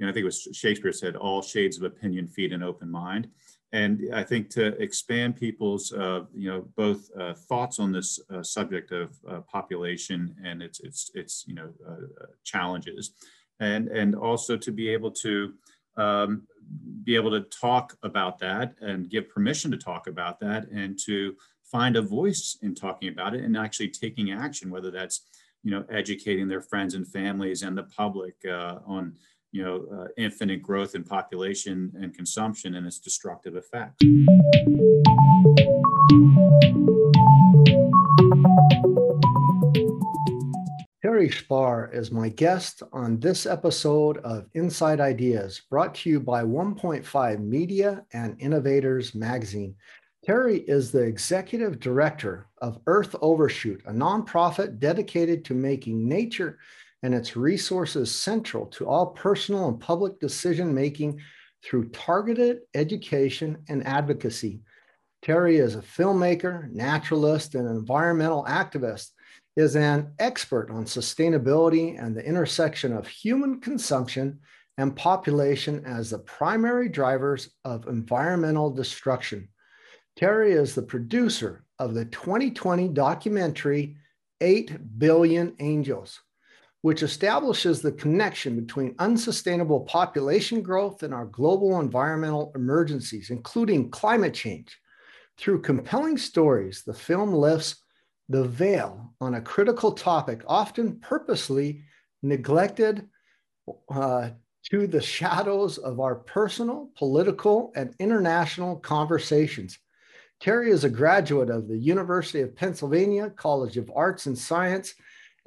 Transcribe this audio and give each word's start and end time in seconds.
you 0.00 0.06
know, 0.06 0.10
I 0.10 0.14
think 0.14 0.22
it 0.22 0.24
was 0.24 0.48
Shakespeare 0.52 0.92
said, 0.92 1.14
all 1.14 1.42
shades 1.42 1.76
of 1.76 1.82
opinion 1.82 2.26
feed 2.26 2.54
an 2.54 2.62
open 2.62 2.90
mind. 2.90 3.28
And 3.72 4.08
I 4.14 4.24
think 4.24 4.48
to 4.50 4.68
expand 4.82 5.36
people's, 5.36 5.92
uh, 5.92 6.22
you 6.34 6.50
know, 6.50 6.66
both 6.74 7.10
uh, 7.16 7.34
thoughts 7.34 7.78
on 7.78 7.92
this 7.92 8.18
uh, 8.34 8.42
subject 8.42 8.92
of 8.92 9.16
uh, 9.28 9.40
population 9.40 10.34
and 10.42 10.62
its, 10.62 10.80
its, 10.80 11.10
its, 11.14 11.44
you 11.46 11.54
know, 11.54 11.68
uh, 11.86 12.26
challenges, 12.44 13.12
and 13.60 13.88
and 13.88 14.16
also 14.16 14.56
to 14.56 14.72
be 14.72 14.88
able 14.88 15.10
to 15.10 15.52
um, 15.96 16.48
be 17.04 17.14
able 17.14 17.30
to 17.30 17.42
talk 17.42 17.96
about 18.02 18.38
that 18.38 18.74
and 18.80 19.10
give 19.10 19.28
permission 19.28 19.70
to 19.70 19.76
talk 19.76 20.06
about 20.06 20.40
that 20.40 20.68
and 20.70 20.98
to 21.06 21.36
find 21.62 21.94
a 21.96 22.02
voice 22.02 22.58
in 22.62 22.74
talking 22.74 23.10
about 23.10 23.34
it 23.34 23.44
and 23.44 23.56
actually 23.56 23.88
taking 23.88 24.32
action, 24.32 24.70
whether 24.70 24.90
that's 24.90 25.20
you 25.62 25.70
know 25.70 25.84
educating 25.90 26.48
their 26.48 26.62
friends 26.62 26.94
and 26.94 27.06
families 27.06 27.62
and 27.62 27.76
the 27.76 27.84
public 27.84 28.34
uh, 28.48 28.78
on 28.86 29.14
you 29.52 29.64
know 29.64 29.84
uh, 29.92 30.08
infinite 30.16 30.62
growth 30.62 30.94
in 30.94 31.02
population 31.02 31.92
and 32.00 32.14
consumption 32.14 32.74
and 32.76 32.86
its 32.86 32.98
destructive 32.98 33.56
effects. 33.56 33.96
Terry 41.02 41.30
Spahr 41.30 41.92
is 41.94 42.12
my 42.12 42.28
guest 42.28 42.82
on 42.92 43.18
this 43.18 43.44
episode 43.46 44.18
of 44.18 44.46
Inside 44.54 45.00
Ideas, 45.00 45.62
brought 45.68 45.94
to 45.96 46.10
you 46.10 46.20
by 46.20 46.42
1.5 46.44 47.40
Media 47.40 48.04
and 48.12 48.40
Innovators 48.40 49.14
Magazine. 49.14 49.74
Terry 50.24 50.58
is 50.60 50.92
the 50.92 51.02
executive 51.02 51.80
director 51.80 52.46
of 52.58 52.78
Earth 52.86 53.16
Overshoot, 53.22 53.82
a 53.86 53.92
nonprofit 53.92 54.78
dedicated 54.78 55.44
to 55.46 55.54
making 55.54 56.06
nature 56.06 56.58
and 57.02 57.14
its 57.14 57.36
resources 57.36 58.14
central 58.14 58.66
to 58.66 58.86
all 58.86 59.06
personal 59.08 59.68
and 59.68 59.80
public 59.80 60.18
decision 60.20 60.74
making 60.74 61.20
through 61.64 61.88
targeted 61.90 62.60
education 62.74 63.62
and 63.68 63.86
advocacy. 63.86 64.60
Terry 65.22 65.58
is 65.58 65.74
a 65.74 65.82
filmmaker, 65.82 66.70
naturalist, 66.72 67.54
and 67.54 67.68
environmental 67.68 68.44
activist, 68.44 69.10
is 69.56 69.76
an 69.76 70.12
expert 70.18 70.70
on 70.70 70.84
sustainability 70.84 72.02
and 72.02 72.16
the 72.16 72.24
intersection 72.24 72.92
of 72.92 73.06
human 73.06 73.60
consumption 73.60 74.40
and 74.78 74.96
population 74.96 75.84
as 75.84 76.10
the 76.10 76.18
primary 76.20 76.88
drivers 76.88 77.50
of 77.64 77.86
environmental 77.86 78.70
destruction. 78.70 79.48
Terry 80.16 80.52
is 80.52 80.74
the 80.74 80.82
producer 80.82 81.64
of 81.78 81.94
the 81.94 82.06
2020 82.06 82.88
documentary 82.88 83.96
8 84.40 84.98
Billion 84.98 85.54
Angels, 85.58 86.20
which 86.82 87.02
establishes 87.02 87.82
the 87.82 87.92
connection 87.92 88.56
between 88.58 88.94
unsustainable 88.98 89.80
population 89.80 90.62
growth 90.62 91.02
and 91.02 91.12
our 91.12 91.26
global 91.26 91.78
environmental 91.80 92.52
emergencies, 92.54 93.30
including 93.30 93.90
climate 93.90 94.32
change. 94.32 94.78
Through 95.36 95.62
compelling 95.62 96.16
stories, 96.16 96.82
the 96.84 96.94
film 96.94 97.32
lifts 97.32 97.76
the 98.28 98.44
veil 98.44 99.12
on 99.20 99.34
a 99.34 99.40
critical 99.40 99.92
topic, 99.92 100.42
often 100.46 101.00
purposely 101.00 101.82
neglected 102.22 103.08
uh, 103.90 104.30
to 104.70 104.86
the 104.86 105.00
shadows 105.00 105.78
of 105.78 106.00
our 106.00 106.14
personal, 106.14 106.90
political, 106.96 107.72
and 107.74 107.94
international 107.98 108.76
conversations. 108.76 109.78
Terry 110.38 110.70
is 110.70 110.84
a 110.84 110.90
graduate 110.90 111.50
of 111.50 111.68
the 111.68 111.76
University 111.76 112.40
of 112.40 112.56
Pennsylvania 112.56 113.30
College 113.30 113.76
of 113.76 113.90
Arts 113.94 114.26
and 114.26 114.38
Science 114.38 114.94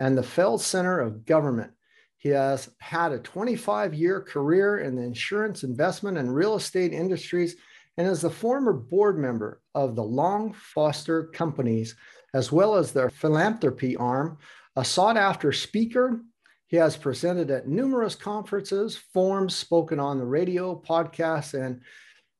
and 0.03 0.17
the 0.17 0.21
Fels 0.21 0.65
Center 0.65 0.99
of 0.99 1.25
Government. 1.25 1.71
He 2.17 2.27
has 2.27 2.69
had 2.79 3.13
a 3.13 3.19
25 3.19 3.93
year 3.93 4.19
career 4.19 4.79
in 4.79 4.97
the 4.97 5.01
insurance, 5.01 5.63
investment, 5.63 6.17
and 6.17 6.35
real 6.35 6.55
estate 6.55 6.91
industries 6.91 7.55
and 7.95 8.05
is 8.05 8.19
the 8.19 8.29
former 8.29 8.73
board 8.73 9.17
member 9.17 9.61
of 9.73 9.95
the 9.95 10.03
Long 10.03 10.51
Foster 10.51 11.27
Companies, 11.27 11.95
as 12.33 12.51
well 12.51 12.75
as 12.75 12.91
their 12.91 13.09
philanthropy 13.09 13.95
arm, 13.95 14.39
a 14.75 14.83
sought 14.83 15.15
after 15.15 15.53
speaker. 15.53 16.19
He 16.67 16.75
has 16.75 16.97
presented 16.97 17.49
at 17.49 17.69
numerous 17.69 18.13
conferences, 18.15 18.97
forums, 19.13 19.55
spoken 19.55 20.01
on 20.01 20.17
the 20.17 20.25
radio, 20.25 20.81
podcasts, 20.85 21.53
and 21.53 21.79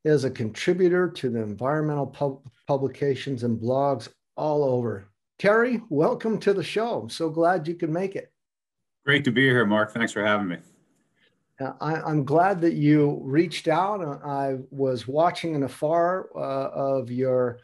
is 0.04 0.26
a 0.26 0.30
contributor 0.30 1.10
to 1.12 1.30
the 1.30 1.42
environmental 1.42 2.08
pub- 2.08 2.42
publications 2.68 3.44
and 3.44 3.58
blogs 3.58 4.10
all 4.36 4.66
over. 4.66 5.13
Terry, 5.44 5.82
welcome 5.90 6.40
to 6.40 6.54
the 6.54 6.64
show. 6.64 7.02
I'm 7.02 7.10
so 7.10 7.30
glad 7.30 7.68
you 7.68 7.76
could 7.76 7.90
make 7.90 8.16
it. 8.16 8.32
Great 9.06 9.26
to 9.26 9.32
be 9.32 9.42
here, 9.42 9.66
Mark. 9.66 9.94
Thanks 9.94 10.14
for 10.14 10.26
having 10.26 10.48
me. 10.48 10.56
Uh, 11.60 11.74
I, 11.82 12.10
am 12.10 12.24
glad 12.24 12.62
that 12.62 12.76
you 12.76 13.20
reached 13.26 13.68
out. 13.68 14.00
I 14.26 14.60
was 14.72 15.06
watching 15.06 15.54
in 15.54 15.64
afar 15.64 16.30
uh, 16.34 16.70
of 16.70 17.12
your 17.12 17.60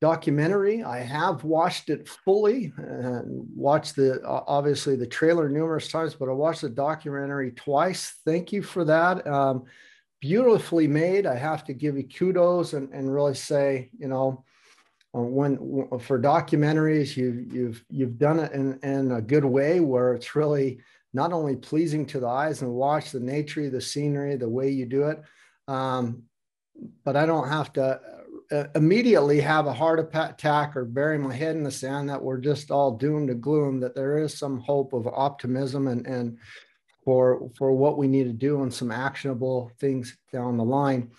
documentary. 0.00 0.84
I 0.84 1.00
have 1.00 1.42
watched 1.42 1.90
it 1.90 2.08
fully 2.08 2.72
and 2.76 3.48
watched 3.52 3.96
the 3.96 4.24
obviously 4.24 4.94
the 4.94 5.04
trailer 5.04 5.48
numerous 5.48 5.88
times, 5.88 6.14
but 6.14 6.28
I 6.28 6.32
watched 6.34 6.60
the 6.60 6.68
documentary 6.68 7.50
twice. 7.50 8.14
Thank 8.24 8.52
you 8.52 8.62
for 8.62 8.84
that. 8.84 9.26
Um, 9.26 9.64
beautifully 10.20 10.86
made. 10.86 11.26
I 11.26 11.34
have 11.34 11.64
to 11.64 11.74
give 11.74 11.96
you 11.96 12.04
kudos 12.04 12.74
and, 12.74 12.94
and 12.94 13.12
really 13.12 13.34
say, 13.34 13.90
you 13.98 14.06
know, 14.06 14.44
uh, 14.44 14.47
when 15.12 15.56
for 16.00 16.20
documentaries, 16.20 17.16
you've 17.16 17.52
you've 17.52 17.84
you've 17.90 18.18
done 18.18 18.40
it 18.40 18.52
in, 18.52 18.78
in 18.82 19.12
a 19.12 19.22
good 19.22 19.44
way 19.44 19.80
where 19.80 20.14
it's 20.14 20.36
really 20.36 20.80
not 21.14 21.32
only 21.32 21.56
pleasing 21.56 22.04
to 22.06 22.20
the 22.20 22.26
eyes 22.26 22.60
and 22.62 22.70
watch 22.70 23.10
the 23.10 23.20
nature, 23.20 23.70
the 23.70 23.80
scenery, 23.80 24.36
the 24.36 24.48
way 24.48 24.68
you 24.70 24.84
do 24.84 25.04
it, 25.04 25.22
um, 25.66 26.22
but 27.04 27.16
I 27.16 27.24
don't 27.24 27.48
have 27.48 27.72
to 27.74 28.00
uh, 28.52 28.64
immediately 28.74 29.40
have 29.40 29.66
a 29.66 29.72
heart 29.72 29.98
attack 29.98 30.76
or 30.76 30.84
bury 30.84 31.18
my 31.18 31.34
head 31.34 31.56
in 31.56 31.64
the 31.64 31.70
sand 31.70 32.08
that 32.08 32.22
we're 32.22 32.38
just 32.38 32.70
all 32.70 32.96
doomed 32.96 33.28
to 33.28 33.34
gloom. 33.34 33.80
That 33.80 33.94
there 33.94 34.18
is 34.18 34.36
some 34.36 34.58
hope 34.60 34.92
of 34.92 35.06
optimism 35.06 35.88
and 35.88 36.06
and 36.06 36.38
for 37.04 37.50
for 37.56 37.72
what 37.72 37.96
we 37.96 38.08
need 38.08 38.24
to 38.24 38.32
do 38.32 38.62
and 38.62 38.72
some 38.72 38.90
actionable 38.90 39.72
things 39.80 40.16
down 40.32 40.58
the 40.58 40.64
line. 40.64 41.10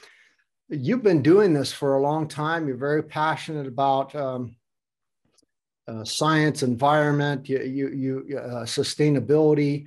You've 0.70 1.02
been 1.02 1.24
doing 1.24 1.54
this 1.54 1.72
for 1.72 1.96
a 1.96 2.02
long 2.02 2.28
time. 2.28 2.68
You're 2.68 2.78
very 2.78 3.02
passionate 3.02 3.66
about 3.66 4.14
um, 4.14 4.56
uh, 5.88 6.04
science, 6.04 6.62
environment, 6.62 7.50
you, 7.50 7.62
you, 7.64 8.24
you 8.28 8.38
uh, 8.38 8.66
sustainability. 8.66 9.86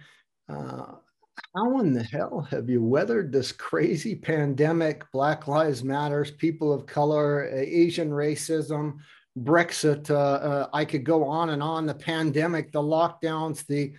Uh, 0.48 0.94
how 1.54 1.78
in 1.78 1.92
the 1.92 2.02
hell 2.02 2.46
have 2.50 2.68
you 2.68 2.82
weathered 2.82 3.30
this 3.30 3.52
crazy 3.52 4.16
pandemic? 4.16 5.04
Black 5.12 5.46
Lives 5.46 5.84
Matters, 5.84 6.32
people 6.32 6.72
of 6.72 6.86
color, 6.86 7.48
Asian 7.52 8.10
racism, 8.10 8.96
Brexit. 9.38 10.10
Uh, 10.10 10.14
uh, 10.14 10.68
I 10.72 10.84
could 10.84 11.04
go 11.04 11.24
on 11.24 11.50
and 11.50 11.62
on. 11.62 11.86
The 11.86 11.94
pandemic, 11.94 12.72
the 12.72 12.82
lockdowns, 12.82 13.64
the 13.66 13.92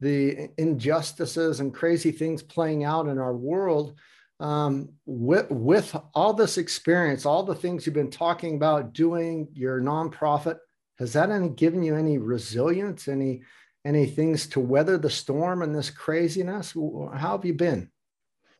the 0.00 0.48
injustices 0.58 1.58
and 1.58 1.74
crazy 1.74 2.12
things 2.12 2.40
playing 2.40 2.84
out 2.84 3.08
in 3.08 3.18
our 3.18 3.34
world 3.34 3.94
um, 4.40 4.90
with, 5.04 5.50
with 5.50 5.96
all 6.14 6.32
this 6.32 6.58
experience 6.58 7.26
all 7.26 7.42
the 7.42 7.54
things 7.54 7.84
you've 7.84 7.94
been 7.94 8.10
talking 8.10 8.56
about 8.56 8.92
doing 8.92 9.48
your 9.52 9.80
nonprofit 9.80 10.58
has 10.98 11.12
that 11.12 11.30
any 11.30 11.48
given 11.48 11.82
you 11.82 11.96
any 11.96 12.18
resilience 12.18 13.08
any 13.08 13.42
any 13.84 14.06
things 14.06 14.46
to 14.46 14.60
weather 14.60 14.98
the 14.98 15.10
storm 15.10 15.62
and 15.62 15.74
this 15.74 15.90
craziness 15.90 16.72
how 16.72 17.36
have 17.36 17.44
you 17.44 17.54
been 17.54 17.90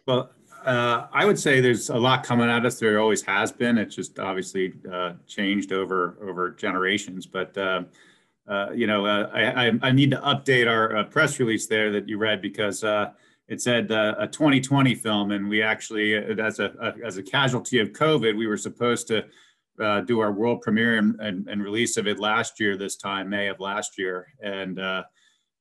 well 0.07 0.31
uh, 0.65 1.07
I 1.13 1.25
would 1.25 1.39
say 1.39 1.61
there's 1.61 1.89
a 1.89 1.97
lot 1.97 2.25
coming 2.25 2.51
at 2.51 2.67
us. 2.67 2.79
There 2.79 2.99
always 2.99 3.23
has 3.23 3.53
been. 3.53 3.79
It's 3.79 3.95
just 3.95 4.19
obviously 4.19 4.75
uh, 4.93 5.13
changed 5.27 5.73
over 5.73 6.19
over 6.21 6.51
generations. 6.51 7.27
But 7.27 7.57
uh, 7.57 7.85
uh, 8.49 8.71
you 8.75 8.87
know, 8.87 9.05
uh, 9.05 9.31
I, 9.33 9.79
I, 9.83 9.93
need 9.93 10.11
to 10.13 10.17
update 10.19 10.67
our 10.67 10.97
uh, 10.97 11.05
press 11.05 11.39
release 11.39 11.67
there 11.67 11.93
that 11.93 12.09
you 12.09 12.17
read 12.17 12.41
because 12.41 12.83
uh, 12.83 13.11
it 13.49 13.61
said 13.61 13.91
uh, 13.91 14.15
a 14.19 14.27
2020 14.27 14.95
film, 14.95 15.33
and 15.33 15.49
we 15.49 15.63
actually, 15.63 16.15
as 16.15 16.59
a, 16.59 16.73
a, 16.81 17.07
as 17.07 17.17
a 17.17 17.23
casualty 17.23 17.79
of 17.79 17.93
COVID, 17.93 18.37
we 18.37 18.47
were 18.47 18.57
supposed 18.57 19.09
to 19.09 19.25
do 20.07 20.21
our 20.21 20.33
world 20.33 20.61
premiere 20.61 20.99
and, 20.99 21.19
and, 21.21 21.49
and, 21.49 21.63
release 21.63 21.97
of 21.97 22.09
it 22.09 22.19
last 22.19 22.59
year, 22.59 22.77
this 22.77 22.97
time 22.97 23.31
May 23.31 23.47
of 23.47 23.61
last 23.61 23.97
year, 23.97 24.27
and 24.43 24.81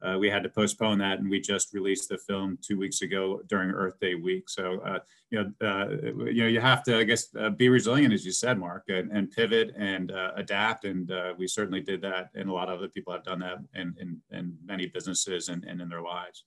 uh, 0.05 0.17
we 0.19 0.29
had 0.29 0.43
to 0.43 0.49
postpone 0.49 0.99
that, 0.99 1.19
and 1.19 1.29
we 1.29 1.39
just 1.39 1.73
released 1.73 2.09
the 2.09 2.17
film 2.17 2.57
two 2.61 2.77
weeks 2.77 3.01
ago 3.01 3.41
during 3.47 3.71
Earth 3.71 3.99
Day 3.99 4.15
week. 4.15 4.49
So, 4.49 4.79
uh, 4.81 4.99
you 5.31 5.43
know, 5.43 5.67
uh, 5.67 5.89
you 6.25 6.43
know, 6.43 6.47
you 6.47 6.61
have 6.61 6.83
to, 6.83 6.97
I 6.97 7.03
guess, 7.03 7.35
uh, 7.35 7.49
be 7.49 7.69
resilient, 7.69 8.13
as 8.13 8.25
you 8.25 8.31
said, 8.31 8.59
Mark, 8.59 8.83
and, 8.89 9.11
and 9.11 9.31
pivot 9.31 9.73
and 9.75 10.11
uh, 10.11 10.31
adapt. 10.35 10.85
And 10.85 11.11
uh, 11.11 11.33
we 11.37 11.47
certainly 11.47 11.81
did 11.81 12.01
that, 12.01 12.29
and 12.35 12.49
a 12.49 12.53
lot 12.53 12.69
of 12.69 12.77
other 12.77 12.89
people 12.89 13.11
have 13.11 13.23
done 13.23 13.39
that 13.39 13.57
in 13.73 13.95
in, 13.99 14.21
in 14.31 14.55
many 14.63 14.85
businesses 14.85 15.49
and, 15.49 15.63
and 15.65 15.81
in 15.81 15.89
their 15.89 16.01
lives. 16.01 16.45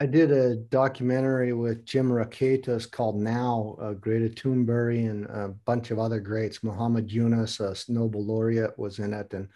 I 0.00 0.06
did 0.06 0.30
a 0.30 0.56
documentary 0.56 1.52
with 1.52 1.84
Jim 1.84 2.08
Rakete 2.08 2.90
called 2.92 3.16
Now, 3.16 3.76
uh, 3.80 3.92
Greta 3.94 4.28
Thunberg 4.28 5.10
and 5.10 5.26
a 5.26 5.48
bunch 5.64 5.90
of 5.90 5.98
other 5.98 6.20
greats. 6.20 6.62
Muhammad 6.62 7.10
Yunus, 7.10 7.58
a 7.58 7.74
Nobel 7.90 8.24
laureate, 8.24 8.78
was 8.78 9.00
in 9.00 9.12
it, 9.12 9.32
and 9.34 9.48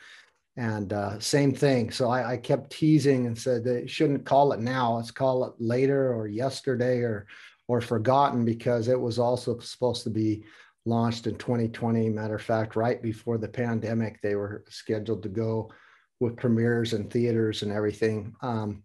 and 0.57 0.93
uh, 0.93 1.21
same 1.21 1.55
thing. 1.55 1.93
So 1.93 2.11
I, 2.11 2.33
I, 2.33 2.37
kept 2.37 2.73
teasing 2.73 3.27
and 3.27 3.39
said 3.39 3.63
they 3.63 3.87
shouldn't 3.87 4.27
call 4.27 4.53
it 4.53 4.59
now. 4.59 4.97
Let's 4.97 5.13
call 5.13 5.45
it 5.45 5.53
later 5.61 6.13
or 6.13 6.27
yesterday 6.27 6.99
or 6.99 7.29
or 7.69 7.81
forgotten 7.81 8.45
because 8.45 8.89
it 8.89 9.01
was 9.01 9.21
also 9.21 9.61
supposed 9.61 10.03
to 10.03 10.11
be 10.11 10.43
launched 10.85 11.29
in 11.29 11.37
2020. 11.37 12.09
Matter 12.09 12.35
of 12.35 12.43
fact, 12.43 12.75
right 12.75 13.01
before 13.01 13.39
the 13.39 13.47
pandemic, 13.47 14.21
they 14.21 14.35
were 14.35 14.65
scheduled 14.69 15.23
to 15.23 15.29
go 15.29 15.71
with 16.19 16.37
premieres 16.37 16.93
and 16.93 17.09
theaters 17.09 17.63
and 17.63 17.71
everything. 17.71 18.35
Um, 18.43 18.83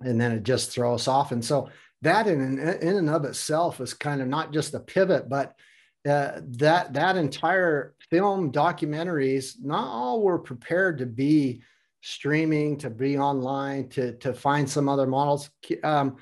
and 0.00 0.20
then 0.20 0.32
it 0.32 0.42
just 0.42 0.70
throws 0.70 1.02
us 1.02 1.08
off. 1.08 1.32
And 1.32 1.44
so 1.44 1.68
that 2.02 2.26
in, 2.26 2.58
in 2.58 2.96
and 2.96 3.10
of 3.10 3.24
itself 3.24 3.80
is 3.80 3.94
kind 3.94 4.20
of 4.20 4.28
not 4.28 4.52
just 4.52 4.74
a 4.74 4.80
pivot, 4.80 5.28
but 5.28 5.54
uh, 6.06 6.40
that 6.50 6.92
that 6.92 7.16
entire 7.16 7.94
film 8.10 8.52
documentaries, 8.52 9.54
not 9.62 9.88
all 9.88 10.22
were 10.22 10.38
prepared 10.38 10.98
to 10.98 11.06
be 11.06 11.62
streaming, 12.00 12.78
to 12.78 12.90
be 12.90 13.18
online, 13.18 13.88
to 13.88 14.12
to 14.18 14.32
find 14.32 14.68
some 14.70 14.88
other 14.88 15.06
models. 15.06 15.50
Um, 15.82 16.16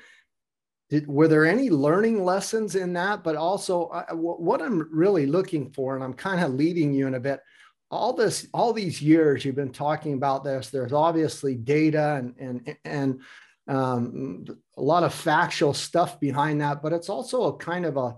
did, 0.89 1.07
were 1.07 1.29
there 1.29 1.45
any 1.45 1.71
learning 1.71 2.25
lessons 2.25 2.77
in 2.77 2.95
that? 2.95 3.23
But 3.25 3.37
also, 3.37 3.87
uh, 3.87 4.15
what 4.15 4.63
I'm 4.63 4.89
really 4.91 5.27
looking 5.27 5.71
for, 5.73 5.95
and 5.95 6.05
I'm 6.05 6.15
kind 6.15 6.43
of 6.43 6.55
leading 6.55 6.95
you 6.95 7.07
in 7.07 7.15
a 7.15 7.21
bit. 7.21 7.41
All 7.91 8.13
this, 8.13 8.49
all 8.55 8.73
these 8.73 9.03
years 9.03 9.45
you've 9.45 9.55
been 9.55 9.71
talking 9.71 10.15
about 10.15 10.45
this. 10.45 10.71
There's 10.71 10.93
obviously 10.93 11.57
data 11.57 12.15
and 12.15 12.35
and 12.39 12.77
and 12.85 13.21
um, 13.67 14.45
a 14.77 14.83
lot 14.83 15.05
of 15.05 15.15
factual 15.15 15.75
stuff 15.75 16.21
behind 16.21 16.61
that, 16.61 16.83
but 16.83 16.93
it's 16.93 17.09
also 17.09 17.45
a 17.45 17.57
kind 17.57 17.87
of 17.87 17.97
a 17.97 18.17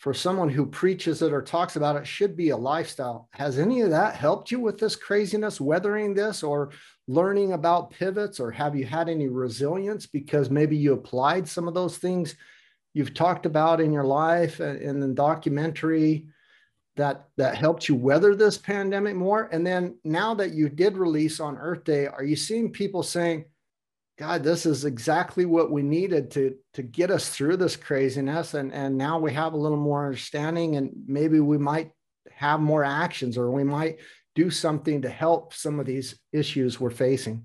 for 0.00 0.14
someone 0.14 0.48
who 0.48 0.64
preaches 0.64 1.20
it 1.20 1.30
or 1.30 1.42
talks 1.42 1.76
about 1.76 1.94
it 1.94 2.06
should 2.06 2.34
be 2.34 2.48
a 2.50 2.56
lifestyle. 2.56 3.28
Has 3.32 3.58
any 3.58 3.82
of 3.82 3.90
that 3.90 4.16
helped 4.16 4.50
you 4.50 4.58
with 4.58 4.78
this 4.78 4.96
craziness, 4.96 5.60
weathering 5.60 6.14
this, 6.14 6.42
or 6.42 6.70
learning 7.06 7.52
about 7.52 7.90
pivots, 7.90 8.40
or 8.40 8.50
have 8.50 8.74
you 8.74 8.86
had 8.86 9.10
any 9.10 9.28
resilience 9.28 10.06
because 10.06 10.48
maybe 10.48 10.74
you 10.74 10.94
applied 10.94 11.46
some 11.46 11.68
of 11.68 11.74
those 11.74 11.98
things 11.98 12.34
you've 12.94 13.12
talked 13.12 13.44
about 13.44 13.78
in 13.78 13.92
your 13.92 14.04
life 14.04 14.60
and 14.60 14.80
in 14.80 15.00
the 15.00 15.08
documentary 15.08 16.26
that 16.96 17.28
that 17.36 17.54
helped 17.54 17.86
you 17.86 17.94
weather 17.94 18.34
this 18.34 18.56
pandemic 18.56 19.14
more? 19.14 19.50
And 19.52 19.66
then 19.66 19.98
now 20.02 20.32
that 20.32 20.54
you 20.54 20.70
did 20.70 20.96
release 20.96 21.40
on 21.40 21.58
Earth 21.58 21.84
Day, 21.84 22.06
are 22.06 22.24
you 22.24 22.36
seeing 22.36 22.72
people 22.72 23.02
saying, 23.02 23.44
God, 24.20 24.44
this 24.44 24.66
is 24.66 24.84
exactly 24.84 25.46
what 25.46 25.70
we 25.70 25.80
needed 25.80 26.30
to 26.32 26.54
to 26.74 26.82
get 26.82 27.10
us 27.10 27.30
through 27.30 27.56
this 27.56 27.74
craziness. 27.74 28.52
And, 28.52 28.70
and 28.70 28.98
now 28.98 29.18
we 29.18 29.32
have 29.32 29.54
a 29.54 29.56
little 29.56 29.78
more 29.78 30.04
understanding 30.04 30.76
and 30.76 30.90
maybe 31.06 31.40
we 31.40 31.56
might 31.56 31.92
have 32.30 32.60
more 32.60 32.84
actions 32.84 33.38
or 33.38 33.50
we 33.50 33.64
might 33.64 33.96
do 34.34 34.50
something 34.50 35.00
to 35.00 35.08
help 35.08 35.54
some 35.54 35.80
of 35.80 35.86
these 35.86 36.20
issues 36.34 36.78
we're 36.78 36.90
facing. 36.90 37.44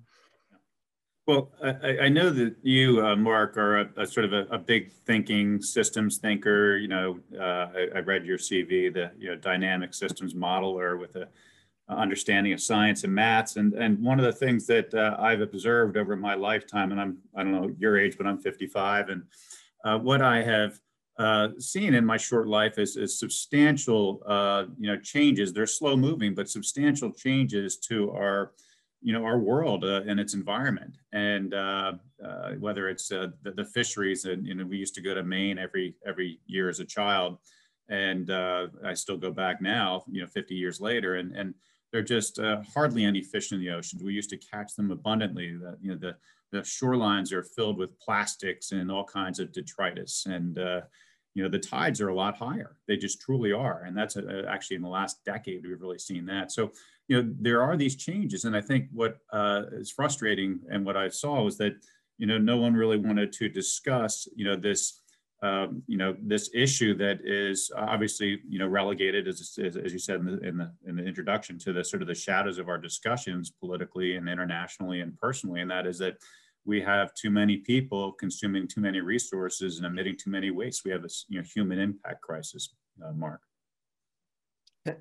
Well, 1.26 1.54
I, 1.64 2.00
I 2.02 2.10
know 2.10 2.30
that 2.30 2.58
you, 2.62 3.06
uh, 3.06 3.16
Mark, 3.16 3.56
are 3.56 3.80
a, 3.80 3.90
a 3.96 4.06
sort 4.06 4.26
of 4.26 4.34
a, 4.34 4.46
a, 4.52 4.60
big 4.60 4.92
thinking 4.92 5.62
systems 5.62 6.18
thinker. 6.18 6.76
You 6.76 6.90
know, 6.90 7.20
uh, 7.40 7.70
I, 7.74 7.88
I, 7.96 8.00
read 8.00 8.26
your 8.26 8.38
CV, 8.38 8.94
the 8.94 9.12
you 9.18 9.30
know 9.30 9.36
dynamic 9.36 9.96
systems 9.96 10.36
modeler 10.36 11.00
with 11.00 11.16
a 11.16 11.28
understanding 11.88 12.54
of 12.54 12.62
science 12.62 13.04
and 13.04 13.14
maths. 13.14 13.58
And, 13.58 13.74
and 13.74 14.02
one 14.02 14.20
of 14.20 14.26
the 14.26 14.32
things 14.32 14.66
that 14.68 14.94
uh, 14.94 15.16
I've 15.20 15.42
observed 15.42 15.98
over 15.98 16.16
my 16.16 16.34
lifetime, 16.34 16.92
and 16.92 17.00
I'm, 17.00 17.18
I 17.36 17.44
don't 17.44 17.52
know 17.52 17.72
your 17.78 18.00
age, 18.00 18.18
but 18.18 18.26
I'm 18.26 18.40
55. 18.40 19.10
And 19.10 19.24
uh, 19.84 20.00
what 20.00 20.22
I 20.22 20.42
have 20.42 20.80
uh, 21.20 21.50
seen 21.60 21.94
in 21.94 22.04
my 22.04 22.18
short 22.18 22.48
life 22.48 22.80
is, 22.80 22.98
is 22.98 23.20
substantial, 23.20 24.22
uh, 24.26 24.66
you 24.80 24.88
know, 24.88 24.98
changes. 24.98 25.54
They're 25.54 25.68
slow 25.68 25.96
moving, 25.96 26.34
but 26.34 26.50
substantial 26.50 27.12
changes 27.12 27.78
to 27.78 28.12
our, 28.12 28.54
you 29.02 29.14
know, 29.14 29.24
our 29.24 29.38
world 29.38 29.86
uh, 29.86 30.02
and 30.08 30.20
its 30.20 30.34
environment. 30.34 30.98
And 31.14 31.54
whether 32.60 32.90
it's 32.90 33.10
the, 33.10 33.32
the, 33.44 33.66
fisheries, 33.66 34.26
and 34.26 34.46
you 34.48 34.56
know, 34.56 34.66
we 34.66 34.78
used 34.78 34.96
to 34.96 35.02
go 35.02 35.14
to 35.14 35.24
Maine 35.24 35.60
every 35.60 35.96
every 36.06 36.40
year 36.48 36.68
as 36.68 36.80
a 36.80 36.86
child, 36.86 37.38
and 37.90 38.32
I 38.32 38.94
still 38.96 39.18
go 39.18 39.32
back 39.32 39.62
now, 39.62 40.04
you 40.10 40.22
know, 40.22 40.28
50 40.28 40.56
years 40.56 40.82
later, 40.82 41.16
and 41.16 41.36
and 41.36 41.54
they're 41.92 42.02
just 42.02 42.40
uh, 42.40 42.62
hardly 42.74 43.04
any 43.06 43.22
fish 43.22 43.52
in 43.52 43.60
the 43.60 43.70
oceans. 43.70 44.04
We 44.04 44.14
used 44.14 44.30
to 44.32 44.38
catch 44.38 44.76
them 44.76 44.92
abundantly. 44.92 45.54
The, 45.54 45.78
you 45.82 45.92
know, 45.92 45.98
the, 45.98 46.16
the 46.52 46.60
shorelines 46.60 47.32
are 47.32 47.44
filled 47.44 47.78
with 47.78 47.98
plastics 48.00 48.72
and 48.72 48.92
all 48.92 49.06
kinds 49.06 49.40
of 49.40 49.52
detritus. 49.52 50.26
And, 50.26 50.58
uh, 50.60 50.82
you 51.34 51.44
know, 51.44 51.50
the 51.50 51.60
tides 51.60 52.02
are 52.02 52.10
a 52.10 52.16
lot 52.16 52.38
higher. 52.38 52.78
They 52.88 52.98
just 52.98 53.22
truly 53.22 53.52
are. 53.52 53.84
And 53.84 53.96
that's 53.98 54.16
a, 54.16 54.46
uh, 54.46 54.50
actually 54.50 54.78
in 54.78 54.82
the 54.82 54.90
last 54.90 55.24
decade, 55.26 55.66
we've 55.66 55.82
really 55.82 56.00
seen 56.00 56.26
that. 56.28 56.52
So, 56.52 56.72
you 57.08 57.22
know, 57.22 57.34
there 57.40 57.62
are 57.62 57.78
these 57.78 57.96
changes. 57.96 58.46
And 58.46 58.56
I 58.56 58.62
think 58.62 58.88
what 58.92 59.18
uh, 59.32 59.64
is 59.74 59.92
frustrating 59.92 60.60
and 60.70 60.86
what 60.86 60.98
I 60.98 61.10
saw 61.10 61.42
was 61.44 61.58
that, 61.58 61.74
you 62.18 62.26
know, 62.26 62.38
no 62.38 62.58
one 62.58 62.74
really 62.74 62.98
wanted 62.98 63.34
to 63.34 63.50
discuss, 63.50 64.28
you 64.36 64.46
know, 64.46 64.56
this 64.56 65.02
um, 65.42 65.84
you 65.88 65.98
know 65.98 66.16
this 66.22 66.50
issue 66.54 66.96
that 66.96 67.20
is 67.24 67.72
obviously 67.76 68.40
you 68.48 68.58
know 68.58 68.68
relegated 68.68 69.28
as, 69.28 69.58
as, 69.62 69.76
as, 69.76 69.92
you 69.92 70.00
said 70.00 70.22
in 70.22 70.26
the, 70.26 70.40
in 70.48 70.58
the 70.58 70.72
in 70.88 70.96
the 70.96 71.04
introduction 71.04 71.60
to 71.60 71.74
the 71.74 71.84
sort 71.84 72.02
of 72.02 72.08
the 72.08 72.16
shadows 72.16 72.58
of 72.58 72.70
our 72.70 72.78
discussions 72.78 73.52
politically 73.52 74.16
and 74.16 74.30
internationally 74.30 75.02
and 75.02 75.18
personally 75.20 75.62
and 75.62 75.70
that 75.70 75.86
is 75.86 75.98
that 75.98 76.16
we 76.66 76.82
have 76.82 77.14
too 77.14 77.30
many 77.30 77.58
people 77.58 78.14
consuming 78.14 78.68
too 78.68 78.82
many 78.82 79.02
resources 79.02 79.78
and 79.78 79.86
emitting 79.86 80.16
too 80.18 80.30
many 80.30 80.52
wastes 80.52 80.86
we 80.86 80.92
have 80.92 81.02
this 81.02 81.26
you 81.28 81.38
know 81.38 81.46
human 81.54 81.80
impact 81.80 82.22
crisis 82.22 82.74
uh, 83.06 83.12
mark 83.12 83.42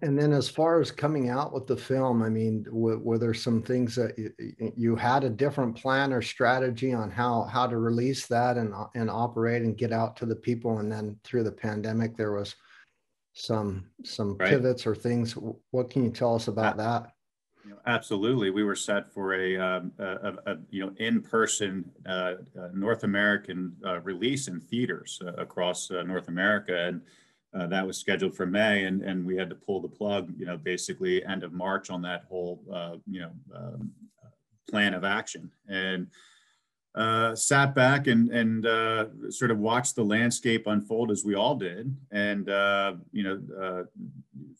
and 0.01 0.19
then, 0.19 0.33
as 0.33 0.49
far 0.49 0.81
as 0.81 0.91
coming 0.91 1.29
out 1.29 1.53
with 1.53 1.67
the 1.67 1.77
film, 1.77 2.23
I 2.23 2.31
mean, 2.31 2.67
were, 2.71 2.99
were, 2.99 3.19
there 3.19 3.35
some 3.35 3.61
things 3.61 3.95
that 3.97 4.19
you, 4.19 4.33
you, 4.77 4.97
had 4.97 5.25
a 5.25 5.31
different 5.31 5.77
plan 5.77 6.11
or 6.11 6.23
strategy 6.23 6.95
on 6.95 7.11
how 7.11 7.43
how 7.43 7.67
to 7.67 7.77
release 7.77 8.27
that 8.29 8.57
and 8.57 8.73
and 8.95 9.11
operate 9.11 9.63
and 9.63 9.77
get 9.77 9.93
out 9.93 10.17
to 10.17 10.27
the 10.27 10.37
people? 10.37 10.79
And 10.79 10.91
then 10.91 11.19
through 11.23 11.45
the 11.45 11.53
pandemic, 11.53 12.17
there 12.17 12.33
was 12.33 12.55
some 13.35 13.85
some 14.05 14.39
right. 14.39 14.49
pivots 14.49 14.87
or 14.87 14.95
things. 14.95 15.37
What 15.71 15.91
can 15.91 16.03
you 16.03 16.11
tell 16.11 16.35
us 16.35 16.49
about 16.49 16.79
that? 16.79 17.13
Absolutely, 17.87 18.49
we 18.49 18.65
were 18.65 18.77
set 18.77 19.13
for 19.13 19.35
a, 19.35 19.59
um, 19.59 19.93
a, 19.99 20.33
a 20.47 20.57
you 20.71 20.85
know 20.85 20.95
in 20.97 21.21
person 21.21 21.85
uh, 22.07 22.35
uh, 22.59 22.69
North 22.73 23.05
American 23.05 23.77
uh, 23.85 24.01
release 24.01 24.49
in 24.49 24.61
theaters 24.61 25.21
uh, 25.27 25.33
across 25.35 25.91
uh, 25.91 26.03
North 26.03 26.29
America 26.29 26.87
and 26.87 27.03
uh, 27.55 27.67
that 27.69 27.87
was 27.87 27.99
scheduled 27.99 28.37
for 28.37 28.47
May, 28.47 28.85
and, 28.85 29.03
and 29.03 29.25
we 29.25 29.37
had 29.37 29.49
to 29.51 29.55
pull 29.55 29.81
the 29.81 29.89
plug, 29.89 30.33
you 30.37 30.47
know, 30.47 30.57
basically 30.57 31.25
end 31.25 31.45
of 31.45 31.53
March 31.53 31.89
on 31.89 32.03
that 32.03 32.25
whole, 32.29 32.61
uh, 32.73 32.97
you 33.09 33.21
know, 33.21 33.31
um, 33.55 33.93
plan 34.69 34.95
of 34.95 35.05
action. 35.05 35.51
And 35.69 36.09
uh, 36.97 37.35
sat 37.35 37.75
back 37.75 38.07
and, 38.07 38.31
and 38.31 38.67
uh, 38.67 39.07
sort 39.29 39.51
of 39.51 39.59
watched 39.59 39.97
the 39.97 40.05
landscape 40.05 40.67
unfold 40.67 41.11
as 41.11 41.25
we 41.25 41.35
all 41.35 41.57
did. 41.57 41.97
And, 42.13 42.49
uh, 42.49 42.95
you 43.13 43.25
know, 43.25 43.41
uh, 43.61 43.83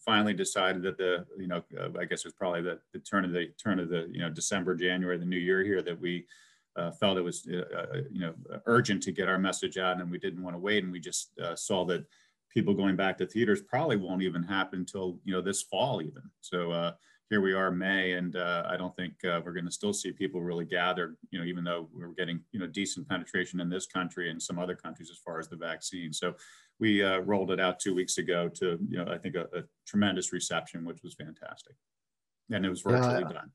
finally 0.05 0.35
decided 0.35 0.83
that 0.83 0.99
the, 0.99 1.25
you 1.39 1.47
know, 1.47 1.63
I 1.99 2.05
guess 2.05 2.21
it 2.21 2.27
was 2.27 2.35
probably 2.35 2.63
the, 2.63 2.79
the 2.93 2.99
turn 2.99 3.25
of 3.25 3.33
the 3.33 3.53
turn 3.63 3.79
of 3.79 3.89
the, 3.89 4.09
you 4.13 4.21
know, 4.21 4.31
December, 4.31 4.75
January, 4.75 5.17
the 5.17 5.25
new 5.25 5.37
year 5.37 5.63
here 5.63 5.81
that 5.83 6.01
we 6.01 6.27
felt 6.99 7.19
it 7.19 7.23
was, 7.23 7.47
you 7.47 8.21
know, 8.21 8.35
urgent 8.67 9.03
to 9.05 9.13
get 9.13 9.29
our 9.29 9.39
message 9.39 9.79
out 9.79 10.01
and 10.01 10.11
we 10.11 10.19
didn't 10.19 10.43
want 10.43 10.55
to 10.55 10.61
wait. 10.61 10.83
And 10.83 10.93
we 10.93 10.99
just 10.99 11.39
saw 11.55 11.85
that 11.85 12.05
people 12.55 12.73
going 12.73 12.97
back 12.97 13.19
to 13.19 13.27
theaters 13.27 13.61
probably 13.61 13.97
won't 13.97 14.23
even 14.23 14.43
happen 14.43 14.81
until 14.81 15.19
you 15.25 15.35
know 15.35 15.43
this 15.43 15.63
fall 15.63 16.01
even. 16.01 16.23
So 16.41 16.71
uh, 16.71 16.93
here 17.31 17.41
we 17.41 17.53
are 17.53 17.71
May, 17.71 18.13
and 18.13 18.37
uh, 18.37 18.65
I 18.69 18.77
don't 18.77 18.95
think 18.97 19.13
uh, 19.25 19.41
we're 19.45 19.53
going 19.53 19.65
to 19.65 19.73
still 19.73 19.93
see 19.93 20.13
people 20.13 20.41
really 20.41 20.65
gather. 20.65 21.17
You 21.31 21.41
know, 21.41 21.45
even 21.45 21.65
though 21.65 21.89
we're 21.93 22.09
getting 22.09 22.41
you 22.53 22.61
know 22.61 22.67
decent 22.67 23.09
penetration 23.09 23.61
in 23.61 23.69
this 23.69 23.87
country 23.87 24.31
and 24.31 24.41
some 24.41 24.59
other 24.59 24.77
countries 24.77 25.11
as 25.11 25.19
far 25.19 25.39
as 25.39 25.49
the 25.49 25.57
vaccine. 25.57 26.13
So 26.13 26.35
we 26.79 27.03
uh, 27.03 27.19
rolled 27.19 27.51
it 27.51 27.61
out 27.61 27.81
two 27.81 27.95
weeks 27.95 28.19
ago 28.19 28.49
to 28.55 28.79
you 28.89 28.99
know 28.99 29.11
I 29.13 29.19
think 29.19 29.35
a, 29.35 29.47
a 29.57 29.63
tremendous 29.87 30.33
reception, 30.33 30.85
which 30.85 31.03
was 31.03 31.15
fantastic, 31.15 31.75
and 32.51 32.65
it 32.65 32.71
was 32.71 32.83
virtually 32.83 33.23
yeah. 33.23 33.33
done. 33.33 33.51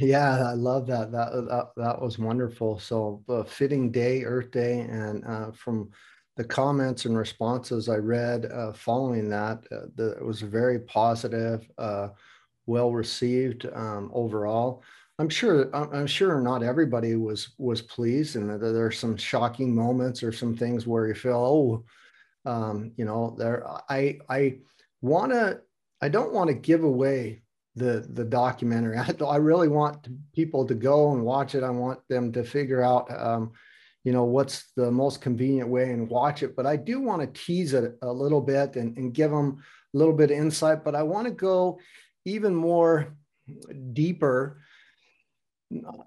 Yeah, 0.00 0.48
I 0.48 0.54
love 0.54 0.86
that. 0.88 1.12
That 1.12 1.30
that, 1.48 1.66
that 1.76 2.02
was 2.02 2.18
wonderful. 2.18 2.78
So, 2.80 3.22
a 3.28 3.44
fitting 3.44 3.92
day, 3.92 4.24
Earth 4.24 4.50
Day, 4.50 4.80
and 4.80 5.24
uh, 5.24 5.52
from 5.52 5.90
the 6.36 6.44
comments 6.44 7.06
and 7.06 7.16
responses 7.16 7.88
I 7.88 7.96
read 7.96 8.46
uh, 8.46 8.72
following 8.72 9.28
that, 9.30 9.64
uh, 9.72 9.86
the, 9.94 10.12
it 10.12 10.24
was 10.24 10.42
very 10.42 10.80
positive, 10.80 11.68
uh, 11.78 12.08
well 12.66 12.92
received 12.92 13.66
um, 13.74 14.10
overall. 14.12 14.82
I'm 15.18 15.30
sure 15.30 15.74
I'm 15.74 16.06
sure 16.06 16.42
not 16.42 16.62
everybody 16.62 17.16
was 17.16 17.54
was 17.56 17.80
pleased, 17.80 18.36
and 18.36 18.60
there 18.60 18.84
are 18.84 18.92
some 18.92 19.16
shocking 19.16 19.74
moments 19.74 20.22
or 20.22 20.30
some 20.30 20.54
things 20.54 20.86
where 20.86 21.06
you 21.06 21.14
feel, 21.14 21.84
oh, 22.46 22.50
um, 22.50 22.92
you 22.98 23.06
know, 23.06 23.34
there. 23.38 23.66
I 23.88 24.18
I 24.28 24.58
want 25.00 25.32
to. 25.32 25.60
I 26.02 26.10
don't 26.10 26.34
want 26.34 26.48
to 26.48 26.54
give 26.54 26.84
away 26.84 27.42
the 27.76 28.06
the 28.10 28.24
documentary. 28.24 28.98
I, 28.98 29.14
I 29.26 29.36
really 29.36 29.68
want 29.68 30.06
people 30.34 30.66
to 30.66 30.74
go 30.74 31.12
and 31.12 31.24
watch 31.24 31.54
it. 31.54 31.62
I 31.62 31.70
want 31.70 32.00
them 32.10 32.30
to 32.32 32.44
figure 32.44 32.82
out. 32.82 33.10
Um, 33.10 33.52
you 34.06 34.12
know 34.12 34.22
what's 34.22 34.70
the 34.76 34.88
most 34.88 35.20
convenient 35.20 35.68
way 35.68 35.90
and 35.90 36.08
watch 36.08 36.44
it. 36.44 36.54
But 36.54 36.64
i 36.64 36.76
do 36.76 37.00
want 37.00 37.20
to 37.22 37.40
tease 37.44 37.74
it 37.74 37.98
a 38.02 38.12
little 38.12 38.40
bit 38.40 38.76
and, 38.76 38.96
and 38.96 39.12
give 39.12 39.32
them 39.32 39.58
a 39.92 39.98
little 39.98 40.14
bit 40.14 40.30
of 40.30 40.38
insight 40.38 40.84
but 40.84 40.94
i 40.94 41.02
want 41.02 41.26
to 41.26 41.32
go 41.32 41.78
even 42.24 42.54
more 42.54 43.16
deeper 43.92 44.60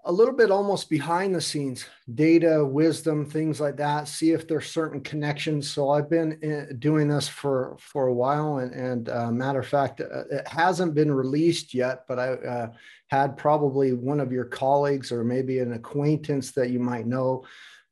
a 0.05 0.11
little 0.11 0.33
bit 0.33 0.49
almost 0.49 0.89
behind 0.89 1.35
the 1.35 1.41
scenes 1.41 1.85
data 2.15 2.63
wisdom 2.63 3.25
things 3.25 3.59
like 3.59 3.75
that 3.75 4.07
see 4.07 4.31
if 4.31 4.47
there's 4.47 4.71
certain 4.71 5.01
connections. 5.01 5.69
So 5.69 5.89
i've 5.89 6.09
been 6.09 6.31
uh, 6.41 6.73
doing 6.79 7.09
this 7.09 7.27
for 7.27 7.75
for 7.81 8.07
a 8.07 8.13
while 8.13 8.59
and 8.59 8.73
and 8.73 9.09
uh, 9.09 9.29
matter 9.29 9.59
of 9.59 9.67
fact 9.67 9.99
uh, 9.99 10.23
it 10.31 10.47
hasn't 10.47 10.95
been 10.95 11.11
released 11.11 11.73
yet 11.73 12.05
but 12.07 12.17
i 12.17 12.29
uh, 12.29 12.71
had 13.07 13.35
probably 13.35 13.91
one 13.91 14.21
of 14.21 14.31
your 14.31 14.45
colleagues 14.45 15.11
or 15.11 15.25
maybe 15.25 15.59
an 15.59 15.73
acquaintance 15.73 16.51
that 16.51 16.69
you 16.69 16.79
might 16.79 17.05
know 17.05 17.43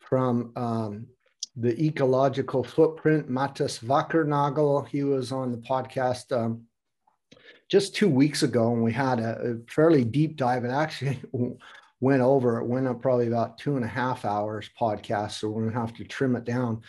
from 0.10 0.52
um, 0.56 1.08
the 1.56 1.80
ecological 1.84 2.64
footprint 2.64 3.30
mathis 3.30 3.80
wackernagel 3.80 4.88
he 4.88 5.04
was 5.04 5.32
on 5.32 5.52
the 5.52 5.58
podcast 5.58 6.32
um, 6.32 6.64
just 7.70 7.96
two 7.96 8.08
weeks 8.08 8.44
ago, 8.44 8.72
and 8.72 8.84
we 8.84 8.94
had 8.94 9.20
a, 9.20 9.38
a 9.40 9.72
fairly 9.72 10.06
deep 10.06 10.38
dive. 10.38 10.64
and 10.64 10.74
actually 10.74 11.20
went 12.00 12.22
over. 12.22 12.60
It 12.60 12.68
went 12.68 12.88
up 12.88 13.02
probably 13.02 13.28
about 13.28 13.58
two 13.58 13.76
and 13.76 13.84
a 13.84 13.90
half 13.90 14.24
hours 14.24 14.70
podcast, 14.80 15.32
so 15.32 15.50
we're 15.50 15.66
gonna 15.66 15.80
have 15.80 15.96
to 15.96 16.06
trim 16.06 16.36
it 16.36 16.46
down. 16.46 16.82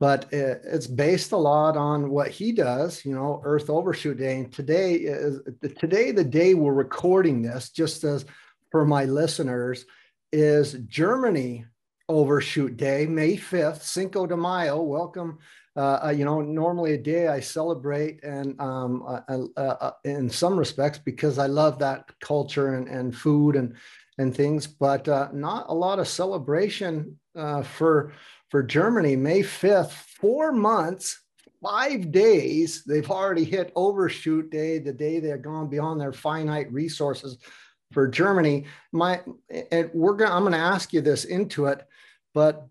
But 0.00 0.32
it, 0.32 0.62
it's 0.64 0.86
based 0.86 1.32
a 1.32 1.36
lot 1.36 1.76
on 1.76 2.10
what 2.10 2.30
he 2.30 2.52
does, 2.52 3.04
you 3.04 3.14
know, 3.14 3.40
Earth 3.44 3.70
Overshoot 3.70 4.18
Day. 4.18 4.38
And 4.38 4.52
today 4.52 4.94
is 4.94 5.40
today 5.78 6.10
the 6.10 6.24
day 6.24 6.54
we're 6.54 6.72
recording 6.72 7.42
this, 7.42 7.70
just 7.70 8.02
as 8.04 8.24
for 8.70 8.86
my 8.86 9.04
listeners, 9.04 9.84
is 10.32 10.72
Germany 10.86 11.66
Overshoot 12.08 12.76
Day, 12.76 13.06
May 13.06 13.36
5th, 13.36 13.82
Cinco 13.82 14.26
de 14.26 14.36
Mayo. 14.36 14.82
Welcome 14.82 15.38
uh, 15.74 16.00
uh, 16.04 16.10
you 16.10 16.24
know, 16.24 16.42
normally 16.42 16.92
a 16.92 16.98
day 16.98 17.28
I 17.28 17.40
celebrate 17.40 18.22
and 18.22 18.60
um, 18.60 19.02
uh, 19.06 19.20
uh, 19.56 19.60
uh, 19.60 19.90
in 20.04 20.28
some 20.28 20.58
respects 20.58 20.98
because 20.98 21.38
I 21.38 21.46
love 21.46 21.78
that 21.78 22.10
culture 22.20 22.74
and, 22.74 22.88
and 22.88 23.16
food 23.16 23.56
and 23.56 23.74
and 24.18 24.36
things, 24.36 24.66
but 24.66 25.08
uh, 25.08 25.28
not 25.32 25.70
a 25.70 25.74
lot 25.74 25.98
of 25.98 26.06
celebration 26.06 27.18
for 27.64 28.12
for 28.50 28.62
Germany. 28.62 29.16
May 29.16 29.42
fifth, 29.42 29.92
four 29.92 30.52
months, 30.52 31.22
five 31.62 32.12
days. 32.12 32.84
They've 32.84 33.10
already 33.10 33.44
hit 33.44 33.72
overshoot 33.74 34.50
day, 34.50 34.78
the 34.78 34.92
day 34.92 35.20
they're 35.20 35.38
gone 35.38 35.70
beyond 35.70 35.98
their 35.98 36.12
finite 36.12 36.70
resources 36.70 37.38
for 37.92 38.06
Germany. 38.06 38.66
My 38.92 39.22
and 39.70 39.90
we're 39.94 40.16
gonna 40.16 40.34
I'm 40.34 40.44
gonna 40.44 40.58
ask 40.58 40.92
you 40.92 41.00
this 41.00 41.24
into 41.24 41.64
it, 41.64 41.82
but 42.34 42.66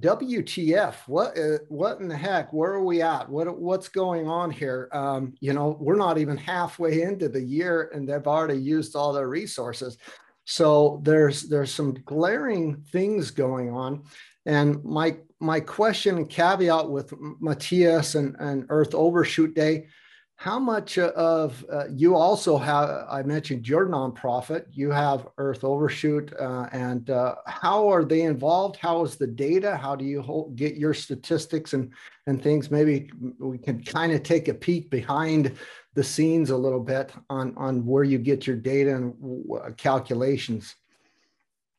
WTF? 0.00 0.94
What 1.06 1.38
uh, 1.38 1.58
what 1.68 2.00
in 2.00 2.08
the 2.08 2.16
heck? 2.16 2.52
Where 2.52 2.72
are 2.72 2.84
we 2.84 3.02
at? 3.02 3.28
What 3.28 3.58
what's 3.58 3.88
going 3.88 4.28
on 4.28 4.50
here? 4.50 4.88
Um, 4.92 5.34
you 5.40 5.52
know, 5.52 5.76
we're 5.80 5.96
not 5.96 6.18
even 6.18 6.36
halfway 6.36 7.02
into 7.02 7.28
the 7.28 7.40
year, 7.40 7.90
and 7.94 8.08
they've 8.08 8.26
already 8.26 8.60
used 8.60 8.96
all 8.96 9.12
their 9.12 9.28
resources. 9.28 9.96
So 10.44 11.00
there's 11.02 11.44
there's 11.44 11.72
some 11.72 11.94
glaring 12.04 12.76
things 12.92 13.30
going 13.30 13.70
on, 13.70 14.04
and 14.44 14.84
my 14.84 15.16
my 15.40 15.60
question 15.60 16.16
and 16.16 16.28
caveat 16.28 16.90
with 16.90 17.12
Matthias 17.40 18.14
and, 18.14 18.36
and 18.38 18.66
Earth 18.68 18.94
Overshoot 18.94 19.54
Day 19.54 19.86
how 20.36 20.58
much 20.58 20.98
of 20.98 21.64
uh, 21.72 21.84
you 21.88 22.14
also 22.14 22.56
have 22.58 23.06
i 23.10 23.22
mentioned 23.22 23.66
your 23.66 23.86
nonprofit 23.86 24.66
you 24.72 24.90
have 24.90 25.28
earth 25.38 25.64
overshoot 25.64 26.32
uh, 26.38 26.68
and 26.72 27.10
uh, 27.10 27.34
how 27.66 27.88
are 27.88 28.04
they 28.04 28.22
involved? 28.22 28.76
How 28.76 29.02
is 29.02 29.16
the 29.16 29.26
data? 29.26 29.76
How 29.76 29.96
do 29.96 30.04
you 30.04 30.22
hold, 30.22 30.56
get 30.56 30.76
your 30.76 30.94
statistics 30.94 31.72
and 31.72 31.92
and 32.26 32.42
things? 32.42 32.70
Maybe 32.70 33.10
we 33.38 33.58
can 33.58 33.82
kind 33.82 34.12
of 34.12 34.22
take 34.22 34.48
a 34.48 34.54
peek 34.54 34.90
behind 34.90 35.56
the 35.94 36.04
scenes 36.04 36.50
a 36.50 36.56
little 36.56 36.80
bit 36.80 37.12
on 37.30 37.54
on 37.56 37.84
where 37.84 38.04
you 38.04 38.18
get 38.18 38.46
your 38.46 38.56
data 38.56 38.94
and 38.94 39.76
calculations 39.76 40.76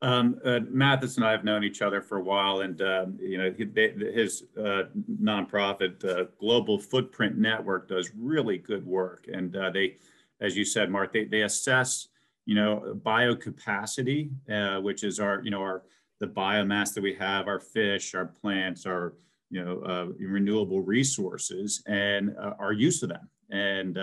um, 0.02 0.40
uh, 0.46 0.60
Mathis 0.70 1.18
and 1.18 1.26
I 1.26 1.32
have 1.32 1.44
known 1.44 1.64
each 1.64 1.82
other 1.82 2.02
for 2.02 2.18
a 2.18 2.24
while, 2.24 2.62
and 2.62 2.80
um, 2.82 3.18
you 3.20 3.38
know 3.38 3.52
his 3.52 4.44
uh, 4.58 4.84
nonprofit 5.22 6.06
uh, 6.06 6.26
Global 6.40 6.78
Footprint 6.78 7.38
Network 7.38 7.90
does 7.90 8.12
really 8.16 8.60
good 8.60 8.86
work, 8.86 9.26
and 9.32 9.56
uh, 9.56 9.72
they, 9.72 9.96
as 10.40 10.56
you 10.56 10.66
said, 10.66 10.92
Mark, 10.92 11.14
they, 11.14 11.26
they 11.26 11.42
assess 11.42 12.10
you 12.46 12.54
know 12.54 13.00
biocapacity, 13.04 14.30
uh, 14.52 14.80
which 14.82 15.04
is 15.04 15.20
our 15.20 15.42
you 15.44 15.50
know 15.50 15.62
our 15.62 15.82
the 16.20 16.28
biomass 16.28 16.94
that 16.94 17.02
we 17.02 17.14
have, 17.16 17.48
our 17.48 17.60
fish, 17.60 18.14
our 18.14 18.26
plants, 18.26 18.86
our 18.86 19.16
you 19.50 19.66
know 19.66 19.82
uh, 19.82 20.06
renewable 20.20 20.82
resources, 20.82 21.82
and 21.88 22.36
our 22.60 22.72
use 22.72 23.02
of 23.02 23.10
them, 23.10 23.28
and 23.50 23.98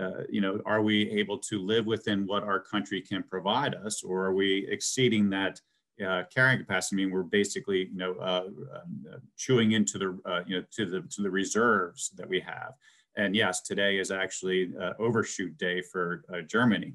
uh, 0.00 0.22
you 0.28 0.40
know, 0.40 0.60
are 0.64 0.82
we 0.82 1.10
able 1.10 1.38
to 1.38 1.60
live 1.60 1.86
within 1.86 2.26
what 2.26 2.42
our 2.42 2.58
country 2.58 3.00
can 3.00 3.22
provide 3.22 3.74
us, 3.74 4.02
or 4.02 4.24
are 4.24 4.34
we 4.34 4.66
exceeding 4.70 5.28
that 5.30 5.60
uh, 6.06 6.22
carrying 6.34 6.58
capacity? 6.58 7.02
I 7.02 7.04
mean, 7.04 7.14
we're 7.14 7.22
basically, 7.22 7.88
you 7.92 7.98
know, 7.98 8.14
uh, 8.14 8.46
um, 8.74 9.04
chewing 9.36 9.72
into 9.72 9.98
the, 9.98 10.18
uh, 10.24 10.42
you 10.46 10.56
know, 10.56 10.64
to 10.72 10.86
the 10.86 11.02
to 11.02 11.22
the 11.22 11.30
reserves 11.30 12.10
that 12.16 12.28
we 12.28 12.40
have. 12.40 12.72
And 13.16 13.36
yes, 13.36 13.60
today 13.60 13.98
is 13.98 14.10
actually 14.10 14.70
uh, 14.80 14.94
overshoot 14.98 15.58
day 15.58 15.82
for 15.82 16.24
Germany. 16.48 16.94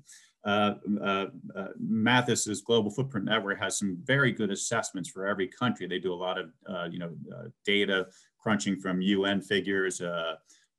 Mathis's 1.80 2.62
Global 2.62 2.90
Footprint 2.90 3.28
Network 3.28 3.60
has 3.60 3.78
some 3.78 4.00
very 4.04 4.32
good 4.32 4.50
assessments 4.50 5.10
for 5.10 5.28
every 5.28 5.48
country. 5.48 5.86
They 5.86 6.00
do 6.00 6.14
a 6.14 6.16
lot 6.16 6.40
of, 6.40 6.50
you 6.92 6.98
know, 6.98 7.12
data 7.66 8.08
crunching 8.40 8.80
from 8.80 9.02
UN 9.02 9.42
figures 9.42 10.02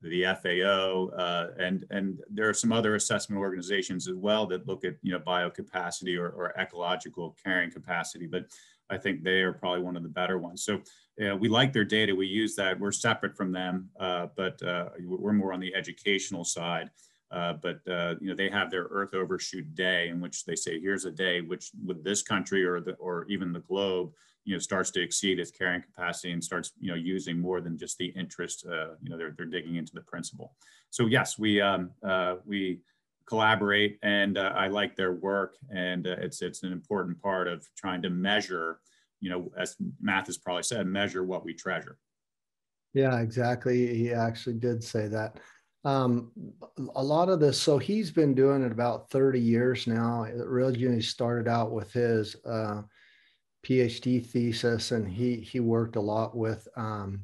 the 0.03 0.25
FAO, 0.25 1.09
uh, 1.17 1.49
and 1.59 1.85
and 1.91 2.19
there 2.31 2.49
are 2.49 2.55
some 2.55 2.73
other 2.73 2.95
assessment 2.95 3.41
organizations 3.41 4.09
as 4.09 4.15
well 4.15 4.47
that 4.47 4.67
look 4.67 4.85
at 4.85 4.95
you 5.03 5.13
know 5.13 5.19
biocapacity 5.19 6.19
or, 6.19 6.29
or 6.31 6.59
ecological 6.59 7.37
carrying 7.43 7.71
capacity. 7.71 8.27
But 8.27 8.47
I 8.91 8.97
think 8.97 9.23
they 9.23 9.43
are 9.43 9.53
probably 9.53 9.83
one 9.83 9.97
of 9.97 10.03
the 10.03 10.09
better 10.09 10.39
ones. 10.39 10.65
So 10.65 10.81
uh, 11.25 11.37
we 11.37 11.49
like 11.49 11.73
their 11.73 11.85
data. 11.85 12.15
We 12.15 12.27
use 12.27 12.55
that. 12.57 12.79
We're 12.79 12.93
separate 12.93 13.37
from 13.37 13.53
them, 13.53 13.91
uh, 13.99 14.29
but 14.37 14.63
uh, 14.63 14.91
we're 15.01 15.33
more 15.33 15.53
on 15.53 15.61
the 15.61 15.75
educational 15.75 16.45
side. 16.45 16.91
Uh, 17.31 17.55
but 17.55 17.81
uh, 17.87 18.15
you 18.21 18.29
know 18.29 18.35
they 18.35 18.49
have 18.49 18.71
their 18.71 18.87
Earth 18.91 19.15
Overshoot 19.15 19.75
Day, 19.75 20.09
in 20.09 20.21
which 20.21 20.45
they 20.45 20.57
say, 20.57 20.81
"Here's 20.81 21.05
a 21.05 21.11
day 21.11 21.43
which, 21.43 21.71
with 21.85 22.03
this 22.03 22.23
country 22.23 22.65
or 22.65 22.81
the 22.81 22.93
or 22.95 23.27
even 23.29 23.53
the 23.53 23.61
globe, 23.61 24.13
you 24.49 24.55
know 24.55 24.59
starts 24.59 24.91
to 24.91 25.03
exceed 25.03 25.39
its 25.39 25.51
carrying 25.51 25.83
capacity 25.83 26.33
and 26.33 26.43
starts 26.43 26.73
you 26.81 26.91
know 26.91 26.97
using 26.97 27.39
more 27.39 27.61
than 27.61 27.77
just 27.77 27.99
the 27.99 28.07
interest 28.23 28.67
uh, 28.67 28.95
you 29.03 29.11
know 29.11 29.19
they're, 29.19 29.35
they're 29.37 29.47
digging 29.47 29.77
into 29.77 29.93
the 29.95 30.01
principle 30.01 30.55
so 30.91 31.07
yes 31.07 31.39
we 31.39 31.61
um, 31.61 31.91
uh, 32.03 32.37
we 32.47 32.81
collaborate 33.27 33.99
and 34.03 34.39
uh, 34.39 34.53
i 34.57 34.67
like 34.67 34.97
their 34.97 35.13
work 35.13 35.57
and 35.71 36.07
uh, 36.07 36.17
it's 36.19 36.41
it's 36.41 36.63
an 36.63 36.73
important 36.73 37.21
part 37.21 37.47
of 37.47 37.67
trying 37.77 38.01
to 38.01 38.09
measure 38.09 38.81
you 39.21 39.31
know 39.31 39.51
as 39.57 39.77
Mathis 40.01 40.39
probably 40.39 40.63
said 40.63 40.87
measure 40.87 41.25
what 41.25 41.45
we 41.45 41.55
treasure. 41.55 41.99
Yeah 42.95 43.21
exactly. 43.21 43.95
He 43.95 44.13
actually 44.13 44.57
did 44.57 44.83
say 44.83 45.09
that. 45.09 45.39
Um, 45.85 46.33
a 46.97 47.03
lot 47.03 47.29
of 47.29 47.41
this 47.41 47.61
so 47.61 47.79
he's 47.79 48.11
been 48.11 48.35
doing 48.35 48.65
it 48.65 48.73
about 48.73 49.11
30 49.11 49.41
years 49.41 49.87
now. 49.87 50.25
It 50.25 50.41
originally 50.41 51.03
started 51.03 51.49
out 51.49 51.71
with 51.73 51.93
his 51.93 52.37
uh, 52.45 52.83
PhD 53.65 54.25
thesis, 54.25 54.93
and 54.93 55.09
he 55.09 55.37
he 55.37 55.61
worked 55.61 55.97
a 55.97 56.01
lot 56.01 56.37
with 56.37 56.67
um, 56.77 57.23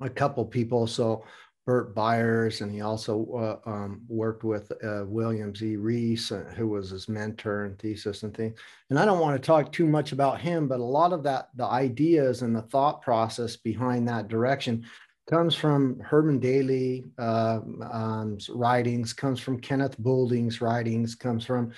a 0.00 0.10
couple 0.10 0.44
people. 0.44 0.86
So 0.86 1.24
Bert 1.66 1.96
Beyers, 1.96 2.60
and 2.60 2.70
he 2.70 2.80
also 2.80 3.60
uh, 3.66 3.68
um, 3.68 4.02
worked 4.08 4.44
with 4.44 4.70
uh, 4.84 5.02
William 5.04 5.52
Z. 5.52 5.76
Rees, 5.76 6.30
uh, 6.30 6.44
who 6.56 6.68
was 6.68 6.90
his 6.90 7.08
mentor 7.08 7.64
and 7.64 7.76
thesis 7.76 8.22
and 8.22 8.32
things. 8.32 8.56
And 8.88 8.98
I 8.98 9.04
don't 9.04 9.18
want 9.18 9.40
to 9.40 9.44
talk 9.44 9.72
too 9.72 9.86
much 9.86 10.12
about 10.12 10.40
him, 10.40 10.68
but 10.68 10.78
a 10.78 10.84
lot 10.84 11.12
of 11.12 11.24
that, 11.24 11.48
the 11.56 11.64
ideas 11.64 12.42
and 12.42 12.54
the 12.54 12.62
thought 12.62 13.02
process 13.02 13.56
behind 13.56 14.08
that 14.08 14.28
direction 14.28 14.84
comes 15.28 15.56
from 15.56 15.98
Herman 15.98 16.38
Daly 16.38 17.04
uh, 17.18 17.58
um, 17.90 18.38
writings, 18.50 19.12
comes 19.12 19.40
from 19.40 19.58
Kenneth 19.58 19.98
Boulding's 19.98 20.60
writings, 20.60 21.16
comes 21.16 21.44
from 21.44 21.72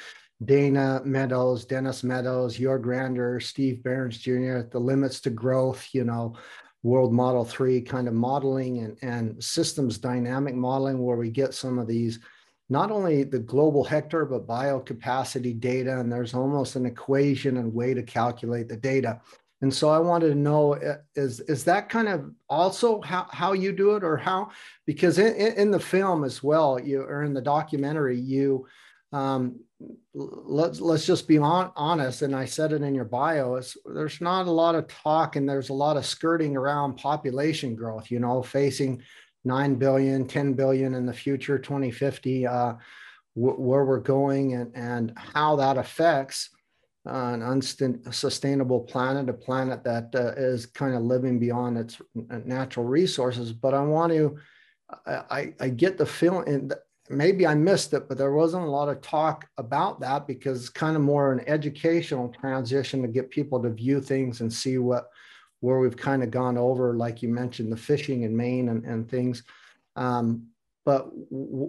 Dana 0.45 1.03
Meadows, 1.05 1.65
Dennis 1.65 2.05
Meadows, 2.05 2.59
Jørgen 2.59 2.87
Randers, 2.87 3.47
Steve 3.47 3.83
Behrens 3.83 4.19
Jr., 4.19 4.61
the 4.71 4.79
limits 4.79 5.21
to 5.21 5.31
growth, 5.31 5.89
you 5.93 6.05
know, 6.05 6.37
World 6.85 7.13
Model 7.13 7.45
3 7.45 7.81
kind 7.81 8.07
of 8.07 8.15
modeling 8.15 8.79
and, 8.79 8.97
and 9.03 9.43
systems 9.43 9.99
dynamic 9.99 10.55
modeling, 10.55 11.03
where 11.03 11.17
we 11.17 11.31
get 11.31 11.55
some 11.55 11.79
of 11.79 11.89
these, 11.89 12.21
not 12.69 12.93
only 12.93 13.25
the 13.25 13.41
global 13.41 13.83
hectare, 13.83 14.25
but 14.25 14.47
biocapacity 14.47 15.59
data. 15.59 15.99
And 15.99 16.13
there's 16.13 16.35
almost 16.35 16.77
an 16.77 16.87
equation 16.87 17.57
and 17.57 17.75
way 17.75 17.95
to 17.95 18.03
calculate 18.03 18.69
the 18.69 18.77
data. 18.77 19.21
And 19.61 19.75
so 19.75 19.89
I 19.89 19.99
wanted 19.99 20.29
to 20.29 20.35
know 20.37 20.75
uh, 20.75 20.99
is, 21.17 21.41
is 21.41 21.65
that 21.65 21.89
kind 21.89 22.07
of 22.09 22.31
also 22.49 23.01
how, 23.01 23.27
how 23.31 23.55
you 23.55 23.73
do 23.73 23.97
it 23.97 24.05
or 24.05 24.17
how, 24.17 24.51
because 24.87 25.19
in, 25.19 25.35
in 25.35 25.73
the 25.73 25.81
film 25.81 26.23
as 26.23 26.45
well, 26.45 26.79
you 26.79 27.03
or 27.03 27.25
in 27.25 27.35
the 27.35 27.43
documentary, 27.43 28.21
you, 28.21 28.69
um, 29.13 29.59
let's 30.15 30.81
let's 30.81 31.07
just 31.07 31.29
be 31.29 31.39
on, 31.39 31.71
honest 31.77 32.23
and 32.23 32.35
i 32.35 32.45
said 32.45 32.73
it 32.73 32.83
in 32.83 32.95
your 32.95 33.05
bio 33.05 33.55
is 33.55 33.77
there's 33.95 34.21
not 34.21 34.49
a 34.49 34.51
lot 34.51 34.75
of 34.75 34.89
talk 34.89 35.37
and 35.37 35.49
there's 35.49 35.69
a 35.69 35.75
lot 35.75 35.97
of 35.97 36.05
skirting 36.05 36.57
around 36.57 36.97
population 36.97 37.77
growth 37.77 38.11
you 38.11 38.19
know 38.19 38.43
facing 38.43 39.01
9 39.45 39.77
billion 39.77 40.27
10 40.27 40.55
billion 40.55 40.95
in 40.95 41.07
the 41.07 41.13
future 41.13 41.59
2050 41.59 42.47
uh, 42.47 42.75
where 43.35 43.85
we're 43.85 44.01
going 44.01 44.55
and 44.55 44.73
and 44.75 45.13
how 45.17 45.55
that 45.55 45.79
affects 45.79 46.51
an 47.09 47.43
unsustainable 47.43 48.81
planet, 48.81 49.29
a 49.29 49.33
planet 49.33 49.83
that 49.85 50.11
uh, 50.15 50.33
is 50.37 50.67
kind 50.67 50.95
of 50.95 51.03
living 51.03 51.39
beyond 51.39 51.79
its 51.79 52.01
natural 52.45 52.85
resources. 52.85 53.53
But 53.53 53.75
I 53.75 53.81
want 53.83 54.13
to, 54.13 54.37
I, 55.07 55.55
I 55.59 55.69
get 55.71 55.97
the 55.97 56.07
feeling, 56.07 56.71
maybe 57.11 57.47
I 57.47 57.55
missed 57.55 57.93
it, 57.93 58.09
but 58.09 58.19
there 58.19 58.33
wasn't 58.33 58.65
a 58.65 58.71
lot 58.71 58.89
of 58.89 59.01
talk 59.01 59.49
about 59.57 60.01
that 60.01 60.27
because 60.27 60.61
it's 60.61 60.69
kind 60.69 60.97
of 60.97 61.03
more 61.03 61.33
an 61.33 61.45
educational 61.49 62.29
transition 62.29 63.03
to 63.03 63.09
get 63.09 63.31
people 63.31 63.63
to 63.63 63.71
view 63.71 64.01
things 64.01 64.41
and 64.41 64.53
see 64.53 64.79
what, 64.79 65.11
where 65.61 65.79
we've 65.79 65.97
kind 65.97 66.23
of 66.23 66.31
gone 66.31 66.59
over, 66.59 66.95
like 66.95 67.23
you 67.23 67.29
mentioned, 67.29 67.73
the 67.73 67.77
fishing 67.77 68.23
in 68.23 68.37
Maine 68.37 68.69
and, 68.69 68.85
and 68.85 69.09
things. 69.09 69.43
Um, 69.97 70.49
but 70.85 71.11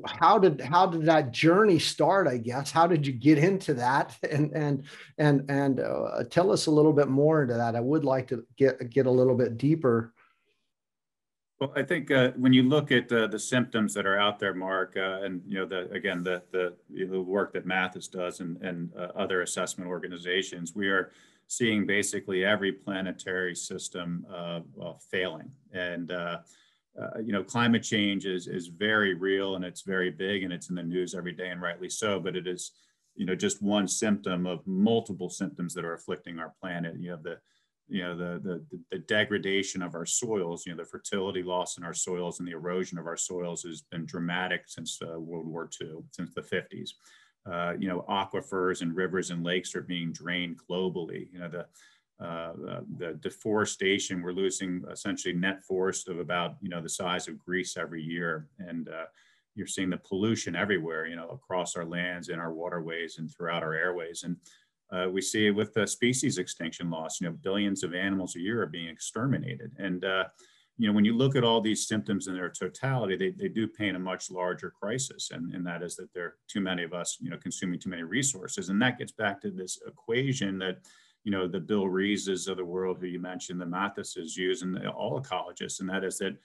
how 0.05 0.39
did 0.39 0.61
how 0.61 0.85
did 0.85 1.05
that 1.05 1.31
journey 1.31 1.77
start 1.77 2.25
i 2.25 2.37
guess? 2.37 2.71
How 2.71 2.87
did 2.87 3.05
you 3.05 3.11
get 3.11 3.37
into 3.37 3.73
that? 3.73 4.15
And 4.31 4.53
and 4.53 4.83
and 5.17 5.43
and 5.51 5.81
uh, 5.81 6.23
tell 6.29 6.53
us 6.53 6.67
a 6.67 6.71
little 6.71 6.93
bit 6.93 7.09
more 7.09 7.41
into 7.41 7.55
that. 7.55 7.75
I 7.75 7.81
would 7.81 8.05
like 8.05 8.29
to 8.29 8.45
get 8.55 8.89
get 8.89 9.07
a 9.07 9.11
little 9.11 9.35
bit 9.35 9.57
deeper 9.57 10.13
well 11.59 11.71
i 11.75 11.83
think 11.83 12.11
uh, 12.11 12.31
when 12.31 12.53
you 12.53 12.63
look 12.63 12.91
at 12.91 13.11
uh, 13.11 13.27
the 13.27 13.39
symptoms 13.39 13.93
that 13.93 14.05
are 14.05 14.19
out 14.19 14.39
there 14.39 14.53
mark 14.53 14.95
uh, 14.97 15.21
and 15.23 15.41
you 15.45 15.55
know 15.55 15.65
the 15.65 15.89
again 15.91 16.23
the 16.23 16.41
the, 16.51 16.73
the 16.89 17.21
work 17.21 17.53
that 17.53 17.65
mathis 17.65 18.07
does 18.07 18.39
and, 18.39 18.57
and 18.61 18.91
uh, 18.97 19.07
other 19.15 19.41
assessment 19.41 19.89
organizations 19.89 20.75
we 20.75 20.87
are 20.87 21.11
seeing 21.47 21.85
basically 21.85 22.45
every 22.45 22.71
planetary 22.71 23.55
system 23.55 24.25
uh, 24.31 24.59
failing 25.11 25.51
and 25.73 26.11
uh, 26.99 27.19
you 27.19 27.31
know, 27.31 27.43
climate 27.43 27.83
change 27.83 28.25
is 28.25 28.47
is 28.47 28.67
very 28.67 29.13
real 29.13 29.55
and 29.55 29.63
it's 29.63 29.81
very 29.81 30.09
big 30.09 30.43
and 30.43 30.51
it's 30.51 30.69
in 30.69 30.75
the 30.75 30.83
news 30.83 31.15
every 31.15 31.31
day 31.31 31.49
and 31.49 31.61
rightly 31.61 31.89
so. 31.89 32.19
But 32.19 32.35
it 32.35 32.47
is, 32.47 32.71
you 33.15 33.25
know, 33.25 33.35
just 33.35 33.61
one 33.61 33.87
symptom 33.87 34.45
of 34.45 34.65
multiple 34.65 35.29
symptoms 35.29 35.73
that 35.75 35.85
are 35.85 35.93
afflicting 35.93 36.39
our 36.39 36.53
planet. 36.59 36.95
You 36.99 37.11
have 37.11 37.23
the, 37.23 37.37
you 37.89 38.03
know, 38.03 38.15
the 38.15 38.39
the 38.39 38.79
the 38.91 38.99
degradation 38.99 39.81
of 39.81 39.95
our 39.95 40.05
soils. 40.05 40.65
You 40.65 40.73
know, 40.73 40.83
the 40.83 40.89
fertility 40.89 41.43
loss 41.43 41.77
in 41.77 41.83
our 41.83 41.93
soils 41.93 42.39
and 42.39 42.47
the 42.47 42.53
erosion 42.53 42.97
of 42.97 43.07
our 43.07 43.17
soils 43.17 43.63
has 43.63 43.81
been 43.81 44.05
dramatic 44.05 44.63
since 44.67 44.99
uh, 45.01 45.19
World 45.19 45.47
War 45.47 45.69
II, 45.81 45.97
since 46.11 46.33
the 46.33 46.41
50s. 46.41 46.91
Uh, 47.49 47.73
you 47.79 47.87
know, 47.87 48.05
aquifers 48.09 48.81
and 48.81 48.95
rivers 48.95 49.31
and 49.31 49.43
lakes 49.43 49.75
are 49.75 49.81
being 49.81 50.11
drained 50.11 50.59
globally. 50.69 51.27
You 51.31 51.39
know, 51.39 51.49
the 51.49 51.65
uh, 52.23 52.51
the 52.97 53.17
deforestation, 53.21 54.21
we're 54.21 54.33
losing 54.33 54.83
essentially 54.91 55.33
net 55.33 55.63
forest 55.63 56.09
of 56.09 56.19
about, 56.19 56.55
you 56.61 56.67
know, 56.67 56.81
the 56.81 56.89
size 56.89 57.29
of 57.29 57.39
Greece 57.39 57.77
every 57.77 58.03
year. 58.03 58.47
And 58.59 58.89
uh, 58.89 59.05
you're 59.55 59.67
seeing 59.67 59.89
the 59.89 59.97
pollution 59.97 60.55
everywhere, 60.55 61.05
you 61.05 61.15
know, 61.15 61.29
across 61.29 61.77
our 61.77 61.85
lands, 61.85 62.27
in 62.27 62.37
our 62.37 62.53
waterways 62.53 63.19
and 63.19 63.31
throughout 63.31 63.63
our 63.63 63.73
airways. 63.73 64.23
And 64.23 64.35
uh, 64.91 65.07
we 65.09 65.21
see 65.21 65.47
it 65.47 65.51
with 65.51 65.73
the 65.73 65.85
species 65.85 66.37
extinction 66.37 66.89
loss, 66.89 67.19
you 67.19 67.27
know, 67.27 67.35
billions 67.41 67.83
of 67.83 67.93
animals 67.93 68.35
a 68.35 68.39
year 68.39 68.61
are 68.61 68.67
being 68.67 68.87
exterminated. 68.87 69.71
And, 69.77 70.03
uh, 70.03 70.25
you 70.77 70.87
know, 70.87 70.93
when 70.93 71.05
you 71.05 71.15
look 71.15 71.35
at 71.35 71.43
all 71.43 71.61
these 71.61 71.87
symptoms 71.87 72.27
in 72.27 72.33
their 72.33 72.49
totality, 72.49 73.15
they, 73.17 73.31
they 73.31 73.49
do 73.49 73.67
paint 73.67 73.97
a 73.97 73.99
much 73.99 74.31
larger 74.31 74.71
crisis. 74.71 75.31
And, 75.31 75.53
and 75.53 75.65
that 75.67 75.83
is 75.83 75.95
that 75.97 76.13
there 76.13 76.25
are 76.25 76.35
too 76.47 76.61
many 76.61 76.83
of 76.83 76.93
us, 76.93 77.17
you 77.19 77.29
know, 77.29 77.37
consuming 77.37 77.79
too 77.79 77.89
many 77.89 78.03
resources. 78.03 78.69
And 78.69 78.81
that 78.81 78.97
gets 78.97 79.11
back 79.11 79.41
to 79.41 79.51
this 79.51 79.79
equation 79.85 80.57
that, 80.59 80.77
you 81.25 81.31
know, 81.31 81.47
the 81.47 81.59
Bill 81.59 81.87
Reeses 81.87 82.47
of 82.47 82.57
the 82.57 82.65
world 82.65 82.97
who 82.99 83.07
you 83.07 83.19
mentioned, 83.19 83.59
the 83.59 83.65
Mathises 83.65 84.37
use, 84.37 84.61
and 84.61 84.87
all 84.87 85.21
ecologists, 85.21 85.81
and 85.81 85.89
that 85.89 86.05
is 86.05 86.17
that, 86.19 86.37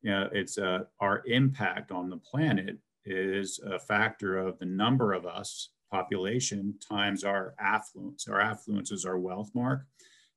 you 0.00 0.10
know, 0.10 0.28
it's 0.32 0.56
uh, 0.58 0.80
our 1.00 1.22
impact 1.26 1.92
on 1.92 2.08
the 2.08 2.16
planet 2.16 2.78
is 3.04 3.60
a 3.66 3.78
factor 3.78 4.38
of 4.38 4.58
the 4.58 4.64
number 4.64 5.12
of 5.12 5.26
us, 5.26 5.68
population, 5.92 6.74
times 6.90 7.22
our 7.22 7.54
affluence. 7.60 8.26
Our 8.26 8.40
affluence 8.40 8.90
is 8.90 9.04
our 9.04 9.18
wealth 9.18 9.50
mark, 9.54 9.84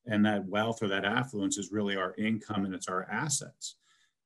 and 0.05 0.23
that 0.25 0.45
wealth 0.45 0.83
or 0.83 0.87
that 0.89 1.05
affluence 1.05 1.57
is 1.57 1.71
really 1.71 1.95
our 1.95 2.13
income 2.17 2.65
and 2.65 2.75
it's 2.75 2.89
our 2.89 3.09
assets. 3.09 3.77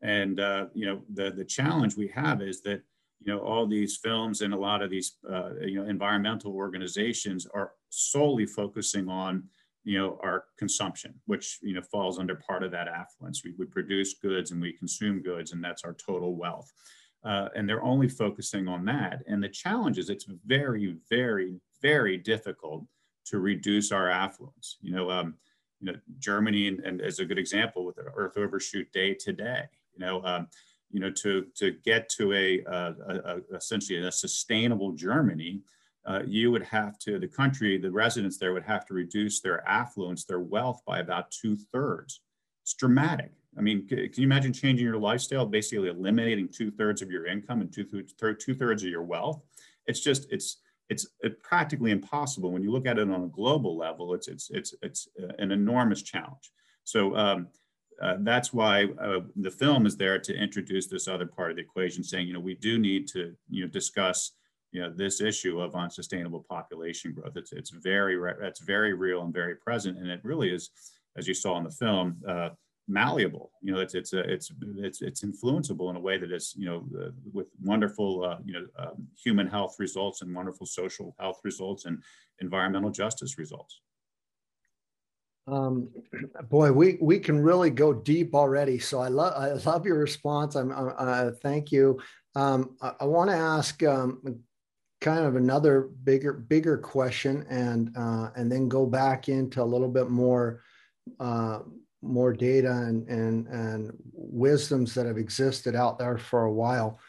And 0.02 0.40
uh, 0.40 0.66
you 0.74 0.86
know, 0.86 1.02
the 1.14 1.32
the 1.32 1.46
challenge 1.46 1.96
we 1.96 2.08
have 2.10 2.42
is 2.42 2.62
that 2.64 2.82
you 3.22 3.32
know 3.32 3.40
all 3.40 3.68
these 3.68 3.98
films 3.98 4.42
and 4.42 4.54
a 4.54 4.58
lot 4.58 4.82
of 4.82 4.90
these 4.90 5.18
uh, 5.30 5.52
you 5.62 5.82
know 5.82 5.90
environmental 5.90 6.54
organizations 6.54 7.48
are 7.54 7.72
solely 7.90 8.46
focusing 8.46 9.08
on 9.08 9.44
you 9.86 9.98
know, 9.98 10.20
our 10.22 10.44
consumption, 10.58 11.14
which, 11.26 11.58
you 11.62 11.74
know, 11.74 11.82
falls 11.82 12.20
under 12.20 12.36
part 12.36 12.64
of 12.64 12.72
that 12.72 12.88
affluence. 12.88 13.44
We, 13.44 13.54
we 13.58 13.66
produce 13.66 14.14
goods 14.14 14.52
and 14.52 14.62
we 14.62 14.74
consume 14.74 15.22
goods, 15.22 15.52
and 15.52 15.64
that's 15.64 15.84
our 15.84 15.94
total 15.94 16.36
wealth. 16.36 16.72
Uh, 17.24 17.50
and 17.56 17.68
they're 17.68 17.84
only 17.84 18.08
focusing 18.08 18.68
on 18.68 18.86
that. 18.86 19.24
And 19.28 19.44
the 19.44 19.50
challenge 19.50 19.98
is 19.98 20.10
it's 20.10 20.26
very, 20.46 20.96
very, 21.10 21.60
very 21.82 22.18
difficult 22.18 22.86
to 23.26 23.40
reduce 23.40 23.92
our 23.92 24.10
affluence. 24.10 24.78
You 24.82 24.94
know, 24.94 25.12
um, 25.12 25.36
you 25.80 25.92
know, 25.92 26.00
Germany 26.20 26.68
and, 26.68 26.80
and 26.82 27.02
as 27.02 27.20
a 27.20 27.26
good 27.26 27.38
example 27.38 27.86
with 27.86 27.96
the 27.96 28.06
Earth 28.16 28.38
Overshoot 28.38 28.92
Day 28.92 29.14
today. 29.14 29.64
You 29.94 30.06
know, 30.06 30.24
um, 30.24 30.48
you 30.92 31.00
know, 31.00 31.12
to 31.12 31.46
to 31.56 31.72
get 31.84 32.10
to 32.10 32.34
a, 32.34 32.64
a, 32.66 32.96
a 33.08 33.56
essentially 33.56 34.00
a 34.00 34.12
sustainable 34.12 34.94
Germany, 34.94 35.62
uh, 36.06 36.22
you 36.26 36.52
would 36.52 36.64
have 36.64 36.98
to, 37.00 37.20
the 37.20 37.28
country, 37.28 37.78
the 37.78 37.92
residents 37.92 38.38
there 38.38 38.54
would 38.54 38.64
have 38.64 38.86
to 38.88 38.94
reduce 38.94 39.42
their 39.42 39.68
affluence, 39.70 40.26
their 40.26 40.40
wealth 40.40 40.82
by 40.86 41.00
about 41.00 41.30
two 41.32 41.56
thirds. 41.56 42.22
It's 42.64 42.74
dramatic. 42.74 43.32
I 43.60 43.62
mean, 43.62 43.86
can 43.88 44.10
you 44.16 44.24
imagine 44.24 44.54
changing 44.54 44.86
your 44.86 44.98
lifestyle, 44.98 45.46
basically 45.46 45.90
eliminating 45.90 46.48
two 46.48 46.72
thirds 46.72 47.02
of 47.02 47.12
your 47.12 47.28
income 47.28 47.60
and 47.60 47.72
two, 47.72 47.86
thirds 48.56 48.84
of 48.84 48.90
your 48.90 49.04
wealth? 49.04 49.42
It's 49.86 50.00
just, 50.00 50.32
it's, 50.32 50.62
it's 50.90 51.06
practically 51.44 51.92
impossible. 51.92 52.52
When 52.52 52.64
you 52.64 52.72
look 52.72 52.88
at 52.88 52.98
it 52.98 53.12
on 53.12 53.24
a 53.24 53.28
global 53.28 53.78
level, 53.78 54.14
it's, 54.14 54.30
it's, 54.30 54.50
it's, 54.50 54.74
it's 54.82 55.10
an 55.38 55.52
enormous 55.52 56.02
challenge. 56.02 56.52
So 56.86 57.16
um, 57.18 57.48
uh, 58.02 58.16
that's 58.22 58.54
why 58.54 58.86
uh, 59.00 59.20
the 59.36 59.52
film 59.52 59.86
is 59.86 59.98
there 59.98 60.18
to 60.20 60.34
introduce 60.34 60.88
this 60.88 61.10
other 61.10 61.26
part 61.26 61.52
of 61.52 61.58
the 61.58 61.64
equation, 61.64 62.02
saying, 62.04 62.28
you 62.28 62.34
know, 62.34 62.40
we 62.40 62.56
do 62.56 62.80
need 62.80 63.08
to, 63.10 63.36
you 63.50 63.66
know, 63.66 63.70
discuss 63.70 64.32
you 64.72 64.82
know 64.82 64.94
this 64.96 65.20
issue 65.20 65.60
of 65.60 65.76
unsustainable 65.76 66.46
population 66.48 67.12
growth. 67.12 67.36
It's 67.36 67.52
it's 67.52 67.72
very 67.72 68.20
it's 68.42 68.60
very 68.60 68.94
real 68.94 69.24
and 69.24 69.34
very 69.34 69.56
present, 69.56 69.98
and 69.98 70.08
it 70.08 70.20
really 70.24 70.54
is, 70.54 70.70
as 71.18 71.28
you 71.28 71.34
saw 71.34 71.58
in 71.58 71.64
the 71.64 71.72
film, 71.72 72.18
uh, 72.28 72.50
malleable. 72.90 73.52
You 73.62 73.74
know, 73.74 73.80
it's 73.80 73.94
it's 73.94 74.14
uh, 74.14 74.24
it's 74.26 74.52
it's 74.78 75.02
it's 75.02 75.24
influenceable 75.24 75.90
in 75.92 75.96
a 75.96 76.00
way 76.00 76.18
that 76.18 76.32
is 76.32 76.54
you 76.58 76.66
know 76.66 76.86
uh, 77.00 77.12
with 77.32 77.48
wonderful 77.64 78.26
uh, 78.26 78.38
you 78.44 78.54
know 78.54 78.66
um, 78.78 79.08
human 79.16 79.48
health 79.48 79.76
results 79.80 80.22
and 80.22 80.36
wonderful 80.36 80.66
social 80.66 81.16
health 81.20 81.40
results 81.44 81.86
and 81.86 82.04
environmental 82.40 82.90
justice 82.90 83.38
results. 83.38 83.80
Um, 85.48 85.90
boy, 86.50 86.72
we 86.72 86.98
we 87.00 87.20
can 87.20 87.40
really 87.40 87.70
go 87.70 87.94
deep 87.94 88.34
already. 88.34 88.80
So 88.80 89.00
I 89.00 89.08
love 89.08 89.34
I 89.36 89.54
love 89.70 89.86
your 89.86 90.00
response. 90.00 90.56
I'm 90.56 90.74
uh, 90.76 91.32
thank 91.42 91.72
you. 91.72 92.00
Um, 92.36 92.76
I, 92.82 92.94
I 93.02 93.06
want 93.06 93.30
to 93.30 93.36
ask 93.36 93.82
um, 93.84 94.42
kind 95.00 95.26
of 95.26 95.36
another 95.36 95.90
bigger 96.04 96.34
bigger 96.34 96.78
question 96.78 97.46
and 97.50 97.96
uh, 97.96 98.32
and 98.36 98.52
then 98.52 98.68
go 98.68 98.86
back 98.86 99.30
into 99.30 99.62
a 99.62 99.64
little 99.64 99.88
bit 99.88 100.10
more 100.10 100.64
more 102.02 102.34
data 102.34 102.72
and, 102.72 103.08
and 103.08 103.48
and 103.48 103.92
wisdoms 104.14 104.94
that 104.94 105.06
have 105.06 105.18
existed 105.18 105.76
out 105.76 106.00
there 106.00 106.18
for 106.18 106.44
a 106.46 106.52
while 106.52 107.00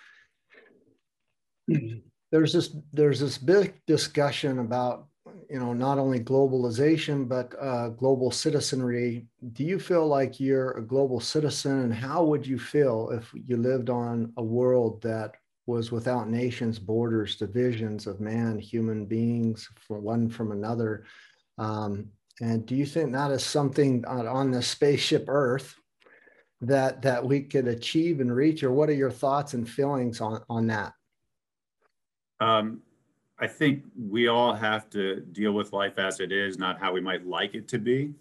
there's 2.32 2.52
this 2.52 2.76
there's 2.92 3.20
this 3.20 3.38
big 3.38 3.74
discussion 3.86 4.58
about 4.58 5.06
you 5.48 5.60
know 5.60 5.72
not 5.72 5.98
only 5.98 6.18
globalization 6.18 7.28
but 7.28 7.54
uh, 7.60 7.88
global 7.90 8.30
citizenry 8.30 9.26
do 9.52 9.62
you 9.62 9.78
feel 9.78 10.06
like 10.06 10.40
you're 10.40 10.72
a 10.72 10.82
global 10.82 11.20
citizen 11.20 11.82
and 11.82 11.94
how 11.94 12.24
would 12.24 12.46
you 12.46 12.58
feel 12.58 13.10
if 13.10 13.32
you 13.46 13.56
lived 13.56 13.90
on 13.90 14.32
a 14.36 14.42
world 14.42 15.00
that 15.02 15.36
was 15.70 15.92
without 15.92 16.28
nations, 16.28 16.78
borders, 16.78 17.36
divisions 17.36 18.06
of 18.06 18.20
man, 18.20 18.58
human 18.58 19.06
beings, 19.06 19.68
for 19.76 20.00
one 20.00 20.28
from 20.28 20.52
another. 20.52 21.04
Um, 21.58 22.08
and 22.40 22.64
do 22.66 22.74
you 22.74 22.86
think 22.86 23.12
that 23.12 23.30
is 23.30 23.44
something 23.44 24.04
on, 24.06 24.26
on 24.26 24.50
the 24.50 24.62
spaceship 24.62 25.26
Earth 25.28 25.74
that 26.62 27.02
that 27.02 27.24
we 27.24 27.42
could 27.42 27.68
achieve 27.68 28.20
and 28.20 28.34
reach, 28.34 28.62
or 28.62 28.72
what 28.72 28.88
are 28.88 28.94
your 28.94 29.10
thoughts 29.10 29.54
and 29.54 29.68
feelings 29.68 30.20
on 30.20 30.42
on 30.48 30.66
that? 30.68 30.92
Um, 32.40 32.82
I 33.38 33.46
think 33.46 33.84
we 33.98 34.28
all 34.28 34.54
have 34.54 34.90
to 34.90 35.20
deal 35.20 35.52
with 35.52 35.72
life 35.72 35.98
as 35.98 36.20
it 36.20 36.32
is, 36.32 36.58
not 36.58 36.78
how 36.78 36.92
we 36.92 37.00
might 37.00 37.26
like 37.26 37.54
it 37.54 37.68
to 37.68 37.78
be. 37.78 38.14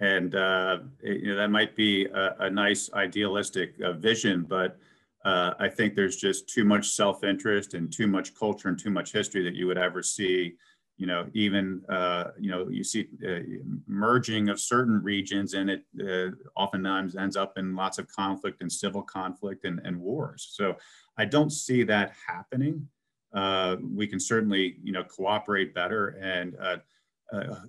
And 0.00 0.34
uh, 0.34 0.78
it, 1.02 1.20
you 1.22 1.28
know 1.28 1.36
that 1.36 1.50
might 1.50 1.76
be 1.76 2.06
a, 2.06 2.36
a 2.40 2.50
nice 2.50 2.90
idealistic 2.92 3.74
uh, 3.82 3.92
vision, 3.92 4.44
but 4.48 4.78
uh, 5.24 5.54
I 5.58 5.68
think 5.68 5.94
there's 5.94 6.16
just 6.16 6.48
too 6.48 6.64
much 6.64 6.90
self-interest 6.90 7.74
and 7.74 7.90
too 7.90 8.06
much 8.06 8.34
culture 8.34 8.68
and 8.68 8.78
too 8.78 8.90
much 8.90 9.12
history 9.12 9.42
that 9.44 9.54
you 9.54 9.66
would 9.66 9.78
ever 9.78 10.02
see. 10.02 10.56
You 10.96 11.06
know, 11.06 11.26
even 11.34 11.82
uh, 11.88 12.30
you 12.38 12.50
know, 12.50 12.68
you 12.68 12.84
see 12.84 13.08
uh, 13.26 13.40
merging 13.86 14.48
of 14.48 14.60
certain 14.60 15.02
regions, 15.02 15.54
and 15.54 15.68
it 15.70 15.82
uh, 16.00 16.30
oftentimes 16.54 17.16
ends 17.16 17.36
up 17.36 17.58
in 17.58 17.74
lots 17.74 17.98
of 17.98 18.06
conflict 18.08 18.62
and 18.62 18.70
civil 18.70 19.02
conflict 19.02 19.64
and, 19.64 19.80
and 19.84 20.00
wars. 20.00 20.52
So 20.52 20.76
I 21.18 21.24
don't 21.24 21.50
see 21.50 21.82
that 21.84 22.12
happening. 22.26 22.88
Uh, 23.34 23.76
we 23.82 24.06
can 24.06 24.20
certainly, 24.20 24.76
you 24.84 24.92
know, 24.92 25.02
cooperate 25.02 25.74
better 25.74 26.10
and 26.22 26.56
uh, 26.60 26.76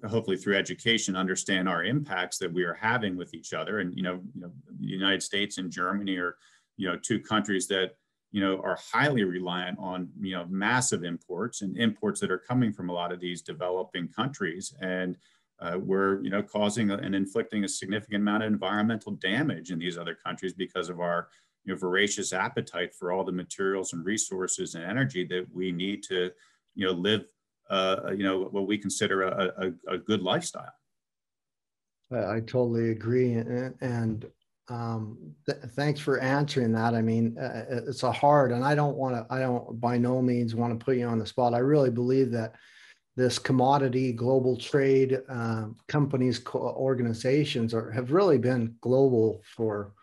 hopefully 0.07 0.38
through 0.38 0.55
education, 0.55 1.15
understand 1.15 1.67
our 1.67 1.83
impacts 1.83 2.38
that 2.38 2.51
we 2.51 2.63
are 2.63 2.73
having 2.73 3.15
with 3.15 3.33
each 3.33 3.53
other. 3.53 3.79
And 3.79 3.95
you 3.95 4.03
know, 4.03 4.21
you 4.33 4.41
know, 4.41 4.51
the 4.79 4.88
United 4.88 5.23
States 5.23 5.57
and 5.57 5.71
Germany 5.71 6.17
are, 6.17 6.35
you 6.77 6.88
know, 6.88 6.97
two 6.97 7.19
countries 7.19 7.67
that 7.67 7.95
you 8.35 8.41
know 8.41 8.59
are 8.65 8.77
highly 8.91 9.23
reliant 9.23 9.79
on 9.79 10.09
you 10.19 10.35
know 10.35 10.45
massive 10.49 11.05
imports 11.05 11.61
and 11.61 11.77
imports 11.77 12.19
that 12.19 12.29
are 12.29 12.37
coming 12.37 12.73
from 12.73 12.89
a 12.89 12.93
lot 12.93 13.13
of 13.13 13.21
these 13.21 13.41
developing 13.41 14.09
countries 14.09 14.73
and 14.81 15.15
uh, 15.61 15.77
we're 15.79 16.21
you 16.21 16.29
know 16.29 16.43
causing 16.43 16.91
and 16.91 17.15
inflicting 17.15 17.63
a 17.63 17.67
significant 17.67 18.21
amount 18.21 18.43
of 18.43 18.51
environmental 18.51 19.13
damage 19.13 19.71
in 19.71 19.79
these 19.79 19.97
other 19.97 20.13
countries 20.13 20.51
because 20.51 20.89
of 20.89 20.99
our 20.99 21.29
you 21.63 21.71
know 21.71 21.79
voracious 21.79 22.33
appetite 22.33 22.93
for 22.93 23.13
all 23.13 23.23
the 23.23 23.31
materials 23.31 23.93
and 23.93 24.03
resources 24.03 24.75
and 24.75 24.83
energy 24.83 25.23
that 25.23 25.45
we 25.53 25.71
need 25.71 26.03
to 26.03 26.29
you 26.75 26.85
know 26.85 26.91
live 26.91 27.23
uh, 27.69 28.11
you 28.11 28.23
know 28.23 28.49
what 28.51 28.67
we 28.67 28.77
consider 28.77 29.21
a, 29.21 29.53
a, 29.87 29.93
a 29.93 29.97
good 29.97 30.21
lifestyle. 30.21 30.73
I 32.11 32.41
totally 32.41 32.91
agree, 32.91 33.33
and, 33.33 33.73
and 33.79 34.25
um, 34.67 35.17
th- 35.45 35.60
thanks 35.71 35.99
for 35.99 36.19
answering 36.19 36.71
that. 36.73 36.95
I 36.95 37.01
mean, 37.01 37.38
uh, 37.38 37.65
it's 37.88 38.04
a 38.04 38.12
hard, 38.12 38.51
and 38.51 38.63
I 38.63 38.75
don't 38.75 38.97
want 38.97 39.15
to. 39.15 39.34
I 39.34 39.39
don't 39.39 39.80
by 39.80 39.97
no 39.97 40.21
means 40.21 40.56
want 40.56 40.78
to 40.78 40.84
put 40.84 40.97
you 40.97 41.08
on 41.08 41.19
the 41.19 41.25
spot. 41.25 41.54
I 41.54 41.60
really 41.60 41.91
believe 41.91 42.32
that 42.32 42.56
this 43.15 43.39
commodity 43.39 44.12
global 44.12 44.58
trade 44.58 45.21
uh, 45.30 45.67
companies 45.88 46.39
co- 46.39 46.75
organizations 46.78 47.73
are, 47.73 47.91
have 47.91 48.12
really 48.12 48.38
been 48.38 48.75
global 48.82 49.41
for 49.56 49.93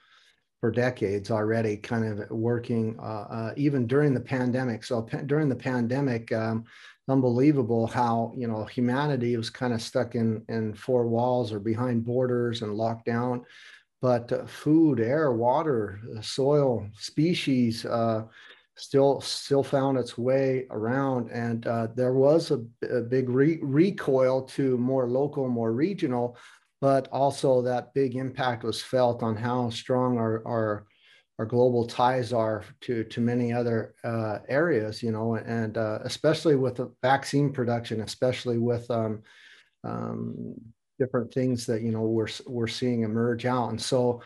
for 0.60 0.70
decades 0.70 1.32
already 1.32 1.76
kind 1.76 2.04
of 2.04 2.30
working 2.30 2.96
uh, 3.00 3.26
uh, 3.30 3.54
even 3.56 3.86
during 3.86 4.14
the 4.14 4.20
pandemic 4.20 4.84
so 4.84 5.02
pa- 5.02 5.22
during 5.26 5.48
the 5.48 5.56
pandemic 5.56 6.32
um, 6.32 6.64
unbelievable 7.08 7.86
how 7.86 8.32
you 8.36 8.46
know 8.46 8.64
humanity 8.64 9.36
was 9.36 9.50
kind 9.50 9.74
of 9.74 9.82
stuck 9.82 10.14
in 10.14 10.42
in 10.48 10.72
four 10.72 11.08
walls 11.08 11.52
or 11.52 11.58
behind 11.58 12.04
borders 12.04 12.62
and 12.62 12.74
locked 12.74 13.04
down 13.04 13.44
but 14.02 14.30
uh, 14.32 14.44
food 14.44 15.00
air 15.00 15.32
water 15.32 16.00
soil 16.20 16.86
species 16.94 17.86
uh, 17.86 18.24
still 18.76 19.20
still 19.20 19.62
found 19.62 19.96
its 19.96 20.18
way 20.18 20.66
around. 20.70 21.30
And 21.30 21.66
uh, 21.66 21.88
there 21.94 22.12
was 22.12 22.50
a, 22.50 22.62
a 22.90 23.00
big 23.00 23.30
re- 23.30 23.60
recoil 23.62 24.42
to 24.42 24.76
more 24.76 25.08
local 25.08 25.48
more 25.48 25.72
regional 25.72 26.36
but 26.82 27.06
also 27.12 27.62
that 27.62 27.94
big 27.94 28.16
impact 28.16 28.64
was 28.64 28.82
felt 28.82 29.22
on 29.22 29.36
how 29.36 29.70
strong 29.70 30.18
our 30.18 30.42
our, 30.44 30.86
our 31.38 31.46
global 31.46 31.86
ties 31.86 32.32
are 32.32 32.64
to 32.80 33.04
to 33.04 33.20
many 33.20 33.52
other 33.52 33.94
uh, 34.04 34.38
areas 34.48 35.02
you 35.02 35.12
know 35.12 35.36
and 35.36 35.78
uh, 35.78 36.00
especially 36.02 36.56
with 36.56 36.76
the 36.76 36.92
vaccine 37.00 37.52
production 37.52 38.00
especially 38.00 38.58
with 38.58 38.90
um, 38.90 39.22
um, 39.84 40.54
different 40.98 41.32
things 41.32 41.66
that 41.66 41.82
you 41.82 41.90
know 41.92 42.02
we're 42.02 42.28
we're 42.46 42.66
seeing 42.66 43.02
emerge 43.02 43.46
out. 43.46 43.70
And 43.70 43.80
so 43.80 44.22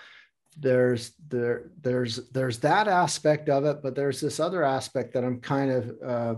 there's 0.58 1.12
there 1.28 1.70
there's 1.82 2.30
there's 2.30 2.58
that 2.58 2.88
aspect 2.88 3.50
of 3.50 3.66
it 3.66 3.82
but 3.82 3.94
there's 3.94 4.22
this 4.22 4.40
other 4.40 4.64
aspect 4.64 5.12
that 5.12 5.22
i'm 5.22 5.38
kind 5.38 5.70
of 5.70 5.94
uh, 6.02 6.34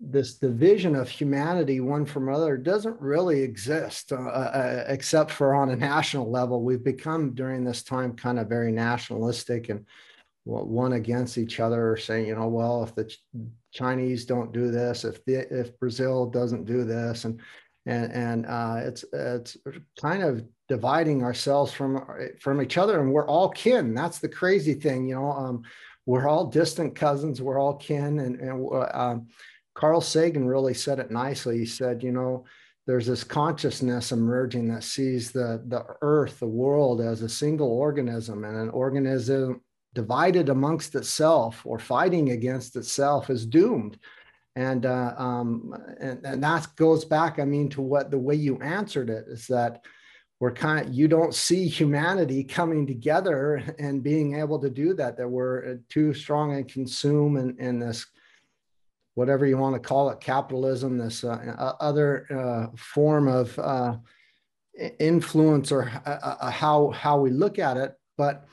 this 0.00 0.34
division 0.34 0.94
of 0.94 1.08
humanity 1.08 1.80
one 1.80 2.04
from 2.04 2.28
other 2.28 2.56
doesn't 2.56 3.00
really 3.00 3.40
exist 3.40 4.12
uh, 4.12 4.16
uh, 4.16 4.84
except 4.88 5.30
for 5.30 5.54
on 5.54 5.70
a 5.70 5.76
national 5.76 6.30
level. 6.30 6.62
We've 6.62 6.84
become 6.84 7.34
during 7.34 7.64
this 7.64 7.82
time 7.82 8.12
kind 8.12 8.38
of 8.38 8.48
very 8.48 8.72
nationalistic 8.72 9.70
and 9.70 9.86
one 10.44 10.92
against 10.92 11.38
each 11.38 11.58
other 11.58 11.96
saying 11.96 12.28
you 12.28 12.36
know 12.36 12.46
well 12.46 12.84
if 12.84 12.94
the 12.94 13.12
chinese 13.72 14.24
don't 14.24 14.52
do 14.52 14.70
this 14.70 15.04
if 15.04 15.24
the 15.24 15.38
if 15.50 15.76
brazil 15.80 16.24
doesn't 16.24 16.64
do 16.64 16.84
this 16.84 17.24
and 17.24 17.40
and 17.86 18.12
and 18.12 18.46
uh, 18.46 18.80
it's 18.82 19.04
it's 19.12 19.56
kind 20.00 20.22
of 20.22 20.44
dividing 20.68 21.22
ourselves 21.22 21.72
from 21.72 22.04
from 22.40 22.60
each 22.60 22.76
other 22.76 23.00
and 23.00 23.12
we're 23.12 23.26
all 23.26 23.48
kin. 23.50 23.94
That's 23.94 24.18
the 24.18 24.28
crazy 24.28 24.74
thing 24.74 25.08
you 25.08 25.14
know 25.14 25.30
um, 25.30 25.62
we're 26.04 26.28
all 26.28 26.46
distant 26.46 26.94
cousins 26.94 27.40
we're 27.40 27.58
all 27.58 27.76
kin 27.76 28.18
and, 28.18 28.40
and 28.40 28.68
uh, 28.72 28.90
um, 28.92 29.28
carl 29.74 30.00
sagan 30.00 30.46
really 30.46 30.74
said 30.74 30.98
it 30.98 31.10
nicely. 31.10 31.58
He 31.58 31.66
said 31.66 32.02
you 32.02 32.12
know 32.12 32.44
there's 32.86 33.06
this 33.06 33.24
consciousness 33.24 34.12
emerging 34.12 34.68
that 34.68 34.84
sees 34.84 35.30
the 35.30 35.62
the 35.68 35.84
earth 36.02 36.40
the 36.40 36.46
world 36.46 37.00
as 37.00 37.22
a 37.22 37.28
single 37.28 37.70
organism 37.70 38.44
and 38.44 38.56
an 38.56 38.70
organism 38.70 39.60
divided 39.94 40.50
amongst 40.50 40.94
itself 40.94 41.62
or 41.64 41.78
fighting 41.78 42.30
against 42.30 42.76
itself 42.76 43.30
is 43.30 43.46
doomed 43.46 43.98
and 44.56 44.86
uh, 44.86 45.14
um, 45.16 45.74
and, 46.00 46.24
and 46.24 46.42
that 46.42 46.66
goes 46.76 47.04
back 47.04 47.38
i 47.38 47.44
mean 47.44 47.68
to 47.68 47.80
what 47.80 48.10
the 48.10 48.18
way 48.18 48.34
you 48.34 48.58
answered 48.60 49.08
it 49.08 49.26
is 49.28 49.46
that 49.46 49.84
we're 50.40 50.52
kind 50.52 50.86
of 50.86 50.92
you 50.92 51.06
don't 51.08 51.34
see 51.34 51.68
humanity 51.68 52.42
coming 52.42 52.86
together 52.86 53.62
and 53.78 54.02
being 54.02 54.38
able 54.38 54.58
to 54.58 54.68
do 54.68 54.92
that 54.94 55.16
that 55.16 55.28
we're 55.28 55.72
uh, 55.72 55.74
too 55.88 56.12
strong 56.12 56.54
and 56.54 56.68
consume 56.68 57.36
and, 57.36 57.58
and 57.60 57.80
this 57.80 58.06
whatever 59.14 59.46
you 59.46 59.56
want 59.56 59.74
to 59.74 59.88
call 59.88 60.10
it 60.10 60.20
capitalism 60.20 60.98
this 60.98 61.24
uh, 61.24 61.72
other 61.80 62.26
uh, 62.30 62.76
form 62.76 63.28
of 63.28 63.58
uh, 63.58 63.96
influence 64.98 65.72
or 65.72 65.90
uh, 66.04 66.10
uh, 66.40 66.50
how 66.50 66.90
how 66.90 67.18
we 67.18 67.30
look 67.30 67.58
at 67.58 67.76
it. 67.76 67.94
But 68.16 68.46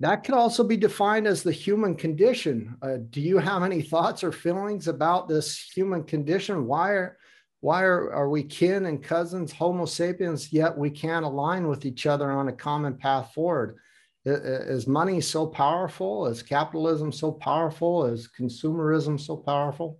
that 0.00 0.24
could 0.24 0.34
also 0.34 0.62
be 0.62 0.76
defined 0.76 1.26
as 1.26 1.42
the 1.42 1.52
human 1.52 1.94
condition 1.94 2.76
uh, 2.82 2.96
do 3.10 3.20
you 3.20 3.38
have 3.38 3.62
any 3.62 3.82
thoughts 3.82 4.22
or 4.22 4.32
feelings 4.32 4.88
about 4.88 5.28
this 5.28 5.58
human 5.74 6.02
condition 6.02 6.66
why 6.66 6.90
are 6.90 7.18
why 7.60 7.82
are, 7.82 8.12
are 8.12 8.28
we 8.28 8.42
kin 8.42 8.86
and 8.86 9.02
cousins, 9.02 9.52
Homo 9.52 9.86
sapiens, 9.86 10.52
yet 10.52 10.78
we 10.78 10.90
can't 10.90 11.24
align 11.24 11.66
with 11.66 11.84
each 11.84 12.06
other 12.06 12.30
on 12.30 12.46
a 12.46 12.52
common 12.52 12.96
path 12.96 13.32
forward? 13.32 13.76
Is 14.24 14.86
money 14.86 15.20
so 15.20 15.46
powerful? 15.46 16.26
Is 16.26 16.42
capitalism 16.42 17.12
so 17.12 17.32
powerful? 17.32 18.06
Is 18.06 18.28
consumerism 18.28 19.20
so 19.20 19.36
powerful? 19.36 19.98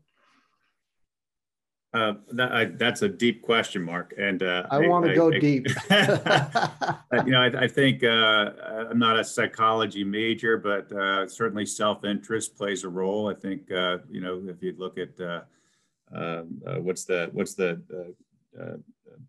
Uh, 1.96 2.14
that, 2.32 2.52
I, 2.52 2.64
that's 2.66 3.00
a 3.00 3.08
deep 3.08 3.40
question, 3.40 3.82
Mark. 3.82 4.12
And 4.18 4.42
uh, 4.42 4.66
I, 4.70 4.76
I 4.76 4.86
want 4.86 5.06
to 5.06 5.14
go 5.14 5.32
I, 5.32 5.38
deep. 5.38 5.66
you 7.24 7.32
know, 7.32 7.50
I, 7.58 7.66
think 7.66 8.04
uh, 8.04 8.50
I'm 8.90 8.98
not 8.98 9.18
a 9.18 9.24
psychology 9.24 10.04
major, 10.04 10.58
but 10.58 10.92
uh, 10.92 11.26
certainly 11.26 11.64
self-interest 11.64 12.54
plays 12.54 12.84
a 12.84 12.88
role. 12.90 13.30
I 13.30 13.34
think 13.34 13.72
uh, 13.72 13.98
you 14.10 14.20
know 14.20 14.42
if 14.46 14.62
you 14.62 14.74
look 14.76 14.98
at 14.98 15.18
uh, 15.18 15.40
um, 16.14 16.60
uh, 16.66 16.80
what's 16.80 17.04
the 17.04 17.30
what's 17.32 17.54
the 17.54 17.80
uh, 17.90 18.62
uh, 18.62 18.76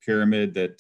pyramid 0.02 0.54
that 0.54 0.78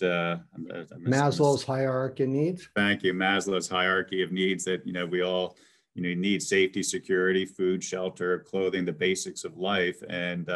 Maslow's 0.99 1.63
hierarchy 1.63 2.23
of 2.23 2.29
needs. 2.29 2.67
Thank 2.75 3.03
you, 3.03 3.13
Maslow's 3.13 3.69
hierarchy 3.69 4.23
of 4.23 4.33
needs. 4.33 4.65
That 4.65 4.85
you 4.85 4.91
know 4.91 5.05
we 5.05 5.21
all 5.21 5.55
you 5.95 6.03
know 6.03 6.19
need 6.19 6.43
safety, 6.43 6.83
security, 6.83 7.45
food, 7.45 7.81
shelter, 7.81 8.39
clothing, 8.39 8.83
the 8.83 8.91
basics 8.91 9.45
of 9.45 9.57
life, 9.57 10.03
and 10.09 10.49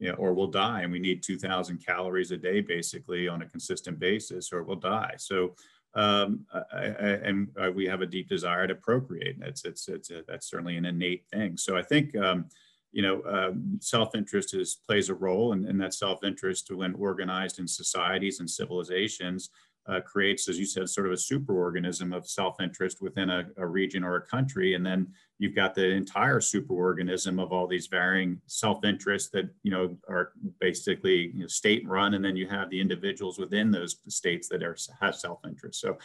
you 0.00 0.08
know, 0.08 0.14
or 0.14 0.32
we'll 0.32 0.48
die. 0.48 0.80
And 0.82 0.90
we 0.90 0.98
need 0.98 1.22
2,000 1.22 1.84
calories 1.84 2.32
a 2.32 2.36
day, 2.36 2.60
basically, 2.60 3.28
on 3.28 3.42
a 3.42 3.48
consistent 3.48 3.98
basis, 4.00 4.52
or 4.52 4.64
we'll 4.64 4.76
die. 4.76 5.14
So, 5.18 5.54
um, 5.94 6.46
I, 6.52 6.78
I, 6.78 7.08
and 7.24 7.48
uh, 7.60 7.70
we 7.70 7.86
have 7.86 8.00
a 8.00 8.06
deep 8.06 8.28
desire 8.28 8.66
to 8.66 8.74
procreate. 8.74 9.38
That's 9.40 9.64
it's 9.64 9.88
it's 9.88 10.10
a, 10.10 10.22
that's 10.26 10.48
certainly 10.48 10.76
an 10.76 10.84
innate 10.84 11.24
thing. 11.32 11.56
So 11.56 11.76
I 11.76 11.82
think 11.82 12.16
um, 12.16 12.46
you 12.92 13.02
know, 13.02 13.22
um, 13.24 13.78
self-interest 13.80 14.54
is 14.54 14.78
plays 14.86 15.08
a 15.08 15.14
role, 15.14 15.52
and, 15.52 15.64
and 15.66 15.80
that 15.80 15.94
self-interest, 15.94 16.70
when 16.72 16.94
organized 16.94 17.58
in 17.58 17.68
societies 17.68 18.40
and 18.40 18.50
civilizations, 18.50 19.50
uh, 19.86 20.00
creates, 20.00 20.48
as 20.48 20.58
you 20.58 20.66
said, 20.66 20.88
sort 20.88 21.06
of 21.06 21.12
a 21.12 21.16
superorganism 21.16 22.14
of 22.14 22.28
self-interest 22.28 23.00
within 23.00 23.30
a, 23.30 23.46
a, 23.56 23.66
region 23.66 24.04
or 24.04 24.16
a 24.16 24.26
country, 24.26 24.74
and 24.74 24.84
then 24.84 25.06
you've 25.40 25.54
got 25.54 25.74
the 25.74 25.88
entire 25.88 26.38
superorganism 26.38 27.42
of 27.42 27.50
all 27.50 27.66
these 27.66 27.86
varying 27.86 28.40
self-interests 28.46 29.30
that 29.30 29.48
you 29.62 29.72
know 29.72 29.96
are 30.08 30.32
basically 30.60 31.32
you 31.34 31.40
know, 31.40 31.46
state-run, 31.48 32.14
and 32.14 32.24
then 32.24 32.36
you 32.36 32.46
have 32.46 32.68
the 32.70 32.80
individuals 32.80 33.38
within 33.38 33.70
those 33.70 33.96
states 34.08 34.48
that 34.48 34.62
are 34.62 34.76
have 35.00 35.16
self-interest. 35.16 35.80
So. 35.80 35.98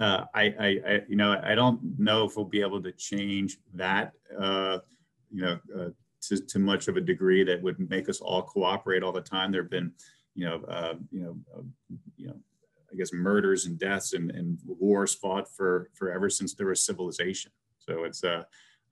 Uh, 0.00 0.24
I, 0.34 0.42
I, 0.42 0.68
I, 0.88 1.00
you 1.08 1.14
know, 1.14 1.40
I 1.44 1.54
don't 1.54 1.78
know 2.00 2.24
if 2.24 2.34
we'll 2.34 2.44
be 2.46 2.62
able 2.62 2.82
to 2.82 2.90
change 2.90 3.58
that, 3.74 4.10
uh, 4.36 4.78
you 5.30 5.42
know, 5.42 5.60
uh, 5.78 5.90
to, 6.22 6.36
to 6.36 6.58
much 6.58 6.88
of 6.88 6.96
a 6.96 7.00
degree 7.00 7.44
that 7.44 7.62
would 7.62 7.78
make 7.88 8.08
us 8.08 8.20
all 8.20 8.42
cooperate 8.42 9.04
all 9.04 9.12
the 9.12 9.20
time. 9.20 9.52
There 9.52 9.62
have 9.62 9.70
been, 9.70 9.92
you 10.34 10.46
know, 10.46 10.64
uh, 10.66 10.94
you 11.12 11.20
know, 11.20 11.36
uh, 11.54 11.62
you 12.16 12.26
know, 12.26 12.34
I 12.92 12.96
guess 12.96 13.12
murders 13.12 13.66
and 13.66 13.78
deaths 13.78 14.14
and, 14.14 14.32
and 14.32 14.58
wars 14.66 15.14
fought 15.14 15.48
for 15.48 15.90
for 15.94 16.10
ever 16.10 16.28
since 16.28 16.54
there 16.54 16.66
was 16.66 16.84
civilization. 16.84 17.52
So 17.78 18.02
it's 18.02 18.24
uh, 18.24 18.42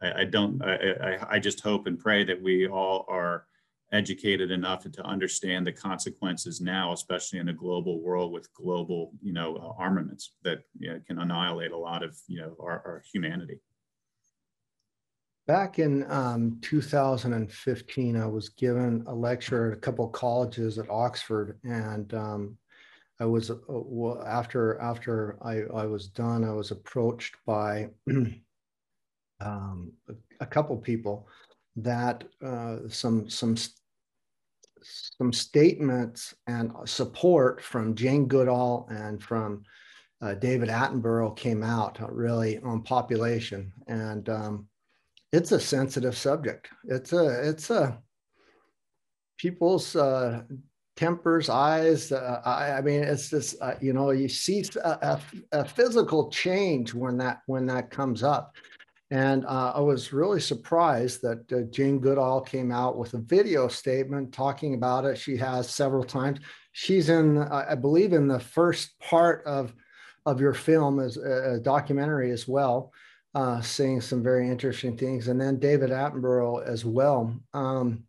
I, 0.02 0.22
I 0.22 0.24
don't 0.24 0.62
I, 0.62 0.74
I, 0.74 1.26
I 1.32 1.38
just 1.38 1.60
hope 1.60 1.86
and 1.86 1.98
pray 1.98 2.24
that 2.24 2.42
we 2.42 2.66
all 2.66 3.06
are 3.08 3.46
educated 3.92 4.50
enough 4.50 4.90
to 4.90 5.04
understand 5.04 5.66
the 5.66 5.72
consequences 5.72 6.60
now, 6.60 6.92
especially 6.92 7.38
in 7.38 7.50
a 7.50 7.52
global 7.52 8.00
world 8.00 8.32
with 8.32 8.52
global, 8.54 9.12
you 9.20 9.32
know, 9.32 9.56
uh, 9.56 9.80
armaments 9.80 10.32
that 10.42 10.62
you 10.78 10.90
know, 10.90 11.00
can 11.06 11.18
annihilate 11.18 11.72
a 11.72 11.76
lot 11.76 12.02
of, 12.02 12.16
you 12.26 12.40
know, 12.40 12.56
our, 12.58 12.82
our 12.86 13.02
humanity. 13.12 13.60
back 15.46 15.78
in 15.78 16.10
um, 16.10 16.58
2015, 16.62 18.16
I 18.16 18.26
was 18.26 18.48
given 18.48 19.04
a 19.06 19.14
lecture 19.14 19.70
at 19.70 19.76
a 19.76 19.80
couple 19.80 20.06
of 20.06 20.12
colleges 20.12 20.78
at 20.78 20.88
Oxford, 20.88 21.58
and 21.64 22.12
um, 22.14 22.56
I 23.20 23.26
was 23.26 23.50
uh, 23.50 23.56
well, 23.68 24.22
after 24.26 24.80
after 24.80 25.36
I, 25.42 25.62
I 25.74 25.84
was 25.84 26.08
done, 26.08 26.44
I 26.44 26.52
was 26.52 26.70
approached 26.70 27.36
by 27.44 27.90
um, 29.44 29.92
a, 30.40 30.46
couple 30.46 30.76
people 30.76 31.26
that 31.76 32.24
uh, 32.44 32.76
some 32.88 33.28
some 33.28 33.56
some 34.82 35.32
statements 35.32 36.34
and 36.46 36.72
support 36.84 37.62
from 37.62 37.94
Jane 37.94 38.26
Goodall 38.26 38.88
and 38.90 39.22
from 39.22 39.64
uh, 40.20 40.34
David 40.34 40.68
Attenborough 40.68 41.36
came 41.36 41.62
out 41.62 41.98
really 42.12 42.58
on 42.58 42.82
population, 42.82 43.72
and 43.88 44.28
um, 44.28 44.68
it's 45.32 45.52
a 45.52 45.60
sensitive 45.60 46.16
subject. 46.16 46.68
It's 46.84 47.12
a 47.12 47.48
it's 47.48 47.70
a 47.70 47.98
people's 49.38 49.96
uh, 49.96 50.42
tempers, 50.96 51.48
eyes. 51.48 52.12
Uh, 52.12 52.40
I, 52.44 52.72
I, 52.72 52.80
mean, 52.80 53.02
it's 53.02 53.30
just 53.30 53.56
uh, 53.60 53.74
you 53.80 53.92
know 53.92 54.10
you 54.10 54.28
see 54.28 54.64
a, 54.84 54.88
a, 54.88 55.20
a, 55.52 55.64
physical 55.64 56.30
change 56.30 56.94
when 56.94 57.16
that 57.18 57.42
when 57.46 57.66
that 57.66 57.90
comes 57.90 58.22
up, 58.22 58.54
and 59.12 59.44
uh, 59.44 59.72
I 59.74 59.80
was 59.80 60.12
really 60.12 60.40
surprised 60.40 61.20
that 61.20 61.52
uh, 61.52 61.70
Jane 61.70 62.00
Goodall 62.00 62.40
came 62.40 62.72
out 62.72 62.96
with 62.96 63.12
a 63.12 63.18
video 63.18 63.68
statement 63.68 64.32
talking 64.32 64.74
about 64.74 65.04
it. 65.04 65.18
She 65.18 65.36
has 65.36 65.68
several 65.68 66.02
times. 66.02 66.40
She's 66.72 67.10
in, 67.10 67.38
I 67.38 67.74
believe, 67.74 68.14
in 68.14 68.26
the 68.26 68.40
first 68.40 68.98
part 68.98 69.44
of 69.46 69.74
of 70.24 70.40
your 70.40 70.54
film 70.54 71.00
as 71.00 71.16
a 71.16 71.58
documentary 71.60 72.30
as 72.30 72.46
well 72.46 72.92
uh, 73.34 73.60
saying 73.60 74.00
some 74.00 74.22
very 74.22 74.48
interesting 74.48 74.96
things. 74.96 75.28
And 75.28 75.40
then 75.40 75.58
David 75.58 75.90
Attenborough 75.90 76.66
as 76.66 76.84
well. 76.84 77.34
Um, 77.54 78.04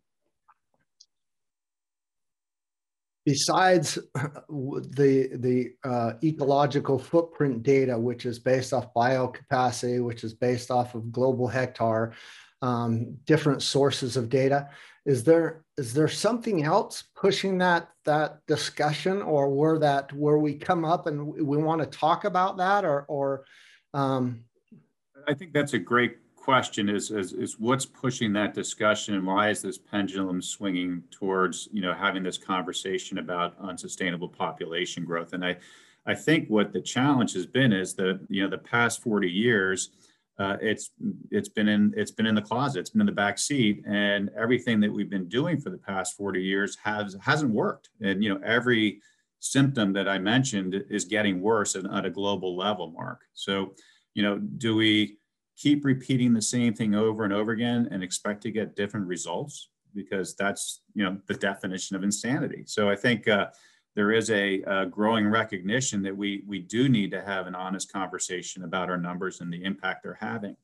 besides 3.24 3.94
the, 4.18 5.30
the 5.32 5.72
uh, 5.84 6.12
ecological 6.22 6.98
footprint 6.98 7.62
data, 7.62 7.98
which 7.98 8.26
is 8.26 8.38
based 8.38 8.72
off 8.72 8.92
biocapacity, 8.94 10.02
which 10.02 10.24
is 10.24 10.34
based 10.34 10.70
off 10.70 10.94
of 10.94 11.10
global 11.10 11.48
hectare, 11.48 12.12
um, 12.62 13.16
different 13.24 13.62
sources 13.62 14.16
of 14.16 14.28
data, 14.28 14.68
is 15.06 15.22
there 15.22 15.64
is 15.76 15.92
there 15.92 16.08
something 16.08 16.64
else 16.64 17.04
pushing 17.14 17.58
that 17.58 17.90
that 18.06 18.38
discussion, 18.46 19.20
or 19.20 19.50
where 19.50 19.78
that 19.78 20.10
where 20.14 20.38
we 20.38 20.54
come 20.54 20.84
up 20.84 21.06
and 21.06 21.26
we 21.26 21.58
want 21.58 21.82
to 21.82 21.98
talk 21.98 22.24
about 22.24 22.56
that, 22.56 22.86
or 22.86 23.04
or 23.08 23.44
um, 23.92 24.44
I 25.28 25.34
think 25.34 25.52
that's 25.52 25.74
a 25.74 25.78
great 25.78 26.16
question 26.44 26.90
is, 26.90 27.10
is, 27.10 27.32
is 27.32 27.58
what's 27.58 27.86
pushing 27.86 28.30
that 28.34 28.52
discussion 28.52 29.14
and 29.14 29.26
why 29.26 29.48
is 29.48 29.62
this 29.62 29.78
pendulum 29.78 30.42
swinging 30.42 31.02
towards, 31.10 31.70
you 31.72 31.80
know, 31.80 31.94
having 31.94 32.22
this 32.22 32.36
conversation 32.36 33.16
about 33.16 33.56
unsustainable 33.62 34.28
population 34.28 35.06
growth? 35.06 35.32
And 35.32 35.42
I, 35.42 35.56
I 36.04 36.14
think 36.14 36.50
what 36.50 36.70
the 36.74 36.82
challenge 36.82 37.32
has 37.32 37.46
been 37.46 37.72
is 37.72 37.94
that, 37.94 38.20
you 38.28 38.42
know, 38.42 38.50
the 38.50 38.58
past 38.58 39.02
40 39.02 39.30
years, 39.30 39.90
uh, 40.38 40.56
it's 40.60 40.90
it's 41.30 41.48
been 41.48 41.68
in 41.68 41.94
it's 41.96 42.10
been 42.10 42.26
in 42.26 42.34
the 42.34 42.42
closet, 42.42 42.80
it's 42.80 42.90
been 42.90 43.00
in 43.00 43.06
the 43.06 43.12
back 43.12 43.38
seat, 43.38 43.82
and 43.86 44.28
everything 44.36 44.80
that 44.80 44.92
we've 44.92 45.08
been 45.08 45.28
doing 45.28 45.60
for 45.60 45.70
the 45.70 45.78
past 45.78 46.16
40 46.16 46.42
years 46.42 46.76
has 46.82 47.16
hasn't 47.22 47.52
worked. 47.52 47.90
And 48.02 48.22
you 48.22 48.34
know, 48.34 48.40
every 48.44 49.00
symptom 49.38 49.92
that 49.92 50.08
I 50.08 50.18
mentioned 50.18 50.84
is 50.90 51.04
getting 51.04 51.40
worse 51.40 51.76
at, 51.76 51.84
at 51.90 52.04
a 52.04 52.10
global 52.10 52.56
level, 52.56 52.90
Mark. 52.90 53.20
So 53.32 53.74
you 54.14 54.24
know, 54.24 54.38
do 54.38 54.74
we 54.74 55.18
keep 55.56 55.84
repeating 55.84 56.32
the 56.32 56.42
same 56.42 56.74
thing 56.74 56.94
over 56.94 57.24
and 57.24 57.32
over 57.32 57.52
again 57.52 57.88
and 57.90 58.02
expect 58.02 58.42
to 58.42 58.50
get 58.50 58.76
different 58.76 59.06
results? 59.06 59.70
Because 59.94 60.34
that's, 60.34 60.82
you 60.94 61.04
know, 61.04 61.18
the 61.26 61.34
definition 61.34 61.96
of 61.96 62.02
insanity. 62.02 62.64
So 62.66 62.90
I 62.90 62.96
think 62.96 63.28
uh, 63.28 63.46
there 63.94 64.10
is 64.10 64.30
a, 64.30 64.62
a, 64.62 64.86
growing 64.86 65.28
recognition 65.28 66.02
that 66.02 66.16
we, 66.16 66.42
we 66.46 66.58
do 66.58 66.88
need 66.88 67.10
to 67.12 67.22
have 67.22 67.46
an 67.46 67.54
honest 67.54 67.92
conversation 67.92 68.64
about 68.64 68.90
our 68.90 68.96
numbers 68.96 69.40
and 69.40 69.52
the 69.52 69.62
impact 69.62 70.02
they're 70.02 70.18
having. 70.20 70.56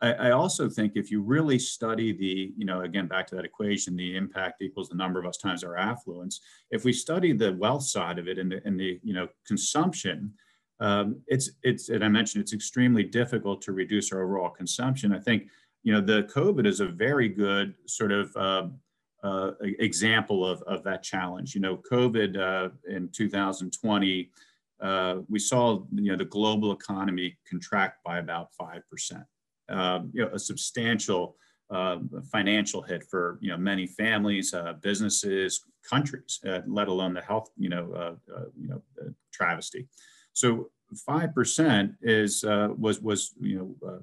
I, 0.00 0.12
I 0.12 0.30
also 0.30 0.68
think 0.68 0.92
if 0.94 1.10
you 1.10 1.22
really 1.22 1.58
study 1.58 2.12
the, 2.12 2.52
you 2.56 2.64
know, 2.64 2.82
again, 2.82 3.06
back 3.06 3.26
to 3.28 3.34
that 3.36 3.44
equation, 3.44 3.96
the 3.96 4.16
impact 4.16 4.62
equals 4.62 4.88
the 4.88 4.96
number 4.96 5.18
of 5.18 5.26
us 5.26 5.38
times 5.38 5.64
our 5.64 5.76
affluence. 5.76 6.40
If 6.70 6.84
we 6.84 6.92
study 6.92 7.32
the 7.32 7.54
wealth 7.54 7.84
side 7.84 8.18
of 8.18 8.28
it 8.28 8.38
and 8.38 8.52
the, 8.52 8.62
and 8.64 8.78
the 8.78 9.00
you 9.02 9.12
know, 9.12 9.28
consumption, 9.46 10.32
um, 10.80 11.20
it's 11.26 11.50
it's 11.62 11.88
and 11.88 12.04
I 12.04 12.08
mentioned 12.08 12.42
it's 12.42 12.52
extremely 12.52 13.02
difficult 13.02 13.60
to 13.62 13.72
reduce 13.72 14.12
our 14.12 14.22
overall 14.22 14.50
consumption. 14.50 15.12
I 15.12 15.18
think 15.18 15.48
you 15.82 15.92
know 15.92 16.00
the 16.00 16.28
COVID 16.34 16.66
is 16.66 16.80
a 16.80 16.86
very 16.86 17.28
good 17.28 17.74
sort 17.86 18.12
of 18.12 18.36
uh, 18.36 18.68
uh, 19.24 19.52
example 19.60 20.46
of 20.46 20.62
of 20.62 20.84
that 20.84 21.02
challenge. 21.02 21.54
You 21.54 21.60
know, 21.60 21.80
COVID 21.90 22.38
uh, 22.38 22.70
in 22.88 23.08
2020, 23.08 24.30
uh, 24.80 25.16
we 25.28 25.38
saw 25.40 25.82
you 25.92 26.12
know 26.12 26.16
the 26.16 26.24
global 26.24 26.72
economy 26.72 27.36
contract 27.48 27.98
by 28.04 28.18
about 28.18 28.54
five 28.54 28.82
percent. 28.88 29.24
Um, 29.68 30.10
you 30.14 30.22
know, 30.22 30.30
a 30.32 30.38
substantial 30.38 31.36
uh, 31.70 31.98
financial 32.30 32.82
hit 32.82 33.04
for 33.10 33.38
you 33.40 33.50
know 33.50 33.56
many 33.56 33.88
families, 33.88 34.54
uh, 34.54 34.74
businesses, 34.80 35.64
countries, 35.88 36.38
let 36.66 36.86
alone 36.86 37.14
the 37.14 37.20
health 37.20 37.50
you 37.56 37.68
know 37.68 38.16
you 38.56 38.68
know 38.68 38.80
travesty. 39.32 39.88
So 40.38 40.70
five 40.94 41.34
percent 41.34 41.94
is 42.00 42.44
uh, 42.44 42.68
was 42.78 43.00
was 43.00 43.34
you 43.40 43.76
know 43.82 44.02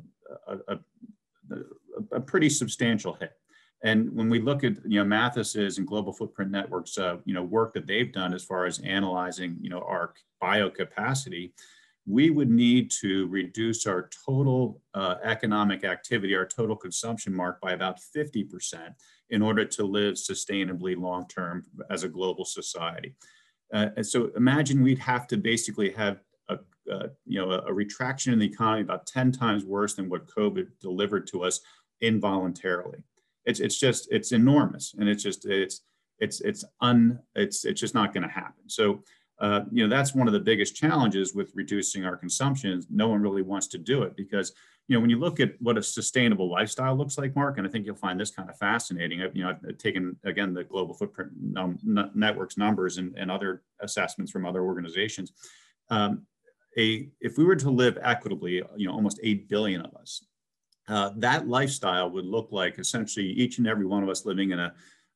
uh, 0.50 0.58
a, 0.68 0.74
a, 0.76 1.60
a, 2.12 2.20
pretty 2.20 2.50
substantial 2.50 3.14
hit. 3.14 3.32
And 3.84 4.14
when 4.14 4.30
we 4.30 4.42
look 4.42 4.66
at 4.66 4.74
you 4.86 5.00
know 5.00 5.06
Mathis's 5.06 5.78
and 5.78 5.88
Global 5.88 6.12
Footprint 6.12 6.52
Networks 6.52 6.98
uh, 6.98 7.18
you 7.24 7.34
know 7.34 7.44
work 7.44 7.74
that 7.74 7.88
they've 7.88 8.12
done 8.12 8.34
as 8.34 8.44
far 8.44 8.66
as 8.66 8.80
analyzing 8.80 9.56
you 9.62 9.70
know 9.70 9.80
our 9.80 10.14
biocapacity, 10.44 11.54
we 12.06 12.32
would 12.32 12.50
need 12.50 12.92
to 13.00 13.28
reduce 13.28 13.88
our 13.88 14.10
total 14.26 14.82
uh, 14.94 15.16
economic 15.24 15.86
activity, 15.86 16.36
our 16.36 16.46
total 16.46 16.76
consumption 16.76 17.34
mark 17.34 17.62
by 17.62 17.72
about 17.72 18.02
50% 18.14 18.94
in 19.30 19.42
order 19.42 19.64
to 19.64 19.86
live 19.86 20.16
sustainably 20.16 20.98
long 20.98 21.30
term 21.30 21.64
as 21.90 22.04
a 22.04 22.10
global 22.10 22.44
society. 22.44 23.16
Uh, 23.74 23.90
and 23.98 24.06
so 24.06 24.32
imagine 24.36 24.82
we'd 24.82 25.00
have 25.00 25.28
to 25.28 25.38
basically 25.38 25.92
have 25.92 26.20
a, 26.50 26.60
uh, 26.92 27.08
you 27.26 27.40
know, 27.40 27.52
a, 27.52 27.62
a, 27.68 27.74
retraction 27.74 28.32
in 28.32 28.40
the 28.40 28.46
economy 28.46 28.82
about 28.82 29.08
10 29.08 29.32
times 29.32 29.66
worse 29.66 29.96
than 29.96 30.10
what 30.10 30.28
COVID 30.28 30.68
delivered 30.80 31.28
to 31.28 31.44
us 31.44 31.60
involuntarily. 32.02 33.00
It's, 33.46 33.60
it's 33.60 33.78
just, 33.78 34.08
it's 34.12 34.32
enormous. 34.32 34.94
And 34.98 35.10
it's 35.10 35.24
just, 35.24 35.46
it's, 35.46 35.82
it's, 36.20 36.42
it's 36.42 36.64
un, 36.82 37.20
it's, 37.36 37.66
it's 37.66 37.82
just 37.82 37.96
not 37.96 38.14
going 38.14 38.24
to 38.24 38.30
happen. 38.30 38.68
So, 38.68 39.04
uh, 39.40 39.62
you 39.72 39.86
know, 39.86 39.94
that's 39.94 40.16
one 40.16 40.28
of 40.28 40.34
the 40.34 40.40
biggest 40.40 40.76
challenges 40.76 41.34
with 41.36 41.52
reducing 41.56 42.06
our 42.06 42.16
consumption. 42.16 42.82
No 42.90 43.10
one 43.10 43.22
really 43.22 43.42
wants 43.42 43.68
to 43.68 43.78
do 43.78 44.04
it 44.04 44.16
because, 44.16 44.54
you 44.88 44.96
know, 44.96 45.02
when 45.02 45.10
you 45.10 45.18
look 45.18 45.40
at 45.40 45.60
what 45.60 45.78
a 45.78 45.84
sustainable 45.84 46.50
lifestyle 46.50 46.96
looks 46.96 47.18
like, 47.18 47.36
Mark, 47.36 47.58
and 47.58 47.66
I 47.66 47.70
think 47.70 47.86
you'll 47.86 47.96
find 47.96 48.20
this 48.20 48.30
kind 48.30 48.50
of 48.50 48.58
fascinating. 48.58 49.22
I, 49.22 49.30
You 49.34 49.44
know, 49.44 49.50
I've 49.50 49.78
taken 49.78 50.16
again 50.24 50.54
the 50.54 50.64
global 50.64 50.94
footprint 50.94 51.32
num- 51.42 51.80
networks 52.14 52.58
numbers 52.58 52.98
and, 52.98 53.16
and 53.18 53.32
other 53.32 53.64
assessments 53.80 54.32
from 54.32 54.46
other 54.46 54.62
organizations. 54.62 55.34
Um, 55.90 56.28
a 56.78 57.10
if 57.20 57.38
we 57.38 57.46
were 57.46 57.56
to 57.56 57.70
live 57.70 57.98
equitably, 58.02 58.62
you 58.76 58.88
know, 58.88 58.94
almost 58.94 59.20
eight 59.24 59.50
billion 59.50 59.82
of 59.82 59.96
us, 59.96 60.26
uh, 60.88 61.12
that 61.18 61.48
lifestyle 61.48 62.10
would 62.12 62.26
look 62.26 62.50
like 62.52 62.78
essentially 62.78 63.26
each 63.26 63.58
and 63.58 63.68
every 63.68 63.86
one 63.86 64.04
of 64.04 64.10
us 64.10 64.26
living 64.26 64.52
in 64.52 64.60
a 64.60 64.74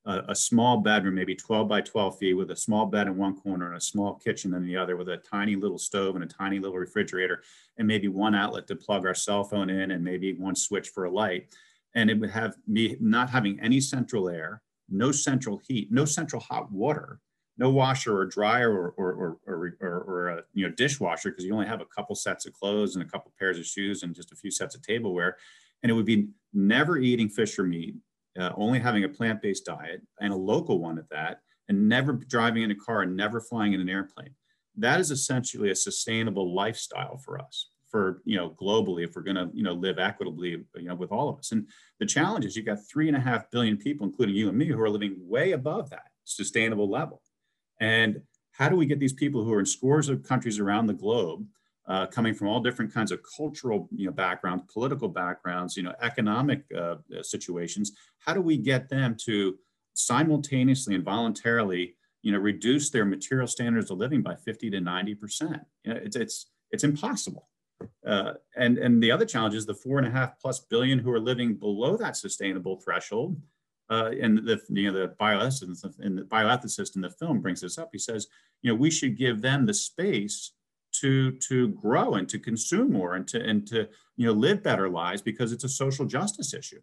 a, 0.09 0.23
a, 0.29 0.35
small 0.35 0.77
bedroom, 0.77 1.15
maybe 1.15 1.35
12 1.35 1.67
by 1.67 1.81
12 1.81 2.17
feet, 2.17 2.33
with 2.33 2.49
a 2.49 2.55
small 2.55 2.87
bed 2.87 3.07
in 3.07 3.15
one 3.15 3.35
corner 3.35 3.67
and 3.67 3.77
a 3.77 3.81
small 3.81 4.15
kitchen 4.15 4.53
in 4.55 4.65
the 4.65 4.75
other, 4.75 4.97
with 4.97 5.07
a 5.09 5.17
tiny 5.17 5.55
little 5.55 5.77
stove 5.77 6.15
and 6.15 6.23
a 6.23 6.27
tiny 6.27 6.57
little 6.59 6.77
refrigerator, 6.77 7.43
and 7.77 7.87
maybe 7.87 8.07
one 8.07 8.33
outlet 8.33 8.65
to 8.67 8.75
plug 8.75 9.05
our 9.05 9.13
cell 9.13 9.43
phone 9.43 9.69
in, 9.69 9.91
and 9.91 10.03
maybe 10.03 10.33
one 10.33 10.55
switch 10.55 10.89
for 10.89 11.05
a 11.05 11.11
light. 11.11 11.53
And 11.95 12.09
it 12.09 12.19
would 12.19 12.31
have 12.31 12.55
me 12.67 12.97
not 12.99 13.29
having 13.29 13.59
any 13.59 13.79
central 13.79 14.29
air, 14.29 14.63
no 14.89 15.11
central 15.11 15.61
heat, 15.67 15.91
no 15.91 16.05
central 16.05 16.41
hot 16.41 16.71
water, 16.71 17.19
no 17.57 17.69
washer 17.69 18.17
or 18.17 18.25
dryer 18.25 18.71
or 18.71 18.93
or 18.97 19.37
or, 19.45 19.77
or, 19.79 19.99
or, 20.07 20.27
a 20.29 20.43
you 20.53 20.67
know 20.67 20.73
dishwasher 20.73 21.29
because 21.29 21.45
you 21.45 21.53
only 21.53 21.67
have 21.67 21.81
a 21.81 21.85
couple 21.85 22.15
sets 22.15 22.45
of 22.45 22.53
clothes 22.53 22.95
and 22.95 23.03
a 23.03 23.07
couple 23.07 23.31
pairs 23.37 23.59
of 23.59 23.65
shoes 23.65 24.01
and 24.01 24.15
just 24.15 24.31
a 24.31 24.35
few 24.35 24.49
sets 24.49 24.75
of 24.75 24.81
tableware, 24.81 25.37
and 25.83 25.91
it 25.91 25.93
would 25.93 26.05
be 26.05 26.29
never 26.53 26.97
eating 26.97 27.29
fish 27.29 27.59
or 27.59 27.63
meat, 27.63 27.95
uh, 28.37 28.51
only 28.55 28.79
having 28.79 29.03
a 29.03 29.09
plant-based 29.09 29.65
diet 29.65 30.01
and 30.19 30.33
a 30.33 30.37
local 30.37 30.79
one 30.79 30.97
at 30.97 31.09
that, 31.09 31.39
and 31.67 31.87
never 31.87 32.13
driving 32.13 32.63
in 32.63 32.71
a 32.71 32.75
car 32.75 33.01
and 33.01 33.15
never 33.15 33.39
flying 33.39 33.73
in 33.73 33.81
an 33.81 33.89
airplane. 33.89 34.35
That 34.77 34.99
is 34.99 35.11
essentially 35.11 35.71
a 35.71 35.75
sustainable 35.75 36.53
lifestyle 36.53 37.17
for 37.17 37.39
us 37.39 37.69
for 37.89 38.21
you 38.23 38.37
know 38.37 38.51
globally 38.51 39.03
if 39.03 39.15
we're 39.15 39.23
going 39.23 39.35
to 39.35 39.49
you 39.53 39.63
know 39.63 39.73
live 39.73 39.99
equitably 39.99 40.49
you 40.75 40.83
know 40.83 40.95
with 40.95 41.11
all 41.11 41.29
of 41.29 41.37
us 41.37 41.51
and 41.51 41.67
the 41.99 42.05
challenge 42.05 42.45
is 42.45 42.55
you've 42.55 42.65
got 42.65 42.77
three 42.87 43.07
and 43.07 43.17
a 43.17 43.19
half 43.19 43.49
billion 43.51 43.77
people 43.77 44.05
including 44.05 44.35
you 44.35 44.47
and 44.47 44.57
me 44.57 44.67
who 44.67 44.79
are 44.79 44.89
living 44.89 45.15
way 45.19 45.53
above 45.53 45.89
that 45.89 46.07
sustainable 46.23 46.89
level 46.89 47.21
and 47.79 48.21
how 48.51 48.69
do 48.69 48.75
we 48.75 48.85
get 48.85 48.99
these 48.99 49.13
people 49.13 49.43
who 49.43 49.53
are 49.53 49.59
in 49.59 49.65
scores 49.65 50.09
of 50.09 50.23
countries 50.23 50.59
around 50.59 50.85
the 50.85 50.93
globe 50.93 51.45
uh, 51.89 52.05
coming 52.05 52.35
from 52.35 52.47
all 52.47 52.59
different 52.59 52.93
kinds 52.93 53.11
of 53.11 53.19
cultural 53.35 53.89
you 53.91 54.05
know, 54.05 54.11
backgrounds, 54.11 54.63
political 54.71 55.09
backgrounds, 55.09 55.75
you 55.75 55.81
know, 55.81 55.93
economic 56.01 56.63
uh, 56.77 56.95
situations. 57.23 57.93
How 58.19 58.33
do 58.33 58.41
we 58.41 58.57
get 58.57 58.89
them 58.89 59.17
to 59.25 59.57
simultaneously 59.95 60.93
and 60.93 61.03
voluntarily, 61.03 61.95
you 62.21 62.31
know, 62.31 62.37
reduce 62.37 62.91
their 62.91 63.05
material 63.05 63.47
standards 63.47 63.89
of 63.89 63.97
living 63.97 64.21
by 64.21 64.35
50 64.35 64.69
to 64.69 64.79
90 64.79 65.15
percent? 65.15 65.61
You 65.83 65.93
know, 65.93 65.99
it's 66.03 66.15
it's 66.15 66.51
it's 66.71 66.83
impossible. 66.83 67.49
Uh, 68.05 68.33
and 68.55 68.77
and 68.77 69.01
the 69.01 69.11
other 69.11 69.25
challenge 69.25 69.55
is 69.55 69.65
the 69.65 69.73
four 69.73 69.97
and 69.97 70.05
a 70.05 70.11
half 70.11 70.39
plus 70.39 70.59
billion 70.59 70.99
who 70.99 71.11
are 71.11 71.19
living 71.19 71.55
below 71.55 71.97
that 71.97 72.17
sustainable 72.17 72.79
threshold. 72.79 73.35
Uh, 73.89 74.11
and 74.21 74.37
the 74.45 74.61
you 74.69 74.91
know 74.91 74.99
the 74.99 75.15
bioethicist 75.19 75.83
and 75.97 76.19
the 76.19 76.21
bioethicist 76.21 76.95
in 76.95 77.01
the 77.01 77.09
film 77.09 77.39
brings 77.39 77.61
this 77.61 77.79
up. 77.79 77.89
He 77.91 77.97
says, 77.97 78.27
you 78.61 78.71
know, 78.71 78.75
we 78.75 78.91
should 78.91 79.17
give 79.17 79.41
them 79.41 79.65
the 79.65 79.73
space 79.73 80.51
to 81.01 81.31
to 81.33 81.69
grow 81.69 82.15
and 82.15 82.27
to 82.29 82.39
consume 82.39 82.91
more 82.91 83.15
and 83.15 83.27
to 83.27 83.41
and 83.41 83.67
to 83.67 83.87
you 84.17 84.25
know 84.25 84.33
live 84.33 84.63
better 84.63 84.89
lives 84.89 85.21
because 85.21 85.51
it's 85.51 85.63
a 85.63 85.69
social 85.69 86.05
justice 86.05 86.53
issue. 86.53 86.81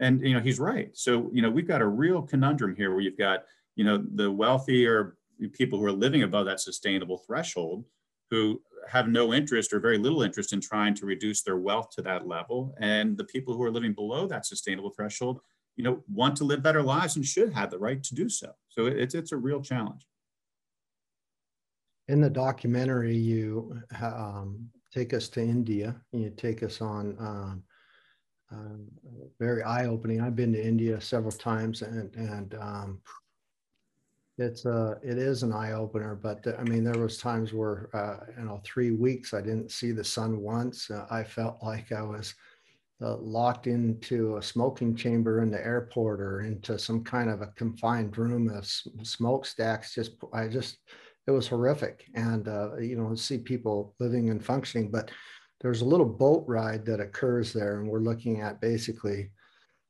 And 0.00 0.20
you 0.22 0.34
know 0.34 0.40
he's 0.40 0.60
right. 0.60 0.90
So 0.96 1.30
you 1.32 1.42
know 1.42 1.50
we've 1.50 1.68
got 1.68 1.82
a 1.82 1.86
real 1.86 2.22
conundrum 2.22 2.74
here 2.76 2.92
where 2.92 3.00
you've 3.00 3.18
got 3.18 3.44
you 3.76 3.84
know 3.84 4.02
the 4.14 4.30
wealthier 4.30 5.16
people 5.52 5.78
who 5.78 5.84
are 5.84 5.92
living 5.92 6.22
above 6.22 6.46
that 6.46 6.60
sustainable 6.60 7.18
threshold 7.18 7.84
who 8.30 8.60
have 8.88 9.08
no 9.08 9.32
interest 9.32 9.72
or 9.72 9.80
very 9.80 9.98
little 9.98 10.22
interest 10.22 10.52
in 10.52 10.60
trying 10.60 10.94
to 10.94 11.06
reduce 11.06 11.42
their 11.42 11.56
wealth 11.56 11.90
to 11.90 12.02
that 12.02 12.26
level. 12.26 12.74
And 12.80 13.16
the 13.16 13.24
people 13.24 13.54
who 13.54 13.62
are 13.62 13.70
living 13.70 13.92
below 13.92 14.26
that 14.26 14.46
sustainable 14.46 14.90
threshold 14.90 15.40
you 15.76 15.84
know 15.84 16.02
want 16.12 16.36
to 16.36 16.44
live 16.44 16.62
better 16.62 16.82
lives 16.82 17.16
and 17.16 17.24
should 17.24 17.52
have 17.52 17.70
the 17.70 17.78
right 17.78 18.02
to 18.02 18.14
do 18.14 18.28
so. 18.28 18.52
So 18.68 18.86
it's 18.86 19.14
it's 19.14 19.32
a 19.32 19.36
real 19.36 19.60
challenge 19.60 20.07
in 22.08 22.20
the 22.20 22.30
documentary, 22.30 23.16
you 23.16 23.80
um, 24.02 24.68
take 24.92 25.12
us 25.12 25.28
to 25.28 25.40
India. 25.40 25.94
You 26.12 26.30
take 26.30 26.62
us 26.62 26.80
on 26.80 27.16
um, 27.20 27.62
uh, 28.50 29.26
very 29.38 29.62
eye-opening. 29.62 30.20
I've 30.20 30.36
been 30.36 30.52
to 30.54 30.62
India 30.64 31.00
several 31.00 31.32
times, 31.32 31.82
and 31.82 32.14
and 32.16 32.54
um, 32.54 33.00
it's 34.38 34.64
a 34.64 34.98
it 35.02 35.18
is 35.18 35.42
an 35.42 35.52
eye-opener. 35.52 36.14
But 36.14 36.42
the, 36.42 36.58
I 36.58 36.64
mean, 36.64 36.82
there 36.82 36.98
was 36.98 37.18
times 37.18 37.52
where 37.52 37.90
uh, 37.94 38.24
you 38.38 38.44
know 38.44 38.60
three 38.64 38.92
weeks 38.92 39.34
I 39.34 39.42
didn't 39.42 39.70
see 39.70 39.92
the 39.92 40.04
sun 40.04 40.40
once. 40.40 40.90
Uh, 40.90 41.06
I 41.10 41.22
felt 41.24 41.62
like 41.62 41.92
I 41.92 42.02
was. 42.02 42.34
Uh, 43.00 43.16
locked 43.18 43.68
into 43.68 44.38
a 44.38 44.42
smoking 44.42 44.92
chamber 44.92 45.40
in 45.40 45.52
the 45.52 45.64
airport 45.64 46.20
or 46.20 46.40
into 46.40 46.76
some 46.76 47.04
kind 47.04 47.30
of 47.30 47.42
a 47.42 47.46
confined 47.54 48.18
room 48.18 48.50
of 48.50 48.66
smokestacks. 49.04 49.94
Just 49.94 50.16
I 50.32 50.48
just 50.48 50.78
it 51.28 51.32
was 51.32 51.46
horrific. 51.46 52.06
And, 52.14 52.48
uh, 52.48 52.78
you 52.78 52.96
know, 52.96 53.14
see 53.14 53.36
people 53.36 53.94
living 54.00 54.30
and 54.30 54.42
functioning. 54.42 54.90
But 54.90 55.10
there's 55.60 55.82
a 55.82 55.84
little 55.84 56.06
boat 56.06 56.44
ride 56.48 56.86
that 56.86 57.00
occurs 57.00 57.52
there. 57.52 57.78
And 57.78 57.88
we're 57.88 58.00
looking 58.00 58.40
at 58.40 58.62
basically 58.62 59.30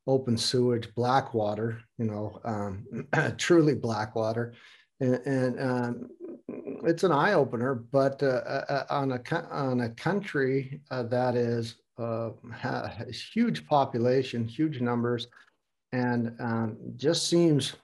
open 0.08 0.36
sewage, 0.36 0.92
black 0.96 1.34
water, 1.34 1.80
you 1.96 2.06
know, 2.06 2.40
um, 2.44 3.06
truly 3.38 3.76
black 3.76 4.16
water. 4.16 4.54
And, 4.98 5.14
and 5.26 5.60
um, 5.60 6.08
it's 6.84 7.04
an 7.04 7.12
eye 7.12 7.34
opener, 7.34 7.76
but 7.76 8.20
uh, 8.20 8.26
uh, 8.26 8.64
uh, 8.68 8.84
on, 8.90 9.12
a, 9.12 9.46
on 9.52 9.82
a 9.82 9.90
country 9.90 10.80
uh, 10.90 11.04
that 11.04 11.36
is 11.36 11.76
uh, 11.98 12.30
has 12.52 13.20
huge 13.20 13.66
population, 13.66 14.46
huge 14.46 14.80
numbers, 14.80 15.28
and 15.92 16.34
um, 16.40 16.76
just 16.96 17.28
seems 17.28 17.74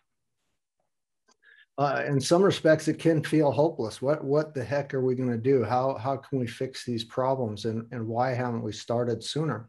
uh, 1.76 2.04
in 2.06 2.20
some 2.20 2.42
respects, 2.42 2.86
it 2.86 2.98
can 2.98 3.22
feel 3.22 3.50
hopeless. 3.50 4.00
What 4.00 4.22
what 4.22 4.54
the 4.54 4.62
heck 4.62 4.94
are 4.94 5.00
we 5.00 5.16
going 5.16 5.30
to 5.30 5.36
do? 5.36 5.64
How 5.64 5.94
how 5.94 6.16
can 6.16 6.38
we 6.38 6.46
fix 6.46 6.84
these 6.84 7.04
problems? 7.04 7.64
And 7.64 7.86
and 7.90 8.06
why 8.06 8.32
haven't 8.32 8.62
we 8.62 8.72
started 8.72 9.24
sooner? 9.24 9.68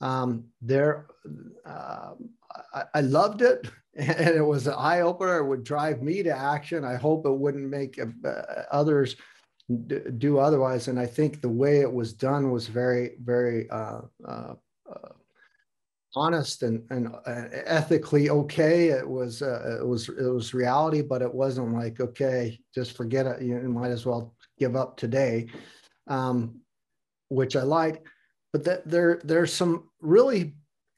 Um, 0.00 0.44
there, 0.62 1.06
uh, 1.66 2.12
I, 2.74 2.82
I, 2.94 3.00
loved 3.00 3.42
it, 3.42 3.68
and 3.96 4.28
it 4.28 4.44
was 4.44 4.66
an 4.66 4.74
eye 4.76 5.00
opener. 5.00 5.38
It 5.38 5.46
would 5.46 5.64
drive 5.64 6.02
me 6.02 6.22
to 6.22 6.30
action. 6.30 6.84
I 6.84 6.94
hope 6.94 7.26
it 7.26 7.32
wouldn't 7.32 7.68
make 7.68 8.00
uh, 8.00 8.42
others 8.70 9.16
do 10.18 10.38
otherwise. 10.38 10.88
And 10.88 10.98
I 10.98 11.06
think 11.06 11.40
the 11.40 11.48
way 11.48 11.80
it 11.80 11.92
was 11.92 12.12
done 12.12 12.50
was 12.50 12.66
very 12.66 13.12
very 13.22 13.70
uh, 13.70 14.00
uh, 14.26 14.54
uh 14.90 15.08
honest 16.14 16.62
and, 16.62 16.82
and 16.90 17.08
uh, 17.08 17.44
ethically 17.52 18.30
okay. 18.30 18.88
It 18.88 19.08
was 19.08 19.42
uh, 19.42 19.78
it 19.80 19.86
was 19.86 20.08
it 20.08 20.28
was 20.28 20.54
reality, 20.54 21.02
but 21.02 21.22
it 21.22 21.32
wasn't 21.32 21.72
like 21.72 22.00
okay, 22.00 22.58
just 22.74 22.96
forget 22.96 23.26
it. 23.26 23.42
You 23.42 23.56
might 23.68 23.90
as 23.90 24.06
well 24.06 24.34
give 24.58 24.76
up 24.76 24.96
today, 24.96 25.48
um, 26.06 26.60
which 27.28 27.56
I 27.56 27.62
like. 27.62 28.06
But 28.52 28.64
that 28.64 28.88
there 28.88 29.20
there's 29.24 29.52
some 29.52 29.90
really 30.00 30.54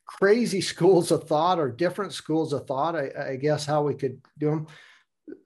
crazy 0.07 0.61
schools 0.73 1.11
of 1.11 1.25
thought 1.25 1.59
or 1.59 1.71
different 1.71 2.13
schools 2.13 2.53
of 2.53 2.67
thought. 2.67 2.97
I, 2.97 3.11
I 3.31 3.37
guess 3.37 3.67
how 3.67 3.83
we 3.83 3.95
could 3.95 4.21
do 4.39 4.51
them. 4.51 4.67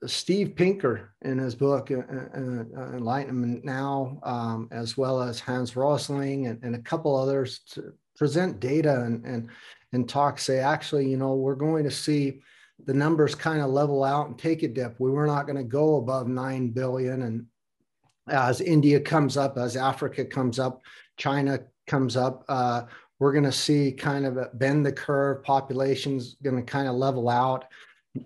Steve 0.07 0.55
Pinker 0.55 1.13
in 1.21 1.37
his 1.37 1.53
book 1.53 1.91
uh, 1.91 1.97
uh, 1.97 2.95
Enlightenment 2.95 3.63
Now, 3.63 4.19
um, 4.23 4.67
as 4.71 4.97
well 4.97 5.21
as 5.21 5.39
Hans 5.39 5.75
Rosling 5.75 6.47
and, 6.47 6.63
and 6.63 6.75
a 6.75 6.81
couple 6.81 7.15
others, 7.15 7.61
to, 7.71 7.93
present 8.17 8.59
data 8.59 9.01
and, 9.01 9.25
and, 9.25 9.49
and 9.93 10.09
talk, 10.09 10.39
say, 10.39 10.59
actually, 10.59 11.09
you 11.09 11.17
know, 11.17 11.35
we're 11.35 11.55
going 11.55 11.83
to 11.83 11.91
see 11.91 12.41
the 12.85 12.93
numbers 12.93 13.35
kind 13.35 13.61
of 13.61 13.69
level 13.69 14.03
out 14.03 14.27
and 14.27 14.37
take 14.37 14.63
a 14.63 14.67
dip. 14.67 14.99
We 14.99 15.11
were 15.11 15.27
not 15.27 15.45
going 15.45 15.57
to 15.57 15.63
go 15.63 15.97
above 15.97 16.27
9 16.27 16.69
billion. 16.69 17.21
And 17.23 17.45
as 18.29 18.61
India 18.61 18.99
comes 18.99 19.37
up, 19.37 19.57
as 19.57 19.77
Africa 19.77 20.25
comes 20.25 20.59
up, 20.59 20.81
China 21.17 21.59
comes 21.87 22.17
up, 22.17 22.43
uh, 22.49 22.83
we're 23.19 23.31
going 23.31 23.45
to 23.45 23.51
see 23.51 23.91
kind 23.91 24.25
of 24.25 24.37
a 24.37 24.49
bend 24.53 24.85
the 24.85 24.91
curve. 24.91 25.43
Population's 25.43 26.35
going 26.43 26.57
to 26.57 26.61
kind 26.61 26.87
of 26.87 26.95
level 26.95 27.29
out 27.29 27.65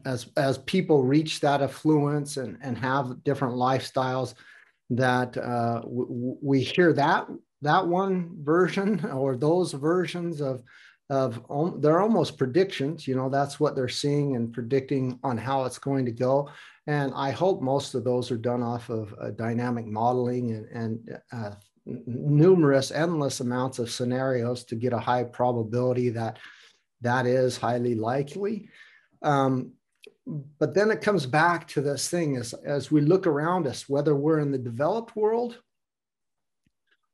as 0.05 0.27
as 0.37 0.57
people 0.59 1.03
reach 1.03 1.39
that 1.39 1.61
affluence 1.61 2.37
and 2.37 2.57
and 2.61 2.77
have 2.77 3.23
different 3.23 3.55
lifestyles. 3.55 4.33
That 4.91 5.37
uh, 5.37 5.83
we 5.85 6.61
hear 6.61 6.93
that 6.93 7.27
that 7.61 7.87
one 7.87 8.37
version 8.41 9.03
or 9.13 9.35
those 9.35 9.73
versions 9.73 10.41
of 10.41 10.63
of 11.11 11.43
they're 11.81 12.01
almost 12.01 12.37
predictions 12.37 13.07
you 13.07 13.15
know 13.15 13.29
that's 13.29 13.59
what 13.59 13.75
they're 13.75 13.89
seeing 13.89 14.35
and 14.35 14.53
predicting 14.53 15.19
on 15.23 15.37
how 15.37 15.65
it's 15.65 15.79
going 15.79 16.05
to 16.05 16.11
go. 16.11 16.49
And 16.87 17.11
i 17.15 17.31
hope 17.31 17.61
most 17.61 17.95
of 17.95 18.03
those 18.03 18.31
are 18.31 18.37
done 18.37 18.63
off 18.63 18.89
of 18.89 19.13
uh, 19.19 19.31
dynamic 19.31 19.85
modeling 19.87 20.51
and, 20.51 20.65
and 20.67 21.19
uh, 21.31 21.51
numerous 21.85 22.91
endless 22.91 23.39
amounts 23.39 23.79
of 23.79 23.91
scenarios 23.91 24.63
to 24.65 24.75
get 24.75 24.93
a 24.93 24.99
high 24.99 25.23
probability 25.23 26.09
that 26.09 26.37
that 27.01 27.25
is 27.25 27.57
highly 27.57 27.95
likely. 27.95 28.69
Um, 29.21 29.73
but 30.59 30.73
then 30.73 30.91
it 30.91 31.01
comes 31.01 31.25
back 31.25 31.67
to 31.69 31.81
this 31.81 32.09
thing 32.09 32.37
as, 32.37 32.53
as 32.53 32.91
we 32.91 33.01
look 33.01 33.25
around 33.25 33.65
us 33.67 33.89
whether 33.89 34.15
we're 34.15 34.39
in 34.39 34.51
the 34.51 34.57
developed 34.57 35.15
world 35.15 35.57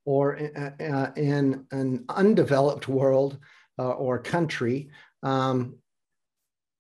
or 0.06 0.38
uh, 0.38 0.84
uh, 0.84 1.12
in 1.16 1.66
an 1.72 2.06
undeveloped 2.10 2.88
world 2.88 3.38
uh, 3.80 3.90
or 3.92 4.20
country, 4.20 4.90
um, 5.24 5.76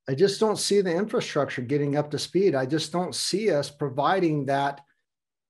I 0.07 0.13
just 0.13 0.39
don't 0.39 0.59
see 0.59 0.81
the 0.81 0.93
infrastructure 0.93 1.63
getting 1.63 1.97
up 1.97 2.11
to 2.11 2.19
speed. 2.19 2.53
I 2.53 2.67
just 2.67 2.91
don't 2.91 3.15
see 3.15 3.51
us 3.51 3.71
providing 3.71 4.45
that 4.45 4.81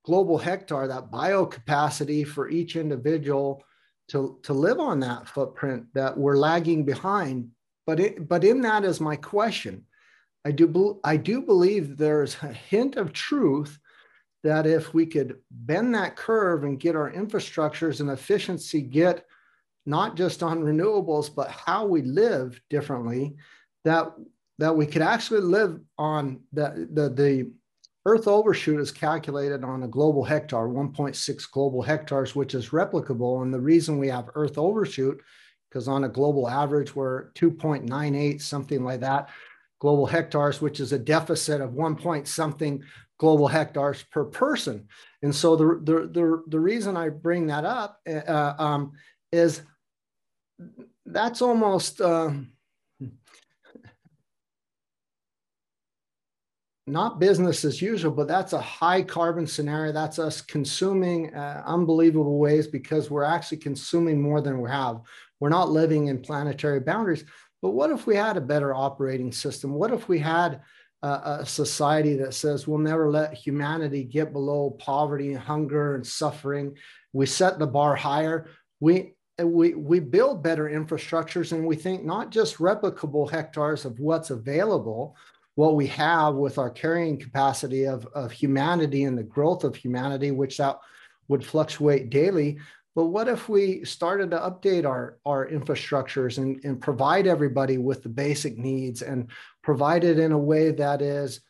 global 0.06 0.38
hectare, 0.38 0.88
that 0.88 1.12
biocapacity 1.12 2.26
for 2.26 2.50
each 2.50 2.76
individual 2.78 3.64
to, 4.10 4.40
to 4.44 4.54
live 4.54 4.80
on 4.80 5.00
that 5.02 5.28
footprint 5.28 5.88
that 5.94 6.18
we're 6.18 6.38
lagging 6.38 6.86
behind. 6.86 7.50
But, 7.86 8.00
it, 8.00 8.30
but 8.30 8.44
in 8.44 8.62
that 8.62 8.86
is 8.86 9.02
my 9.02 9.16
question. 9.16 9.86
I 10.46 10.52
do, 10.52 11.00
I 11.04 11.18
do 11.18 11.42
believe 11.42 11.98
there's 11.98 12.38
a 12.42 12.54
hint 12.54 12.96
of 12.98 13.14
truth 13.14 13.80
that 14.46 14.68
if 14.68 14.94
we 14.94 15.08
could 15.08 15.40
bend 15.50 15.96
that 15.96 16.16
curve 16.16 16.64
and 16.64 16.80
get 16.80 16.96
our 16.96 17.12
infrastructures 17.12 18.00
and 18.00 18.12
efficiency 18.12 18.80
get 18.80 19.26
not 19.88 20.16
just 20.16 20.44
on 20.44 20.64
renewables 20.64 21.34
but 21.34 21.50
how 21.50 21.84
we 21.86 22.04
live 22.04 22.62
differently 22.70 23.36
that 23.84 24.14
that 24.60 24.76
we 24.76 24.86
could 24.86 25.02
actually 25.02 25.42
live 25.42 25.80
on 25.98 26.40
the 26.54 26.88
the, 26.94 27.10
the 27.10 27.52
earth 28.06 28.28
overshoot 28.28 28.80
is 28.80 28.92
calculated 28.92 29.64
on 29.64 29.82
a 29.82 29.88
global 29.88 30.24
hectare 30.24 30.68
1.6 30.68 31.52
global 31.52 31.82
hectares 31.82 32.36
which 32.36 32.54
is 32.54 32.70
replicable. 32.70 33.42
And 33.42 33.52
the 33.52 33.60
reason 33.60 33.98
we 33.98 34.10
have 34.10 34.30
earth 34.36 34.60
overshoot 34.60 35.20
because 35.70 35.88
on 35.88 36.04
a 36.04 36.10
global 36.10 36.48
average 36.48 36.96
we're 36.96 37.32
2.98 37.32 38.42
something 38.42 38.84
like 38.84 39.00
that 39.00 39.30
global 39.80 40.06
hectares 40.06 40.62
which 40.62 40.80
is 40.80 40.94
a 40.94 41.00
deficit 41.00 41.62
of 41.62 41.74
1 41.74 41.96
point 41.96 42.28
something 42.28 42.84
global 43.18 43.48
hectares 43.48 44.04
per 44.12 44.26
person. 44.26 44.88
And 45.22 45.34
so 45.34 45.56
the, 45.56 45.66
the, 45.84 46.08
the, 46.08 46.44
the 46.48 46.60
reason 46.60 46.98
I 46.98 47.10
bring 47.10 47.48
that 47.48 47.66
up 47.66 48.00
uh, 48.08 48.54
um, 48.58 48.92
is 49.32 49.62
that's 51.06 51.42
almost, 51.42 52.02
uh, 52.02 52.32
not 56.88 57.20
business 57.20 57.66
as 57.66 57.82
usual, 57.82 58.12
but 58.12 58.28
that's 58.28 58.54
a 58.54 58.62
high 58.62 59.02
carbon 59.02 59.48
scenario. 59.48 59.92
That's 59.92 60.20
us 60.20 60.40
consuming 60.42 61.34
uh, 61.34 61.64
unbelievable 61.66 62.38
ways 62.38 62.68
because 62.68 63.10
we're 63.10 63.24
actually 63.24 63.58
consuming 63.58 64.22
more 64.22 64.40
than 64.40 64.62
we 64.62 64.70
have. 64.70 65.02
We're 65.40 65.50
not 65.50 65.72
living 65.72 66.08
in 66.08 66.22
planetary 66.22 66.80
boundaries. 66.80 67.26
But 67.62 67.72
what 67.72 67.90
if 67.90 68.06
we 68.06 68.16
had 68.16 68.38
a 68.38 68.42
better 68.42 68.76
operating 68.76 69.32
system? 69.32 69.74
What 69.74 69.92
if 69.92 70.08
we 70.08 70.20
had 70.20 70.62
a, 71.06 71.40
a 71.42 71.46
society 71.46 72.16
that 72.18 72.34
says 72.34 72.68
we'll 72.68 72.80
never 72.80 73.10
let 73.10 73.34
humanity 73.34 74.04
get 74.04 74.34
below 74.34 74.72
poverty 74.72 75.34
and 75.34 75.40
hunger 75.40 75.96
and 75.96 76.06
suffering? 76.06 76.76
We 77.14 77.26
set 77.26 77.60
the 77.60 77.68
bar 77.68 77.96
higher. 77.96 78.48
We 78.80 79.16
we, 79.44 79.74
we 79.74 80.00
build 80.00 80.44
better 80.44 80.70
infrastructures 80.70 81.52
and 81.52 81.66
we 81.66 81.76
think 81.76 82.06
not 82.06 82.30
just 82.30 82.58
replicable 82.58 83.30
hectares 83.30 83.84
of 83.84 84.00
what's 84.00 84.30
available, 84.30 85.16
what 85.56 85.76
we 85.76 85.88
have 85.88 86.36
with 86.36 86.58
our 86.58 86.70
carrying 86.70 87.20
capacity 87.20 87.86
of, 87.86 88.06
of 88.16 88.32
humanity 88.32 89.04
and 89.04 89.18
the 89.18 89.24
growth 89.24 89.64
of 89.64 89.76
humanity, 89.76 90.32
which 90.32 90.58
that 90.58 90.80
would 91.28 91.46
fluctuate 91.46 92.10
daily. 92.10 92.60
But 92.96 93.08
what 93.08 93.28
if 93.28 93.50
we 93.50 93.84
started 93.84 94.32
to 94.32 94.38
update 94.38 94.86
our, 94.86 95.18
our 95.26 95.50
infrastructures 95.50 96.38
and, 96.38 96.64
and 96.64 96.80
provide 96.80 97.28
everybody 97.28 97.78
with 97.78 98.04
the 98.04 98.10
basic 98.10 98.58
needs 98.58 99.02
and 99.02 99.30
provide 99.66 100.04
it 100.04 100.20
in 100.20 100.32
a 100.32 100.38
way 100.38 100.72
that 100.72 101.02
is 101.02 101.42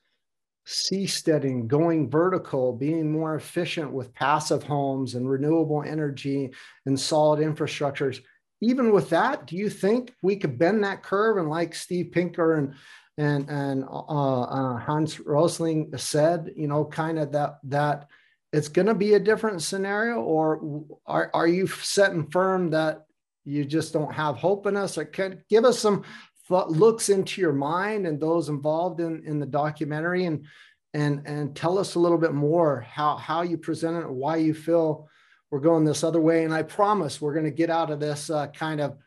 seasteading, 0.65 1.67
going 1.67 2.09
vertical, 2.09 2.73
being 2.73 3.11
more 3.11 3.35
efficient 3.35 3.91
with 3.91 4.13
passive 4.13 4.63
homes 4.63 5.13
and 5.13 5.29
renewable 5.29 5.83
energy 5.83 6.51
and 6.85 6.99
solid 6.99 7.41
infrastructures? 7.41 8.21
Even 8.61 8.93
with 8.93 9.09
that, 9.09 9.45
do 9.45 9.57
you 9.57 9.69
think 9.69 10.13
we 10.23 10.37
could 10.37 10.57
bend 10.57 10.83
that 10.83 11.03
curve 11.03 11.37
and 11.37 11.49
like 11.49 11.75
Steve 11.75 12.11
Pinker 12.11 12.55
and 12.55 12.73
and 13.17 13.49
and 13.49 13.83
uh, 13.83 14.41
uh, 14.41 14.77
Hans 14.77 15.19
Rosling 15.19 15.91
said, 15.97 16.51
you 16.55 16.67
know, 16.67 16.85
kind 16.85 17.19
of 17.19 17.33
that 17.33 17.59
that 17.65 18.07
it's 18.51 18.69
going 18.69 18.87
to 18.87 18.95
be 18.95 19.13
a 19.13 19.19
different 19.19 19.61
scenario, 19.61 20.21
or 20.21 20.85
are 21.05 21.29
are 21.33 21.47
you 21.47 21.67
setting 21.67 22.29
firm 22.31 22.71
that 22.71 23.05
you 23.43 23.65
just 23.65 23.93
don't 23.93 24.13
have 24.13 24.35
hope 24.35 24.67
in 24.67 24.75
us? 24.75 24.97
Or 24.97 25.05
can 25.05 25.43
give 25.49 25.65
us 25.65 25.79
some 25.79 26.03
thought, 26.47 26.71
looks 26.71 27.09
into 27.09 27.41
your 27.41 27.53
mind 27.53 28.05
and 28.07 28.19
those 28.19 28.49
involved 28.49 28.99
in 28.99 29.23
in 29.25 29.39
the 29.39 29.45
documentary, 29.45 30.25
and 30.25 30.45
and 30.93 31.21
and 31.25 31.55
tell 31.55 31.77
us 31.77 31.95
a 31.95 31.99
little 31.99 32.17
bit 32.17 32.33
more 32.33 32.81
how 32.81 33.17
how 33.17 33.41
you 33.41 33.57
present 33.57 33.97
it, 33.97 34.09
why 34.09 34.37
you 34.37 34.53
feel 34.53 35.07
we're 35.51 35.59
going 35.59 35.85
this 35.85 36.03
other 36.03 36.19
way. 36.21 36.43
And 36.43 36.53
I 36.53 36.63
promise 36.63 37.21
we're 37.21 37.33
going 37.33 37.45
to 37.45 37.51
get 37.51 37.69
out 37.69 37.91
of 37.91 37.99
this 37.99 38.29
uh, 38.29 38.47
kind 38.47 38.81
of 38.81 38.97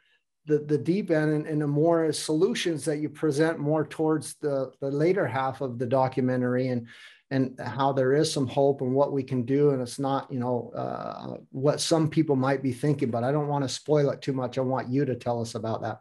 the, 0.47 0.59
the 0.61 0.79
deep 0.79 1.11
end 1.11 1.33
and, 1.33 1.47
and 1.47 1.61
the 1.61 1.67
more 1.67 2.11
solutions 2.13 2.85
that 2.87 2.99
you 2.99 3.09
present 3.09 3.59
more 3.59 3.85
towards 3.85 4.37
the, 4.37 4.73
the 4.81 4.91
later 4.91 5.27
half 5.27 5.61
of 5.61 5.79
the 5.79 5.87
documentary 5.87 6.69
and 6.69 6.87
and 7.31 7.61
how 7.61 7.93
there 7.93 8.15
is 8.15 8.33
some 8.33 8.47
hope 8.47 8.81
and 8.81 8.95
what 8.95 9.13
we 9.13 9.23
can 9.23 9.43
do. 9.43 9.71
And 9.71 9.83
it's 9.83 9.99
not 9.99 10.33
you 10.33 10.41
know 10.41 10.73
uh, 10.75 11.37
what 11.51 11.81
some 11.81 12.09
people 12.09 12.37
might 12.37 12.63
be 12.63 12.73
thinking 12.73 13.11
but 13.11 13.25
i 13.25 13.31
don't 13.31 13.49
want 13.49 13.65
to 13.65 13.69
spoil 13.69 14.11
it 14.11 14.23
too 14.23 14.33
much. 14.33 14.59
I 14.59 14.63
want 14.63 14.89
you 14.89 15.05
to 15.05 15.15
tell 15.15 15.41
us 15.41 15.55
about 15.55 15.83
that 15.83 16.01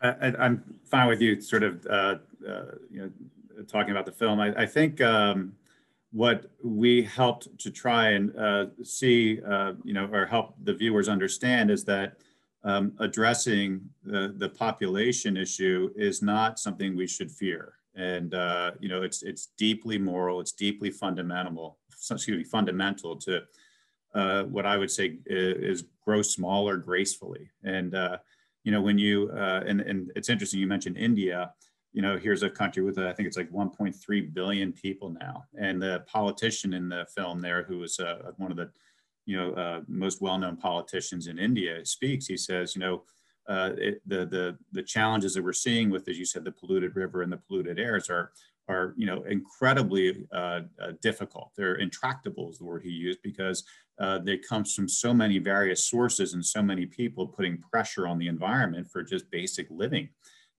I, 0.00 0.46
am 0.46 0.62
fine 0.84 1.08
with 1.08 1.20
you 1.20 1.40
sort 1.40 1.62
of 1.62 1.86
uh, 1.86 2.16
uh, 2.48 2.62
you 2.90 3.00
know 3.00 3.10
talking 3.66 3.90
about 3.90 4.06
the 4.06 4.12
film 4.12 4.40
i, 4.40 4.54
I 4.62 4.66
think 4.66 5.00
um, 5.00 5.52
what 6.12 6.50
we 6.62 7.02
helped 7.02 7.58
to 7.58 7.70
try 7.70 8.10
and 8.10 8.36
uh, 8.36 8.66
see 8.82 9.40
uh, 9.42 9.72
you 9.84 9.94
know 9.94 10.08
or 10.12 10.26
help 10.26 10.54
the 10.62 10.74
viewers 10.74 11.08
understand 11.08 11.70
is 11.70 11.84
that 11.84 12.16
um, 12.64 12.92
addressing 12.98 13.80
the, 14.04 14.34
the 14.36 14.48
population 14.48 15.36
issue 15.36 15.90
is 15.96 16.22
not 16.22 16.58
something 16.58 16.96
we 16.96 17.06
should 17.06 17.30
fear. 17.30 17.74
And 17.94 18.34
uh, 18.34 18.72
you 18.80 18.88
know, 18.88 19.02
it's 19.02 19.22
it's 19.22 19.48
deeply 19.56 19.98
moral, 19.98 20.40
it's 20.40 20.52
deeply 20.52 20.90
fundamental, 20.90 21.78
excuse 22.10 22.38
me, 22.38 22.44
fundamental 22.44 23.16
to 23.16 23.42
uh, 24.14 24.44
what 24.44 24.66
I 24.66 24.76
would 24.76 24.90
say 24.90 25.18
is, 25.26 25.84
grow 26.04 26.22
smaller 26.22 26.76
gracefully. 26.78 27.50
And 27.64 27.94
you 28.68 28.72
know, 28.72 28.82
when 28.82 28.98
you 28.98 29.30
uh, 29.32 29.62
and 29.66 29.80
and 29.80 30.12
it's 30.14 30.28
interesting 30.28 30.60
you 30.60 30.66
mentioned 30.66 30.98
India. 30.98 31.54
You 31.94 32.02
know, 32.02 32.18
here's 32.18 32.42
a 32.42 32.50
country 32.50 32.82
with 32.82 32.98
I 32.98 33.14
think 33.14 33.26
it's 33.26 33.38
like 33.38 33.50
1.3 33.50 34.34
billion 34.34 34.74
people 34.74 35.16
now, 35.18 35.44
and 35.58 35.80
the 35.80 36.04
politician 36.06 36.74
in 36.74 36.90
the 36.90 37.06
film 37.16 37.40
there, 37.40 37.62
who 37.62 37.78
was 37.78 37.98
uh, 37.98 38.32
one 38.36 38.50
of 38.50 38.58
the 38.58 38.70
you 39.24 39.38
know, 39.38 39.52
uh, 39.52 39.80
most 39.88 40.20
well-known 40.20 40.56
politicians 40.56 41.28
in 41.28 41.38
India 41.38 41.84
speaks, 41.84 42.26
he 42.26 42.36
says, 42.36 42.74
you 42.74 42.80
know, 42.80 43.02
uh, 43.46 43.72
it, 43.76 44.00
the, 44.06 44.24
the, 44.24 44.56
the 44.72 44.82
challenges 44.82 45.34
that 45.34 45.44
we're 45.44 45.52
seeing 45.52 45.90
with, 45.90 46.08
as 46.08 46.18
you 46.18 46.24
said, 46.24 46.44
the 46.44 46.52
polluted 46.52 46.96
river 46.96 47.20
and 47.20 47.30
the 47.30 47.36
polluted 47.36 47.78
airs 47.78 48.08
are, 48.08 48.32
are 48.68 48.94
you 48.96 49.06
know, 49.06 49.22
incredibly 49.24 50.26
uh, 50.32 50.60
uh 50.82 50.92
difficult. 51.02 51.52
They're 51.56 51.74
intractable 51.74 52.50
is 52.50 52.56
the 52.56 52.64
word 52.64 52.82
he 52.82 52.90
used 52.90 53.20
because 53.22 53.64
uh, 54.00 54.18
they 54.18 54.38
comes 54.38 54.74
from 54.74 54.88
so 54.88 55.12
many 55.12 55.38
various 55.38 55.84
sources 55.84 56.34
and 56.34 56.44
so 56.44 56.62
many 56.62 56.86
people 56.86 57.26
putting 57.26 57.58
pressure 57.58 58.06
on 58.06 58.18
the 58.18 58.28
environment 58.28 58.88
for 58.90 59.02
just 59.02 59.30
basic 59.30 59.66
living. 59.70 60.08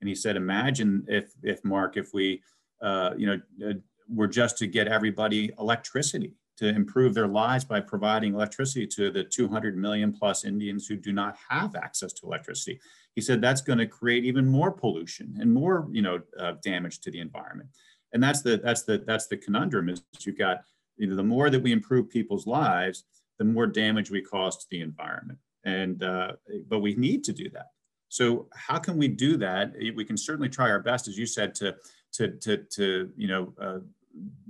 And 0.02 0.10
he 0.10 0.16
said, 0.16 0.36
imagine 0.36 1.06
if, 1.08 1.32
if 1.44 1.64
Mark, 1.64 1.98
if 1.98 2.14
we, 2.14 2.42
uh, 2.82 3.12
you 3.18 3.28
know, 3.28 3.74
were 4.14 4.28
just 4.28 4.58
to 4.58 4.68
get 4.68 4.88
everybody 4.88 5.52
electricity 5.60 6.34
to 6.58 6.68
improve 6.68 7.14
their 7.14 7.28
lives 7.28 7.64
by 7.64 7.80
providing 7.80 8.34
electricity 8.34 8.86
to 8.86 9.10
the 9.10 9.24
200 9.24 9.78
million 9.78 10.12
plus 10.12 10.44
Indians 10.44 10.88
who 10.88 10.98
do 10.98 11.14
not 11.14 11.38
have 11.48 11.76
access 11.76 12.12
to 12.12 12.26
electricity. 12.26 12.80
He 13.16 13.22
said 13.22 13.42
that's 13.42 13.62
going 13.62 13.80
to 13.80 13.88
create 13.88 14.26
even 14.26 14.46
more 14.46 14.72
pollution 14.72 15.38
and 15.40 15.54
more, 15.54 15.88
you 15.92 16.02
know, 16.02 16.20
uh, 16.38 16.54
damage 16.62 17.00
to 17.02 17.12
the 17.12 17.20
environment. 17.20 17.70
And 18.12 18.22
that's 18.22 18.42
the 18.42 18.58
that's 18.58 18.84
the 18.84 19.04
that's 19.06 19.28
the 19.28 19.38
conundrum 19.38 19.88
is 19.88 20.02
you've 20.22 20.38
got 20.38 20.62
you 20.98 21.08
know 21.08 21.16
the 21.16 21.24
more 21.24 21.50
that 21.50 21.62
we 21.62 21.72
improve 21.72 22.10
people's 22.10 22.48
lives, 22.48 23.06
the 23.40 23.46
more 23.46 23.66
damage 23.66 24.12
we 24.12 24.22
cause 24.22 24.58
to 24.58 24.66
the 24.70 24.82
environment. 24.82 25.40
And 25.64 26.04
uh, 26.04 26.34
but 26.68 26.80
we 26.80 26.94
need 26.96 27.24
to 27.24 27.34
do 27.34 27.50
that. 27.50 27.72
So 28.10 28.48
how 28.54 28.78
can 28.78 28.98
we 28.98 29.08
do 29.08 29.38
that? 29.38 29.74
We 29.96 30.06
can 30.06 30.18
certainly 30.18 30.50
try 30.50 30.70
our 30.70 30.80
best, 30.80 31.08
as 31.08 31.18
you 31.18 31.26
said, 31.26 31.56
to 31.56 31.76
to 32.14 32.32
to 32.38 32.58
to 32.58 33.12
you 33.18 33.28
know 33.28 33.54
uh, 33.60 33.80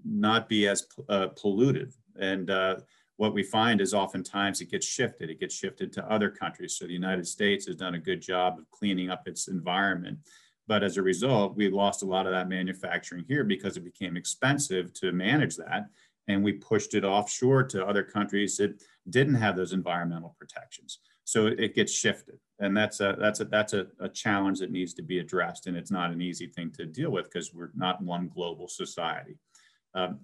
not 0.05 0.49
be 0.49 0.67
as 0.67 0.85
uh, 1.07 1.27
polluted. 1.29 1.93
And 2.19 2.49
uh, 2.49 2.77
what 3.17 3.33
we 3.33 3.43
find 3.43 3.81
is 3.81 3.93
oftentimes 3.93 4.61
it 4.61 4.71
gets 4.71 4.85
shifted. 4.85 5.29
It 5.29 5.39
gets 5.39 5.55
shifted 5.55 5.91
to 5.93 6.11
other 6.11 6.29
countries. 6.29 6.77
So 6.77 6.85
the 6.85 6.93
United 6.93 7.27
States 7.27 7.67
has 7.67 7.75
done 7.75 7.95
a 7.95 7.99
good 7.99 8.21
job 8.21 8.59
of 8.59 8.69
cleaning 8.71 9.09
up 9.09 9.27
its 9.27 9.47
environment. 9.47 10.19
But 10.67 10.83
as 10.83 10.97
a 10.97 11.01
result, 11.01 11.57
we 11.57 11.67
lost 11.69 12.03
a 12.03 12.05
lot 12.05 12.27
of 12.27 12.31
that 12.31 12.47
manufacturing 12.47 13.25
here 13.27 13.43
because 13.43 13.75
it 13.75 13.83
became 13.83 14.15
expensive 14.15 14.93
to 14.93 15.11
manage 15.11 15.55
that. 15.57 15.89
And 16.29 16.43
we 16.43 16.53
pushed 16.53 16.93
it 16.93 17.03
offshore 17.03 17.63
to 17.63 17.85
other 17.85 18.03
countries 18.03 18.55
that 18.57 18.81
didn't 19.09 19.35
have 19.35 19.57
those 19.57 19.73
environmental 19.73 20.35
protections. 20.39 20.99
So 21.25 21.47
it 21.47 21.75
gets 21.75 21.91
shifted. 21.91 22.39
And 22.59 22.75
that's 22.75 23.01
a, 23.01 23.15
that's 23.19 23.41
a, 23.41 23.45
that's 23.45 23.73
a, 23.73 23.87
a 23.99 24.07
challenge 24.07 24.59
that 24.59 24.71
needs 24.71 24.93
to 24.95 25.01
be 25.01 25.19
addressed. 25.19 25.67
And 25.67 25.75
it's 25.75 25.91
not 25.91 26.11
an 26.11 26.21
easy 26.21 26.47
thing 26.47 26.71
to 26.77 26.85
deal 26.85 27.11
with 27.11 27.25
because 27.25 27.53
we're 27.53 27.71
not 27.75 28.01
one 28.01 28.29
global 28.33 28.67
society. 28.67 29.37
Um, 29.93 30.19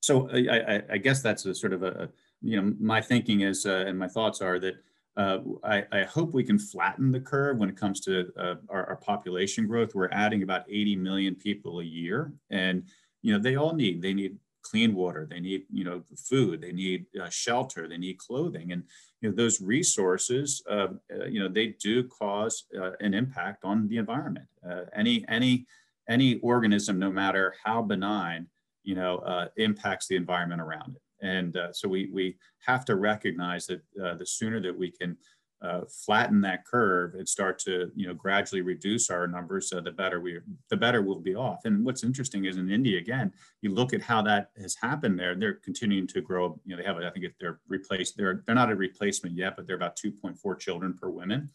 so 0.00 0.28
I, 0.30 0.74
I, 0.76 0.82
I, 0.92 0.98
guess 0.98 1.22
that's 1.22 1.46
a 1.46 1.54
sort 1.54 1.72
of 1.72 1.82
a, 1.82 2.10
you 2.42 2.60
know, 2.60 2.74
my 2.78 3.00
thinking 3.00 3.40
is, 3.40 3.64
uh, 3.64 3.84
and 3.86 3.98
my 3.98 4.08
thoughts 4.08 4.42
are 4.42 4.58
that 4.58 4.74
uh, 5.16 5.38
I, 5.62 5.84
I, 5.92 6.02
hope 6.02 6.34
we 6.34 6.42
can 6.42 6.58
flatten 6.58 7.12
the 7.12 7.20
curve 7.20 7.58
when 7.58 7.68
it 7.68 7.76
comes 7.76 8.00
to 8.00 8.32
uh, 8.36 8.56
our, 8.68 8.86
our, 8.88 8.96
population 8.96 9.66
growth. 9.66 9.94
We're 9.94 10.08
adding 10.10 10.42
about 10.42 10.64
80 10.68 10.96
million 10.96 11.36
people 11.36 11.80
a 11.80 11.84
year, 11.84 12.32
and 12.50 12.82
you 13.22 13.32
know 13.32 13.38
they 13.38 13.54
all 13.54 13.74
need 13.74 14.02
they 14.02 14.12
need 14.12 14.36
clean 14.64 14.94
water, 14.94 15.26
they 15.30 15.40
need 15.40 15.62
you 15.72 15.84
know 15.84 16.02
food, 16.16 16.60
they 16.60 16.72
need 16.72 17.06
uh, 17.20 17.28
shelter, 17.28 17.86
they 17.88 17.98
need 17.98 18.18
clothing, 18.18 18.72
and 18.72 18.82
you 19.20 19.28
know 19.28 19.34
those 19.34 19.60
resources, 19.60 20.62
uh, 20.68 20.88
uh, 21.14 21.26
you 21.26 21.40
know 21.40 21.48
they 21.48 21.68
do 21.80 22.04
cause 22.04 22.64
an 23.00 23.14
impact 23.14 23.64
on 23.64 23.86
the 23.88 23.98
environment. 23.98 24.46
any 24.94 25.24
any 25.28 25.66
any 26.08 26.38
organism, 26.40 26.98
no 26.98 27.10
matter 27.10 27.54
how 27.64 27.82
benign, 27.82 28.46
you 28.82 28.94
know, 28.94 29.18
uh, 29.18 29.48
impacts 29.56 30.06
the 30.06 30.16
environment 30.16 30.60
around 30.60 30.96
it. 30.96 31.02
And 31.26 31.56
uh, 31.56 31.72
so 31.72 31.88
we, 31.88 32.10
we 32.12 32.36
have 32.66 32.84
to 32.86 32.96
recognize 32.96 33.66
that 33.66 33.80
uh, 34.02 34.14
the 34.14 34.26
sooner 34.26 34.60
that 34.60 34.76
we 34.76 34.90
can 34.90 35.16
uh, 35.62 35.80
flatten 36.04 36.40
that 36.42 36.64
curve 36.66 37.14
and 37.14 37.28
start 37.28 37.58
to, 37.58 37.90
you 37.94 38.06
know, 38.06 38.14
gradually 38.14 38.60
reduce 38.60 39.10
our 39.10 39.26
numbers, 39.26 39.72
uh, 39.72 39.80
the 39.80 39.90
better 39.90 40.20
we, 40.20 40.38
the 40.68 40.76
better 40.76 41.00
we'll 41.00 41.20
be 41.20 41.34
off. 41.34 41.64
And 41.64 41.84
what's 41.84 42.04
interesting 42.04 42.44
is 42.44 42.56
in 42.56 42.70
India, 42.70 42.98
again, 42.98 43.32
you 43.62 43.72
look 43.72 43.94
at 43.94 44.02
how 44.02 44.20
that 44.22 44.50
has 44.60 44.74
happened 44.74 45.18
there. 45.18 45.34
They're 45.34 45.54
continuing 45.54 46.06
to 46.08 46.20
grow. 46.20 46.60
You 46.64 46.76
know, 46.76 46.82
they 46.82 46.86
have, 46.86 46.98
I 46.98 47.10
think, 47.10 47.24
if 47.24 47.32
they're 47.40 47.60
replaced, 47.68 48.16
they're 48.16 48.42
they're 48.46 48.54
not 48.54 48.70
a 48.70 48.76
replacement 48.76 49.36
yet, 49.36 49.56
but 49.56 49.66
they're 49.66 49.76
about 49.76 49.96
2.4 49.96 50.58
children 50.58 50.94
per 50.94 51.08
woman 51.08 51.50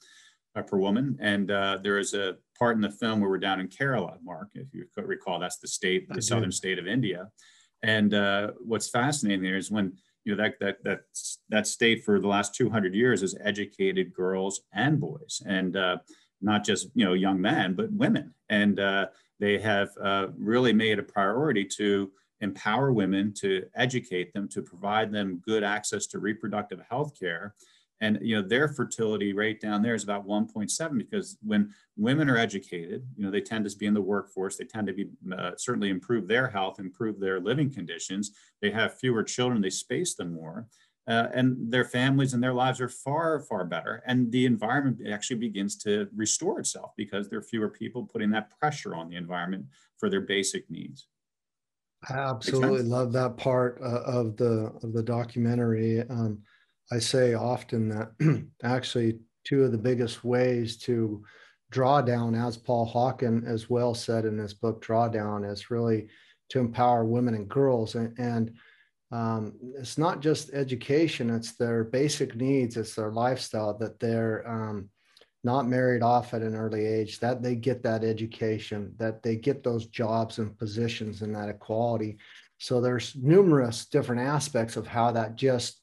uh, 0.55 0.61
per 0.61 0.77
woman. 0.77 1.17
And 1.19 1.51
uh, 1.51 1.79
there 1.83 1.97
is 1.97 2.13
a 2.13 2.37
part 2.57 2.75
in 2.75 2.81
the 2.81 2.89
film 2.89 3.19
where 3.19 3.29
we're 3.29 3.37
down 3.37 3.59
in 3.59 3.67
Kerala, 3.67 4.17
Mark, 4.23 4.49
if 4.55 4.73
you 4.73 4.85
recall, 4.95 5.39
that's 5.39 5.57
the 5.57 5.67
state, 5.67 6.07
the 6.09 6.21
southern 6.21 6.51
state 6.51 6.79
of 6.79 6.87
India. 6.87 7.29
And 7.81 8.13
uh, 8.13 8.51
what's 8.59 8.89
fascinating 8.89 9.43
there 9.43 9.57
is 9.57 9.71
when 9.71 9.93
you 10.29 10.35
know 10.35 10.43
that 10.43 10.59
that 10.59 10.83
that 10.83 10.99
that 11.49 11.67
state 11.67 12.03
for 12.03 12.19
the 12.19 12.27
last 12.27 12.53
200 12.53 12.93
years 12.93 13.21
has 13.21 13.35
educated 13.43 14.13
girls 14.13 14.61
and 14.73 14.99
boys, 14.99 15.41
and 15.45 15.75
uh, 15.75 15.97
not 16.41 16.63
just 16.63 16.89
you 16.93 17.03
know 17.03 17.13
young 17.13 17.41
men, 17.41 17.73
but 17.73 17.91
women. 17.91 18.33
And 18.49 18.79
uh, 18.79 19.07
they 19.39 19.57
have 19.59 19.89
uh, 20.01 20.27
really 20.37 20.71
made 20.73 20.99
a 20.99 21.03
priority 21.03 21.65
to 21.77 22.11
empower 22.41 22.93
women, 22.93 23.33
to 23.33 23.65
educate 23.75 24.31
them, 24.33 24.47
to 24.49 24.61
provide 24.61 25.11
them 25.11 25.41
good 25.43 25.63
access 25.63 26.05
to 26.07 26.19
reproductive 26.19 26.79
health 26.87 27.19
care. 27.19 27.55
And 28.01 28.19
you 28.21 28.35
know 28.35 28.47
their 28.47 28.67
fertility 28.67 29.33
rate 29.33 29.59
down 29.59 29.81
there 29.81 29.95
is 29.95 30.03
about 30.03 30.25
1.7 30.25 30.97
because 30.97 31.37
when 31.41 31.73
women 31.97 32.29
are 32.29 32.37
educated, 32.37 33.05
you 33.17 33.25
know 33.25 33.31
they 33.31 33.41
tend 33.41 33.69
to 33.69 33.77
be 33.77 33.85
in 33.85 33.93
the 33.93 34.01
workforce. 34.01 34.57
They 34.57 34.65
tend 34.65 34.87
to 34.87 34.93
be 34.93 35.07
uh, 35.37 35.51
certainly 35.57 35.89
improve 35.89 36.27
their 36.27 36.47
health, 36.47 36.79
improve 36.79 37.19
their 37.19 37.39
living 37.39 37.71
conditions. 37.71 38.31
They 38.61 38.71
have 38.71 38.99
fewer 38.99 39.23
children. 39.23 39.61
They 39.61 39.69
space 39.69 40.15
them 40.15 40.33
more, 40.33 40.67
uh, 41.07 41.27
and 41.33 41.71
their 41.71 41.83
families 41.83 42.33
and 42.33 42.41
their 42.41 42.53
lives 42.53 42.79
are 42.79 42.89
far 42.89 43.41
far 43.41 43.65
better. 43.65 44.01
And 44.05 44.31
the 44.31 44.45
environment 44.45 45.01
actually 45.11 45.39
begins 45.39 45.75
to 45.79 46.07
restore 46.15 46.59
itself 46.59 46.91
because 46.95 47.27
there 47.27 47.39
are 47.39 47.43
fewer 47.43 47.69
people 47.69 48.05
putting 48.05 48.31
that 48.31 48.57
pressure 48.59 48.95
on 48.95 49.09
the 49.09 49.17
environment 49.17 49.65
for 49.97 50.09
their 50.09 50.21
basic 50.21 50.69
needs. 50.69 51.07
I 52.07 52.13
absolutely 52.13 52.83
love 52.83 53.11
that 53.13 53.35
part 53.35 53.79
uh, 53.81 54.03
of 54.05 54.37
the 54.37 54.71
of 54.83 54.93
the 54.93 55.03
documentary. 55.03 56.07
Um, 56.09 56.39
I 56.91 56.99
say 56.99 57.33
often 57.33 57.89
that 57.89 58.45
actually 58.63 59.19
two 59.43 59.63
of 59.63 59.71
the 59.71 59.77
biggest 59.77 60.23
ways 60.23 60.77
to 60.77 61.23
draw 61.71 62.01
down, 62.01 62.35
as 62.35 62.57
Paul 62.57 62.91
Hawken 62.91 63.45
as 63.47 63.69
well 63.69 63.93
said 63.93 64.25
in 64.25 64.37
his 64.37 64.53
book 64.53 64.83
Drawdown, 64.83 65.49
is 65.49 65.69
really 65.69 66.07
to 66.49 66.59
empower 66.59 67.05
women 67.05 67.35
and 67.35 67.47
girls. 67.47 67.95
And, 67.95 68.17
and 68.17 68.51
um, 69.11 69.53
it's 69.77 69.97
not 69.97 70.19
just 70.19 70.53
education, 70.53 71.29
it's 71.29 71.53
their 71.55 71.83
basic 71.83 72.35
needs, 72.35 72.77
it's 72.77 72.95
their 72.95 73.11
lifestyle 73.11 73.77
that 73.77 73.99
they're 73.99 74.47
um, 74.47 74.89
not 75.43 75.67
married 75.67 76.01
off 76.01 76.33
at 76.33 76.41
an 76.41 76.55
early 76.55 76.85
age, 76.85 77.19
that 77.19 77.41
they 77.41 77.55
get 77.55 77.83
that 77.83 78.03
education, 78.03 78.93
that 78.97 79.23
they 79.23 79.35
get 79.35 79.63
those 79.63 79.87
jobs 79.87 80.37
and 80.37 80.57
positions 80.57 81.21
and 81.21 81.35
that 81.35 81.49
equality. 81.49 82.17
So 82.57 82.81
there's 82.81 83.15
numerous 83.15 83.85
different 83.85 84.21
aspects 84.21 84.75
of 84.75 84.85
how 84.85 85.11
that 85.11 85.35
just 85.35 85.78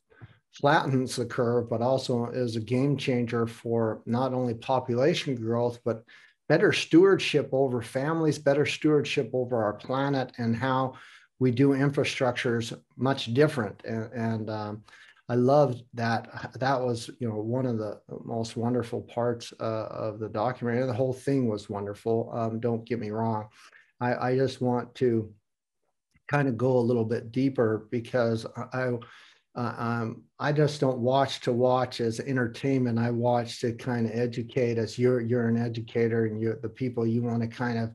flattens 0.60 1.16
the 1.16 1.26
curve, 1.26 1.68
but 1.68 1.82
also 1.82 2.26
is 2.26 2.56
a 2.56 2.60
game 2.60 2.96
changer 2.96 3.46
for 3.46 4.00
not 4.06 4.32
only 4.32 4.54
population 4.54 5.34
growth, 5.34 5.78
but 5.84 6.02
better 6.48 6.72
stewardship 6.72 7.50
over 7.52 7.82
families, 7.82 8.38
better 8.38 8.64
stewardship 8.64 9.30
over 9.34 9.62
our 9.62 9.74
planet, 9.74 10.32
and 10.38 10.56
how 10.56 10.94
we 11.38 11.50
do 11.50 11.70
infrastructures 11.70 12.78
much 12.96 13.34
different. 13.34 13.82
And, 13.84 14.10
and 14.12 14.50
um, 14.50 14.84
I 15.28 15.34
loved 15.34 15.82
that. 15.94 16.52
That 16.58 16.80
was, 16.80 17.10
you 17.18 17.28
know, 17.28 17.36
one 17.36 17.66
of 17.66 17.76
the 17.76 18.00
most 18.24 18.56
wonderful 18.56 19.02
parts 19.02 19.52
uh, 19.60 19.88
of 19.90 20.18
the 20.18 20.28
documentary. 20.28 20.86
The 20.86 20.92
whole 20.94 21.12
thing 21.12 21.48
was 21.48 21.68
wonderful. 21.68 22.30
Um, 22.32 22.60
don't 22.60 22.86
get 22.86 22.98
me 22.98 23.10
wrong. 23.10 23.48
I, 24.00 24.28
I 24.28 24.36
just 24.36 24.62
want 24.62 24.94
to 24.96 25.30
kind 26.28 26.48
of 26.48 26.56
go 26.56 26.78
a 26.78 26.88
little 26.88 27.04
bit 27.04 27.30
deeper 27.30 27.86
because 27.90 28.46
I, 28.72 28.92
uh, 29.56 29.74
um, 29.78 30.22
I 30.38 30.52
just 30.52 30.80
don't 30.80 30.98
watch 30.98 31.40
to 31.40 31.52
watch 31.52 32.00
as 32.00 32.20
entertainment. 32.20 32.98
I 32.98 33.10
watch 33.10 33.60
to 33.60 33.72
kind 33.72 34.06
of 34.06 34.12
educate 34.12 34.76
as 34.76 34.98
you're 34.98 35.20
you're 35.20 35.48
an 35.48 35.56
educator 35.56 36.26
and 36.26 36.40
you're 36.40 36.60
the 36.60 36.68
people 36.68 37.06
you 37.06 37.22
want 37.22 37.40
to 37.40 37.48
kind 37.48 37.78
of 37.78 37.94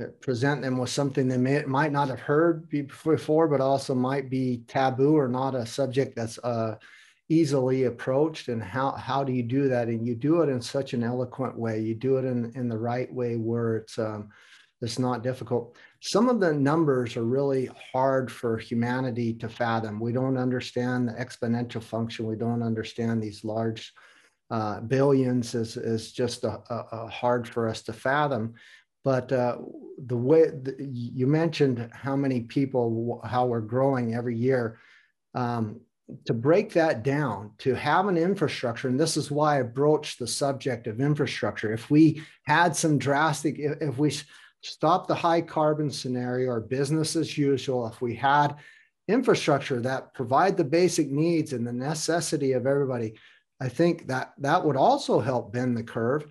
uh, 0.00 0.06
present 0.20 0.62
them 0.62 0.78
with 0.78 0.88
something 0.88 1.28
they 1.28 1.36
may, 1.36 1.62
might 1.64 1.92
not 1.92 2.08
have 2.08 2.20
heard 2.20 2.68
before, 2.70 3.48
but 3.48 3.60
also 3.60 3.94
might 3.94 4.30
be 4.30 4.62
taboo 4.66 5.14
or 5.14 5.28
not 5.28 5.54
a 5.54 5.66
subject 5.66 6.16
that's 6.16 6.38
uh, 6.38 6.76
easily 7.28 7.84
approached. 7.84 8.48
And 8.48 8.62
how 8.62 8.92
how 8.92 9.22
do 9.22 9.32
you 9.32 9.42
do 9.42 9.68
that? 9.68 9.88
And 9.88 10.06
you 10.06 10.14
do 10.14 10.40
it 10.40 10.48
in 10.48 10.62
such 10.62 10.94
an 10.94 11.02
eloquent 11.02 11.58
way. 11.58 11.80
You 11.80 11.94
do 11.94 12.16
it 12.16 12.24
in 12.24 12.50
in 12.54 12.66
the 12.66 12.78
right 12.78 13.12
way 13.12 13.36
where 13.36 13.76
it's 13.76 13.98
um, 13.98 14.30
it's 14.80 14.98
not 14.98 15.22
difficult. 15.22 15.76
Some 16.00 16.28
of 16.28 16.38
the 16.38 16.52
numbers 16.52 17.16
are 17.16 17.24
really 17.24 17.70
hard 17.92 18.30
for 18.30 18.56
humanity 18.56 19.34
to 19.34 19.48
fathom. 19.48 19.98
We 19.98 20.12
don't 20.12 20.36
understand 20.36 21.08
the 21.08 21.12
exponential 21.12 21.82
function. 21.82 22.26
We 22.26 22.36
don't 22.36 22.62
understand 22.62 23.20
these 23.20 23.44
large 23.44 23.92
uh, 24.50 24.80
billions 24.80 25.54
is, 25.54 25.76
is 25.76 26.12
just 26.12 26.44
a, 26.44 26.62
a, 26.70 26.86
a 26.92 27.08
hard 27.08 27.48
for 27.48 27.68
us 27.68 27.82
to 27.82 27.92
fathom. 27.92 28.54
But 29.04 29.32
uh, 29.32 29.58
the 30.06 30.16
way 30.16 30.46
the, 30.46 30.76
you 30.78 31.26
mentioned 31.26 31.90
how 31.92 32.16
many 32.16 32.42
people, 32.42 33.20
how 33.24 33.46
we're 33.46 33.60
growing 33.60 34.14
every 34.14 34.36
year, 34.36 34.78
um, 35.34 35.80
to 36.24 36.32
break 36.32 36.72
that 36.72 37.02
down, 37.02 37.52
to 37.58 37.74
have 37.74 38.08
an 38.08 38.16
infrastructure, 38.16 38.88
and 38.88 38.98
this 38.98 39.16
is 39.16 39.30
why 39.30 39.58
I 39.58 39.62
broached 39.62 40.18
the 40.18 40.26
subject 40.26 40.86
of 40.86 41.00
infrastructure. 41.00 41.72
If 41.72 41.90
we 41.90 42.22
had 42.44 42.74
some 42.74 42.98
drastic, 42.98 43.58
if, 43.58 43.82
if 43.82 43.98
we 43.98 44.12
stop 44.62 45.06
the 45.06 45.14
high 45.14 45.40
carbon 45.40 45.90
scenario 45.90 46.50
or 46.50 46.60
business 46.60 47.16
as 47.16 47.38
usual, 47.38 47.86
if 47.86 48.00
we 48.00 48.14
had 48.14 48.56
infrastructure 49.06 49.80
that 49.80 50.14
provide 50.14 50.56
the 50.56 50.64
basic 50.64 51.10
needs 51.10 51.52
and 51.52 51.66
the 51.66 51.72
necessity 51.72 52.52
of 52.52 52.66
everybody, 52.66 53.14
I 53.60 53.68
think 53.68 54.06
that 54.08 54.34
that 54.38 54.64
would 54.64 54.76
also 54.76 55.20
help 55.20 55.52
bend 55.52 55.76
the 55.76 55.82
curve. 55.82 56.26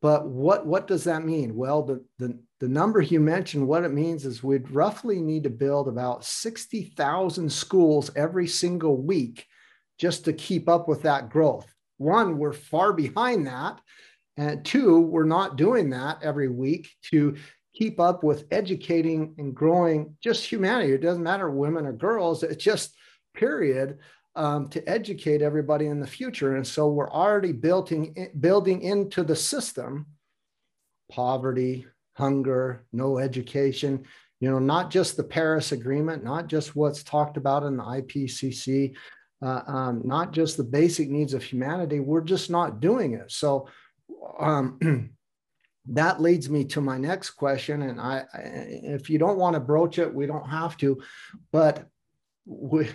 But 0.00 0.26
what, 0.26 0.66
what 0.66 0.88
does 0.88 1.04
that 1.04 1.24
mean? 1.24 1.54
Well, 1.54 1.82
the, 1.82 2.04
the, 2.18 2.38
the 2.58 2.68
number 2.68 3.00
you 3.00 3.20
mentioned, 3.20 3.66
what 3.66 3.84
it 3.84 3.92
means 3.92 4.26
is 4.26 4.42
we'd 4.42 4.70
roughly 4.70 5.20
need 5.20 5.44
to 5.44 5.50
build 5.50 5.86
about 5.86 6.24
60,000 6.24 7.52
schools 7.52 8.10
every 8.16 8.48
single 8.48 8.96
week 8.96 9.46
just 9.98 10.24
to 10.24 10.32
keep 10.32 10.68
up 10.68 10.88
with 10.88 11.02
that 11.02 11.30
growth. 11.30 11.72
One, 11.98 12.36
we're 12.36 12.52
far 12.52 12.92
behind 12.92 13.46
that. 13.46 13.80
And 14.36 14.64
two, 14.64 15.00
we're 15.00 15.24
not 15.24 15.56
doing 15.56 15.90
that 15.90 16.22
every 16.22 16.48
week 16.48 16.90
to 17.12 17.36
keep 17.74 17.98
up 17.98 18.22
with 18.22 18.46
educating 18.50 19.34
and 19.38 19.54
growing 19.54 20.16
just 20.20 20.44
humanity. 20.44 20.92
It 20.92 21.02
doesn't 21.02 21.22
matter 21.22 21.50
women 21.50 21.86
or 21.86 21.92
girls, 21.92 22.42
it's 22.42 22.62
just 22.62 22.94
period 23.34 23.98
um, 24.34 24.68
to 24.68 24.86
educate 24.88 25.42
everybody 25.42 25.86
in 25.86 26.00
the 26.00 26.06
future. 26.06 26.56
And 26.56 26.66
so 26.66 26.88
we're 26.88 27.10
already 27.10 27.52
building, 27.52 28.30
building 28.40 28.82
into 28.82 29.22
the 29.22 29.36
system 29.36 30.06
poverty, 31.10 31.86
hunger, 32.14 32.86
no 32.92 33.18
education, 33.18 34.02
you 34.40 34.50
know, 34.50 34.58
not 34.58 34.90
just 34.90 35.16
the 35.16 35.22
Paris 35.22 35.72
Agreement, 35.72 36.24
not 36.24 36.46
just 36.46 36.74
what's 36.74 37.02
talked 37.02 37.36
about 37.36 37.62
in 37.62 37.76
the 37.76 37.82
IPCC, 37.82 38.94
uh, 39.42 39.60
um, 39.66 40.02
not 40.04 40.32
just 40.32 40.56
the 40.56 40.64
basic 40.64 41.10
needs 41.10 41.34
of 41.34 41.42
humanity. 41.42 42.00
We're 42.00 42.22
just 42.22 42.50
not 42.50 42.80
doing 42.80 43.12
it. 43.12 43.30
So, 43.30 43.68
um, 44.40 45.10
that 45.86 46.20
leads 46.20 46.48
me 46.48 46.64
to 46.64 46.80
my 46.80 46.96
next 46.96 47.30
question 47.30 47.82
and 47.82 48.00
I, 48.00 48.24
I, 48.32 48.38
if 48.38 49.10
you 49.10 49.18
don't 49.18 49.38
want 49.38 49.54
to 49.54 49.60
broach 49.60 49.98
it 49.98 50.12
we 50.12 50.26
don't 50.26 50.48
have 50.48 50.76
to 50.78 51.02
but 51.50 51.86
we, 52.46 52.88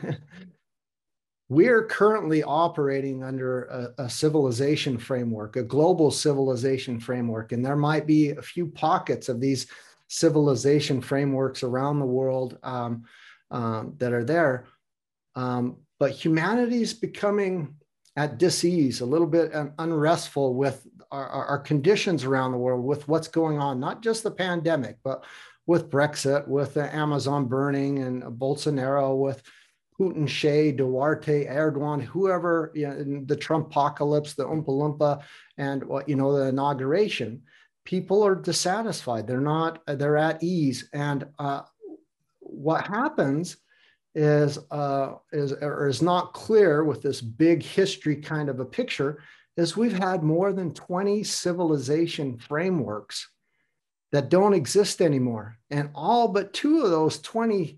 we're 1.50 1.86
currently 1.86 2.44
operating 2.44 3.24
under 3.24 3.64
a, 3.66 4.04
a, 4.04 4.10
civilization 4.10 4.98
framework 4.98 5.56
a 5.56 5.64
global 5.64 6.12
civilization 6.12 7.00
framework 7.00 7.52
and 7.52 7.66
there 7.66 7.76
might 7.76 8.08
be 8.08 8.32
a 8.32 8.42
few 8.42 8.68
pockets 8.68 9.28
of 9.30 9.42
these 9.42 9.68
civilization 10.08 11.02
frameworks 11.02 11.64
around 11.64 12.00
the 12.00 12.06
world 12.06 12.58
um, 12.64 13.04
um, 13.52 13.94
that 13.98 14.14
are 14.14 14.24
there. 14.24 14.66
Um, 15.36 15.78
but 16.00 16.12
humanity 16.12 16.82
is 16.82 16.94
becoming 16.94 17.76
at 18.18 18.40
disease, 18.40 19.00
a 19.00 19.06
little 19.06 19.28
bit 19.28 19.52
unrestful 19.78 20.56
with 20.56 20.88
our, 21.12 21.28
our, 21.30 21.60
conditions 21.60 22.24
around 22.24 22.52
the 22.52 22.58
world, 22.58 22.84
with 22.84 23.08
what's 23.08 23.28
going 23.28 23.60
on, 23.60 23.80
not 23.80 24.02
just 24.02 24.24
the 24.24 24.32
pandemic, 24.32 24.98
but 25.04 25.24
with 25.68 25.90
Brexit, 25.92 26.48
with 26.48 26.74
the 26.74 26.94
Amazon 26.94 27.46
burning 27.46 28.00
and 28.00 28.24
Bolsonaro, 28.24 29.16
with 29.16 29.44
Putin, 30.00 30.28
Xi, 30.28 30.74
Duterte, 30.74 31.50
Erdogan, 31.50 32.02
whoever, 32.02 32.72
you 32.74 32.88
know, 32.88 33.24
the 33.26 33.36
Trump 33.36 33.68
apocalypse, 33.68 34.34
the 34.34 34.46
Oompa 34.46 34.68
Loompa, 34.68 35.22
and 35.58 35.84
you 36.08 36.16
know, 36.16 36.36
the 36.36 36.48
inauguration. 36.48 37.44
People 37.86 38.24
are 38.26 38.36
dissatisfied. 38.36 39.28
They're 39.28 39.40
not. 39.40 39.82
They're 39.88 40.18
at 40.18 40.44
ease. 40.44 40.90
And 40.92 41.28
uh, 41.40 41.62
what 42.40 42.86
happens 42.86 43.58
is 44.18 44.58
uh, 44.72 45.14
is 45.32 45.54
or 45.54 45.88
is 45.88 46.02
not 46.02 46.34
clear 46.34 46.84
with 46.84 47.04
this 47.04 47.22
big 47.22 47.62
history 47.62 48.16
kind 48.16 48.50
of 48.50 48.60
a 48.60 48.66
picture 48.66 49.22
is 49.58 49.78
we've 49.78 49.98
had 49.98 50.24
more 50.24 50.52
than 50.54 50.74
20 50.74 51.24
civilization 51.24 52.38
frameworks 52.40 53.30
that 54.12 54.30
don't 54.30 54.56
exist 54.56 55.02
anymore. 55.04 55.58
And 55.70 55.92
all 55.94 56.30
but 56.30 56.52
two 56.52 56.82
of 56.82 56.90
those 56.90 57.20
20 57.20 57.78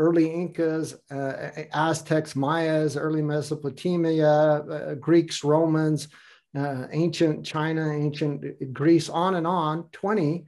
early 0.00 0.26
incas 0.26 0.96
uh, 1.10 1.50
aztecs 1.72 2.34
mayas 2.34 2.96
early 2.96 3.22
mesopotamia 3.22 4.28
uh, 4.28 4.94
greeks 4.96 5.42
romans 5.42 6.08
uh, 6.54 6.86
ancient 6.92 7.46
china 7.46 7.90
ancient 7.90 8.74
greece 8.74 9.08
on 9.08 9.36
and 9.36 9.46
on 9.46 9.88
20 9.92 10.44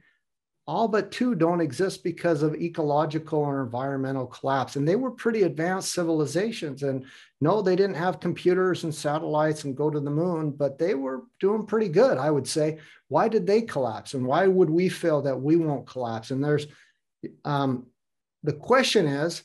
all 0.69 0.87
but 0.87 1.11
two 1.11 1.33
don't 1.33 1.61
exist 1.61 2.03
because 2.03 2.43
of 2.43 2.53
ecological 2.53 3.39
or 3.39 3.63
environmental 3.63 4.27
collapse. 4.27 4.75
And 4.75 4.87
they 4.87 4.95
were 4.95 5.09
pretty 5.09 5.41
advanced 5.41 5.93
civilizations. 5.93 6.83
And 6.83 7.05
no, 7.41 7.63
they 7.63 7.75
didn't 7.75 7.95
have 7.95 8.19
computers 8.19 8.83
and 8.83 8.93
satellites 8.93 9.63
and 9.63 9.75
go 9.75 9.89
to 9.89 9.99
the 9.99 10.11
moon, 10.11 10.51
but 10.51 10.77
they 10.77 10.93
were 10.93 11.23
doing 11.39 11.65
pretty 11.65 11.89
good, 11.89 12.19
I 12.19 12.29
would 12.29 12.47
say. 12.47 12.77
Why 13.07 13.27
did 13.27 13.47
they 13.47 13.63
collapse? 13.63 14.13
And 14.13 14.27
why 14.27 14.45
would 14.45 14.69
we 14.69 14.89
feel 14.89 15.23
that 15.23 15.41
we 15.41 15.55
won't 15.55 15.87
collapse? 15.87 16.29
And 16.29 16.43
there's 16.43 16.67
um, 17.43 17.87
the 18.43 18.53
question 18.53 19.07
is 19.07 19.41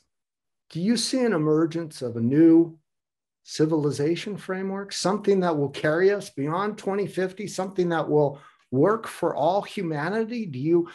do 0.69 0.81
you 0.81 0.99
see 0.99 1.25
an 1.25 1.33
emergence 1.33 2.03
of 2.03 2.17
a 2.17 2.21
new 2.21 2.79
civilization 3.45 4.37
framework, 4.37 4.93
something 4.93 5.41
that 5.41 5.57
will 5.57 5.71
carry 5.71 6.11
us 6.11 6.29
beyond 6.29 6.77
2050, 6.77 7.47
something 7.47 7.89
that 7.89 8.11
will 8.11 8.41
work 8.71 9.07
for 9.07 9.35
all 9.35 9.63
humanity? 9.63 10.45
Do 10.45 10.59
you 10.59 10.89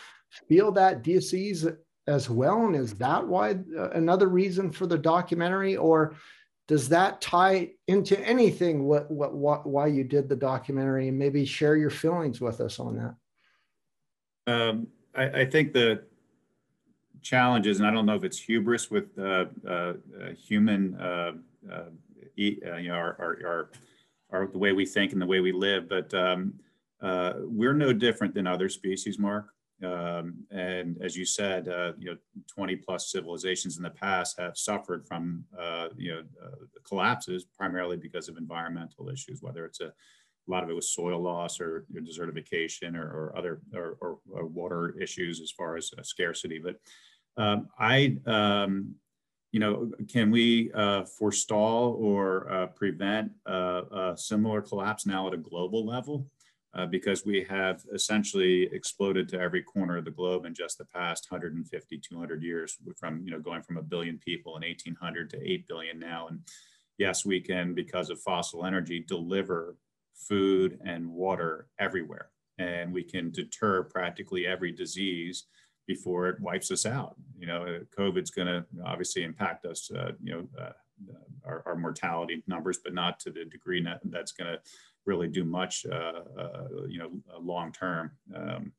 feel 0.48 0.72
that 0.74 1.04
disease 1.04 1.68
as 2.08 2.30
well? 2.30 2.66
And 2.66 2.76
is 2.76 2.94
that 2.96 3.26
why 3.26 3.58
uh, 3.78 3.90
another 3.92 4.28
reason 4.28 4.72
for 4.72 4.88
the 4.88 4.98
documentary? 4.98 5.78
Or 5.78 6.16
does 6.70 6.88
that 6.88 7.20
tie 7.20 7.72
into 7.88 8.18
anything 8.20 8.84
what, 8.84 9.10
what, 9.10 9.34
what 9.34 9.66
why 9.66 9.88
you 9.88 10.04
did 10.04 10.30
the 10.30 10.36
documentary 10.36 11.08
and 11.08 11.18
maybe 11.18 11.44
share 11.44 11.76
your 11.76 11.90
feelings 11.90 12.40
with 12.40 12.62
us 12.62 12.80
on 12.80 12.96
that 12.96 14.54
um, 14.54 14.88
I, 15.16 15.42
I, 15.42 15.46
think 15.46 15.74
the 15.74 16.04
challenges 17.22 17.80
and 17.80 17.88
i 17.88 17.92
don't 17.92 18.06
know 18.06 18.16
if 18.16 18.24
it's 18.24 18.38
hubris 18.38 18.90
with 18.92 19.18
uh, 19.18 19.46
uh, 19.68 19.72
uh 19.72 19.94
human 20.38 20.96
uh, 20.96 21.32
uh, 21.72 21.90
you 22.36 22.62
know 22.62 22.94
our, 22.94 23.18
our, 23.20 23.38
our, 23.46 23.70
our, 24.32 24.48
the 24.48 24.60
way 24.60 24.72
we 24.72 24.86
think 24.86 25.12
and 25.12 25.22
the 25.22 25.26
way 25.26 25.40
we 25.40 25.52
live 25.52 25.90
but 25.90 26.14
um, 26.14 26.54
we're 27.50 27.74
no 27.74 27.92
different 27.92 28.34
than 28.36 28.46
other 28.46 28.70
species 28.70 29.18
mark 29.18 29.48
um, 29.84 30.46
and 30.52 30.98
as 31.02 31.16
you 31.16 31.26
said, 31.26 31.68
uh, 31.68 31.94
you 31.98 32.12
know, 32.12 32.18
20 32.48 32.76
plus 32.78 33.12
civilizations 33.12 33.78
in 33.78 33.84
the 33.84 33.90
past 33.90 34.40
have 34.40 34.58
suffered 34.58 35.08
from, 35.08 35.46
uh, 35.58 35.88
you 35.96 36.14
know, 36.14 36.24
uh, 36.44 36.66
collapses 36.88 37.46
primarily 37.58 37.96
because 37.96 38.28
of 38.28 38.38
environmental 38.38 39.10
issues, 39.10 39.42
whether 39.42 39.66
it's 39.66 39.80
a, 39.80 39.86
a 39.88 40.48
lot 40.48 40.64
of 40.64 40.70
it 40.70 40.76
was 40.76 40.94
soil 40.94 41.22
loss 41.22 41.62
or 41.62 41.86
desertification 41.94 42.96
or, 42.96 43.04
or 43.04 43.38
other 43.38 43.62
or, 43.74 43.98
or, 44.02 44.18
or, 44.32 44.48
water 44.48 44.96
issues 45.00 45.40
as 45.40 45.52
far 45.52 45.78
as 45.78 45.92
uh, 45.98 46.04
scarcity. 46.04 46.60
But 46.60 46.76
um, 47.42 47.70
I, 47.80 48.18
um, 48.26 48.96
you 49.52 49.60
know, 49.60 49.92
can 50.12 50.30
we 50.30 50.72
uh, 50.74 51.06
forestall 51.06 51.98
or 52.00 52.52
uh, 52.52 52.68
prevent 52.68 53.32
a 53.46 54.14
similar 54.18 54.62
collapse 54.62 55.06
now 55.06 55.28
at 55.28 55.34
a 55.34 55.38
global 55.38 55.86
level? 55.86 56.28
Uh, 56.76 56.86
because 56.86 57.26
we 57.26 57.44
have 57.50 57.84
essentially 57.94 58.64
exploded 58.72 59.28
to 59.30 59.40
every 59.40 59.64
corner 59.64 59.98
of 59.98 60.06
the 60.06 60.12
globe 60.12 60.46
in 60.46 60.54
just 60.54 60.78
the 60.78 60.86
past 60.86 61.28
150, 61.30 61.98
200 61.98 62.44
years 62.44 62.78
from, 62.98 63.22
you 63.26 63.32
know, 63.32 63.40
going 63.40 63.62
from 63.64 63.78
a 63.78 63.82
billion 63.84 64.18
people 64.20 64.56
in 64.56 64.64
1800 64.64 65.30
to 65.32 65.52
8 65.52 65.68
billion 65.68 66.00
now. 66.00 66.28
And 66.28 66.42
yes, 66.98 67.26
we 67.26 67.42
can, 67.42 67.74
because 67.74 68.10
of 68.10 68.22
fossil 68.22 68.66
energy, 68.66 69.00
deliver 69.00 69.76
food 70.14 70.80
and 70.86 71.10
water 71.10 71.68
everywhere. 71.80 72.30
And 72.60 72.94
we 72.94 73.04
can 73.04 73.32
deter 73.32 73.84
practically 73.84 74.46
every 74.46 74.72
disease 74.72 75.46
before 75.88 76.28
it 76.28 76.40
wipes 76.40 76.70
us 76.70 76.86
out. 76.86 77.16
You 77.40 77.48
know, 77.48 77.80
COVID's 77.98 78.30
going 78.30 78.48
to 78.48 78.64
obviously 78.86 79.24
impact 79.24 79.66
us, 79.66 79.90
uh, 79.90 80.12
you 80.22 80.34
know, 80.34 80.48
uh, 80.62 80.72
our, 81.46 81.64
our, 81.66 81.76
mortality 81.76 82.44
numbers, 82.46 82.80
but 82.84 82.94
not 82.94 83.20
to 83.22 83.32
the 83.32 83.46
degree 83.46 83.84
that's 84.04 84.34
going 84.34 84.52
to 84.52 84.60
really 85.06 85.28
do 85.28 85.44
much, 85.44 85.86
uh, 85.92 86.22
uh, 86.40 86.68
you 86.88 87.00
know, 87.00 87.12
uh, 87.34 87.40
long 87.40 87.72
term. 87.72 88.12
Um, 88.36 88.74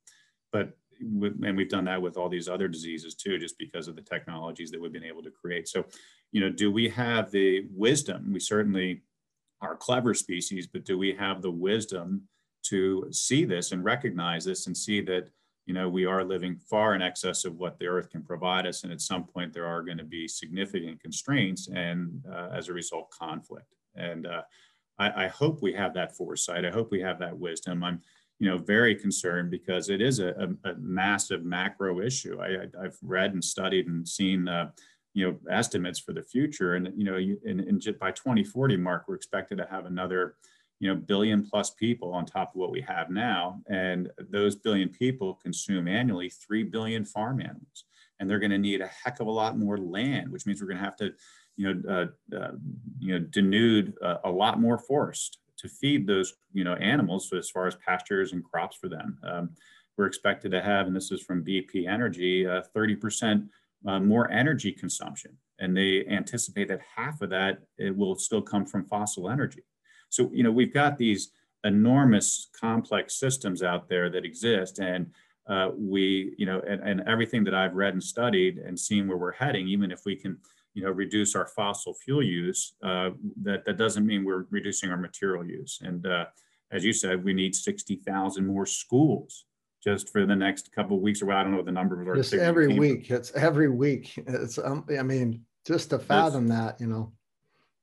but 0.52 0.76
and 1.00 1.56
we've 1.56 1.68
done 1.68 1.86
that 1.86 2.02
with 2.02 2.18
all 2.18 2.28
these 2.28 2.48
other 2.48 2.68
diseases 2.68 3.14
too, 3.14 3.38
just 3.38 3.56
because 3.58 3.88
of 3.88 3.96
the 3.96 4.02
technologies 4.02 4.70
that 4.70 4.80
we've 4.80 4.92
been 4.92 5.02
able 5.02 5.22
to 5.22 5.30
create. 5.30 5.66
So, 5.66 5.86
you 6.30 6.40
know, 6.40 6.50
do 6.50 6.70
we 6.70 6.90
have 6.90 7.30
the 7.30 7.66
wisdom? 7.74 8.32
We 8.32 8.40
certainly 8.40 9.02
are 9.62 9.76
clever 9.76 10.12
species, 10.14 10.66
but 10.66 10.84
do 10.84 10.98
we 10.98 11.12
have 11.14 11.40
the 11.40 11.50
wisdom 11.50 12.28
to 12.64 13.08
see 13.10 13.44
this 13.44 13.72
and 13.72 13.84
recognize 13.84 14.44
this 14.44 14.66
and 14.66 14.76
see 14.76 15.00
that 15.02 15.28
you 15.66 15.74
know 15.74 15.88
we 15.88 16.04
are 16.04 16.24
living 16.24 16.56
far 16.56 16.94
in 16.94 17.02
excess 17.02 17.44
of 17.44 17.56
what 17.56 17.78
the 17.78 17.86
earth 17.86 18.10
can 18.10 18.22
provide 18.22 18.66
us 18.66 18.82
and 18.82 18.92
at 18.92 19.00
some 19.00 19.24
point 19.24 19.52
there 19.52 19.66
are 19.66 19.82
going 19.82 19.98
to 19.98 20.04
be 20.04 20.26
significant 20.26 21.00
constraints 21.00 21.68
and 21.68 22.22
uh, 22.30 22.48
as 22.52 22.68
a 22.68 22.72
result 22.72 23.10
conflict 23.10 23.74
and 23.94 24.26
uh, 24.26 24.42
I, 25.00 25.24
I 25.24 25.28
hope 25.28 25.62
we 25.62 25.72
have 25.72 25.94
that 25.94 26.14
foresight. 26.14 26.64
I 26.64 26.70
hope 26.70 26.90
we 26.90 27.00
have 27.00 27.18
that 27.20 27.36
wisdom. 27.36 27.82
I'm, 27.82 28.02
you 28.38 28.48
know, 28.48 28.58
very 28.58 28.94
concerned 28.94 29.50
because 29.50 29.88
it 29.88 30.00
is 30.00 30.18
a, 30.20 30.28
a, 30.64 30.70
a 30.70 30.74
massive 30.76 31.44
macro 31.44 32.00
issue. 32.00 32.40
I, 32.40 32.66
have 32.82 32.96
read 33.02 33.32
and 33.32 33.42
studied 33.42 33.88
and 33.88 34.06
seen, 34.06 34.46
uh, 34.46 34.70
you 35.14 35.26
know, 35.26 35.38
estimates 35.50 35.98
for 35.98 36.12
the 36.12 36.22
future. 36.22 36.74
And, 36.74 36.92
you 36.96 37.04
know, 37.04 37.16
in, 37.16 37.80
by 37.98 38.12
2040 38.12 38.76
mark, 38.76 39.04
we're 39.08 39.14
expected 39.14 39.58
to 39.58 39.66
have 39.70 39.86
another, 39.86 40.36
you 40.78 40.88
know, 40.88 40.94
billion 40.94 41.44
plus 41.44 41.70
people 41.70 42.12
on 42.12 42.24
top 42.24 42.54
of 42.54 42.60
what 42.60 42.70
we 42.70 42.80
have 42.82 43.10
now. 43.10 43.60
And 43.68 44.10
those 44.30 44.54
billion 44.54 44.90
people 44.90 45.34
consume 45.34 45.88
annually 45.88 46.30
3 46.30 46.64
billion 46.64 47.04
farm 47.04 47.40
animals. 47.40 47.84
And 48.18 48.28
they're 48.28 48.38
going 48.38 48.50
to 48.50 48.58
need 48.58 48.82
a 48.82 48.86
heck 48.86 49.20
of 49.20 49.26
a 49.26 49.30
lot 49.30 49.58
more 49.58 49.78
land, 49.78 50.30
which 50.30 50.44
means 50.44 50.60
we're 50.60 50.68
going 50.68 50.78
to 50.78 50.84
have 50.84 50.96
to 50.96 51.12
you 51.56 51.74
know, 51.74 51.90
uh, 51.90 52.36
uh, 52.36 52.52
you 52.98 53.18
know, 53.18 53.24
denude 53.26 53.94
uh, 54.02 54.18
a 54.24 54.30
lot 54.30 54.60
more 54.60 54.78
forest 54.78 55.38
to 55.58 55.68
feed 55.68 56.06
those, 56.06 56.34
you 56.52 56.64
know, 56.64 56.74
animals 56.74 57.28
so 57.28 57.36
as 57.36 57.50
far 57.50 57.66
as 57.66 57.76
pastures 57.76 58.32
and 58.32 58.42
crops 58.44 58.76
for 58.76 58.88
them. 58.88 59.18
Um, 59.22 59.50
we're 59.96 60.06
expected 60.06 60.50
to 60.52 60.62
have, 60.62 60.86
and 60.86 60.96
this 60.96 61.12
is 61.12 61.20
from 61.20 61.44
BP 61.44 61.86
Energy, 61.86 62.44
30% 62.44 63.48
uh, 63.86 63.90
uh, 63.90 64.00
more 64.00 64.30
energy 64.30 64.72
consumption. 64.72 65.36
And 65.58 65.76
they 65.76 66.06
anticipate 66.06 66.68
that 66.68 66.80
half 66.96 67.20
of 67.20 67.30
that 67.30 67.58
it 67.76 67.94
will 67.94 68.14
still 68.14 68.40
come 68.40 68.64
from 68.64 68.86
fossil 68.86 69.28
energy. 69.28 69.62
So, 70.08 70.30
you 70.32 70.42
know, 70.42 70.50
we've 70.50 70.72
got 70.72 70.96
these 70.96 71.32
enormous 71.64 72.48
complex 72.58 73.18
systems 73.18 73.62
out 73.62 73.88
there 73.88 74.08
that 74.10 74.24
exist. 74.24 74.78
And 74.78 75.10
uh, 75.46 75.70
we, 75.76 76.34
you 76.38 76.46
know, 76.46 76.62
and, 76.66 76.80
and 76.82 77.02
everything 77.06 77.44
that 77.44 77.54
I've 77.54 77.74
read 77.74 77.92
and 77.92 78.02
studied 78.02 78.58
and 78.58 78.78
seen 78.78 79.06
where 79.06 79.18
we're 79.18 79.32
heading, 79.32 79.68
even 79.68 79.90
if 79.90 80.06
we 80.06 80.16
can 80.16 80.38
you 80.74 80.82
know, 80.84 80.90
reduce 80.90 81.34
our 81.34 81.46
fossil 81.46 81.94
fuel 81.94 82.22
use, 82.22 82.74
uh, 82.82 83.10
that, 83.42 83.64
that 83.64 83.76
doesn't 83.76 84.06
mean 84.06 84.24
we're 84.24 84.46
reducing 84.50 84.90
our 84.90 84.96
material 84.96 85.44
use. 85.44 85.80
And 85.82 86.06
uh, 86.06 86.26
as 86.70 86.84
you 86.84 86.92
said, 86.92 87.24
we 87.24 87.32
need 87.32 87.54
60,000 87.54 88.46
more 88.46 88.66
schools 88.66 89.46
just 89.82 90.10
for 90.10 90.26
the 90.26 90.36
next 90.36 90.72
couple 90.72 90.96
of 90.96 91.02
weeks 91.02 91.22
or 91.22 91.26
well, 91.26 91.38
I 91.38 91.42
don't 91.42 91.52
know 91.52 91.62
the 91.62 91.72
numbers 91.72 92.06
are. 92.06 92.14
Just 92.14 92.34
every 92.34 92.78
week. 92.78 93.10
It's 93.10 93.32
every 93.32 93.68
week. 93.70 94.12
It's, 94.26 94.58
um, 94.58 94.84
I 94.98 95.02
mean, 95.02 95.44
just 95.66 95.90
to 95.90 95.98
fathom 95.98 96.44
it's, 96.46 96.54
that, 96.54 96.80
you 96.80 96.86
know. 96.86 97.12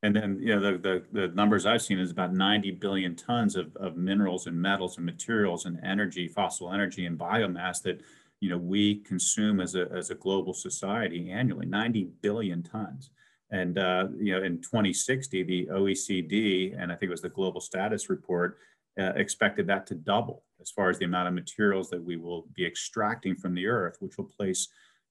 And 0.04 0.16
then, 0.16 0.38
you 0.40 0.56
know, 0.56 0.62
the, 0.74 0.78
the, 0.78 1.04
the, 1.12 1.28
numbers 1.30 1.66
I've 1.66 1.82
seen 1.82 1.98
is 2.00 2.12
about 2.12 2.32
90 2.32 2.72
billion 2.72 3.16
tons 3.16 3.56
of, 3.56 3.76
of 3.78 3.98
minerals 3.98 4.46
and 4.46 4.56
metals 4.56 4.98
and 4.98 5.06
materials 5.06 5.66
and 5.66 5.80
energy, 5.84 6.28
fossil 6.28 6.72
energy 6.72 7.08
and 7.08 7.18
biomass 7.18 7.82
that 7.82 8.02
you 8.40 8.50
know, 8.50 8.58
we 8.58 8.96
consume 9.00 9.60
as 9.60 9.76
a, 9.76 9.88
as 9.92 10.10
a 10.10 10.16
global 10.16 10.54
society 10.54 11.32
annually, 11.32 11.66
90 11.66 12.10
billion 12.22 12.62
tons. 12.62 13.10
And, 13.50 13.78
uh, 13.78 14.08
you 14.20 14.34
know, 14.34 14.44
in 14.44 14.62
2060, 14.62 15.44
the 15.44 15.68
OECD, 15.68 16.76
and 16.78 16.92
I 16.92 16.96
think 16.96 17.10
it 17.10 17.12
was 17.12 17.22
the 17.22 17.30
Global 17.30 17.62
Status 17.62 18.10
Report, 18.10 18.58
uh, 19.00 19.14
expected 19.16 19.68
that 19.68 19.88
to 19.88 19.96
double 19.96 20.44
as 20.60 20.72
far 20.72 20.90
as 20.90 20.98
the 20.98 21.06
amount 21.06 21.28
of 21.28 21.34
materials 21.34 21.90
that 21.90 22.04
we 22.04 22.18
will 22.18 22.48
be 22.54 22.66
extracting 22.66 23.36
from 23.36 23.54
the 23.54 23.68
earth, 23.68 23.98
which 24.00 24.18
will 24.18 24.26
place 24.26 24.68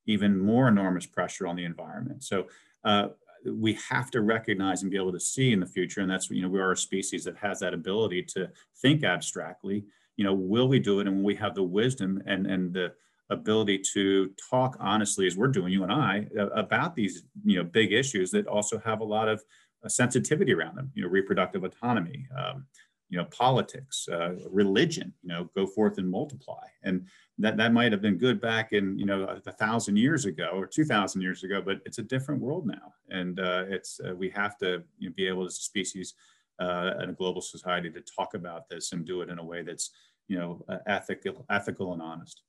even 0.07 0.39
more 0.39 0.69
enormous 0.69 1.07
pressure 1.07 1.47
on 1.47 1.57
the 1.57 1.65
environment. 1.65 2.23
So 2.23 2.47
uh, 2.85 3.09
we 3.45 3.79
have 3.91 4.11
to 4.11 4.21
recognize 4.21 4.83
and 4.83 4.91
be 4.91 4.97
able 4.97 5.13
to 5.13 5.21
see 5.21 5.53
in 5.53 5.61
the 5.61 5.67
future, 5.67 6.01
and 6.01 6.11
that's, 6.11 6.31
you 6.31 6.43
know, 6.43 6.49
we 6.49 6.61
are 6.61 6.73
a 6.73 6.77
species 6.77 7.25
that 7.25 7.37
has 7.37 7.61
that 7.61 7.75
ability 7.75 8.23
to 8.23 8.51
think 8.83 9.05
abstractly. 9.05 9.85
You 10.17 10.25
know, 10.25 10.35
will 10.35 10.69
we 10.69 10.79
do 10.79 11.01
it? 11.01 11.07
And 11.07 11.17
when 11.17 11.25
we 11.25 11.37
have 11.37 11.55
the 11.55 11.63
wisdom 11.63 12.23
and, 12.27 12.47
and 12.47 12.73
the, 12.73 12.93
ability 13.31 13.79
to 13.79 14.31
talk 14.51 14.77
honestly 14.79 15.27
as 15.27 15.37
we're 15.37 15.49
doing 15.49 15.73
you 15.73 15.83
and 15.83 15.93
i 15.93 16.25
about 16.55 16.95
these 16.95 17.25
you 17.45 17.57
know 17.57 17.65
big 17.65 17.93
issues 17.93 18.31
that 18.31 18.47
also 18.47 18.79
have 18.79 19.01
a 19.01 19.05
lot 19.05 19.29
of 19.29 19.43
uh, 19.85 19.89
sensitivity 19.89 20.53
around 20.53 20.77
them 20.77 20.91
you 20.95 21.03
know 21.03 21.09
reproductive 21.09 21.65
autonomy 21.65 22.27
um, 22.39 22.65
you 23.09 23.19
know 23.19 23.25
politics 23.27 24.09
uh, 24.09 24.35
religion 24.51 25.13
you 25.23 25.29
know 25.29 25.49
go 25.55 25.67
forth 25.67 25.99
and 25.99 26.11
multiply. 26.11 26.65
And 26.83 27.07
that 27.39 27.57
that 27.57 27.73
might 27.73 27.93
have 27.93 28.03
been 28.03 28.19
good 28.19 28.41
back 28.41 28.73
in 28.73 28.99
you 28.99 29.07
know 29.07 29.25
a, 29.25 29.49
a 29.49 29.53
thousand 29.53 29.97
years 29.97 30.25
ago 30.25 30.51
or 30.55 30.67
two 30.67 30.85
thousand 30.85 31.23
years 31.23 31.45
ago 31.45 31.63
but 31.65 31.81
it's 31.85 31.99
a 31.99 32.03
different 32.03 32.41
world 32.41 32.67
now. 32.67 32.95
And 33.11 33.39
uh, 33.39 33.65
it's 33.69 34.01
uh, 34.01 34.15
we 34.15 34.31
have 34.31 34.59
to 34.59 34.83
you 34.99 35.09
know, 35.09 35.15
be 35.17 35.29
able 35.29 35.45
as 35.45 35.59
a 35.59 35.63
species 35.63 36.15
uh, 36.59 36.93
and 36.99 37.11
a 37.11 37.15
global 37.15 37.41
society 37.41 37.91
to 37.91 38.01
talk 38.01 38.35
about 38.35 38.69
this 38.69 38.93
and 38.93 39.05
do 39.05 39.21
it 39.21 39.29
in 39.29 39.39
a 39.39 39.45
way 39.45 39.63
that's 39.63 39.91
you 40.29 40.39
know 40.39 40.65
uh, 40.69 40.79
ethical 40.87 41.45
ethical 41.51 41.93
and 41.93 42.03
honest 42.03 42.43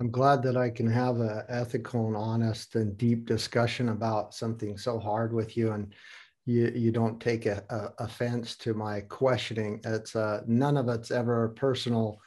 I'm 0.00 0.10
glad 0.10 0.42
that 0.44 0.56
I 0.56 0.70
can 0.70 0.88
have 0.88 1.18
an 1.18 1.42
ethical 1.48 2.06
and 2.06 2.16
honest 2.16 2.76
and 2.76 2.96
deep 2.96 3.26
discussion 3.26 3.88
about 3.88 4.32
something 4.32 4.78
so 4.78 4.98
hard 4.98 5.32
with 5.32 5.56
you, 5.56 5.72
and 5.72 5.92
you 6.46 6.70
you 6.74 6.92
don't 6.92 7.20
take 7.20 7.46
a, 7.46 7.64
a 7.68 8.04
offense 8.04 8.56
to 8.58 8.74
my 8.74 9.00
questioning. 9.00 9.80
It's 9.84 10.14
uh, 10.14 10.42
none 10.46 10.76
of 10.76 10.88
it's 10.88 11.10
ever 11.10 11.44
a 11.44 11.50
personal 11.50 12.20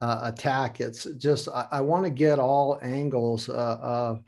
uh, 0.00 0.20
attack. 0.22 0.80
It's 0.80 1.04
just 1.18 1.48
I, 1.48 1.66
I 1.70 1.80
want 1.82 2.04
to 2.04 2.10
get 2.10 2.38
all 2.38 2.78
angles 2.80 3.50
uh, 3.50 3.78
of 3.82 4.22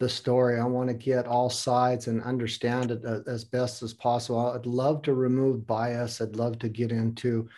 the 0.00 0.08
story. 0.08 0.58
I 0.58 0.64
want 0.64 0.88
to 0.88 0.94
get 0.94 1.26
all 1.26 1.50
sides 1.50 2.06
and 2.06 2.22
understand 2.22 2.90
it 2.90 3.04
uh, 3.04 3.20
as 3.26 3.44
best 3.44 3.82
as 3.82 3.92
possible. 3.92 4.38
I'd 4.38 4.64
love 4.64 5.02
to 5.02 5.12
remove 5.14 5.66
bias. 5.66 6.22
I'd 6.22 6.36
love 6.36 6.58
to 6.60 6.70
get 6.70 6.90
into 6.90 7.50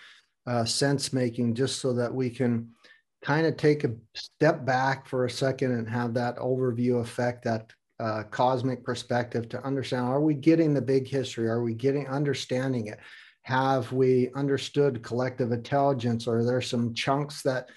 uh, 0.46 0.64
sense 0.64 1.12
making 1.12 1.54
just 1.54 1.80
so 1.80 1.92
that 1.92 2.12
we 2.12 2.30
can 2.30 2.70
kind 3.28 3.46
of 3.46 3.58
take 3.58 3.84
a 3.84 3.94
step 4.14 4.64
back 4.64 5.06
for 5.06 5.26
a 5.26 5.30
second 5.30 5.72
and 5.72 5.86
have 5.86 6.14
that 6.14 6.38
overview 6.38 7.02
effect, 7.02 7.44
that 7.44 7.70
uh, 8.00 8.22
cosmic 8.30 8.82
perspective 8.82 9.50
to 9.50 9.62
understand 9.66 10.06
are 10.06 10.22
we 10.22 10.32
getting 10.32 10.72
the 10.72 10.80
big 10.80 11.06
history? 11.06 11.46
Are 11.46 11.62
we 11.62 11.74
getting 11.74 12.08
understanding 12.08 12.86
it? 12.86 12.98
Have 13.42 13.92
we 13.92 14.30
understood 14.34 15.02
collective 15.02 15.52
intelligence? 15.52 16.26
Or 16.26 16.38
are 16.38 16.44
there 16.44 16.62
some 16.62 16.94
chunks 16.94 17.42
that 17.42 17.68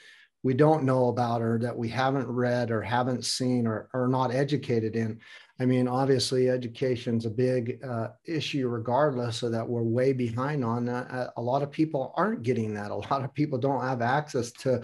we 0.42 0.54
don't 0.54 0.86
know 0.86 1.10
about 1.10 1.42
or 1.42 1.60
that 1.60 1.78
we 1.78 1.90
haven't 1.90 2.30
read 2.30 2.72
or 2.72 2.82
haven't 2.82 3.26
seen 3.26 3.68
or 3.68 3.90
are 3.94 4.08
not 4.08 4.34
educated 4.34 4.96
in? 4.96 5.20
I 5.60 5.66
mean, 5.66 5.86
obviously, 5.86 6.50
education's 6.50 7.26
a 7.26 7.30
big 7.30 7.84
uh, 7.84 8.08
issue, 8.26 8.70
regardless, 8.70 9.36
so 9.36 9.50
that 9.50 9.68
we're 9.68 9.84
way 9.84 10.14
behind 10.14 10.64
on 10.64 10.86
that. 10.86 11.34
A 11.36 11.42
lot 11.42 11.62
of 11.62 11.72
people 11.72 12.14
aren't 12.16 12.42
getting 12.42 12.74
that. 12.76 12.90
A 12.90 12.96
lot 12.96 13.26
of 13.26 13.34
people 13.34 13.60
don't 13.60 13.82
have 13.84 14.02
access 14.02 14.52
to 14.64 14.82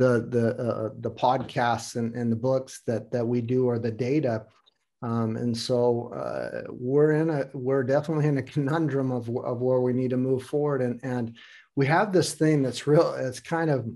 the 0.00 0.26
the 0.30 0.56
uh, 0.56 0.88
the 1.00 1.10
podcasts 1.10 1.96
and, 1.96 2.14
and 2.14 2.32
the 2.32 2.36
books 2.36 2.80
that 2.86 3.12
that 3.12 3.26
we 3.26 3.42
do 3.42 3.66
or 3.66 3.78
the 3.78 3.90
data. 3.90 4.46
Um, 5.02 5.36
and 5.36 5.56
so 5.56 6.12
uh, 6.14 6.62
we're 6.70 7.12
in 7.12 7.28
a 7.28 7.50
we're 7.52 7.84
definitely 7.84 8.26
in 8.26 8.38
a 8.38 8.42
conundrum 8.42 9.12
of, 9.12 9.28
of 9.28 9.60
where 9.60 9.80
we 9.80 9.92
need 9.92 10.10
to 10.10 10.16
move 10.16 10.44
forward. 10.44 10.80
And 10.80 11.00
and 11.02 11.36
we 11.76 11.86
have 11.86 12.14
this 12.14 12.32
thing 12.34 12.62
that's 12.62 12.86
real 12.86 13.12
it's 13.12 13.40
kind 13.40 13.70
of 13.70 13.86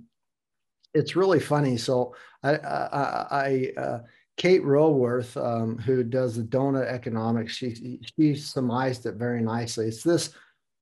it's 0.92 1.16
really 1.16 1.40
funny. 1.40 1.78
So 1.78 2.14
i 2.42 2.55
i, 2.57 3.26
I 3.30 3.72
uh, 3.80 3.98
kate 4.36 4.62
Raworth 4.62 5.42
um, 5.42 5.78
who 5.78 6.05
does 6.05 6.36
the 6.36 6.42
donut 6.42 6.86
economics 6.86 7.55
she 7.55 8.00
she 8.14 8.34
surmised 8.34 9.07
it 9.07 9.14
very 9.14 9.40
nicely. 9.40 9.88
It's 9.88 10.02
this 10.02 10.34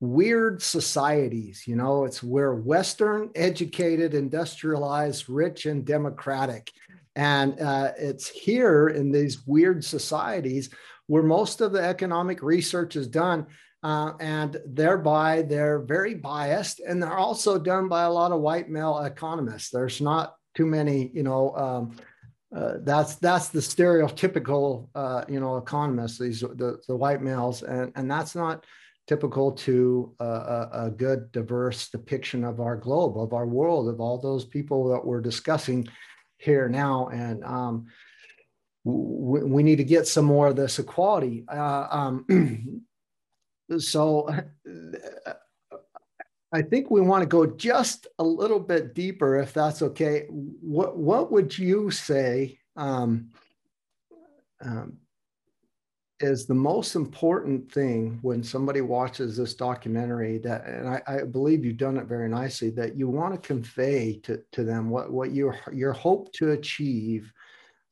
weird 0.03 0.61
societies 0.61 1.63
you 1.67 1.77
know 1.77 2.05
it's 2.05 2.23
where 2.23 2.55
western 2.55 3.31
educated 3.35 4.15
industrialized 4.15 5.29
rich 5.29 5.67
and 5.67 5.85
democratic 5.85 6.73
and 7.15 7.61
uh, 7.61 7.93
it's 7.99 8.29
here 8.29 8.89
in 8.89 9.13
these 9.13 9.47
weird 9.47 9.85
societies 9.85 10.71
where 11.07 11.23
most 11.23 11.61
of 11.61 11.73
the 11.73 11.83
economic 11.83 12.43
research 12.43 12.97
is 12.97 13.07
done. 13.07 13.47
Uh, 13.85 14.13
and 14.21 14.59
thereby 14.65 15.43
they're 15.43 15.81
very 15.81 16.15
biased 16.15 16.79
and 16.79 17.03
they're 17.03 17.19
also 17.19 17.59
done 17.59 17.89
by 17.89 18.05
a 18.05 18.11
lot 18.11 18.31
of 18.31 18.41
white 18.41 18.71
male 18.71 19.01
economists. 19.01 19.71
There's 19.71 20.01
not 20.01 20.37
too 20.55 20.67
many, 20.67 21.11
you 21.13 21.25
know, 21.25 21.57
um, 21.57 21.97
uh, 22.55 22.75
that's 22.85 23.17
that's 23.17 23.49
the 23.49 23.59
stereotypical, 23.59 24.89
uh, 24.95 25.25
you 25.29 25.41
know, 25.41 25.57
economists, 25.57 26.19
these 26.19 26.43
the, 26.43 26.79
the 26.87 26.95
white 26.95 27.23
males, 27.23 27.63
and 27.63 27.91
and 27.97 28.09
that's 28.09 28.37
not 28.37 28.65
typical 29.13 29.53
to 29.53 30.15
a, 30.21 30.69
a, 30.73 30.91
good 30.91 31.31
diverse 31.33 31.91
depiction 31.91 32.45
of 32.45 32.61
our 32.61 32.77
globe, 32.77 33.19
of 33.19 33.35
our 33.35 33.47
world, 33.47 33.87
of 33.87 34.01
all 34.01 34.17
those 34.19 34.47
people 34.47 34.89
that 34.89 35.05
we're 35.05 35.21
discussing 35.21 35.87
here 36.39 36.67
now, 36.67 37.09
and 37.09 37.45
um, 37.45 37.85
we, 38.85 39.43
we, 39.43 39.63
need 39.63 39.77
to 39.77 39.85
get 39.85 40.07
some 40.07 40.25
more 40.25 40.47
of 40.47 40.57
this 40.57 40.79
equality. 40.79 41.45
Uh, 41.47 41.87
um, 41.91 42.85
so 43.79 44.35
I 46.51 46.63
think 46.63 46.91
we 46.91 47.03
want 47.03 47.21
to 47.21 47.29
go 47.29 47.45
just 47.45 48.07
a 48.19 48.25
little 48.25 48.61
bit 48.61 48.95
deeper, 48.95 49.37
if 49.37 49.53
that's 49.53 49.83
okay. 49.83 50.25
What 50.31 50.97
what 50.97 51.31
would 51.31 51.59
you 51.59 51.91
say 51.91 52.59
um, 52.77 53.29
um, 54.65 54.97
is 56.23 56.47
the 56.47 56.55
most 56.55 56.95
important 56.95 57.71
thing 57.71 58.19
when 58.23 58.43
somebody 58.43 58.81
watches 58.81 59.37
this 59.37 59.55
documentary 59.55 60.39
that 60.39 60.65
and 60.67 60.89
I, 60.89 61.03
I, 61.07 61.23
believe 61.25 61.65
you've 61.65 61.77
done 61.77 61.97
it 61.97 62.07
very 62.07 62.29
nicely 62.29 62.71
that 62.71 62.97
you 62.97 63.09
want 63.09 63.35
to 63.35 63.47
convey 63.47 64.21
to, 64.25 64.41
to 64.53 64.65
them 64.65 64.89
what, 64.89 65.13
what 65.13 65.33
your 65.33 65.59
your 65.73 65.93
hope 65.93 66.33
to 66.35 66.53
achieve 66.53 67.33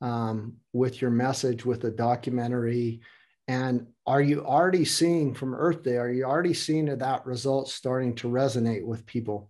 um, 0.01 0.53
with 0.73 1.01
your 1.01 1.11
message 1.11 1.65
with 1.65 1.81
the 1.81 1.91
documentary. 1.91 3.01
And 3.47 3.87
are 4.07 4.21
you 4.21 4.45
already 4.45 4.85
seeing 4.85 5.33
from 5.33 5.53
earth 5.53 5.83
day 5.83 5.97
are 5.97 6.09
you 6.09 6.23
already 6.23 6.53
seeing 6.53 6.85
that 6.85 7.25
result 7.25 7.69
starting 7.69 8.15
to 8.15 8.27
resonate 8.27 8.85
with 8.85 9.05
people? 9.05 9.49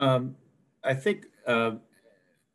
Um, 0.00 0.36
i 0.84 0.94
think 0.94 1.26
uh, 1.46 1.72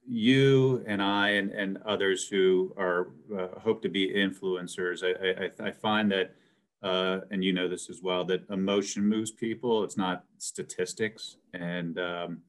you 0.07 0.83
and 0.85 1.01
I 1.01 1.29
and, 1.29 1.51
and 1.51 1.77
others 1.85 2.27
who 2.27 2.73
are 2.77 3.09
uh, 3.37 3.59
hope 3.59 3.81
to 3.83 3.89
be 3.89 4.13
influencers, 4.13 5.03
I, 5.03 5.45
I, 5.45 5.67
I 5.67 5.71
find 5.71 6.11
that, 6.11 6.35
uh, 6.81 7.21
and 7.31 7.43
you 7.43 7.53
know 7.53 7.67
this 7.67 7.89
as 7.89 8.01
well, 8.01 8.25
that 8.25 8.49
emotion 8.49 9.07
moves 9.07 9.31
people. 9.31 9.83
It's 9.83 9.97
not 9.97 10.25
statistics. 10.37 11.37
And, 11.53 11.97
um, 11.99 12.41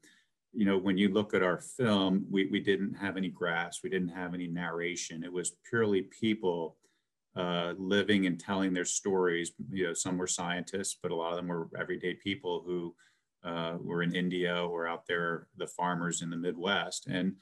you 0.52 0.64
know, 0.64 0.78
when 0.78 0.98
you 0.98 1.08
look 1.08 1.34
at 1.34 1.42
our 1.42 1.60
film, 1.60 2.26
we, 2.30 2.46
we 2.46 2.60
didn't 2.60 2.94
have 2.94 3.16
any 3.16 3.28
graphs, 3.28 3.82
we 3.82 3.90
didn't 3.90 4.08
have 4.08 4.34
any 4.34 4.46
narration. 4.46 5.24
It 5.24 5.32
was 5.32 5.56
purely 5.68 6.02
people 6.02 6.76
uh, 7.36 7.74
living 7.78 8.26
and 8.26 8.38
telling 8.38 8.72
their 8.72 8.84
stories. 8.84 9.52
You 9.70 9.88
know, 9.88 9.94
some 9.94 10.18
were 10.18 10.26
scientists, 10.26 10.96
but 11.02 11.10
a 11.10 11.14
lot 11.14 11.30
of 11.30 11.36
them 11.36 11.48
were 11.48 11.68
everyday 11.78 12.14
people 12.14 12.62
who 12.64 12.94
uh, 13.44 13.76
were 13.80 14.02
in 14.02 14.14
India 14.14 14.66
we're 14.66 14.86
out 14.86 15.06
there, 15.06 15.48
the 15.56 15.66
farmers 15.66 16.22
in 16.22 16.30
the 16.30 16.36
Midwest, 16.36 17.06
and 17.06 17.34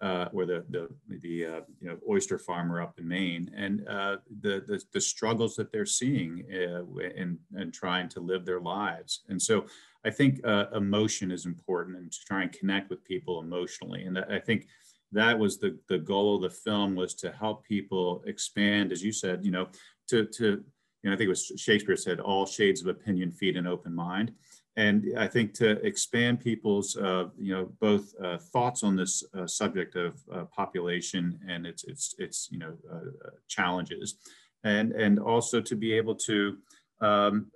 uh, 0.00 0.28
or 0.32 0.46
the 0.46 0.64
the, 0.70 0.88
the 1.20 1.46
uh, 1.46 1.60
you 1.80 1.88
know 1.88 1.98
oyster 2.08 2.38
farmer 2.38 2.80
up 2.80 2.98
in 2.98 3.06
Maine, 3.06 3.50
and 3.54 3.86
uh, 3.86 4.16
the, 4.40 4.64
the, 4.66 4.82
the 4.92 5.00
struggles 5.00 5.56
that 5.56 5.70
they're 5.70 5.86
seeing 5.86 6.44
uh, 6.52 6.84
in 7.14 7.38
in 7.58 7.70
trying 7.70 8.08
to 8.10 8.20
live 8.20 8.46
their 8.46 8.60
lives. 8.60 9.22
And 9.28 9.40
so, 9.40 9.66
I 10.04 10.10
think 10.10 10.40
uh, 10.44 10.66
emotion 10.74 11.30
is 11.30 11.44
important, 11.44 11.98
and 11.98 12.10
to 12.10 12.18
try 12.26 12.42
and 12.42 12.52
connect 12.52 12.88
with 12.88 13.04
people 13.04 13.40
emotionally. 13.40 14.04
And 14.04 14.18
I 14.18 14.38
think 14.38 14.68
that 15.12 15.38
was 15.38 15.58
the 15.58 15.78
the 15.88 15.98
goal 15.98 16.36
of 16.36 16.42
the 16.42 16.50
film 16.50 16.94
was 16.94 17.14
to 17.16 17.32
help 17.32 17.64
people 17.64 18.22
expand, 18.26 18.92
as 18.92 19.02
you 19.02 19.12
said, 19.12 19.44
you 19.44 19.50
know, 19.50 19.68
to 20.08 20.24
to 20.24 20.64
you 21.02 21.08
know, 21.08 21.14
I 21.14 21.16
think 21.16 21.26
it 21.26 21.30
was 21.30 21.52
Shakespeare 21.56 21.96
said, 21.96 22.20
all 22.20 22.46
shades 22.46 22.82
of 22.82 22.86
opinion 22.86 23.30
feed 23.30 23.56
an 23.56 23.66
open 23.66 23.94
mind 23.94 24.32
and 24.76 25.06
I 25.18 25.26
think 25.26 25.52
to 25.54 25.84
expand 25.84 26.40
people's, 26.40 26.96
uh, 26.96 27.24
you 27.36 27.54
know, 27.54 27.72
both 27.80 28.14
uh, 28.22 28.38
thoughts 28.38 28.82
on 28.82 28.96
this 28.96 29.24
uh, 29.36 29.46
subject 29.46 29.96
of 29.96 30.20
uh, 30.32 30.44
population 30.44 31.38
and 31.48 31.66
its 31.66 31.84
its 31.84 32.14
its 32.18 32.48
you 32.52 32.58
know 32.58 32.74
uh, 32.90 32.96
uh, 32.96 33.30
challenges, 33.48 34.16
and 34.62 34.92
and 34.92 35.18
also 35.18 35.60
to 35.60 35.74
be 35.74 35.92
able 35.92 36.14
to 36.14 36.58
um, 37.00 37.50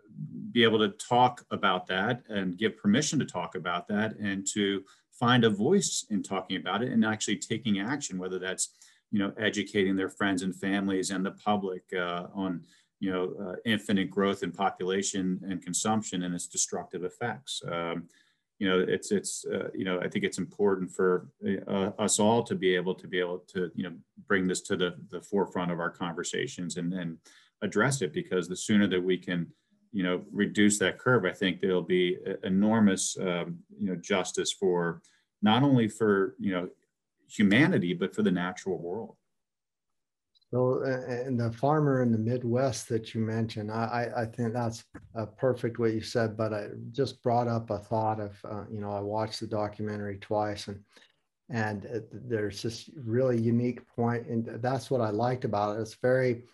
be 0.53 0.65
able 0.65 0.79
to 0.79 0.89
talk 0.89 1.45
about 1.51 1.87
that 1.87 2.23
and 2.29 2.59
give 2.59 2.77
permission 2.77 3.19
to 3.21 3.25
talk 3.25 3.55
about 3.55 3.87
that 3.89 4.17
and 4.17 4.47
to 4.53 4.83
find 5.13 5.45
a 5.45 5.51
voice 5.51 6.07
in 6.11 6.23
talking 6.23 6.57
about 6.57 6.83
it 6.83 6.91
and 6.91 7.05
actually 7.05 7.37
taking 7.37 7.79
action, 7.79 8.19
whether 8.19 8.41
that's 8.41 8.71
you 9.13 9.21
know 9.21 9.33
educating 9.39 9.95
their 9.95 10.09
friends 10.09 10.43
and 10.43 10.57
families 10.57 11.11
and 11.11 11.25
the 11.25 11.31
public 11.31 11.85
on 12.35 12.65
you 13.05 13.13
know, 13.13 13.35
uh, 13.45 13.57
infinite 13.67 14.11
growth 14.11 14.43
in 14.43 14.51
population 14.51 15.39
and 15.47 15.63
consumption 15.63 16.23
and 16.23 16.35
its 16.35 16.47
destructive 16.47 17.05
effects. 17.05 17.61
Um, 17.71 18.09
you 18.59 18.67
know, 18.67 18.81
it's 18.81 19.11
it's 19.13 19.45
uh, 19.45 19.69
you 19.75 19.85
know, 19.85 20.01
I 20.01 20.09
think 20.09 20.25
it's 20.25 20.39
important 20.39 20.91
for 20.91 21.29
uh, 21.69 21.91
us 21.99 22.19
all 22.19 22.43
to 22.45 22.55
be 22.55 22.75
able 22.75 22.95
to 22.95 23.07
be 23.07 23.21
able 23.21 23.41
to 23.53 23.71
you 23.75 23.85
know 23.85 23.95
bring 24.27 24.47
this 24.47 24.63
to 24.63 24.77
the 24.77 24.95
the 25.11 25.21
forefront 25.21 25.71
of 25.71 25.81
our 25.81 25.91
conversations 25.91 26.79
and 26.79 26.95
and 26.95 27.19
address 27.61 28.01
it 28.01 28.15
because 28.15 28.49
the 28.49 28.57
sooner 28.57 28.87
that 28.87 29.03
we 29.11 29.19
can 29.19 29.49
you 29.93 30.03
know 30.03 30.23
reduce 30.33 30.79
that 30.79 30.99
curve, 30.99 31.27
I 31.27 31.33
think 31.33 31.61
there'll 31.61 31.83
be 31.83 32.17
enormous 32.43 33.19
um, 33.21 33.59
you 33.79 33.89
know 33.89 33.97
justice 33.97 34.51
for 34.51 35.03
not 35.43 35.63
only 35.63 35.89
for 35.89 36.37
you 36.39 36.53
know 36.53 36.69
humanity 37.29 37.93
but 37.93 38.15
for 38.15 38.23
the 38.23 38.31
natural 38.31 38.79
world. 38.79 39.17
So, 40.55 40.83
and 40.85 41.41
the 41.41 41.51
farmer 41.51 42.01
in 42.01 42.13
the 42.13 42.19
Midwest 42.19 42.89
that 42.91 43.13
you 43.13 43.21
mentioned, 43.21 43.73
I, 43.73 44.09
I 44.17 44.25
think 44.25 44.53
that's 44.53 44.85
perfect 45.37 45.81
what 45.81 45.95
you 45.95 46.01
said. 46.01 46.37
But 46.37 46.55
I 46.55 46.69
just 46.93 47.25
brought 47.25 47.49
up 47.49 47.71
a 47.71 47.79
thought 47.79 48.21
of, 48.21 48.39
uh, 48.49 48.63
you 48.71 48.81
know, 48.81 48.93
I 48.93 49.01
watched 49.01 49.41
the 49.41 49.49
documentary 49.49 50.17
twice, 50.19 50.69
and 50.69 50.79
and 51.51 51.85
it, 51.87 52.09
there's 52.29 52.63
this 52.63 52.89
really 52.97 53.41
unique 53.41 53.85
point, 53.97 54.29
and 54.29 54.47
that's 54.63 54.93
what 54.93 55.01
I 55.01 55.11
liked 55.11 55.45
about 55.45 55.77
it. 55.77 55.81
It's 55.81 55.97
very 55.97 56.45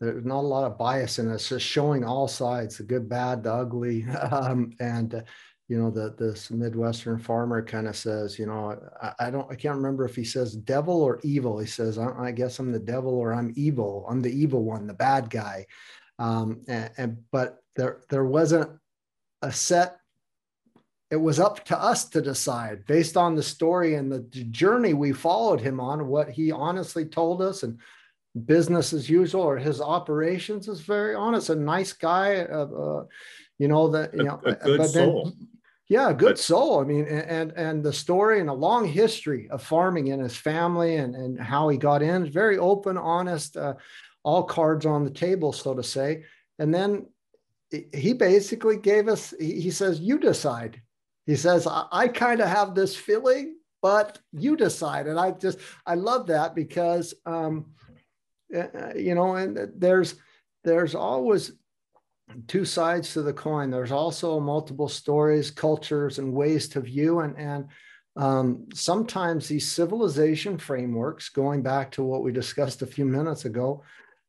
there's 0.00 0.24
not 0.24 0.40
a 0.40 0.52
lot 0.54 0.64
of 0.64 0.76
bias 0.76 1.20
in 1.20 1.30
it. 1.30 1.34
It's 1.34 1.48
just 1.48 1.64
showing 1.64 2.02
all 2.02 2.26
sides, 2.26 2.78
the 2.78 2.82
good, 2.82 3.08
bad, 3.08 3.44
the 3.44 3.54
ugly, 3.54 4.04
um, 4.32 4.72
and 4.80 5.22
you 5.68 5.78
know, 5.78 5.90
the 5.90 6.14
this 6.18 6.50
Midwestern 6.50 7.18
farmer 7.18 7.62
kind 7.62 7.88
of 7.88 7.96
says, 7.96 8.38
you 8.38 8.46
know, 8.46 8.78
I, 9.02 9.12
I, 9.18 9.30
don't, 9.30 9.50
I 9.50 9.54
can't 9.54 9.76
remember 9.76 10.04
if 10.04 10.14
he 10.14 10.24
says 10.24 10.54
devil 10.54 11.02
or 11.02 11.20
evil. 11.22 11.58
He 11.58 11.66
says, 11.66 11.98
I, 11.98 12.12
I, 12.18 12.32
guess 12.32 12.58
I'm 12.58 12.70
the 12.70 12.78
devil 12.78 13.14
or 13.14 13.32
I'm 13.32 13.52
evil. 13.56 14.06
I'm 14.08 14.20
the 14.20 14.30
evil 14.30 14.62
one, 14.62 14.86
the 14.86 14.94
bad 14.94 15.30
guy. 15.30 15.66
Um, 16.18 16.60
and, 16.68 16.90
and 16.98 17.18
but 17.32 17.58
there 17.76 18.02
there 18.10 18.24
wasn't 18.24 18.70
a 19.42 19.50
set 19.50 19.98
it 21.10 21.16
was 21.16 21.38
up 21.38 21.64
to 21.66 21.78
us 21.78 22.08
to 22.08 22.20
decide 22.20 22.84
based 22.86 23.16
on 23.16 23.34
the 23.34 23.42
story 23.42 23.94
and 23.94 24.10
the 24.10 24.20
journey 24.50 24.94
we 24.94 25.12
followed 25.12 25.60
him 25.60 25.78
on, 25.78 26.08
what 26.08 26.28
he 26.28 26.50
honestly 26.50 27.04
told 27.04 27.40
us 27.40 27.62
and 27.62 27.78
business 28.46 28.92
as 28.92 29.08
usual 29.08 29.42
or 29.42 29.56
his 29.56 29.80
operations 29.80 30.66
is 30.66 30.80
very 30.80 31.14
honest, 31.14 31.50
a 31.50 31.54
nice 31.54 31.92
guy. 31.92 32.40
Uh, 32.40 32.66
uh, 32.66 33.04
you 33.58 33.68
know 33.68 33.88
that 33.88 34.12
you 34.12 34.24
know, 34.24 34.40
a, 34.44 34.50
a 34.50 34.54
good 34.54 34.90
soul. 34.90 35.24
Then, 35.24 35.48
yeah, 35.88 36.12
good 36.12 36.30
but, 36.30 36.38
soul. 36.38 36.80
I 36.80 36.84
mean, 36.84 37.04
and 37.04 37.52
and 37.56 37.82
the 37.82 37.92
story 37.92 38.40
and 38.40 38.48
a 38.48 38.54
long 38.54 38.86
history 38.86 39.48
of 39.50 39.62
farming 39.62 40.08
in 40.08 40.20
his 40.20 40.36
family 40.36 40.96
and 40.96 41.14
and 41.14 41.38
how 41.38 41.68
he 41.68 41.76
got 41.76 42.02
in. 42.02 42.30
Very 42.30 42.56
open, 42.56 42.96
honest, 42.96 43.56
uh, 43.56 43.74
all 44.22 44.44
cards 44.44 44.86
on 44.86 45.04
the 45.04 45.10
table, 45.10 45.52
so 45.52 45.74
to 45.74 45.82
say. 45.82 46.24
And 46.58 46.72
then 46.72 47.06
he 47.92 48.14
basically 48.14 48.78
gave 48.78 49.08
us. 49.08 49.34
He 49.38 49.70
says, 49.70 50.00
"You 50.00 50.18
decide." 50.18 50.80
He 51.26 51.36
says, 51.36 51.66
"I, 51.66 51.86
I 51.92 52.08
kind 52.08 52.40
of 52.40 52.48
have 52.48 52.74
this 52.74 52.96
feeling, 52.96 53.56
but 53.82 54.18
you 54.32 54.56
decide." 54.56 55.06
And 55.06 55.20
I 55.20 55.32
just 55.32 55.58
I 55.84 55.96
love 55.96 56.28
that 56.28 56.54
because 56.54 57.12
um, 57.26 57.72
uh, 58.54 58.94
you 58.96 59.14
know, 59.14 59.34
and 59.34 59.70
there's 59.76 60.14
there's 60.62 60.94
always 60.94 61.52
two 62.46 62.64
sides 62.64 63.12
to 63.12 63.22
the 63.22 63.32
coin. 63.32 63.70
There's 63.70 63.92
also 63.92 64.40
multiple 64.40 64.88
stories, 64.88 65.50
cultures, 65.50 66.18
and 66.18 66.32
ways 66.32 66.68
to 66.70 66.80
view. 66.80 67.20
And, 67.20 67.36
and 67.38 67.66
um, 68.16 68.66
sometimes 68.72 69.48
these 69.48 69.70
civilization 69.70 70.58
frameworks, 70.58 71.28
going 71.28 71.62
back 71.62 71.90
to 71.92 72.02
what 72.02 72.22
we 72.22 72.32
discussed 72.32 72.82
a 72.82 72.86
few 72.86 73.04
minutes 73.04 73.44
ago, 73.44 73.82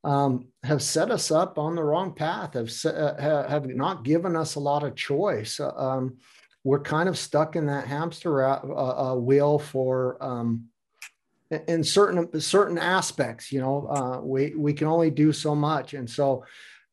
um, 0.04 0.48
have 0.64 0.84
set 0.84 1.10
us 1.10 1.32
up 1.32 1.58
on 1.58 1.76
the 1.76 1.84
wrong 1.84 2.14
path, 2.14 2.54
have, 2.54 2.72
uh, 2.86 3.48
have 3.48 3.66
not 3.68 4.04
given 4.04 4.36
us 4.36 4.56
a 4.56 4.60
lot 4.60 4.84
of 4.84 4.96
choice. 4.96 5.60
Uh, 5.60 5.72
um, 5.76 6.18
we're 6.64 6.82
kind 6.82 7.10
of 7.10 7.18
stuck 7.18 7.56
in 7.56 7.68
that 7.68 7.88
hamster 7.88 8.44
uh, 8.44 8.60
uh, 8.60 9.16
wheel 9.16 9.60
for 9.60 10.18
um, 10.24 10.66
in 11.68 11.84
certain 11.84 12.40
certain 12.42 12.80
aspects. 12.80 13.52
You 13.52 13.62
know, 13.62 13.88
uh, 13.88 14.20
we 14.22 14.56
we 14.56 14.74
can 14.74 14.88
only 14.88 15.12
do 15.12 15.32
so 15.32 15.54
much, 15.54 15.94
and 15.94 16.10
so 16.10 16.44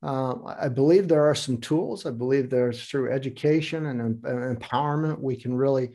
um, 0.03 0.45
I 0.47 0.69
believe 0.69 1.07
there 1.07 1.29
are 1.29 1.35
some 1.35 1.59
tools. 1.59 2.07
I 2.07 2.11
believe 2.11 2.51
there's 2.51 2.85
through 2.85 3.13
education 3.13 3.87
and, 3.87 4.01
and 4.25 4.59
empowerment, 4.59 5.21
we 5.21 5.37
can 5.37 5.55
really 5.55 5.91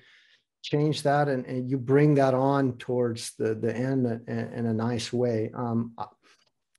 change 0.64 1.04
that 1.04 1.28
and, 1.28 1.46
and, 1.46 1.70
you 1.70 1.78
bring 1.78 2.16
that 2.16 2.34
on 2.34 2.78
towards 2.78 3.34
the, 3.38 3.54
the 3.56 3.74
end 3.74 4.06
in, 4.28 4.54
in 4.54 4.66
a 4.66 4.74
nice 4.74 5.14
way. 5.14 5.52
Um, 5.54 5.94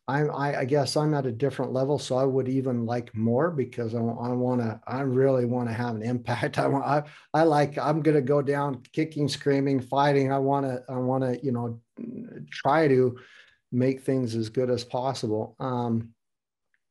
I, 0.08 0.60
I, 0.60 0.64
guess 0.64 0.96
I'm 0.96 1.12
at 1.12 1.26
a 1.26 1.32
different 1.32 1.74
level, 1.74 1.98
so 1.98 2.16
I 2.16 2.24
would 2.24 2.48
even 2.48 2.86
like 2.86 3.14
more 3.14 3.50
because 3.50 3.94
I, 3.94 3.98
I 3.98 4.28
want 4.30 4.62
to. 4.62 4.80
I 4.86 5.00
really 5.00 5.44
want 5.44 5.68
to 5.68 5.74
have 5.74 5.96
an 5.96 6.02
impact. 6.02 6.58
I 6.58 6.66
want. 6.66 6.86
I, 6.86 7.02
I 7.34 7.42
like. 7.42 7.76
I'm 7.76 8.00
going 8.00 8.14
to 8.14 8.22
go 8.22 8.40
down 8.40 8.82
kicking, 8.94 9.28
screaming, 9.28 9.80
fighting. 9.80 10.32
I 10.32 10.38
want 10.38 10.64
to. 10.64 10.82
I 10.88 10.96
want 10.96 11.24
to. 11.24 11.38
You 11.44 11.52
know, 11.52 11.80
try 12.50 12.88
to 12.88 13.18
make 13.70 14.00
things 14.00 14.34
as 14.34 14.48
good 14.48 14.70
as 14.70 14.82
possible. 14.82 15.54
Um, 15.60 16.14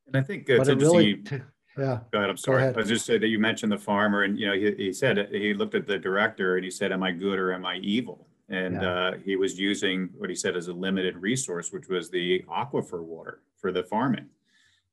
and 0.08 0.16
I 0.16 0.22
think 0.22 0.48
it's 0.48 0.68
interesting. 0.68 1.24
Really 1.30 1.42
yeah. 1.78 2.00
Go 2.10 2.18
ahead. 2.18 2.30
I'm 2.30 2.36
sorry. 2.36 2.64
I 2.64 2.70
was 2.72 2.88
just 2.88 3.06
saying 3.06 3.20
that 3.20 3.28
you 3.28 3.38
mentioned 3.38 3.70
the 3.70 3.78
farmer, 3.78 4.24
and 4.24 4.38
you 4.38 4.46
know, 4.48 4.54
he, 4.54 4.74
he 4.76 4.92
said 4.92 5.28
he 5.30 5.54
looked 5.54 5.74
at 5.76 5.86
the 5.86 5.98
director 5.98 6.56
and 6.56 6.64
he 6.64 6.70
said, 6.70 6.90
"Am 6.92 7.02
I 7.02 7.12
good 7.12 7.38
or 7.38 7.52
am 7.52 7.64
I 7.64 7.76
evil?" 7.76 8.26
And 8.48 8.82
yeah. 8.82 8.90
uh, 8.90 9.12
he 9.24 9.36
was 9.36 9.58
using 9.58 10.10
what 10.16 10.28
he 10.28 10.34
said 10.34 10.56
as 10.56 10.68
a 10.68 10.72
limited 10.72 11.16
resource, 11.18 11.70
which 11.70 11.88
was 11.88 12.10
the 12.10 12.44
aquifer 12.50 13.02
water 13.02 13.42
for 13.56 13.70
the 13.70 13.84
farming, 13.84 14.26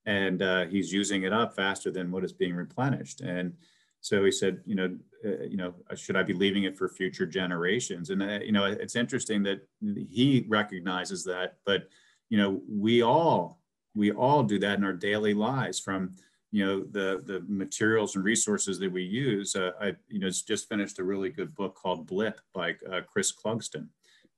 and 0.05 0.41
uh, 0.43 0.65
he's 0.65 0.93
using 0.93 1.23
it 1.23 1.33
up 1.33 1.55
faster 1.55 1.89
than 1.89 2.11
what 2.11 2.23
is 2.23 2.33
being 2.33 2.53
replenished. 2.53 3.21
And 3.21 3.53
so 4.01 4.23
he 4.23 4.31
said, 4.31 4.61
you 4.65 4.75
know, 4.75 4.95
uh, 5.25 5.43
you 5.43 5.57
know, 5.57 5.73
should 5.95 6.15
I 6.15 6.21
be 6.21 6.33
leaving 6.33 6.65
it 6.65 6.77
for 6.77 6.87
future 6.87 7.25
generations? 7.25 8.11
And 8.11 8.21
uh, 8.21 8.39
you 8.43 8.51
know, 8.51 8.65
it's 8.65 8.95
interesting 8.95 9.41
that 9.43 9.67
he 9.81 10.45
recognizes 10.47 11.23
that, 11.23 11.57
but 11.65 11.89
you 12.29 12.37
know, 12.37 12.61
we 12.69 13.01
all 13.01 13.59
we 13.95 14.11
all 14.11 14.43
do 14.43 14.59
that 14.59 14.77
in 14.77 14.83
our 14.83 14.93
daily 14.93 15.33
lives 15.33 15.79
from 15.79 16.11
you 16.51 16.65
know 16.65 16.83
the 16.91 17.21
the 17.25 17.43
materials 17.47 18.15
and 18.15 18.23
resources 18.23 18.79
that 18.79 18.91
we 18.91 19.03
use. 19.03 19.55
Uh, 19.55 19.71
i 19.81 19.93
you 20.07 20.19
know 20.19 20.29
just 20.29 20.69
finished 20.69 20.99
a 20.99 21.03
really 21.03 21.29
good 21.29 21.53
book 21.55 21.75
called 21.75 22.07
blip 22.07 22.39
by 22.53 22.75
uh, 22.91 23.01
chris 23.11 23.33
clugston. 23.33 23.87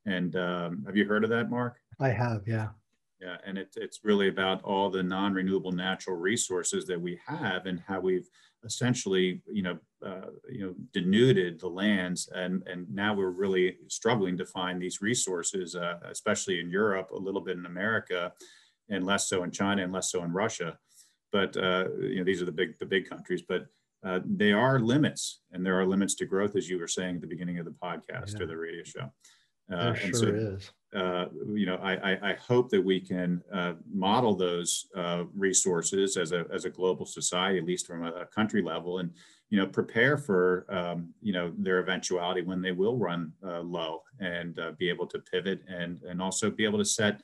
And 0.05 0.35
um, 0.37 0.83
have 0.85 0.95
you 0.95 1.05
heard 1.05 1.25
of 1.25 1.29
that 1.31 1.49
mark? 1.49 1.79
I 1.99 2.09
have 2.09 2.47
yeah. 2.47 2.69
Yeah 3.21 3.37
and 3.45 3.57
it, 3.57 3.69
it's 3.75 3.99
really 4.03 4.29
about 4.29 4.63
all 4.63 4.89
the 4.89 5.03
non-renewable 5.03 5.73
natural 5.73 6.15
resources 6.15 6.85
that 6.85 7.01
we 7.01 7.19
have 7.25 7.65
and 7.65 7.83
how 7.87 7.99
we've 7.99 8.29
essentially 8.63 9.41
you 9.51 9.63
know 9.63 9.77
uh, 10.03 10.29
you 10.49 10.61
know 10.65 10.73
denuded 10.93 11.59
the 11.59 11.67
lands. 11.67 12.29
And 12.33 12.63
and 12.67 12.89
now 12.89 13.13
we're 13.13 13.29
really 13.29 13.77
struggling 13.89 14.37
to 14.37 14.45
find 14.45 14.81
these 14.81 15.01
resources 15.01 15.75
uh, 15.75 15.99
especially 16.09 16.59
in 16.61 16.71
europe 16.71 17.11
a 17.11 17.23
little 17.27 17.41
bit 17.41 17.57
in 17.57 17.65
america 17.65 18.31
and 18.89 19.05
less 19.05 19.27
so 19.29 19.43
in 19.43 19.51
China 19.51 19.83
and 19.83 19.93
less 19.93 20.11
so 20.11 20.23
in 20.23 20.31
Russia. 20.31 20.77
But 21.31 21.55
uh, 21.57 21.85
you 21.99 22.17
know, 22.17 22.23
these 22.23 22.41
are 22.41 22.45
the 22.45 22.51
big 22.51 22.77
the 22.79 22.85
big 22.85 23.09
countries. 23.09 23.43
But 23.47 23.67
uh, 24.03 24.19
there 24.25 24.59
are 24.59 24.79
limits, 24.79 25.41
and 25.51 25.65
there 25.65 25.79
are 25.79 25.85
limits 25.85 26.15
to 26.15 26.25
growth, 26.25 26.55
as 26.55 26.69
you 26.69 26.79
were 26.79 26.87
saying 26.87 27.15
at 27.15 27.21
the 27.21 27.27
beginning 27.27 27.59
of 27.59 27.65
the 27.65 27.71
podcast 27.71 28.35
yeah. 28.35 28.43
or 28.43 28.45
the 28.45 28.57
radio 28.57 28.83
show. 28.83 29.11
Uh, 29.71 29.91
there 29.91 29.95
sure 29.95 30.13
so, 30.13 30.27
is. 30.27 30.71
Uh, 30.95 31.25
you 31.53 31.65
know, 31.65 31.75
I, 31.83 32.13
I, 32.13 32.29
I, 32.29 32.33
hope 32.35 32.69
that 32.69 32.81
we 32.81 33.01
can 33.01 33.43
uh, 33.53 33.73
model 33.91 34.33
those 34.33 34.87
uh, 34.95 35.25
resources 35.35 36.15
as 36.15 36.31
a, 36.31 36.45
as 36.53 36.63
a 36.63 36.69
global 36.69 37.05
society, 37.05 37.59
at 37.59 37.65
least 37.65 37.85
from 37.85 38.05
a, 38.05 38.11
a 38.11 38.25
country 38.25 38.61
level, 38.61 38.99
and 38.99 39.11
you 39.49 39.59
know, 39.59 39.67
prepare 39.67 40.17
for 40.17 40.65
um, 40.69 41.13
you 41.21 41.33
know 41.33 41.51
their 41.57 41.79
eventuality 41.79 42.41
when 42.41 42.61
they 42.61 42.71
will 42.71 42.97
run 42.97 43.33
uh, 43.45 43.59
low, 43.59 44.01
and 44.21 44.57
uh, 44.59 44.71
be 44.77 44.87
able 44.87 45.07
to 45.07 45.19
pivot, 45.19 45.61
and 45.67 46.01
and 46.03 46.21
also 46.21 46.49
be 46.49 46.63
able 46.63 46.79
to 46.79 46.85
set 46.85 47.21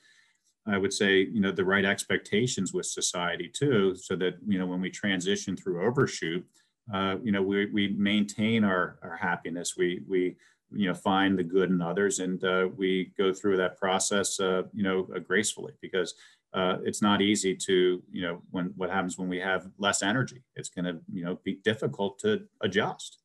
I 0.65 0.77
would 0.77 0.93
say, 0.93 1.19
you 1.19 1.41
know, 1.41 1.51
the 1.51 1.65
right 1.65 1.85
expectations 1.85 2.73
with 2.73 2.85
society 2.85 3.49
too, 3.49 3.95
so 3.95 4.15
that, 4.15 4.35
you 4.47 4.57
know, 4.57 4.65
when 4.65 4.81
we 4.81 4.89
transition 4.89 5.57
through 5.57 5.85
overshoot, 5.85 6.45
uh, 6.93 7.17
you 7.23 7.31
know, 7.31 7.41
we, 7.41 7.65
we 7.67 7.89
maintain 7.89 8.63
our, 8.63 8.97
our 9.03 9.17
happiness. 9.17 9.75
We, 9.77 10.01
we, 10.07 10.35
you 10.75 10.87
know, 10.87 10.93
find 10.93 11.37
the 11.37 11.43
good 11.43 11.69
in 11.69 11.81
others 11.81 12.19
and 12.19 12.43
uh, 12.43 12.67
we 12.75 13.11
go 13.17 13.33
through 13.33 13.57
that 13.57 13.77
process, 13.77 14.39
uh, 14.39 14.63
you 14.73 14.83
know, 14.83 15.07
uh, 15.15 15.19
gracefully 15.19 15.73
because 15.81 16.15
uh, 16.53 16.77
it's 16.83 17.01
not 17.01 17.21
easy 17.21 17.55
to, 17.55 18.01
you 18.11 18.21
know, 18.21 18.41
when 18.51 18.73
what 18.75 18.89
happens 18.89 19.17
when 19.17 19.29
we 19.29 19.39
have 19.39 19.67
less 19.77 20.01
energy, 20.01 20.43
it's 20.55 20.69
going 20.69 20.85
to, 20.85 20.99
you 21.11 21.23
know, 21.23 21.39
be 21.43 21.59
difficult 21.63 22.19
to 22.19 22.41
adjust 22.61 23.19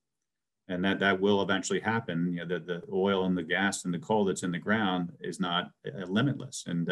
and 0.68 0.84
that 0.84 1.01
that 1.01 1.20
will 1.20 1.43
eventually 1.43 1.80
happen. 1.80 2.32
You 2.32 2.45
know, 2.45 2.59
the, 2.59 2.64
the 2.64 2.82
oil 2.93 3.24
and 3.24 3.36
the 3.36 3.43
gas 3.43 3.84
and 3.84 3.95
the 3.95 3.99
coal 3.99 4.24
that's 4.24 4.43
in 4.43 4.53
the 4.53 4.59
ground 4.59 5.12
is 5.20 5.41
not 5.41 5.70
uh, 5.86 6.05
limitless. 6.07 6.64
And 6.66 6.91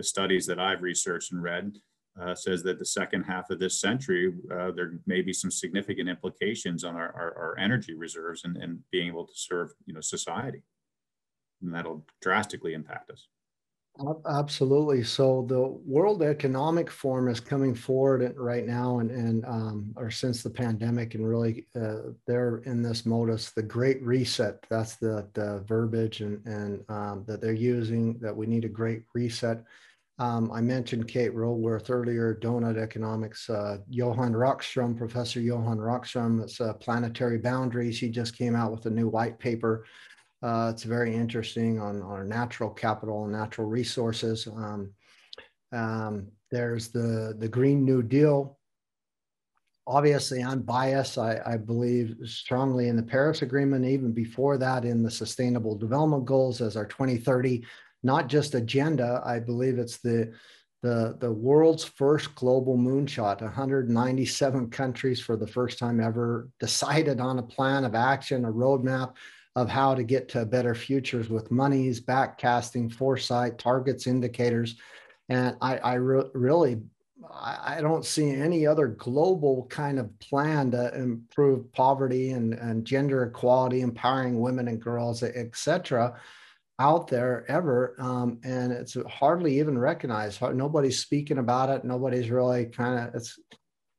the 0.00 0.04
studies 0.04 0.46
that 0.46 0.58
I've 0.58 0.80
researched 0.80 1.30
and 1.30 1.42
read 1.42 1.76
uh, 2.18 2.34
says 2.34 2.62
that 2.62 2.78
the 2.78 2.86
second 2.86 3.24
half 3.24 3.50
of 3.50 3.58
this 3.58 3.82
century, 3.82 4.32
uh, 4.50 4.70
there 4.70 4.94
may 5.06 5.20
be 5.20 5.34
some 5.34 5.50
significant 5.50 6.08
implications 6.08 6.84
on 6.84 6.94
our, 6.94 7.12
our, 7.14 7.36
our, 7.36 7.58
energy 7.58 7.92
reserves 7.92 8.44
and, 8.44 8.56
and 8.56 8.78
being 8.90 9.08
able 9.08 9.26
to 9.26 9.32
serve, 9.34 9.68
you 9.84 9.92
know, 9.92 10.00
society. 10.00 10.62
And 11.60 11.74
that'll 11.74 12.06
drastically 12.22 12.72
impact 12.72 13.10
us. 13.10 13.28
Absolutely. 14.26 15.02
So 15.02 15.44
the 15.48 15.60
World 15.60 16.22
Economic 16.22 16.90
Forum 16.90 17.28
is 17.28 17.40
coming 17.40 17.74
forward 17.74 18.34
right 18.36 18.66
now, 18.66 19.00
and 19.00 19.10
and 19.10 19.44
um, 19.44 19.92
or 19.96 20.10
since 20.10 20.42
the 20.42 20.48
pandemic, 20.48 21.14
and 21.14 21.28
really 21.28 21.66
uh, 21.76 22.12
they're 22.26 22.58
in 22.58 22.82
this 22.82 23.04
modus, 23.04 23.50
the 23.50 23.62
Great 23.62 24.02
Reset. 24.02 24.64
That's 24.70 24.96
the 24.96 25.28
the 25.34 25.62
verbiage 25.66 26.22
and 26.22 26.44
and 26.46 26.84
um, 26.88 27.24
that 27.26 27.42
they're 27.42 27.52
using. 27.52 28.18
That 28.20 28.34
we 28.34 28.46
need 28.46 28.64
a 28.64 28.68
Great 28.68 29.02
Reset. 29.14 29.62
Um, 30.20 30.52
I 30.52 30.60
mentioned 30.60 31.08
Kate 31.08 31.34
Raworth 31.34 31.88
earlier, 31.88 32.38
Donut 32.42 32.76
Economics. 32.76 33.48
Uh, 33.48 33.78
Johan 33.88 34.34
Rockström, 34.34 34.94
Professor 34.94 35.40
Johan 35.40 35.78
Rockström, 35.78 36.42
it's 36.42 36.60
uh, 36.60 36.74
Planetary 36.74 37.38
Boundaries. 37.38 37.98
He 37.98 38.10
just 38.10 38.36
came 38.36 38.54
out 38.54 38.70
with 38.70 38.84
a 38.84 38.90
new 38.90 39.08
white 39.08 39.38
paper. 39.38 39.86
Uh, 40.42 40.70
it's 40.74 40.82
very 40.82 41.14
interesting 41.14 41.80
on, 41.80 42.02
on 42.02 42.28
natural 42.28 42.68
capital 42.68 43.24
and 43.24 43.32
natural 43.32 43.66
resources. 43.66 44.46
Um, 44.46 44.92
um, 45.72 46.28
there's 46.50 46.88
the, 46.88 47.34
the 47.38 47.48
Green 47.48 47.86
New 47.86 48.02
Deal. 48.02 48.58
Obviously, 49.86 50.44
I'm 50.44 50.60
biased. 50.60 51.16
I, 51.16 51.40
I 51.46 51.56
believe 51.56 52.16
strongly 52.26 52.88
in 52.88 52.96
the 52.96 53.02
Paris 53.02 53.40
Agreement, 53.40 53.86
even 53.86 54.12
before 54.12 54.58
that, 54.58 54.84
in 54.84 55.02
the 55.02 55.10
Sustainable 55.10 55.78
Development 55.78 56.26
Goals 56.26 56.60
as 56.60 56.76
our 56.76 56.84
2030 56.84 57.64
not 58.02 58.28
just 58.28 58.54
agenda. 58.54 59.22
I 59.24 59.38
believe 59.38 59.78
it's 59.78 59.98
the 59.98 60.32
the 60.82 61.16
the 61.20 61.30
world's 61.30 61.84
first 61.84 62.34
global 62.34 62.76
moonshot 62.76 63.42
197 63.42 64.70
countries 64.70 65.20
for 65.20 65.36
the 65.36 65.46
first 65.46 65.78
time 65.78 66.00
ever 66.00 66.48
decided 66.58 67.20
on 67.20 67.38
a 67.38 67.42
plan 67.42 67.84
of 67.84 67.94
action 67.94 68.46
a 68.46 68.52
roadmap 68.52 69.12
of 69.56 69.68
how 69.68 69.94
to 69.94 70.02
get 70.02 70.28
to 70.30 70.46
better 70.46 70.74
futures 70.74 71.28
with 71.28 71.50
monies 71.50 72.00
backcasting 72.00 72.90
foresight 72.90 73.58
targets 73.58 74.06
indicators 74.06 74.76
and 75.28 75.54
i, 75.60 75.76
I 75.76 75.94
re- 75.94 76.30
really 76.32 76.80
I, 77.32 77.80
don't 77.80 78.04
see 78.04 78.30
any 78.30 78.66
other 78.66 78.88
global 78.88 79.66
kind 79.68 79.98
of 79.98 80.18
plan 80.20 80.70
to 80.70 80.94
improve 80.94 81.70
poverty 81.72 82.30
and, 82.30 82.54
and 82.54 82.84
gender 82.84 83.24
equality, 83.24 83.82
empowering 83.82 84.40
women 84.40 84.68
and 84.68 84.80
girls, 84.80 85.22
et 85.22 85.54
cetera, 85.54 86.18
out 86.80 87.06
there 87.06 87.44
ever. 87.48 87.94
Um, 88.00 88.40
and 88.42 88.72
it's 88.72 88.96
hardly 89.06 89.60
even 89.60 89.78
recognized. 89.78 90.40
Nobody's 90.40 90.98
speaking 90.98 91.38
about 91.38 91.68
it. 91.68 91.84
Nobody's 91.84 92.30
really 92.30 92.66
kind 92.66 92.98
of, 92.98 93.14
it's, 93.14 93.38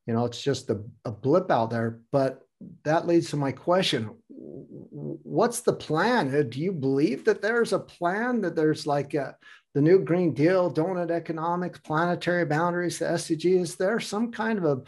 you 0.07 0.13
know, 0.13 0.25
it's 0.25 0.41
just 0.41 0.69
a, 0.69 0.82
a 1.05 1.11
blip 1.11 1.51
out 1.51 1.69
there. 1.69 1.99
But 2.11 2.41
that 2.84 3.07
leads 3.07 3.29
to 3.29 3.38
my 3.38 3.51
question 3.51 4.11
what's 4.27 5.61
the 5.61 5.73
plan 5.73 6.49
do 6.49 6.59
you 6.59 6.71
believe 6.71 7.25
that 7.25 7.41
there's 7.41 7.73
a 7.73 7.79
plan 7.79 8.41
that 8.41 8.55
there's 8.55 8.86
like 8.86 9.13
a, 9.13 9.36
the 9.73 9.82
new 9.82 9.99
green 9.99 10.34
deal 10.34 10.71
donut 10.71 11.09
economics 11.09 11.79
planetary 11.79 12.45
boundaries 12.45 12.99
the 12.99 13.05
sdg 13.05 13.61
is 13.61 13.75
there 13.75 13.99
some 13.99 14.32
kind 14.32 14.59
of 14.63 14.86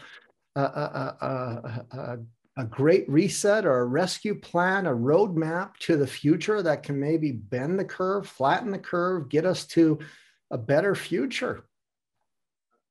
a, 0.56 0.60
a, 0.60 1.16
a, 1.92 2.18
a, 2.56 2.64
great 2.64 3.08
reset 3.08 3.66
or 3.66 3.80
a 3.80 3.86
rescue 3.86 4.34
plan 4.34 4.86
a 4.86 4.94
roadmap 4.94 5.76
to 5.78 5.96
the 5.96 6.06
future 6.06 6.62
that 6.62 6.82
can 6.82 6.98
maybe 6.98 7.32
bend 7.32 7.78
the 7.78 7.84
curve 7.84 8.26
flatten 8.26 8.70
the 8.70 8.78
curve 8.78 9.28
get 9.28 9.44
us 9.44 9.66
to 9.66 9.98
a 10.50 10.58
better 10.58 10.94
future 10.94 11.64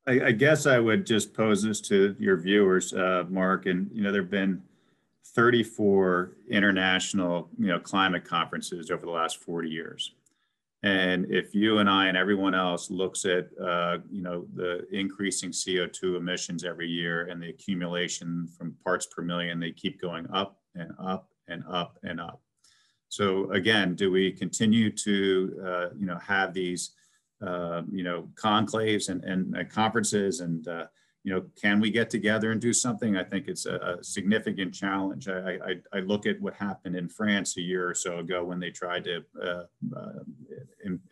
I, 0.05 0.27
I 0.27 0.31
guess 0.31 0.65
I 0.65 0.79
would 0.79 1.05
just 1.05 1.33
pose 1.33 1.63
this 1.63 1.79
to 1.81 2.13
your 2.19 2.35
viewers, 2.35 2.91
uh, 2.91 3.23
Mark. 3.29 3.67
And 3.67 3.89
you 3.93 4.03
know, 4.03 4.11
there've 4.11 4.29
been 4.29 4.61
34 5.33 6.31
international 6.49 7.49
you 7.57 7.67
know 7.67 7.79
climate 7.79 8.23
conferences 8.23 8.91
over 8.91 9.05
the 9.05 9.11
last 9.11 9.37
40 9.37 9.69
years 9.69 10.11
and 10.83 11.25
if 11.31 11.55
you 11.55 11.79
and 11.79 11.89
i 11.89 12.07
and 12.07 12.17
everyone 12.17 12.53
else 12.53 12.91
looks 12.91 13.25
at 13.25 13.47
uh, 13.61 13.97
you 14.11 14.21
know 14.21 14.45
the 14.53 14.85
increasing 14.91 15.49
co2 15.49 16.17
emissions 16.17 16.63
every 16.63 16.87
year 16.87 17.27
and 17.27 17.41
the 17.41 17.49
accumulation 17.49 18.47
from 18.57 18.75
parts 18.83 19.07
per 19.07 19.23
million 19.23 19.59
they 19.59 19.71
keep 19.71 19.99
going 19.99 20.27
up 20.31 20.59
and 20.75 20.91
up 20.99 21.29
and 21.47 21.63
up 21.69 21.97
and 22.03 22.19
up. 22.19 22.41
So 23.09 23.51
again 23.51 23.95
do 23.95 24.11
we 24.11 24.31
continue 24.31 24.89
to 24.89 25.61
uh, 25.65 25.85
you 25.97 26.05
know 26.05 26.17
have 26.19 26.53
these 26.53 26.91
uh, 27.45 27.83
you 27.91 28.03
know 28.03 28.29
conclaves 28.35 29.09
and, 29.09 29.23
and, 29.23 29.55
and 29.55 29.69
conferences 29.69 30.41
and 30.41 30.67
uh, 30.67 30.85
you 31.23 31.33
know, 31.33 31.43
can 31.59 31.79
we 31.79 31.89
get 31.89 32.09
together 32.09 32.51
and 32.51 32.59
do 32.59 32.73
something? 32.73 33.15
I 33.15 33.23
think 33.23 33.47
it's 33.47 33.65
a, 33.65 33.97
a 33.99 34.03
significant 34.03 34.73
challenge. 34.73 35.29
I, 35.29 35.57
I, 35.65 35.97
I, 35.97 35.99
look 36.01 36.25
at 36.25 36.39
what 36.41 36.53
happened 36.53 36.97
in 36.97 37.07
France 37.07 37.55
a 37.55 37.61
year 37.61 37.89
or 37.89 37.95
so 37.95 38.19
ago 38.19 38.43
when 38.43 38.59
they 38.59 38.71
tried 38.71 39.05
to 39.05 39.23
uh, 39.41 39.63
uh, 39.95 40.19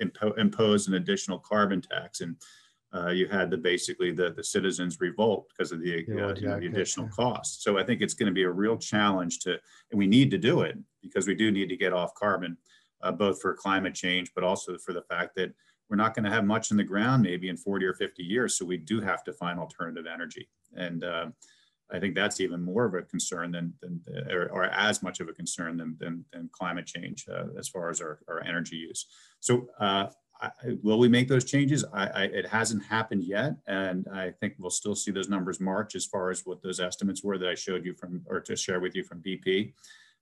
impo 0.03 0.37
impose 0.37 0.87
an 0.87 0.95
additional 0.95 1.39
carbon 1.39 1.81
tax, 1.81 2.19
and 2.19 2.35
uh, 2.93 3.09
you 3.09 3.25
had 3.27 3.49
the 3.49 3.57
basically 3.57 4.11
the, 4.11 4.31
the 4.31 4.43
citizens 4.43 4.97
revolt 4.99 5.47
because 5.49 5.71
of 5.71 5.79
the, 5.79 5.87
yeah, 5.87 5.95
exactly. 5.95 6.41
you 6.41 6.47
know, 6.49 6.59
the 6.59 6.67
additional 6.67 7.07
cost. 7.07 7.63
So 7.63 7.79
I 7.79 7.83
think 7.83 8.01
it's 8.01 8.13
going 8.13 8.27
to 8.27 8.33
be 8.33 8.43
a 8.43 8.49
real 8.49 8.77
challenge 8.77 9.39
to, 9.39 9.51
and 9.91 9.97
we 9.97 10.07
need 10.07 10.29
to 10.31 10.37
do 10.37 10.61
it 10.61 10.77
because 11.01 11.25
we 11.25 11.35
do 11.35 11.51
need 11.51 11.69
to 11.69 11.77
get 11.77 11.93
off 11.93 12.13
carbon, 12.15 12.57
uh, 13.01 13.13
both 13.13 13.41
for 13.41 13.53
climate 13.53 13.95
change, 13.95 14.33
but 14.35 14.43
also 14.43 14.77
for 14.77 14.91
the 14.91 15.03
fact 15.03 15.35
that 15.35 15.53
we're 15.91 15.97
not 15.97 16.15
going 16.15 16.23
to 16.23 16.31
have 16.31 16.45
much 16.45 16.71
in 16.71 16.77
the 16.77 16.83
ground 16.85 17.21
maybe 17.21 17.49
in 17.49 17.57
40 17.57 17.85
or 17.85 17.93
50 17.93 18.23
years. 18.23 18.57
So 18.57 18.65
we 18.65 18.77
do 18.77 19.01
have 19.01 19.25
to 19.25 19.33
find 19.33 19.59
alternative 19.59 20.05
energy. 20.11 20.47
And 20.73 21.03
uh, 21.03 21.27
I 21.91 21.99
think 21.99 22.15
that's 22.15 22.39
even 22.39 22.63
more 22.63 22.85
of 22.85 22.93
a 22.93 23.01
concern 23.01 23.51
than, 23.51 23.73
than 23.81 24.01
or, 24.31 24.47
or, 24.53 24.63
as 24.63 25.03
much 25.03 25.19
of 25.19 25.27
a 25.27 25.33
concern 25.33 25.75
than, 25.75 25.97
than, 25.99 26.23
than 26.31 26.49
climate 26.53 26.85
change 26.85 27.27
uh, 27.29 27.47
as 27.59 27.67
far 27.67 27.89
as 27.89 27.99
our, 27.99 28.19
our 28.29 28.41
energy 28.45 28.77
use. 28.77 29.05
So 29.41 29.67
uh, 29.81 30.07
I, 30.41 30.51
will 30.81 30.97
we 30.97 31.09
make 31.09 31.27
those 31.27 31.43
changes? 31.43 31.83
I, 31.93 32.07
I, 32.07 32.23
it 32.23 32.47
hasn't 32.47 32.85
happened 32.85 33.25
yet. 33.25 33.57
And 33.67 34.07
I 34.13 34.31
think 34.39 34.53
we'll 34.57 34.69
still 34.69 34.95
see 34.95 35.11
those 35.11 35.27
numbers 35.27 35.59
march 35.59 35.95
as 35.95 36.05
far 36.05 36.29
as 36.29 36.45
what 36.45 36.63
those 36.63 36.79
estimates 36.79 37.21
were 37.21 37.37
that 37.37 37.49
I 37.49 37.55
showed 37.55 37.83
you 37.83 37.93
from, 37.95 38.21
or 38.27 38.39
to 38.39 38.55
share 38.55 38.79
with 38.79 38.95
you 38.95 39.03
from 39.03 39.21
BP 39.21 39.73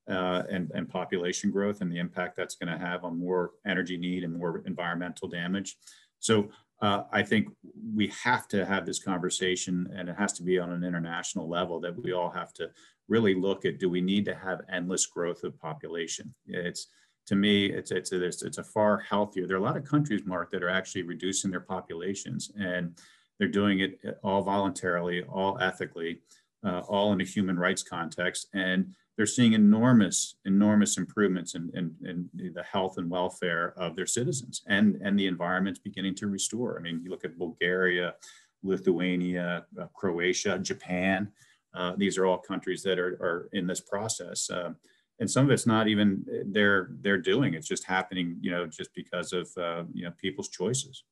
uh, 0.09 0.43
and, 0.49 0.71
and 0.73 0.89
population 0.89 1.51
growth 1.51 1.81
and 1.81 1.91
the 1.91 1.99
impact 1.99 2.35
that's 2.35 2.55
going 2.55 2.71
to 2.71 2.85
have 2.85 3.03
on 3.03 3.19
more 3.19 3.51
energy 3.65 3.97
need 3.97 4.23
and 4.23 4.33
more 4.33 4.63
environmental 4.65 5.27
damage. 5.27 5.77
So 6.19 6.49
uh, 6.81 7.03
I 7.11 7.23
think 7.23 7.49
we 7.95 8.11
have 8.23 8.47
to 8.49 8.65
have 8.65 8.85
this 8.85 9.03
conversation 9.03 9.89
and 9.95 10.09
it 10.09 10.15
has 10.17 10.33
to 10.33 10.43
be 10.43 10.59
on 10.59 10.71
an 10.71 10.83
international 10.83 11.49
level 11.49 11.79
that 11.81 12.01
we 12.01 12.13
all 12.13 12.29
have 12.29 12.53
to 12.53 12.69
really 13.07 13.35
look 13.35 13.65
at, 13.65 13.79
do 13.79 13.89
we 13.89 14.01
need 14.01 14.25
to 14.25 14.35
have 14.35 14.61
endless 14.71 15.05
growth 15.05 15.43
of 15.43 15.59
population? 15.59 16.33
It's, 16.45 16.87
to 17.27 17.35
me, 17.35 17.65
it's, 17.67 17.91
it's, 17.91 18.11
a, 18.11 18.23
it's 18.23 18.57
a 18.57 18.63
far 18.63 18.99
healthier, 18.99 19.45
there 19.45 19.57
are 19.57 19.59
a 19.59 19.63
lot 19.63 19.77
of 19.77 19.83
countries, 19.83 20.21
Mark, 20.25 20.51
that 20.51 20.63
are 20.63 20.69
actually 20.69 21.03
reducing 21.03 21.51
their 21.51 21.59
populations 21.59 22.51
and 22.59 22.97
they're 23.37 23.47
doing 23.47 23.79
it 23.79 23.99
all 24.23 24.41
voluntarily, 24.41 25.23
all 25.23 25.57
ethically, 25.59 26.21
uh, 26.65 26.79
all 26.79 27.13
in 27.13 27.21
a 27.21 27.25
human 27.25 27.57
rights 27.57 27.83
context. 27.83 28.47
And 28.53 28.93
they're 29.19 29.25
seeing 29.25 29.51
enormous, 29.51 30.35
enormous 30.45 30.97
improvements 30.97 31.53
in, 31.53 31.69
in, 31.73 31.93
in, 32.05 32.53
the 32.53 32.63
health 32.63 32.97
and 32.97 33.09
welfare 33.09 33.73
of 33.75 33.93
their 33.97 34.05
citizens 34.05 34.61
and, 34.67 34.95
and 35.03 35.19
the 35.19 35.27
environment's 35.27 35.77
beginning 35.77 36.15
to 36.15 36.27
restore. 36.27 36.79
I 36.79 36.81
mean, 36.81 37.01
you 37.03 37.09
look 37.09 37.25
at 37.25 37.37
Bulgaria, 37.37 38.15
Lithuania, 38.63 39.65
uh, 39.77 39.87
Croatia, 39.93 40.57
Japan. 40.59 41.29
Uh, 41.73 41.95
these 41.97 42.17
are 42.17 42.25
all 42.25 42.37
countries 42.37 42.81
that 42.83 42.97
are, 42.97 43.17
are 43.21 43.49
in 43.51 43.67
this 43.67 43.81
process. 43.81 44.49
Uh, 44.49 44.71
and 45.19 45.29
some 45.29 45.43
of 45.43 45.51
it's 45.51 45.67
not 45.67 45.89
even 45.89 46.23
they're 46.45 46.91
they're 47.01 47.17
doing 47.17 47.53
it's 47.53 47.67
just 47.67 47.83
happening 47.83 48.37
you 48.39 48.51
know 48.51 48.65
just 48.65 48.93
because 48.95 49.33
of 49.33 49.49
uh, 49.57 49.83
you 49.93 50.05
know 50.05 50.13
people's 50.17 50.47
choices 50.47 51.03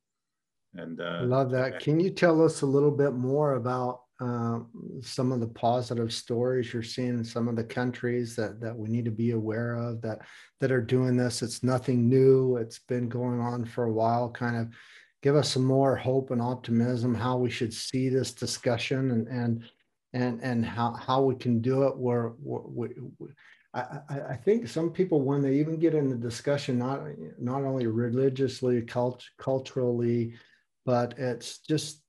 and 0.75 1.01
uh, 1.01 1.23
love 1.23 1.51
that 1.51 1.81
can 1.81 1.99
you 1.99 2.09
tell 2.09 2.41
us 2.41 2.61
a 2.61 2.65
little 2.65 2.91
bit 3.03 3.15
more 3.15 3.55
about 3.55 4.03
uh, 4.19 4.59
some 5.01 5.31
of 5.31 5.39
the 5.39 5.47
positive 5.47 6.11
stories 6.11 6.73
you're 6.73 6.81
seeing 6.81 7.09
in 7.09 7.23
some 7.23 7.47
of 7.47 7.55
the 7.55 7.63
countries 7.63 8.35
that 8.35 8.59
that 8.59 8.75
we 8.75 8.89
need 8.89 9.05
to 9.05 9.11
be 9.11 9.31
aware 9.31 9.75
of 9.75 10.01
that 10.01 10.19
that 10.59 10.71
are 10.71 10.81
doing 10.81 11.15
this. 11.15 11.41
It's 11.41 11.63
nothing 11.63 12.09
new. 12.09 12.57
It's 12.57 12.79
been 12.79 13.09
going 13.09 13.39
on 13.39 13.65
for 13.65 13.85
a 13.85 13.93
while. 13.93 14.29
Kind 14.29 14.57
of 14.57 14.69
give 15.21 15.35
us 15.35 15.51
some 15.51 15.65
more 15.65 15.95
hope 15.95 16.31
and 16.31 16.41
optimism 16.41 17.13
how 17.13 17.37
we 17.37 17.49
should 17.49 17.73
see 17.73 18.09
this 18.09 18.33
discussion 18.33 19.11
and 19.11 19.27
and 19.27 19.63
and 20.13 20.41
and 20.41 20.65
how 20.65 20.93
how 20.93 21.21
we 21.21 21.35
can 21.35 21.61
do 21.61 21.83
it. 21.83 21.95
Where, 21.95 22.33
we, 22.39 22.89
I, 23.73 23.99
I 24.29 24.35
think 24.35 24.67
some 24.67 24.89
people 24.89 25.21
when 25.21 25.43
they 25.43 25.55
even 25.55 25.77
get 25.77 25.93
in 25.93 26.09
the 26.09 26.15
discussion 26.15 26.79
not 26.79 27.01
not 27.37 27.63
only 27.63 27.85
religiously 27.85 28.81
cult, 28.81 29.23
culturally 29.37 30.33
but 30.85 31.19
it's 31.19 31.59
just 31.59 32.01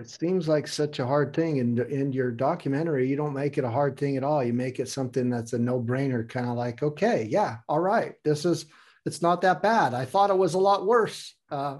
it 0.00 0.10
seems 0.10 0.48
like 0.48 0.68
such 0.68 0.98
a 0.98 1.06
hard 1.06 1.34
thing 1.34 1.60
and 1.60 1.78
in, 1.78 2.00
in 2.00 2.12
your 2.12 2.30
documentary 2.30 3.08
you 3.08 3.16
don't 3.16 3.34
make 3.34 3.58
it 3.58 3.64
a 3.64 3.70
hard 3.70 3.96
thing 3.96 4.16
at 4.16 4.24
all. 4.24 4.42
You 4.42 4.52
make 4.52 4.78
it 4.78 4.88
something 4.88 5.30
that's 5.30 5.52
a 5.52 5.58
no-brainer 5.58 6.28
kind 6.28 6.48
of 6.48 6.56
like 6.56 6.82
okay 6.82 7.26
yeah 7.30 7.58
all 7.68 7.80
right 7.80 8.14
this 8.22 8.44
is 8.44 8.66
it's 9.04 9.22
not 9.22 9.40
that 9.42 9.62
bad. 9.62 9.94
I 9.94 10.04
thought 10.04 10.30
it 10.30 10.36
was 10.36 10.54
a 10.54 10.58
lot 10.58 10.84
worse. 10.84 11.34
Uh, 11.48 11.78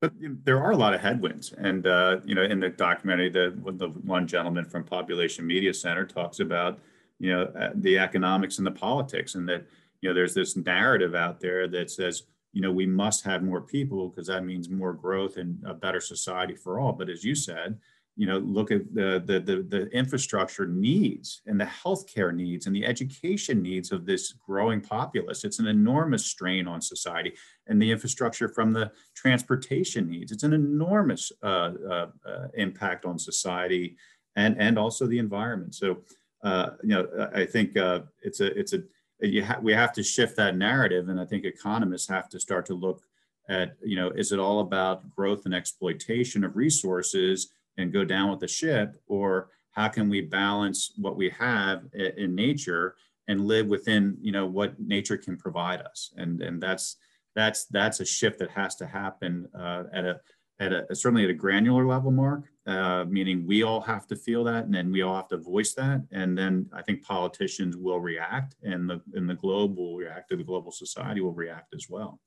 but 0.00 0.12
there 0.44 0.60
are 0.60 0.72
a 0.72 0.76
lot 0.76 0.94
of 0.94 1.00
headwinds 1.00 1.52
and 1.52 1.86
uh, 1.86 2.18
you 2.24 2.34
know 2.34 2.42
in 2.42 2.60
the 2.60 2.68
documentary 2.68 3.30
the, 3.30 3.52
the 3.72 3.88
one 3.88 4.26
gentleman 4.26 4.64
from 4.64 4.84
population 4.84 5.46
media 5.46 5.74
center 5.74 6.04
talks 6.04 6.40
about 6.40 6.78
you 7.18 7.32
know 7.32 7.42
uh, 7.58 7.70
the 7.74 7.98
economics 7.98 8.58
and 8.58 8.66
the 8.66 8.72
politics 8.72 9.34
and 9.34 9.48
that 9.48 9.66
you 10.00 10.08
know 10.08 10.14
there's 10.14 10.34
this 10.34 10.56
narrative 10.56 11.14
out 11.14 11.40
there 11.40 11.66
that 11.66 11.90
says 11.90 12.24
you 12.52 12.62
know, 12.62 12.72
we 12.72 12.86
must 12.86 13.24
have 13.24 13.42
more 13.42 13.60
people 13.60 14.08
because 14.08 14.26
that 14.28 14.44
means 14.44 14.68
more 14.68 14.92
growth 14.92 15.36
and 15.36 15.62
a 15.66 15.74
better 15.74 16.00
society 16.00 16.54
for 16.54 16.80
all. 16.80 16.92
But 16.92 17.10
as 17.10 17.22
you 17.22 17.34
said, 17.34 17.78
you 18.16 18.26
know, 18.26 18.38
look 18.38 18.72
at 18.72 18.92
the, 18.92 19.22
the, 19.24 19.38
the, 19.38 19.62
the 19.62 19.86
infrastructure 19.90 20.66
needs 20.66 21.40
and 21.46 21.60
the 21.60 21.66
healthcare 21.66 22.34
needs 22.34 22.66
and 22.66 22.74
the 22.74 22.84
education 22.84 23.62
needs 23.62 23.92
of 23.92 24.06
this 24.06 24.32
growing 24.32 24.80
populace. 24.80 25.44
It's 25.44 25.60
an 25.60 25.68
enormous 25.68 26.26
strain 26.26 26.66
on 26.66 26.80
society 26.80 27.34
and 27.68 27.80
the 27.80 27.92
infrastructure 27.92 28.48
from 28.48 28.72
the 28.72 28.90
transportation 29.14 30.10
needs. 30.10 30.32
It's 30.32 30.42
an 30.42 30.52
enormous 30.52 31.30
uh, 31.44 31.74
uh, 31.88 32.06
uh, 32.26 32.48
impact 32.54 33.04
on 33.04 33.20
society 33.20 33.96
and, 34.34 34.56
and 34.58 34.80
also 34.80 35.06
the 35.06 35.20
environment. 35.20 35.76
So, 35.76 35.98
uh, 36.42 36.70
you 36.82 36.88
know, 36.88 37.30
I 37.32 37.44
think 37.44 37.76
uh, 37.76 38.00
it's 38.22 38.40
a, 38.40 38.46
it's 38.58 38.72
a, 38.72 38.82
you 39.20 39.44
ha- 39.44 39.58
we 39.60 39.72
have 39.72 39.92
to 39.92 40.02
shift 40.02 40.36
that 40.36 40.56
narrative 40.56 41.08
and 41.08 41.20
i 41.20 41.24
think 41.24 41.44
economists 41.44 42.08
have 42.08 42.28
to 42.28 42.38
start 42.38 42.64
to 42.66 42.74
look 42.74 43.02
at 43.48 43.76
you 43.82 43.96
know 43.96 44.10
is 44.10 44.32
it 44.32 44.38
all 44.38 44.60
about 44.60 45.08
growth 45.10 45.44
and 45.44 45.54
exploitation 45.54 46.44
of 46.44 46.56
resources 46.56 47.52
and 47.78 47.92
go 47.92 48.04
down 48.04 48.28
with 48.28 48.40
the 48.40 48.48
ship? 48.48 48.96
Or 49.06 49.48
how 49.70 49.88
can 49.88 50.08
we 50.08 50.20
balance 50.20 50.92
what 50.96 51.16
we 51.16 51.30
have 51.30 51.84
in 51.94 52.34
nature 52.34 52.96
and 53.28 53.46
live 53.46 53.68
within 53.68 54.18
you 54.20 54.32
know 54.32 54.46
what 54.46 54.78
nature 54.78 55.16
can 55.16 55.36
provide 55.36 55.80
us? 55.80 56.12
And 56.16 56.42
and 56.42 56.60
that's 56.60 56.96
that's 57.34 57.64
that's 57.66 58.00
a 58.00 58.04
shift 58.04 58.38
that 58.40 58.50
has 58.50 58.74
to 58.76 58.86
happen 58.86 59.48
uh, 59.58 59.84
at 59.94 60.04
a 60.04 60.20
at 60.60 60.72
a 60.72 60.94
certainly 60.94 61.24
at 61.24 61.30
a 61.30 61.34
granular 61.34 61.86
level, 61.86 62.10
Mark, 62.10 62.44
uh, 62.66 63.04
meaning 63.08 63.46
we 63.46 63.62
all 63.62 63.80
have 63.80 64.06
to 64.08 64.16
feel 64.16 64.42
that, 64.44 64.64
and 64.64 64.74
then 64.74 64.90
we 64.90 65.02
all 65.02 65.14
have 65.16 65.28
to 65.28 65.36
voice 65.38 65.74
that, 65.74 66.02
and 66.10 66.36
then 66.36 66.68
I 66.72 66.82
think 66.82 67.02
politicians 67.02 67.76
will 67.76 68.00
react, 68.00 68.56
and 68.62 68.88
the 68.90 69.00
and 69.14 69.28
the 69.28 69.34
globe 69.34 69.76
will 69.76 69.96
react, 69.96 70.30
to 70.30 70.36
the 70.36 70.44
global 70.44 70.72
society 70.72 71.20
will 71.20 71.32
react 71.32 71.74
as 71.74 71.86
well. 71.88 72.20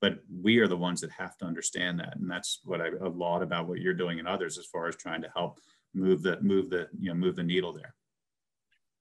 but 0.00 0.18
we 0.42 0.58
are 0.58 0.68
the 0.68 0.76
ones 0.76 1.00
that 1.00 1.10
have 1.10 1.36
to 1.38 1.44
understand 1.44 1.98
that 1.98 2.16
and 2.16 2.30
that's 2.30 2.60
what 2.64 2.80
i 2.80 2.88
laud 3.24 3.42
about 3.42 3.66
what 3.68 3.80
you're 3.80 3.94
doing 3.94 4.18
and 4.18 4.28
others 4.28 4.58
as 4.58 4.66
far 4.66 4.86
as 4.88 4.96
trying 4.96 5.22
to 5.22 5.30
help 5.34 5.60
move 5.94 6.22
the 6.22 6.40
move 6.40 6.70
the 6.70 6.88
you 6.98 7.08
know 7.08 7.14
move 7.14 7.36
the 7.36 7.42
needle 7.42 7.72
there 7.72 7.94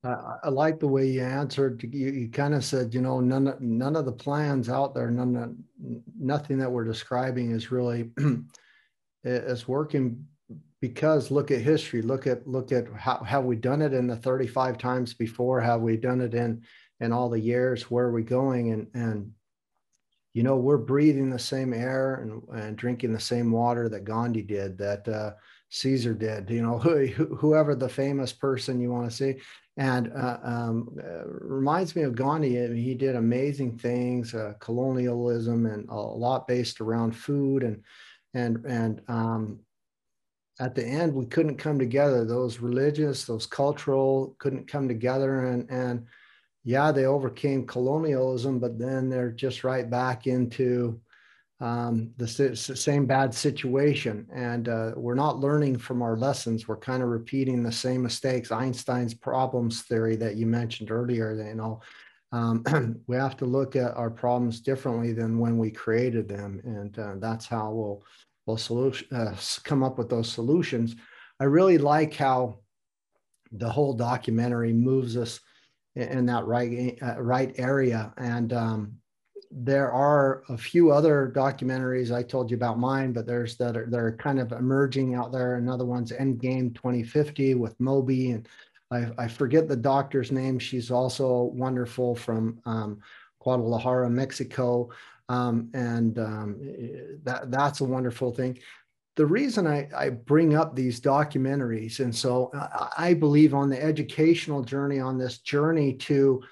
uh, 0.04 0.38
I 0.44 0.50
like 0.50 0.80
the 0.80 0.88
way 0.88 1.08
you 1.08 1.24
answered. 1.24 1.84
You, 1.92 2.10
you 2.12 2.30
kind 2.30 2.54
of 2.54 2.64
said, 2.64 2.94
you 2.94 3.02
know, 3.02 3.20
none 3.20 3.48
of, 3.48 3.60
none 3.60 3.96
of 3.96 4.06
the 4.06 4.12
plans 4.12 4.70
out 4.70 4.94
there, 4.94 5.10
none 5.10 5.36
of, 5.36 5.56
nothing 6.20 6.60
that 6.60 6.72
we're 6.72 6.86
describing 6.86 7.50
is 7.50 7.72
really 7.72 8.12
is 9.24 9.68
working 9.68 10.26
because 10.82 11.32
look 11.32 11.51
at 11.51 11.61
history. 11.61 12.01
Look 12.01 12.28
at 12.28 12.47
look 12.47 12.72
at 12.72 12.86
how 12.95 13.24
have 13.24 13.45
we 13.45 13.55
done 13.55 13.82
it 13.82 13.93
in 13.93 14.07
the 14.07 14.15
35 14.15 14.78
times 14.78 15.13
before? 15.13 15.59
Have 15.61 15.82
we 15.82 15.97
done 15.97 16.22
it 16.22 16.34
in 16.34 16.63
in 16.99 17.11
all 17.11 17.30
the 17.30 17.39
years? 17.39 17.89
Where 17.89 18.05
are 18.05 18.11
we 18.11 18.24
going? 18.24 18.72
And 18.72 18.88
and 18.93 19.32
you 20.38 20.43
know, 20.43 20.55
we're 20.55 20.78
breathing 20.78 21.32
the 21.32 21.39
same 21.39 21.74
air 21.74 22.18
and, 22.22 22.43
and 22.61 22.78
drinking 22.78 23.11
the 23.11 23.20
same 23.20 23.51
water 23.51 23.89
that 23.89 24.03
Gandhi 24.03 24.43
did, 24.43 24.78
that 24.78 25.07
uh, 25.07 25.32
Caesar 25.70 26.13
did, 26.13 26.47
you 26.51 26.61
know, 26.61 26.78
who, 26.78 27.36
whoever 27.36 27.74
the 27.74 27.89
famous 27.89 28.32
person 28.32 28.80
you 28.80 28.91
want 28.91 29.09
to 29.09 29.15
see. 29.15 29.36
And 29.78 30.11
uh, 30.15 30.38
um, 30.43 30.95
uh, 31.03 31.26
reminds 31.26 31.95
me 31.95 32.03
of 32.03 32.13
Gandhi. 32.13 32.63
I 32.63 32.68
mean, 32.68 32.84
he 32.84 32.93
did 32.93 33.15
amazing 33.15 33.80
things, 33.80 34.36
uh, 34.36 34.53
colonialism, 34.59 35.65
and 35.65 35.89
a 35.89 35.95
lot 35.95 36.47
based 36.47 36.82
around 36.82 37.15
food. 37.15 37.63
And 37.63 37.84
and 38.38 38.66
and 38.66 39.02
um, 39.08 39.60
at 40.60 40.76
the 40.76 40.86
end, 40.86 41.14
we 41.14 41.26
couldn't 41.26 41.58
come 41.58 41.78
together. 41.78 42.26
Those 42.26 42.60
religious, 42.60 43.26
those 43.26 43.46
cultural, 43.46 44.36
couldn't 44.40 44.68
come 44.68 44.88
together. 44.88 45.48
And 45.48 45.70
and 45.70 46.06
yeah, 46.64 46.92
they 46.92 47.06
overcame 47.06 47.66
colonialism, 47.66 48.60
but 48.60 48.78
then 48.78 49.10
they're 49.10 49.32
just 49.32 49.64
right 49.64 49.90
back 49.90 50.28
into 50.28 51.00
um, 51.60 52.12
the 52.18 52.28
same 52.28 53.06
bad 53.06 53.34
situation. 53.34 54.28
And 54.34 54.70
uh, 54.70 54.92
we're 54.96 55.16
not 55.16 55.40
learning 55.40 55.78
from 55.78 56.02
our 56.02 56.18
lessons. 56.18 56.68
We're 56.68 56.78
kind 56.78 57.02
of 57.02 57.10
repeating 57.10 57.64
the 57.64 57.72
same 57.72 58.04
mistakes. 58.04 58.52
Einstein's 58.52 59.14
problems 59.14 59.84
theory 59.84 60.16
that 60.18 60.36
you 60.36 60.46
mentioned 60.46 60.92
earlier, 60.92 61.34
you 61.34 61.56
know, 61.56 61.82
um, 62.32 63.02
we 63.08 63.16
have 63.16 63.38
to 63.38 63.46
look 63.46 63.76
at 63.76 63.96
our 63.96 64.10
problems 64.10 64.60
differently 64.60 65.14
than 65.14 65.40
when 65.40 65.58
we 65.58 65.72
created 65.72 66.28
them. 66.28 66.62
And 66.64 67.00
uh, 67.00 67.16
that's 67.18 67.46
how 67.46 67.72
we'll, 67.72 68.04
we'll 68.48 68.58
solution, 68.58 69.08
uh, 69.16 69.36
come 69.64 69.84
up 69.84 69.98
with 69.98 70.10
those 70.10 70.32
solutions. 70.32 70.95
I 71.39 71.43
really 71.43 71.78
like 71.78 72.16
how 72.16 72.60
the 73.52 73.70
whole 73.70 73.93
documentary 73.93 74.74
moves 74.74 75.16
us 75.16 75.39
in 75.95 76.26
that 76.26 76.45
right, 76.45 76.98
uh, 77.02 77.22
right 77.22 77.54
area. 77.58 78.14
And 78.18 78.54
um, 78.54 78.93
there 79.52 79.91
are 79.91 80.43
a 80.50 80.58
few 80.58 80.91
other 80.91 81.32
documentaries. 81.36 82.14
I 82.14 82.24
told 82.24 82.50
you 82.50 82.58
about 82.58 82.80
mine, 82.80 83.14
but 83.14 83.26
there's 83.26 83.58
that 83.58 83.78
are 83.78 83.88
they're 83.89 84.16
kind 84.18 84.39
of 84.39 84.52
emerging 84.52 85.16
out 85.16 85.32
there. 85.32 85.56
Another 85.56 85.86
one's 85.86 86.12
Endgame 86.12 86.74
2050 86.76 87.56
with 87.56 87.80
Moby, 87.80 88.32
and 88.32 88.48
I, 88.91 89.08
I 89.18 89.28
forget 89.28 89.68
the 89.68 89.76
doctor's 89.76 90.32
name. 90.32 90.60
She's 90.60 90.91
also 90.91 91.52
wonderful 91.54 92.16
from 92.16 92.60
um, 92.66 93.00
Guadalajara, 93.39 94.10
Mexico, 94.10 94.89
um, 95.30 95.70
and 95.74 96.18
um, 96.20 96.58
that 97.24 97.52
that's 97.52 97.82
a 97.82 97.86
wonderful 97.86 98.32
thing. 98.32 98.60
The 99.16 99.26
reason 99.26 99.66
I, 99.66 99.90
I 99.96 100.10
bring 100.10 100.56
up 100.56 100.76
these 100.76 101.02
documentaries, 101.02 102.00
and 102.00 102.16
so 102.16 102.52
I, 102.54 103.10
I 103.10 103.14
believe 103.14 103.54
on 103.54 103.70
the 103.70 103.82
educational 103.82 104.64
journey, 104.64 105.00
on 105.00 105.18
this 105.18 105.40
journey 105.40 105.94
to 105.94 106.44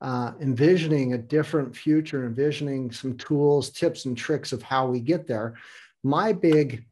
uh, 0.00 0.32
envisioning 0.40 1.12
a 1.12 1.18
different 1.18 1.74
future, 1.76 2.26
envisioning 2.26 2.90
some 2.90 3.16
tools, 3.16 3.70
tips, 3.70 4.06
and 4.06 4.16
tricks 4.16 4.52
of 4.52 4.62
how 4.62 4.86
we 4.86 5.00
get 5.00 5.26
there. 5.26 5.56
My 6.02 6.32
big 6.32 6.84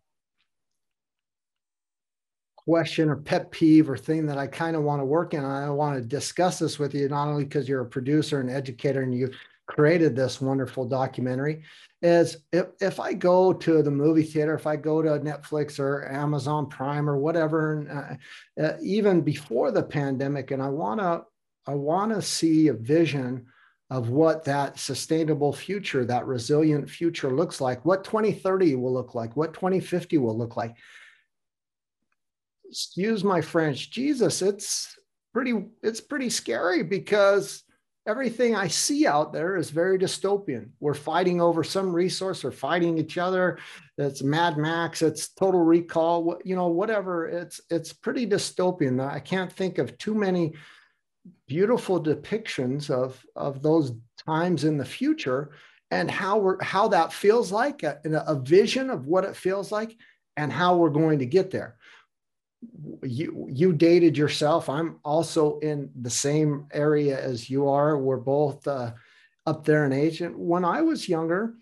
question 2.57 3.11
or 3.11 3.17
pet 3.17 3.51
peeve 3.51 3.91
or 3.91 3.97
thing 3.97 4.27
that 4.27 4.39
I 4.39 4.47
kind 4.47 4.75
of 4.75 4.83
want 4.83 5.01
to 5.01 5.05
work 5.05 5.35
in, 5.35 5.45
I 5.45 5.69
want 5.71 5.97
to 5.97 6.07
discuss 6.07 6.59
this 6.59 6.79
with 6.79 6.95
you, 6.95 7.09
not 7.09 7.29
only 7.29 7.45
because 7.45 7.69
you're 7.69 7.83
a 7.83 7.87
producer 7.87 8.41
and 8.41 8.51
educator 8.51 9.03
and 9.03 9.15
you 9.15 9.31
created 9.67 10.15
this 10.15 10.41
wonderful 10.41 10.87
documentary, 10.87 11.65
is 12.03 12.37
if, 12.53 12.67
if 12.81 13.01
I 13.01 13.15
go 13.15 13.53
to 13.53 13.83
the 13.83 13.91
movie 13.91 14.23
theater, 14.23 14.55
if 14.55 14.67
I 14.67 14.77
go 14.77 15.01
to 15.01 15.11
Netflix 15.21 15.79
or 15.79 16.11
Amazon 16.11 16.69
Prime 16.69 17.09
or 17.09 17.17
whatever, 17.17 17.73
and, 17.73 17.91
uh, 17.91 18.63
uh, 18.63 18.77
even 18.83 19.23
before 19.23 19.71
the 19.71 19.83
pandemic, 19.83 20.51
and 20.51 20.63
I 20.63 20.69
want 20.69 21.01
to 21.01 21.25
I 21.67 21.75
want 21.75 22.13
to 22.13 22.21
see 22.21 22.69
a 22.69 22.75
vision 22.75 23.47
of 23.91 24.11
what 24.11 24.45
that 24.45 24.79
sustainable 24.79 25.53
future, 25.53 26.05
that 26.05 26.27
resilient 26.27 26.89
future 26.89 27.31
looks 27.31 27.61
like, 27.61 27.85
what 27.85 28.05
2030 28.05 28.77
will 28.77 28.93
look 28.93 29.15
like, 29.15 29.37
what 29.37 29.55
2050 29.55 30.19
will 30.19 30.37
look 30.37 30.57
like. 30.57 30.77
Excuse 32.69 33.23
my 33.23 33.41
French, 33.41 33.91
Jesus, 33.91 34.43
it's 34.43 34.99
pretty, 35.33 35.67
it's 35.83 36.01
pretty 36.01 36.31
scary 36.31 36.83
because 36.83 37.64
everything 38.07 38.55
I 38.55 38.69
see 38.69 39.07
out 39.07 39.33
there 39.33 39.57
is 39.57 39.71
very 39.71 39.99
dystopian. 39.99 40.69
We're 40.81 40.95
fighting 40.95 41.41
over 41.41 41.65
some 41.65 41.93
resource 41.93 42.45
or 42.45 42.53
fighting 42.53 42.99
each 42.99 43.19
other. 43.19 43.59
It's 43.97 44.23
Mad 44.23 44.59
Max, 44.59 45.03
it's 45.03 45.29
Total 45.29 45.61
Recall, 45.61 46.39
you 46.45 46.55
know, 46.55 46.69
whatever. 46.69 47.27
It's 47.27 47.61
it's 47.71 47.93
pretty 47.93 48.27
dystopian. 48.27 49.05
I 49.05 49.21
can't 49.21 49.53
think 49.53 49.79
of 49.79 49.97
too 49.99 50.15
many 50.15 50.55
beautiful 51.47 52.03
depictions 52.03 52.91
of 52.91 53.25
of 53.35 53.63
those 53.63 53.93
times 54.27 54.65
in 54.65 54.77
the 54.77 54.85
future 54.85 55.53
and 55.91 56.11
how 56.11 56.39
we're 56.39 56.63
how 56.63 56.89
that 56.89 57.13
feels 57.13 57.51
like 57.51 57.83
a, 57.83 57.99
a 58.27 58.35
vision 58.35 58.91
of 58.91 59.07
what 59.07 59.25
it 59.25 59.37
feels 59.37 59.73
like 59.73 59.97
and 60.37 60.53
how 60.53 60.77
we're 60.77 60.91
going 60.91 61.19
to 61.21 61.27
get 61.27 61.51
there 61.51 61.77
you 63.03 63.47
you 63.51 63.73
dated 63.73 64.17
yourself 64.17 64.69
i'm 64.69 64.99
also 65.05 65.59
in 65.61 65.91
the 66.03 66.11
same 66.11 66.67
area 66.73 67.21
as 67.21 67.49
you 67.51 67.69
are 67.69 67.99
we're 67.99 68.17
both 68.17 68.67
uh, 68.67 68.93
up 69.47 69.65
there 69.65 69.85
in 69.85 69.93
age 69.93 70.21
and 70.21 70.37
when 70.37 70.65
i 70.65 70.81
was 70.81 71.09
younger 71.09 71.55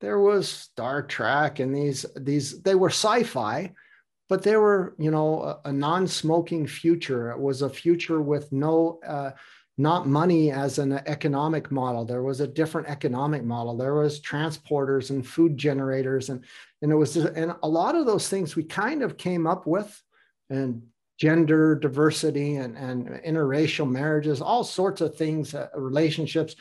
there 0.00 0.20
was 0.20 0.48
star 0.48 1.02
trek 1.02 1.58
and 1.58 1.74
these 1.74 2.06
these 2.16 2.60
they 2.62 2.74
were 2.74 2.90
sci-fi 2.90 3.72
but 4.28 4.42
they 4.42 4.56
were, 4.56 4.94
you 4.98 5.10
know, 5.10 5.42
a, 5.42 5.68
a 5.68 5.72
non-smoking 5.72 6.66
future. 6.66 7.30
It 7.30 7.38
was 7.38 7.62
a 7.62 7.70
future 7.70 8.20
with 8.20 8.52
no, 8.52 9.00
uh, 9.06 9.30
not 9.78 10.06
money 10.06 10.50
as 10.50 10.78
an 10.78 10.92
economic 11.06 11.70
model. 11.70 12.04
There 12.04 12.22
was 12.22 12.40
a 12.40 12.46
different 12.46 12.88
economic 12.88 13.42
model. 13.44 13.76
There 13.76 13.94
was 13.94 14.20
transporters 14.20 15.10
and 15.10 15.26
food 15.26 15.56
generators, 15.56 16.28
and 16.28 16.44
and 16.82 16.92
it 16.92 16.96
was 16.96 17.14
just, 17.14 17.28
and 17.34 17.54
a 17.62 17.68
lot 17.68 17.94
of 17.94 18.06
those 18.06 18.28
things 18.28 18.54
we 18.54 18.64
kind 18.64 19.02
of 19.02 19.16
came 19.16 19.46
up 19.46 19.66
with, 19.66 20.02
and 20.50 20.82
gender 21.18 21.74
diversity 21.74 22.56
and 22.56 22.76
and 22.76 23.08
interracial 23.24 23.90
marriages, 23.90 24.40
all 24.40 24.64
sorts 24.64 25.00
of 25.00 25.16
things, 25.16 25.54
uh, 25.54 25.68
relationships 25.74 26.54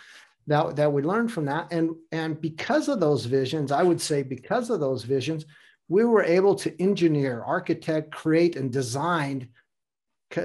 that 0.47 0.75
that 0.75 0.91
we 0.91 1.01
learned 1.01 1.31
from 1.31 1.45
that. 1.45 1.71
And 1.71 1.91
and 2.11 2.39
because 2.39 2.87
of 2.87 2.99
those 2.99 3.25
visions, 3.25 3.71
I 3.71 3.83
would 3.83 4.01
say 4.01 4.23
because 4.23 4.69
of 4.69 4.79
those 4.79 5.03
visions 5.03 5.45
we 5.89 6.03
were 6.03 6.23
able 6.23 6.55
to 6.55 6.81
engineer, 6.81 7.43
architect, 7.43 8.11
create, 8.11 8.55
and 8.55 8.71
design. 8.71 9.49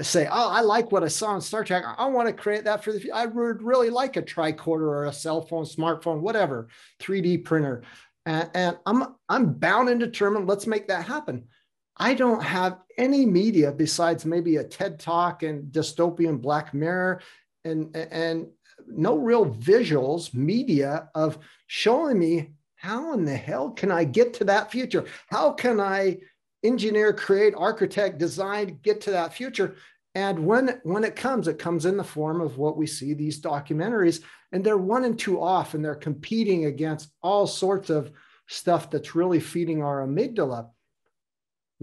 Say, 0.01 0.27
oh, 0.27 0.49
I 0.49 0.61
like 0.61 0.93
what 0.93 1.03
I 1.03 1.09
saw 1.09 1.35
in 1.35 1.41
Star 1.41 1.65
Trek. 1.65 1.83
I 1.97 2.05
want 2.05 2.29
to 2.29 2.33
create 2.33 2.63
that 2.63 2.83
for 2.83 2.93
the. 2.93 3.11
I 3.11 3.25
would 3.25 3.61
really 3.61 3.89
like 3.89 4.15
a 4.15 4.21
tricorder 4.21 4.87
or 4.87 5.05
a 5.05 5.13
cell 5.13 5.41
phone, 5.41 5.65
smartphone, 5.65 6.21
whatever, 6.21 6.69
3D 7.01 7.43
printer, 7.43 7.83
and, 8.25 8.49
and 8.53 8.77
I'm 8.85 9.15
I'm 9.27 9.53
bound 9.55 9.89
and 9.89 9.99
determined. 9.99 10.47
Let's 10.47 10.67
make 10.67 10.87
that 10.87 11.05
happen. 11.05 11.49
I 11.97 12.13
don't 12.13 12.43
have 12.43 12.79
any 12.97 13.25
media 13.25 13.71
besides 13.71 14.25
maybe 14.25 14.57
a 14.57 14.63
TED 14.63 14.99
Talk 14.99 15.43
and 15.43 15.71
dystopian 15.71 16.41
Black 16.41 16.73
Mirror, 16.73 17.21
and 17.63 17.95
and 17.95 18.47
no 18.87 19.17
real 19.17 19.45
visuals 19.45 20.33
media 20.33 21.09
of 21.15 21.37
showing 21.67 22.19
me 22.19 22.53
how 22.75 23.13
in 23.13 23.23
the 23.23 23.35
hell 23.35 23.71
can 23.71 23.91
I 23.91 24.03
get 24.03 24.33
to 24.35 24.43
that 24.45 24.71
future? 24.71 25.05
How 25.27 25.51
can 25.51 25.79
I 25.79 26.19
engineer, 26.63 27.13
create, 27.13 27.53
architect, 27.55 28.17
design, 28.17 28.79
get 28.81 28.99
to 29.01 29.11
that 29.11 29.33
future? 29.33 29.75
And 30.15 30.45
when, 30.45 30.79
when 30.83 31.03
it 31.03 31.15
comes, 31.15 31.47
it 31.47 31.57
comes 31.57 31.85
in 31.85 31.97
the 31.97 32.03
form 32.03 32.41
of 32.41 32.57
what 32.57 32.77
we 32.77 32.85
see 32.85 33.13
these 33.13 33.41
documentaries, 33.41 34.21
and 34.51 34.63
they're 34.63 34.77
one 34.77 35.05
and 35.05 35.17
two 35.17 35.41
off, 35.41 35.73
and 35.73 35.83
they're 35.83 35.95
competing 35.95 36.65
against 36.65 37.09
all 37.21 37.47
sorts 37.47 37.89
of 37.89 38.11
stuff 38.47 38.91
that's 38.91 39.15
really 39.15 39.39
feeding 39.39 39.81
our 39.81 40.05
amygdala. 40.05 40.69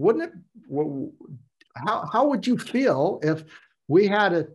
Wouldn't 0.01 0.23
it? 0.23 0.33
How, 1.75 2.09
how 2.11 2.27
would 2.27 2.47
you 2.47 2.57
feel 2.57 3.19
if 3.21 3.43
we 3.87 4.07
had 4.07 4.33
a 4.33 4.47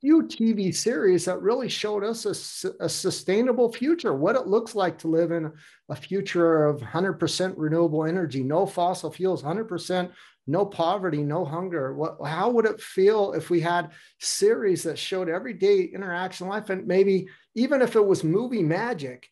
few 0.00 0.22
TV 0.22 0.74
series 0.74 1.26
that 1.26 1.42
really 1.42 1.68
showed 1.68 2.02
us 2.02 2.24
a, 2.24 2.84
a, 2.84 2.88
sustainable 2.88 3.70
future, 3.70 4.14
what 4.14 4.34
it 4.34 4.46
looks 4.46 4.74
like 4.74 4.96
to 4.98 5.08
live 5.08 5.30
in 5.30 5.52
a 5.90 5.94
future 5.94 6.64
of 6.64 6.80
100% 6.80 7.54
renewable 7.56 8.06
energy, 8.06 8.42
no 8.42 8.64
fossil 8.64 9.10
fuels, 9.10 9.42
100%, 9.42 10.10
no 10.46 10.64
poverty, 10.64 11.22
no 11.22 11.44
hunger. 11.44 11.94
What, 11.94 12.16
how 12.24 12.48
would 12.50 12.64
it 12.64 12.80
feel 12.80 13.34
if 13.34 13.50
we 13.50 13.60
had 13.60 13.90
series 14.20 14.84
that 14.84 14.98
showed 14.98 15.28
everyday 15.28 15.82
interaction 15.82 16.48
life 16.48 16.70
and 16.70 16.86
maybe 16.86 17.28
even 17.54 17.82
if 17.82 17.94
it 17.94 18.06
was 18.06 18.24
movie 18.24 18.62
magic, 18.62 19.28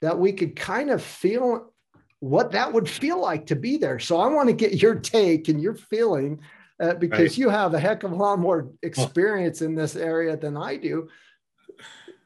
that 0.00 0.18
we 0.18 0.32
could 0.32 0.56
kind 0.56 0.88
of 0.90 1.02
feel 1.02 1.73
what 2.20 2.52
that 2.52 2.72
would 2.72 2.88
feel 2.88 3.20
like 3.20 3.46
to 3.46 3.56
be 3.56 3.76
there. 3.76 3.98
So 3.98 4.18
I 4.18 4.26
want 4.28 4.48
to 4.48 4.54
get 4.54 4.82
your 4.82 4.94
take 4.94 5.48
and 5.48 5.60
your 5.60 5.74
feeling 5.74 6.40
uh, 6.80 6.94
because 6.94 7.30
right. 7.30 7.38
you 7.38 7.48
have 7.50 7.74
a 7.74 7.78
heck 7.78 8.02
of 8.02 8.12
a 8.12 8.14
lot 8.14 8.38
more 8.38 8.70
experience 8.82 9.62
in 9.62 9.74
this 9.74 9.94
area 9.94 10.36
than 10.36 10.56
I 10.56 10.76
do. 10.76 11.08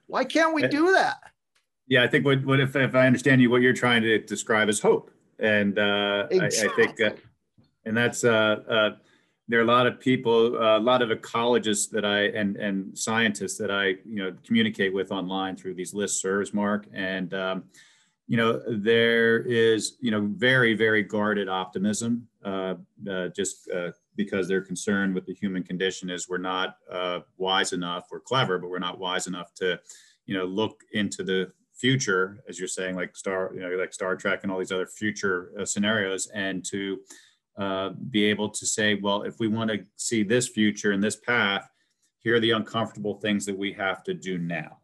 Why 0.07 0.25
can't 0.25 0.55
we 0.55 0.67
do 0.67 0.93
that? 0.93 1.17
Yeah, 1.87 2.03
I 2.03 2.07
think 2.07 2.25
what, 2.25 2.45
what 2.45 2.61
if, 2.61 2.77
if 2.77 2.95
I 2.95 3.07
understand 3.07 3.41
you, 3.41 3.51
what 3.51 3.63
you're 3.63 3.73
trying 3.73 4.03
to 4.03 4.19
describe 4.19 4.69
is 4.69 4.81
hope. 4.81 5.11
And 5.39 5.79
uh, 5.79 6.27
exactly. 6.31 6.85
I, 6.85 6.89
I, 6.89 6.93
think, 6.95 7.01
uh, 7.01 7.17
and 7.85 7.97
that's, 7.97 8.25
uh, 8.25 8.57
uh, 8.69 8.91
there 9.49 9.59
are 9.59 9.63
a 9.63 9.67
lot 9.67 9.87
of 9.87 9.99
people, 9.99 10.57
a 10.57 10.79
lot 10.79 11.01
of 11.01 11.09
ecologists 11.09 11.89
that 11.91 12.05
I, 12.05 12.25
and, 12.27 12.57
and 12.57 12.97
scientists 12.97 13.57
that 13.59 13.71
I, 13.71 13.97
you 14.05 14.23
know, 14.23 14.35
communicate 14.47 14.93
with 14.93 15.11
online 15.11 15.57
through 15.57 15.75
these 15.75 15.95
list 15.95 16.21
serves, 16.21 16.53
Mark. 16.53 16.87
And, 16.93 17.33
um, 17.33 17.65
you 18.29 18.37
know, 18.37 18.61
there 18.69 19.41
is, 19.41 19.97
you 20.01 20.11
know, 20.11 20.29
very, 20.37 20.75
very 20.75 21.03
guarded 21.03 21.49
optimism, 21.49 22.29
uh, 22.45 22.75
uh, 23.11 23.29
just 23.29 23.69
uh, 23.71 23.91
because 24.17 24.47
they're 24.47 24.61
concerned 24.61 25.15
with 25.15 25.25
the 25.25 25.33
human 25.33 25.63
condition 25.63 26.11
is 26.11 26.29
we're 26.29 26.37
not 26.37 26.77
uh, 26.93 27.21
wise 27.39 27.73
enough, 27.73 28.09
we're 28.13 28.21
clever, 28.21 28.59
but 28.59 28.69
we're 28.69 28.79
not 28.79 28.99
wise 28.99 29.27
enough 29.27 29.55
to, 29.55 29.81
you 30.27 30.37
know, 30.37 30.45
look 30.45 30.85
into 30.93 31.25
the 31.25 31.51
future, 31.73 32.45
as 32.47 32.59
you're 32.59 32.69
saying, 32.69 32.97
like 32.97 33.17
Star, 33.17 33.51
you 33.55 33.61
know, 33.61 33.71
like 33.71 33.95
Star 33.95 34.15
Trek 34.15 34.41
and 34.43 34.53
all 34.53 34.59
these 34.59 34.73
other 34.73 34.87
future 34.87 35.51
uh, 35.59 35.65
scenarios, 35.65 36.27
and 36.35 36.63
to 36.67 37.01
uh, 37.57 37.91
be 38.11 38.25
able 38.25 38.51
to 38.51 38.67
say, 38.67 38.95
well, 38.97 39.23
if 39.23 39.41
we 39.41 39.49
want 39.49 39.71
to 39.71 39.79
see 39.97 40.23
this 40.23 40.49
future 40.49 40.93
and 40.93 41.03
this 41.03 41.17
path, 41.17 41.71
here 42.19 42.35
are 42.35 42.41
the 42.41 42.51
uncomfortable 42.51 43.15
things 43.15 43.47
that 43.47 43.57
we 43.57 43.73
have 43.73 44.03
to 44.05 44.13
do 44.13 44.37
now 44.37 44.77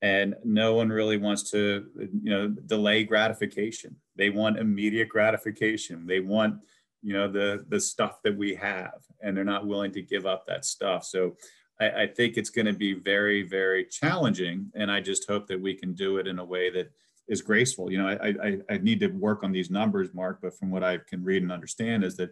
and 0.00 0.36
no 0.44 0.74
one 0.74 0.88
really 0.88 1.16
wants 1.16 1.50
to 1.50 1.86
you 2.22 2.30
know 2.30 2.48
delay 2.48 3.04
gratification. 3.04 3.96
They 4.16 4.30
want 4.30 4.58
immediate 4.58 5.08
gratification. 5.08 6.06
They 6.06 6.20
want 6.20 6.60
you 7.02 7.12
know 7.12 7.28
the 7.30 7.64
the 7.68 7.80
stuff 7.80 8.22
that 8.22 8.36
we 8.36 8.54
have 8.54 9.00
and 9.22 9.36
they're 9.36 9.44
not 9.44 9.66
willing 9.66 9.92
to 9.92 10.02
give 10.02 10.26
up 10.26 10.46
that 10.46 10.64
stuff. 10.64 11.04
So 11.04 11.36
i, 11.80 12.02
I 12.02 12.06
think 12.06 12.36
it's 12.36 12.50
going 12.50 12.66
to 12.66 12.72
be 12.72 12.94
very 12.94 13.42
very 13.42 13.84
challenging 13.84 14.70
and 14.74 14.90
i 14.90 15.00
just 15.00 15.28
hope 15.28 15.46
that 15.46 15.60
we 15.60 15.74
can 15.74 15.94
do 15.94 16.18
it 16.18 16.26
in 16.26 16.38
a 16.38 16.44
way 16.44 16.70
that 16.70 16.90
is 17.28 17.42
graceful. 17.42 17.90
You 17.90 17.98
know 17.98 18.08
i 18.08 18.34
i, 18.42 18.58
I 18.70 18.78
need 18.78 19.00
to 19.00 19.08
work 19.08 19.44
on 19.44 19.52
these 19.52 19.70
numbers 19.70 20.12
mark 20.14 20.40
but 20.42 20.58
from 20.58 20.70
what 20.70 20.84
i 20.84 20.98
can 20.98 21.22
read 21.24 21.42
and 21.42 21.52
understand 21.52 22.04
is 22.04 22.16
that 22.16 22.30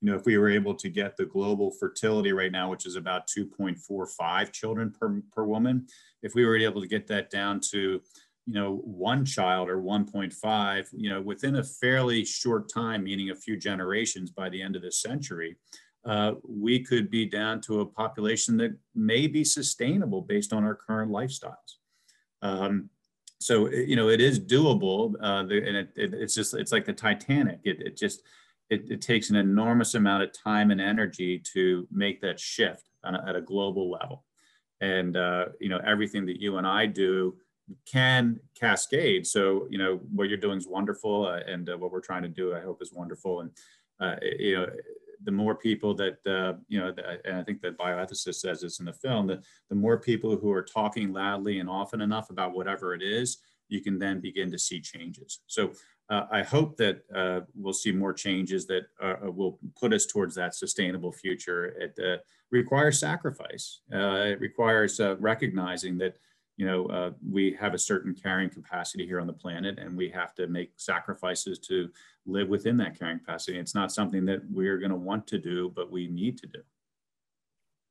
you 0.00 0.10
know, 0.10 0.16
if 0.16 0.24
we 0.24 0.38
were 0.38 0.48
able 0.48 0.74
to 0.74 0.88
get 0.88 1.16
the 1.16 1.26
global 1.26 1.72
fertility 1.72 2.32
right 2.32 2.52
now, 2.52 2.70
which 2.70 2.86
is 2.86 2.96
about 2.96 3.28
2.45 3.28 4.52
children 4.52 4.92
per, 4.92 5.20
per 5.32 5.44
woman, 5.44 5.86
if 6.22 6.34
we 6.34 6.44
were 6.44 6.56
able 6.56 6.80
to 6.80 6.86
get 6.86 7.06
that 7.08 7.30
down 7.30 7.60
to, 7.72 8.00
you 8.46 8.54
know, 8.54 8.76
one 8.84 9.24
child 9.24 9.68
or 9.68 9.78
1.5, 9.78 10.86
you 10.92 11.10
know, 11.10 11.20
within 11.20 11.56
a 11.56 11.64
fairly 11.64 12.24
short 12.24 12.72
time, 12.72 13.04
meaning 13.04 13.30
a 13.30 13.34
few 13.34 13.56
generations 13.56 14.30
by 14.30 14.48
the 14.48 14.62
end 14.62 14.76
of 14.76 14.82
this 14.82 15.02
century, 15.02 15.56
uh, 16.04 16.32
we 16.48 16.82
could 16.82 17.10
be 17.10 17.26
down 17.26 17.60
to 17.60 17.80
a 17.80 17.86
population 17.86 18.56
that 18.56 18.74
may 18.94 19.26
be 19.26 19.42
sustainable 19.42 20.22
based 20.22 20.52
on 20.52 20.64
our 20.64 20.76
current 20.76 21.10
lifestyles. 21.10 21.54
Um, 22.40 22.88
so, 23.40 23.68
you 23.68 23.96
know, 23.96 24.08
it 24.08 24.20
is 24.20 24.38
doable, 24.38 25.14
uh, 25.20 25.40
and 25.40 25.76
it, 25.76 25.90
it, 25.96 26.14
it's 26.14 26.34
just, 26.34 26.54
it's 26.54 26.72
like 26.72 26.84
the 26.84 26.92
Titanic. 26.92 27.60
It, 27.64 27.80
it 27.80 27.96
just, 27.96 28.22
it, 28.70 28.90
it, 28.90 29.00
takes 29.00 29.30
an 29.30 29.36
enormous 29.36 29.94
amount 29.94 30.22
of 30.22 30.32
time 30.32 30.70
and 30.70 30.80
energy 30.80 31.38
to 31.54 31.86
make 31.90 32.20
that 32.20 32.38
shift 32.38 32.88
a, 33.04 33.12
at 33.26 33.36
a 33.36 33.40
global 33.40 33.90
level. 33.90 34.24
And, 34.80 35.16
uh, 35.16 35.46
you 35.60 35.68
know, 35.68 35.80
everything 35.86 36.26
that 36.26 36.40
you 36.40 36.58
and 36.58 36.66
I 36.66 36.86
do 36.86 37.36
can 37.90 38.38
cascade. 38.58 39.26
So, 39.26 39.66
you 39.70 39.78
know, 39.78 40.00
what 40.12 40.28
you're 40.28 40.38
doing 40.38 40.58
is 40.58 40.68
wonderful. 40.68 41.26
Uh, 41.26 41.40
and 41.46 41.68
uh, 41.68 41.76
what 41.76 41.92
we're 41.92 42.00
trying 42.00 42.22
to 42.22 42.28
do, 42.28 42.54
I 42.54 42.60
hope 42.60 42.82
is 42.82 42.92
wonderful. 42.92 43.40
And, 43.40 43.50
uh, 44.00 44.16
you 44.22 44.56
know, 44.56 44.66
the 45.24 45.32
more 45.32 45.54
people 45.54 45.94
that, 45.94 46.18
uh, 46.26 46.58
you 46.68 46.78
know, 46.78 46.94
and 47.24 47.36
I 47.36 47.42
think 47.42 47.60
that 47.62 47.76
bioethicist 47.76 48.36
says 48.36 48.60
this 48.60 48.78
in 48.78 48.86
the 48.86 48.92
film, 48.92 49.26
that 49.28 49.42
the 49.68 49.74
more 49.74 49.98
people 49.98 50.36
who 50.36 50.52
are 50.52 50.62
talking 50.62 51.12
loudly 51.12 51.58
and 51.58 51.68
often 51.68 52.00
enough 52.00 52.30
about 52.30 52.54
whatever 52.54 52.94
it 52.94 53.02
is, 53.02 53.38
you 53.68 53.82
can 53.82 53.98
then 53.98 54.20
begin 54.20 54.50
to 54.52 54.58
see 54.58 54.80
changes. 54.80 55.40
So 55.46 55.72
uh, 56.10 56.26
I 56.30 56.42
hope 56.42 56.76
that 56.78 57.02
uh, 57.14 57.40
we'll 57.54 57.74
see 57.74 57.92
more 57.92 58.12
changes 58.12 58.66
that 58.66 58.86
uh, 59.02 59.14
uh 59.26 59.30
will 59.30 59.58
put 59.78 59.92
us 59.92 60.06
towards 60.06 60.34
that 60.36 60.54
sustainable 60.54 61.12
future. 61.12 61.66
It 61.66 61.98
uh, 62.02 62.22
requires 62.50 62.98
sacrifice. 62.98 63.80
Uh, 63.92 64.32
it 64.32 64.40
requires 64.40 65.00
recognizing 65.18 65.98
that 65.98 66.16
you 66.56 66.66
know 66.66 67.14
we 67.30 67.56
have 67.60 67.74
a 67.74 67.78
certain 67.78 68.14
carrying 68.14 68.50
capacity 68.50 69.06
here 69.06 69.20
on 69.20 69.26
the 69.26 69.32
planet, 69.32 69.78
and 69.78 69.96
we 69.96 70.08
have 70.08 70.34
to 70.36 70.46
make 70.46 70.72
sacrifices 70.76 71.58
to 71.60 71.90
live 72.26 72.48
within 72.48 72.76
that 72.78 72.98
carrying 72.98 73.18
capacity. 73.18 73.58
It's 73.58 73.74
not 73.74 73.92
something 73.92 74.24
that 74.26 74.40
we're 74.50 74.78
going 74.78 74.90
to 74.90 74.96
want 74.96 75.26
to 75.28 75.38
do, 75.38 75.72
but 75.76 75.90
we 75.90 76.08
need 76.08 76.38
to 76.38 76.46
do. 76.46 76.60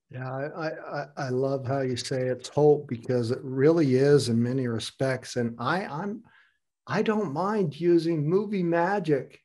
Yeah, 0.09 0.31
I, 0.31 0.69
I, 0.69 1.05
I 1.17 1.29
love 1.29 1.65
how 1.67 1.81
you 1.81 1.97
say 1.97 2.27
it's 2.27 2.47
hope 2.47 2.87
because 2.87 3.29
it 3.31 3.39
really 3.43 3.95
is 3.95 4.29
in 4.29 4.41
many 4.41 4.67
respects. 4.67 5.35
And 5.35 5.53
I, 5.59 5.85
I'm 5.85 6.23
I 6.87 7.01
don't 7.01 7.33
mind 7.33 7.79
using 7.79 8.29
movie 8.29 8.63
magic 8.63 9.41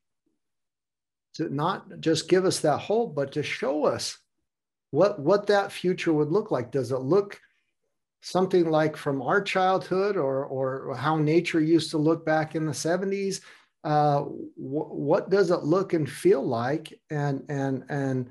to 1.35 1.53
not 1.53 2.01
just 2.01 2.29
give 2.29 2.45
us 2.45 2.61
that 2.61 2.79
hope, 2.79 3.15
but 3.15 3.33
to 3.33 3.43
show 3.43 3.85
us 3.85 4.19
what 4.91 5.19
what 5.19 5.47
that 5.49 5.73
future 5.73 6.13
would 6.13 6.31
look 6.31 6.51
like. 6.51 6.71
Does 6.71 6.93
it 6.93 6.99
look 6.99 7.41
something 8.21 8.71
like 8.71 8.97
from 8.97 9.21
our 9.23 9.43
childhood, 9.43 10.17
or 10.17 10.45
or 10.45 10.95
how 10.95 11.17
nature 11.17 11.61
used 11.61 11.91
to 11.91 11.99
look 11.99 12.25
back 12.25 12.55
in 12.55 12.65
the 12.67 12.75
seventies? 12.75 13.41
Uh, 13.83 14.21
wh- 14.21 14.95
what 14.95 15.31
does 15.31 15.51
it 15.51 15.65
look 15.65 15.95
and 15.95 16.09
feel 16.09 16.47
like? 16.47 17.01
And 17.11 17.45
and 17.49 17.85
and 17.89 18.31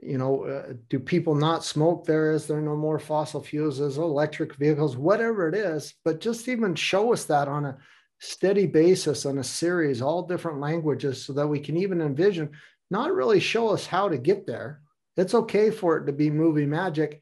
you 0.00 0.16
know, 0.16 0.44
uh, 0.44 0.72
do 0.88 1.00
people 1.00 1.34
not 1.34 1.64
smoke 1.64 2.06
there? 2.06 2.30
Is 2.30 2.46
there 2.46 2.60
no 2.60 2.76
more 2.76 3.00
fossil 3.00 3.42
fuels? 3.42 3.80
Is 3.80 3.98
electric 3.98 4.54
vehicles? 4.54 4.96
Whatever 4.96 5.48
it 5.48 5.56
is, 5.56 5.94
but 6.04 6.20
just 6.20 6.48
even 6.48 6.74
show 6.76 7.12
us 7.12 7.24
that 7.24 7.48
on 7.48 7.64
a 7.66 7.78
steady 8.20 8.66
basis 8.66 9.26
on 9.26 9.38
a 9.38 9.44
series, 9.44 10.02
all 10.02 10.22
different 10.22 10.60
languages, 10.60 11.24
so 11.24 11.32
that 11.32 11.46
we 11.46 11.60
can 11.60 11.76
even 11.76 12.00
envision, 12.00 12.50
not 12.90 13.14
really 13.14 13.40
show 13.40 13.68
us 13.68 13.86
how 13.86 14.08
to 14.08 14.18
get 14.18 14.46
there. 14.46 14.80
It's 15.16 15.34
okay 15.34 15.70
for 15.70 15.96
it 15.96 16.06
to 16.06 16.12
be 16.12 16.30
movie 16.30 16.66
magic. 16.66 17.20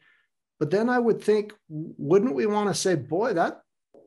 But 0.58 0.70
then 0.70 0.88
I 0.88 0.98
would 0.98 1.22
think, 1.22 1.52
wouldn't 1.68 2.34
we 2.34 2.46
want 2.46 2.68
to 2.68 2.74
say, 2.74 2.94
boy, 2.94 3.34
that 3.34 3.60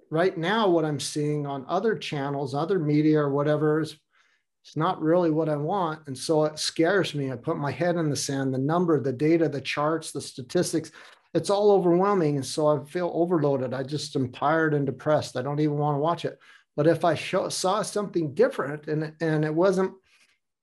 right 0.09 0.37
now, 0.37 0.67
what 0.69 0.85
I'm 0.85 0.99
seeing 0.99 1.45
on 1.45 1.65
other 1.67 1.95
channels, 1.95 2.55
other 2.55 2.79
media 2.79 3.19
or 3.19 3.29
whatever 3.29 3.81
is 3.81 3.97
it's 4.63 4.75
not 4.75 5.01
really 5.01 5.31
what 5.31 5.49
I 5.49 5.55
want. 5.55 6.01
And 6.07 6.17
so 6.17 6.43
it 6.45 6.59
scares 6.59 7.15
me. 7.15 7.31
I 7.31 7.35
put 7.35 7.57
my 7.57 7.71
head 7.71 7.95
in 7.95 8.09
the 8.09 8.15
sand, 8.15 8.53
the 8.53 8.57
number, 8.57 8.99
the 8.99 9.13
data, 9.13 9.47
the 9.47 9.61
charts, 9.61 10.11
the 10.11 10.21
statistics, 10.21 10.91
it's 11.33 11.49
all 11.49 11.71
overwhelming. 11.71 12.35
And 12.35 12.45
so 12.45 12.67
I 12.67 12.83
feel 12.85 13.11
overloaded. 13.13 13.73
I 13.73 13.83
just 13.83 14.15
am 14.15 14.31
tired 14.31 14.73
and 14.73 14.85
depressed. 14.85 15.37
I 15.37 15.41
don't 15.41 15.59
even 15.59 15.77
want 15.77 15.95
to 15.95 15.99
watch 15.99 16.25
it. 16.25 16.39
But 16.79 16.87
if 16.87 17.03
I 17.03 17.13
show, 17.13 17.49
saw 17.49 17.81
something 17.81 18.33
different 18.33 18.87
and, 18.87 19.11
and 19.19 19.43
it 19.43 19.53
wasn't 19.53 19.91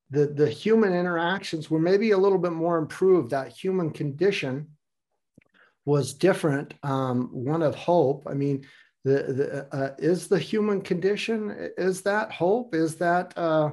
the, 0.08 0.26
the 0.26 0.48
human 0.48 0.94
interactions 0.94 1.70
were 1.70 1.78
maybe 1.78 2.12
a 2.12 2.16
little 2.16 2.38
bit 2.38 2.52
more 2.52 2.78
improved, 2.78 3.32
that 3.32 3.52
human 3.52 3.90
condition 3.90 4.68
was 5.84 6.14
different, 6.14 6.72
um, 6.82 7.28
one 7.32 7.60
of 7.60 7.74
hope. 7.74 8.26
I 8.26 8.32
mean, 8.32 8.66
the, 9.04 9.12
the 9.12 9.76
uh, 9.76 9.94
is 9.98 10.26
the 10.26 10.38
human 10.38 10.80
condition, 10.80 11.54
is 11.76 12.00
that 12.04 12.32
hope? 12.32 12.74
Is 12.74 12.94
that, 12.94 13.36
uh, 13.36 13.72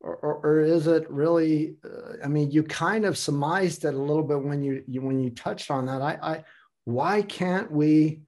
or, 0.00 0.40
or, 0.42 0.60
is 0.60 0.88
it 0.88 1.10
really, 1.10 1.76
uh, 1.82 2.22
I 2.22 2.28
mean, 2.28 2.50
you 2.50 2.64
kind 2.64 3.06
of 3.06 3.16
surmised 3.16 3.86
it 3.86 3.94
a 3.94 4.02
little 4.02 4.24
bit 4.24 4.44
when 4.44 4.62
you, 4.62 4.84
you 4.86 5.00
when 5.00 5.20
you 5.20 5.30
touched 5.30 5.70
on 5.70 5.86
that. 5.86 6.02
I, 6.02 6.18
I 6.22 6.44
why 6.84 7.22
can't 7.22 7.72
we 7.72 8.20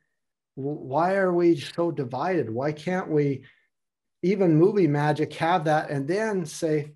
why 0.60 1.14
are 1.14 1.32
we 1.32 1.58
so 1.58 1.90
divided? 1.90 2.50
Why 2.50 2.72
can't 2.72 3.08
we, 3.08 3.44
even 4.22 4.54
movie 4.54 4.86
magic, 4.86 5.32
have 5.34 5.64
that 5.64 5.90
and 5.90 6.06
then 6.06 6.44
say, 6.44 6.92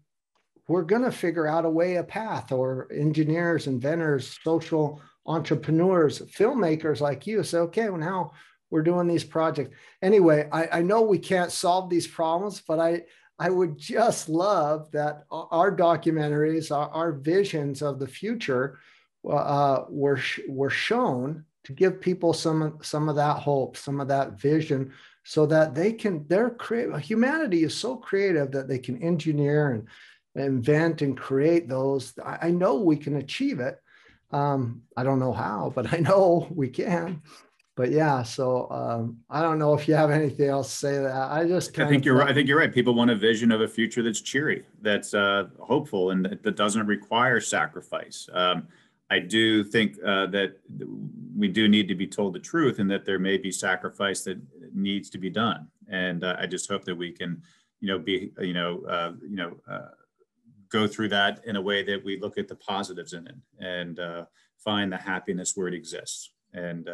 we're 0.68 0.82
going 0.82 1.02
to 1.02 1.12
figure 1.12 1.46
out 1.46 1.64
a 1.64 1.70
way, 1.70 1.96
a 1.96 2.04
path, 2.04 2.52
or 2.52 2.88
engineers, 2.92 3.66
inventors, 3.66 4.38
social 4.42 5.00
entrepreneurs, 5.26 6.20
filmmakers 6.20 7.00
like 7.00 7.26
you 7.26 7.42
say, 7.42 7.58
okay, 7.58 7.88
well, 7.90 8.00
now 8.00 8.32
we're 8.70 8.82
doing 8.82 9.06
these 9.06 9.24
projects. 9.24 9.76
Anyway, 10.02 10.48
I, 10.50 10.78
I 10.78 10.82
know 10.82 11.02
we 11.02 11.18
can't 11.18 11.52
solve 11.52 11.90
these 11.90 12.06
problems, 12.06 12.62
but 12.66 12.78
I, 12.80 13.02
I 13.38 13.50
would 13.50 13.76
just 13.76 14.28
love 14.28 14.90
that 14.92 15.24
our 15.30 15.74
documentaries, 15.74 16.74
our, 16.74 16.88
our 16.90 17.12
visions 17.12 17.82
of 17.82 17.98
the 17.98 18.06
future 18.06 18.78
uh, 19.30 19.84
were, 19.88 20.20
were 20.48 20.70
shown 20.70 21.44
to 21.64 21.72
give 21.72 22.00
people 22.00 22.32
some 22.32 22.78
some 22.82 23.08
of 23.08 23.16
that 23.16 23.38
hope 23.38 23.76
some 23.76 24.00
of 24.00 24.08
that 24.08 24.40
vision 24.40 24.92
so 25.24 25.46
that 25.46 25.74
they 25.74 25.92
can 25.92 26.26
their 26.28 26.50
create 26.50 26.94
humanity 27.00 27.64
is 27.64 27.74
so 27.74 27.96
creative 27.96 28.50
that 28.52 28.68
they 28.68 28.78
can 28.78 29.02
engineer 29.02 29.70
and 29.72 29.88
invent 30.36 31.02
and 31.02 31.16
create 31.16 31.68
those 31.68 32.12
i, 32.24 32.48
I 32.48 32.50
know 32.50 32.76
we 32.76 32.96
can 32.96 33.16
achieve 33.16 33.60
it 33.60 33.78
um, 34.30 34.82
i 34.96 35.02
don't 35.02 35.20
know 35.20 35.32
how 35.32 35.72
but 35.74 35.92
i 35.92 35.98
know 35.98 36.46
we 36.50 36.68
can 36.68 37.22
but 37.76 37.90
yeah, 37.90 38.22
so 38.22 38.70
um, 38.70 39.18
I 39.28 39.42
don't 39.42 39.58
know 39.58 39.74
if 39.74 39.88
you 39.88 39.94
have 39.94 40.10
anything 40.10 40.48
else 40.48 40.70
to 40.70 40.76
say. 40.76 40.92
That 40.98 41.32
I 41.32 41.44
just 41.44 41.76
I 41.78 41.88
think 41.88 42.04
you're 42.04 42.14
right. 42.16 42.28
I 42.28 42.32
think 42.32 42.46
you're 42.46 42.58
right. 42.58 42.72
People 42.72 42.94
want 42.94 43.10
a 43.10 43.16
vision 43.16 43.50
of 43.50 43.62
a 43.62 43.68
future 43.68 44.00
that's 44.00 44.20
cheery, 44.20 44.64
that's 44.80 45.12
uh, 45.12 45.48
hopeful, 45.58 46.10
and 46.10 46.24
that, 46.24 46.42
that, 46.44 46.54
doesn't 46.54 46.86
require 46.86 47.40
sacrifice. 47.40 48.28
Um, 48.32 48.68
I 49.10 49.18
do 49.18 49.62
think 49.64 49.96
uh, 50.04 50.26
that 50.26 50.56
we 51.36 51.48
do 51.48 51.68
need 51.68 51.88
to 51.88 51.94
be 51.94 52.06
told 52.06 52.34
the 52.34 52.40
truth, 52.40 52.78
and 52.78 52.90
that 52.90 53.04
there 53.04 53.18
may 53.18 53.36
be 53.36 53.52
sacrifice 53.52 54.22
that 54.24 54.40
needs 54.74 55.10
to 55.10 55.18
be 55.18 55.30
done. 55.30 55.68
And 55.88 56.24
uh, 56.24 56.36
I 56.38 56.46
just 56.46 56.70
hope 56.70 56.84
that 56.84 56.96
we 56.96 57.12
can, 57.12 57.42
you 57.80 57.88
know, 57.88 57.98
be, 57.98 58.32
you 58.40 58.54
know, 58.54 58.82
uh, 58.88 59.12
you 59.22 59.36
know, 59.36 59.56
uh, 59.70 59.88
go 60.70 60.86
through 60.86 61.08
that 61.10 61.44
in 61.44 61.56
a 61.56 61.60
way 61.60 61.82
that 61.84 62.04
we 62.04 62.18
look 62.18 62.38
at 62.38 62.48
the 62.48 62.56
positives 62.56 63.12
in 63.12 63.26
it 63.26 63.36
and 63.58 63.98
uh, 64.00 64.24
find 64.56 64.90
the 64.90 64.96
happiness 64.96 65.52
where 65.54 65.68
it 65.68 65.74
exists. 65.74 66.30
And 66.52 66.88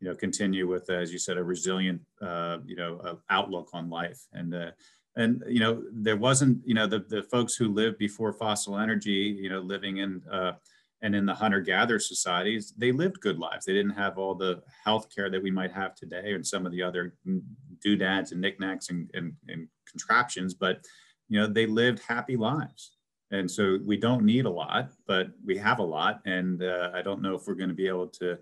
you 0.00 0.08
know, 0.08 0.14
continue 0.14 0.68
with, 0.68 0.90
as 0.90 1.12
you 1.12 1.18
said, 1.18 1.38
a 1.38 1.42
resilient, 1.42 2.00
uh, 2.22 2.58
you 2.64 2.76
know, 2.76 3.00
uh, 3.02 3.14
outlook 3.30 3.70
on 3.72 3.90
life. 3.90 4.20
And, 4.32 4.54
uh, 4.54 4.70
and, 5.16 5.42
you 5.48 5.58
know, 5.58 5.82
there 5.92 6.16
wasn't, 6.16 6.60
you 6.64 6.74
know, 6.74 6.86
the, 6.86 7.00
the 7.00 7.24
folks 7.24 7.56
who 7.56 7.68
lived 7.68 7.98
before 7.98 8.32
fossil 8.32 8.78
energy, 8.78 9.36
you 9.40 9.48
know, 9.48 9.58
living 9.60 9.96
in, 9.98 10.22
uh, 10.30 10.52
and 11.02 11.14
in 11.14 11.26
the 11.26 11.34
hunter 11.34 11.60
gatherer 11.60 11.98
societies, 11.98 12.74
they 12.76 12.92
lived 12.92 13.20
good 13.20 13.38
lives. 13.38 13.64
They 13.64 13.72
didn't 13.72 13.92
have 13.92 14.18
all 14.18 14.34
the 14.34 14.62
health 14.84 15.14
care 15.14 15.30
that 15.30 15.42
we 15.42 15.50
might 15.50 15.72
have 15.72 15.94
today 15.94 16.32
and 16.34 16.46
some 16.46 16.66
of 16.66 16.72
the 16.72 16.82
other 16.82 17.14
doodads 17.80 18.32
and 18.32 18.40
knickknacks 18.40 18.90
and, 18.90 19.08
and, 19.14 19.32
and 19.48 19.68
contraptions, 19.88 20.54
but, 20.54 20.84
you 21.28 21.38
know, 21.38 21.46
they 21.46 21.66
lived 21.66 22.00
happy 22.06 22.36
lives. 22.36 22.96
And 23.30 23.50
so 23.50 23.78
we 23.84 23.96
don't 23.96 24.24
need 24.24 24.46
a 24.46 24.50
lot, 24.50 24.90
but 25.06 25.28
we 25.44 25.56
have 25.58 25.78
a 25.78 25.84
lot. 25.84 26.20
And 26.24 26.62
uh, 26.62 26.90
I 26.94 27.02
don't 27.02 27.22
know 27.22 27.34
if 27.34 27.46
we're 27.46 27.54
going 27.54 27.68
to 27.68 27.74
be 27.74 27.86
able 27.86 28.08
to, 28.08 28.38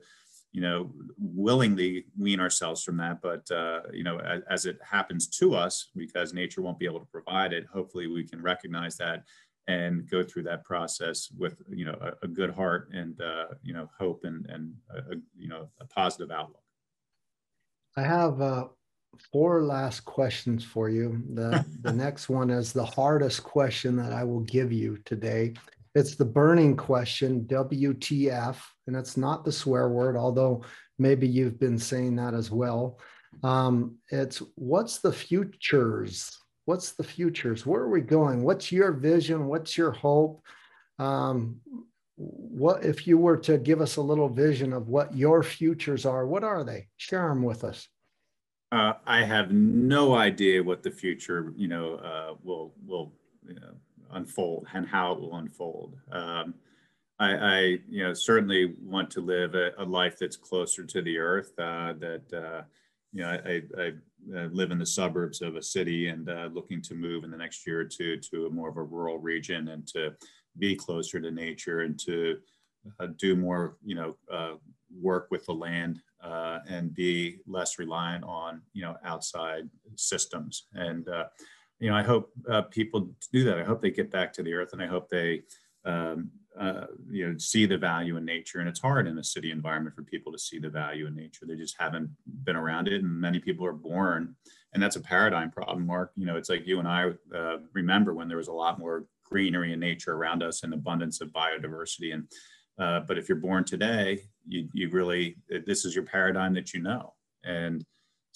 you 0.53 0.61
know, 0.61 0.93
willingly 1.19 2.07
wean 2.17 2.41
ourselves 2.41 2.83
from 2.83 2.97
that. 2.99 3.21
But, 3.21 3.51
uh, 3.51 3.81
you 3.93 4.05
know, 4.05 4.19
as, 4.21 4.43
as, 4.49 4.65
it 4.65 4.79
happens 4.83 5.27
to 5.39 5.55
us, 5.55 5.91
because 5.97 6.33
nature 6.33 6.63
won't 6.63 6.79
be 6.79 6.87
able 6.87 7.01
to 7.01 7.07
provide 7.07 7.53
it, 7.53 7.67
hopefully 7.67 8.07
we 8.07 8.25
can 8.25 8.41
recognize 8.41 8.97
that 8.99 9.25
and 9.69 10.09
go 10.09 10.23
through 10.23 10.45
that 10.45 10.65
process 10.65 11.29
with, 11.37 11.61
you 11.69 11.85
know, 11.85 11.99
a, 12.01 12.25
a 12.25 12.29
good 12.29 12.51
heart 12.51 12.91
and, 12.93 13.21
uh, 13.21 13.47
you 13.63 13.75
know, 13.75 13.91
hope 13.99 14.25
and, 14.25 14.47
and 14.49 14.73
a, 14.91 15.17
you 15.37 15.49
know, 15.49 15.69
a 15.81 15.85
positive 15.87 16.31
outlook. 16.31 16.63
I 17.97 18.03
have 18.03 18.41
uh, 18.41 18.67
four 19.33 19.63
last 19.63 20.05
questions 20.05 20.65
for 20.65 20.89
you. 20.89 21.23
The, 21.35 21.65
the 21.83 21.93
next 21.93 22.29
one 22.29 22.51
is 22.51 22.73
the 22.73 22.85
hardest 22.85 23.43
question 23.43 23.97
that 23.97 24.13
I 24.13 24.25
will 24.25 24.41
give 24.41 24.73
you 24.73 24.99
today. 25.05 25.55
It's 25.95 26.15
the 26.15 26.27
burning 26.27 26.77
question, 26.77 27.45
WTF, 27.47 28.57
and 28.87 28.95
it's 28.95 29.17
not 29.17 29.45
the 29.45 29.53
swear 29.53 29.89
word, 29.89 30.17
although 30.17 30.63
maybe 30.99 31.27
you've 31.27 31.59
been 31.59 31.79
saying 31.79 32.17
that 32.17 32.35
as 32.35 32.51
well. 32.51 33.01
Um, 33.43 33.97
it's 34.11 34.43
what's 34.57 34.99
the 34.99 35.13
futures? 35.13 36.39
What's 36.67 36.93
the 36.93 37.05
futures? 37.05 37.65
Where 37.65 37.83
are 37.83 37.89
we 37.89 38.01
going? 38.01 38.43
What's 38.43 38.71
your 38.71 38.93
vision? 38.93 39.47
What's 39.47 39.79
your 39.79 39.93
hope? 39.93 40.45
Um, 40.99 41.61
what 42.17 42.85
if 42.85 43.07
you 43.07 43.19
were 43.19 43.37
to 43.39 43.57
give 43.59 43.81
us 43.81 43.97
a 43.97 44.03
little 44.03 44.29
vision 44.29 44.73
of 44.73 44.89
what 44.89 45.17
your 45.17 45.43
futures 45.43 46.05
are? 46.05 46.27
What 46.27 46.45
are 46.45 46.65
they? 46.65 46.89
Share 46.97 47.29
them 47.29 47.43
with 47.43 47.63
us. 47.63 47.89
Uh, 48.73 48.95
I 49.07 49.23
have 49.23 49.53
no 49.53 50.15
idea 50.15 50.63
what 50.63 50.83
the 50.83 50.91
future, 50.91 51.53
you 51.57 51.69
know, 51.69 51.95
uh, 51.97 52.35
will 52.43 52.75
will 52.85 53.13
you 53.47 53.55
know, 53.55 53.75
unfold 54.11 54.67
and 54.75 54.89
how 54.89 55.13
it 55.13 55.21
will 55.21 55.37
unfold. 55.37 55.95
Um, 56.11 56.55
I, 57.19 57.37
I, 57.37 57.61
you 57.89 58.03
know, 58.03 58.13
certainly 58.13 58.75
want 58.83 59.11
to 59.13 59.21
live 59.21 59.55
a, 59.55 59.71
a 59.79 59.85
life 59.85 60.19
that's 60.19 60.37
closer 60.37 60.85
to 60.85 61.01
the 61.01 61.17
earth. 61.19 61.53
Uh, 61.59 61.95
that 62.01 62.33
uh, 62.33 62.63
you 63.13 63.23
know, 63.23 63.31
I, 63.31 63.63
I, 63.81 63.93
I, 64.37 64.47
live 64.47 64.71
in 64.71 64.79
the 64.79 64.87
suburbs 64.87 65.41
of 65.41 65.57
a 65.57 65.63
city 65.63 66.09
and 66.09 66.29
uh, 66.29 66.49
looking 66.53 66.83
to 66.83 66.95
move 66.95 67.25
in 67.25 67.31
the 67.31 67.37
next 67.37 67.67
year 67.67 67.81
or 67.81 67.85
two 67.85 68.19
to 68.19 68.47
a 68.47 68.51
more 68.51 68.69
of 68.69 68.77
a 68.77 68.83
rural 68.83 69.19
region 69.19 69.69
and 69.69 69.87
to 69.89 70.15
be 70.59 70.75
closer 70.75 71.21
to 71.21 71.31
nature 71.31 71.81
and 71.81 71.99
to 72.01 72.39
uh, 73.01 73.09
do 73.19 73.37
more, 73.37 73.77
you 73.85 73.95
know, 73.95 74.17
uh, 74.31 74.55
work 75.01 75.29
with 75.31 75.45
the 75.47 75.53
land 75.53 76.01
uh, 76.23 76.61
and 76.69 76.95
be 76.95 77.39
less 77.47 77.79
reliant 77.79 78.25
on, 78.25 78.63
you 78.73 78.83
know, 78.83 78.97
outside 79.05 79.69
systems 79.97 80.67
and 80.75 81.09
you 81.79 81.91
know, 81.91 81.97
I 81.97 82.03
hope 82.03 82.33
uh, 82.51 82.63
people 82.63 83.11
do 83.33 83.45
that. 83.45 83.59
I 83.59 83.65
hope 83.65 83.83
they 83.83 83.91
get 83.91 84.11
back 84.11 84.33
to 84.35 84.43
the 84.43 84.55
earth, 84.55 84.73
and 84.73 84.83
I 84.83 84.87
hope 84.87 85.09
they, 85.09 85.43
um, 85.85 86.31
uh, 86.59 86.87
you 87.11 87.27
know, 87.27 87.39
see 87.39 87.67
the 87.67 87.77
value 87.77 88.17
in 88.17 88.25
nature. 88.25 88.61
And 88.61 88.69
it's 88.69 88.81
hard 88.81 89.07
in 89.07 89.19
a 89.19 89.25
city 89.25 89.51
environment 89.51 89.95
for 89.95 90.03
people 90.03 90.33
to 90.33 90.39
see 90.39 90.59
the 90.59 90.71
value 90.71 91.07
in 91.07 91.15
nature. 91.15 91.47
They 91.47 91.57
just 91.57 91.77
haven't 91.79 92.11
been 92.45 92.57
around 92.57 92.89
it, 92.89 93.03
and 93.03 93.21
many 93.21 93.39
people 93.39 93.67
are 93.67 93.73
born, 93.73 94.35
and 94.73 94.83
that's 94.83 94.97
a 94.97 95.01
paradigm 95.01 95.51
problem. 95.51 95.87
Mark, 95.87 96.13
you 96.17 96.27
know, 96.27 96.37
it's 96.37 96.49
like 96.49 96.67
you 96.67 96.79
and 96.79 96.89
I 96.89 97.11
uh, 97.35 97.59
remember 97.73 98.15
when 98.15 98.29
there 98.29 98.39
was 98.39 98.49
a 98.49 98.53
lot 98.53 98.79
more 98.79 99.07
greenery 99.25 99.73
and 99.73 99.81
nature 99.81 100.15
around 100.15 100.43
us, 100.43 100.63
and 100.63 100.73
abundance 100.73 101.21
of 101.21 101.29
biodiversity. 101.29 102.15
And 102.15 102.29
uh, 102.79 103.01
but 103.01 103.19
if 103.19 103.29
you're 103.29 103.39
born 103.39 103.65
today, 103.65 104.21
you 104.47 104.69
you 104.73 104.89
really 104.91 105.37
this 105.67 105.85
is 105.85 105.95
your 105.95 106.05
paradigm 106.05 106.55
that 106.55 106.73
you 106.73 106.81
know, 106.81 107.15
and 107.45 107.85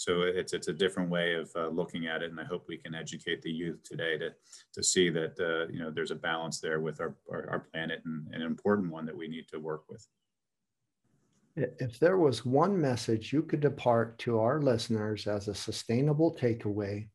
so 0.00 0.22
it's 0.22 0.54
it's 0.54 0.68
a 0.68 0.72
different 0.72 1.10
way 1.10 1.34
of 1.34 1.50
uh, 1.54 1.68
looking 1.68 2.06
at 2.06 2.22
it, 2.22 2.30
and 2.30 2.40
I 2.40 2.44
hope 2.44 2.64
we 2.66 2.78
can 2.78 2.94
educate 2.94 3.42
the 3.42 3.50
youth 3.50 3.82
today 3.84 4.16
to 4.16 4.30
to 4.72 4.82
see 4.82 5.10
that 5.10 5.38
uh, 5.38 5.70
you 5.70 5.78
know 5.78 5.90
there's 5.90 6.10
a 6.10 6.14
balance 6.30 6.58
there 6.58 6.80
with 6.80 7.02
our 7.02 7.14
our, 7.30 7.50
our 7.50 7.58
planet 7.70 8.00
and, 8.06 8.26
and, 8.32 8.42
an 8.42 8.48
important 8.48 8.90
one 8.90 9.04
that 9.04 9.16
we 9.16 9.28
need 9.28 9.46
to 9.48 9.58
work 9.58 9.82
with. 9.90 10.06
If 11.54 11.98
there 11.98 12.16
was 12.16 12.46
one 12.46 12.80
message 12.80 13.30
you 13.30 13.42
could 13.42 13.60
depart 13.60 14.18
to 14.20 14.38
our 14.38 14.62
listeners 14.62 15.26
as 15.26 15.48
a 15.48 15.54
sustainable 15.54 16.34
takeaway 16.34 17.08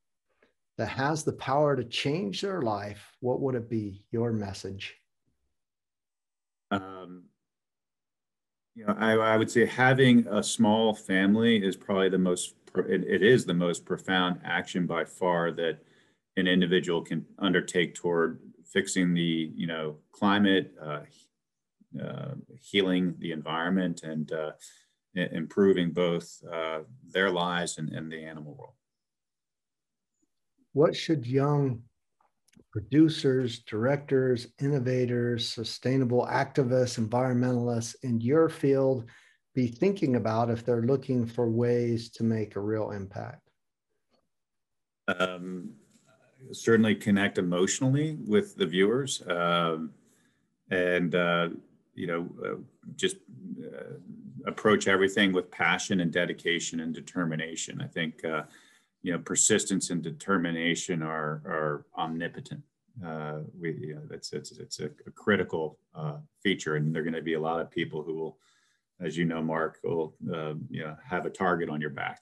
that 0.78 0.90
has 0.90 1.24
the 1.24 1.34
power 1.34 1.76
to 1.76 1.86
change 1.86 2.42
their 2.42 2.62
life, 2.62 3.04
what 3.20 3.42
would 3.42 3.56
it 3.56 3.68
be? 3.68 4.04
Your 4.12 4.32
message. 4.32 4.94
Um, 6.70 7.24
you 8.76 8.86
know, 8.86 8.94
I, 8.98 9.14
I 9.14 9.38
would 9.38 9.50
say 9.50 9.66
having 9.66 10.28
a 10.28 10.44
small 10.44 10.94
family 10.94 11.64
is 11.64 11.76
probably 11.76 12.10
the 12.10 12.18
most 12.18 12.56
it, 12.78 13.06
it 13.08 13.24
is 13.24 13.46
the 13.46 13.54
most 13.54 13.86
profound 13.86 14.42
action 14.44 14.86
by 14.86 15.06
far 15.06 15.52
that 15.54 15.80
an 16.36 16.46
individual 16.46 17.02
can 17.02 17.26
undertake 17.40 17.96
toward 17.96 18.40
fixing 18.66 19.14
the 19.14 19.52
you 19.56 19.66
know 19.66 19.96
climate, 20.12 20.74
uh, 20.82 21.02
uh, 22.04 22.34
healing 22.62 23.16
the 23.20 23.32
environment, 23.32 24.04
and 24.04 24.34
uh, 24.34 24.52
improving 25.16 25.92
both 25.92 26.44
uh, 26.52 26.80
their 27.10 27.32
lives 27.32 27.78
and, 27.78 27.90
and 27.92 28.12
the 28.12 28.22
animal 28.22 28.54
world. 28.56 28.74
What 30.74 30.94
should 30.94 31.26
young 31.26 31.84
producers, 32.76 33.60
directors, 33.60 34.48
innovators, 34.60 35.48
sustainable 35.48 36.28
activists, 36.30 37.00
environmentalists 37.00 37.96
in 38.04 38.20
your 38.20 38.50
field 38.50 39.06
be 39.54 39.66
thinking 39.66 40.18
about 40.18 40.50
if 40.50 40.66
they're 40.66 40.82
looking 40.82 41.26
for 41.26 41.50
ways 41.50 42.10
to 42.10 42.26
make 42.26 42.58
a 42.58 42.60
real 42.60 42.92
impact? 42.92 43.50
Um, 45.08 45.70
certainly 46.52 46.96
connect 46.96 47.38
emotionally 47.38 48.18
with 48.28 48.58
the 48.58 48.66
viewers 48.66 49.24
um, 49.30 49.92
and 50.70 51.16
uh, 51.16 51.48
you 51.94 52.08
know 52.08 52.30
uh, 52.46 52.56
just 52.98 53.16
uh, 53.64 53.94
approach 54.48 54.90
everything 54.90 55.32
with 55.32 55.50
passion 55.50 56.02
and 56.02 56.12
dedication 56.12 56.82
and 56.82 56.94
determination 56.94 57.82
i 57.82 57.88
think 57.88 58.24
uh, 58.26 58.44
you 59.06 59.12
know 59.12 59.20
persistence 59.20 59.90
and 59.92 60.02
determination 60.02 61.02
are 61.02 61.34
are 61.56 61.86
omnipotent 61.98 62.62
uh, 63.06 63.40
we 63.60 63.68
you 63.88 63.96
know, 63.96 64.02
it's 64.12 64.30
it's 64.34 64.52
it's 64.64 64.80
a, 64.80 64.90
a 65.10 65.12
critical 65.24 65.78
uh, 65.94 66.18
feature 66.44 66.76
and 66.76 66.94
there 66.94 67.02
are 67.02 67.10
going 67.10 67.22
to 67.22 67.32
be 67.32 67.40
a 67.42 67.48
lot 67.50 67.62
of 67.62 67.70
people 67.80 68.02
who 68.02 68.16
will 68.20 68.38
as 69.00 69.18
you 69.18 69.26
know, 69.26 69.42
Mark, 69.42 69.80
will 69.84 70.16
uh, 70.34 70.54
you 70.70 70.84
know 70.84 70.96
have 71.08 71.26
a 71.26 71.30
target 71.30 71.70
on 71.70 71.82
your 71.82 71.90
back, 71.90 72.22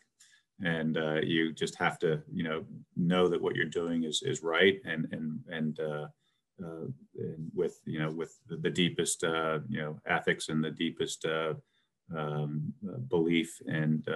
and 0.63 0.97
uh, 0.97 1.21
you 1.21 1.53
just 1.53 1.75
have 1.75 1.99
to 1.99 2.21
you 2.31 2.43
know 2.43 2.65
know 2.95 3.27
that 3.27 3.41
what 3.41 3.55
you're 3.55 3.65
doing 3.65 4.03
is 4.03 4.21
is 4.23 4.43
right, 4.43 4.79
and 4.85 5.07
and 5.11 5.39
and, 5.49 5.79
uh, 5.79 6.07
uh 6.63 6.87
and 7.17 7.51
with 7.53 7.79
you 7.85 7.99
know 7.99 8.11
with 8.11 8.37
the, 8.47 8.69
deepest 8.69 9.23
uh, 9.23 9.59
you 9.69 9.81
know 9.81 9.99
ethics 10.07 10.49
and 10.49 10.63
the 10.63 10.71
deepest 10.71 11.25
uh, 11.25 11.53
um, 12.15 12.73
belief 13.09 13.61
and 13.67 14.07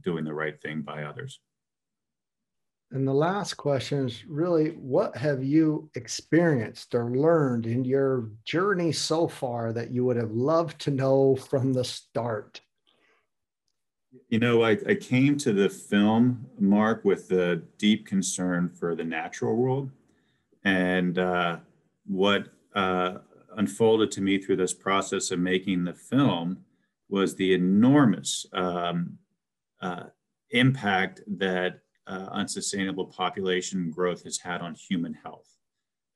doing 0.00 0.24
the 0.24 0.34
right 0.34 0.60
thing 0.60 0.82
by 0.82 1.04
others. 1.04 1.40
And 2.92 3.06
the 3.06 3.14
last 3.14 3.54
question 3.54 4.06
is 4.06 4.24
really 4.26 4.70
what 4.70 5.16
have 5.16 5.44
you 5.44 5.88
experienced 5.94 6.94
or 6.94 7.10
learned 7.10 7.66
in 7.66 7.84
your 7.84 8.30
journey 8.44 8.90
so 8.90 9.28
far 9.28 9.72
that 9.72 9.92
you 9.92 10.04
would 10.04 10.16
have 10.16 10.32
loved 10.32 10.80
to 10.80 10.90
know 10.90 11.36
from 11.36 11.72
the 11.72 11.84
start? 11.84 12.60
You 14.28 14.40
know, 14.40 14.64
I, 14.64 14.76
I 14.88 14.94
came 14.96 15.36
to 15.38 15.52
the 15.52 15.68
film, 15.68 16.46
Mark, 16.58 17.04
with 17.04 17.30
a 17.30 17.56
deep 17.78 18.06
concern 18.06 18.68
for 18.68 18.96
the 18.96 19.04
natural 19.04 19.54
world. 19.54 19.90
And 20.64 21.16
uh, 21.16 21.58
what 22.06 22.48
uh, 22.74 23.18
unfolded 23.56 24.10
to 24.12 24.20
me 24.20 24.38
through 24.38 24.56
this 24.56 24.74
process 24.74 25.30
of 25.30 25.38
making 25.38 25.84
the 25.84 25.94
film 25.94 26.58
was 27.08 27.36
the 27.36 27.54
enormous 27.54 28.46
um, 28.52 29.18
uh, 29.80 30.04
impact 30.50 31.20
that 31.26 31.80
uh, 32.10 32.28
unsustainable 32.32 33.06
population 33.06 33.90
growth 33.90 34.24
has 34.24 34.38
had 34.38 34.60
on 34.60 34.74
human 34.74 35.14
health. 35.14 35.48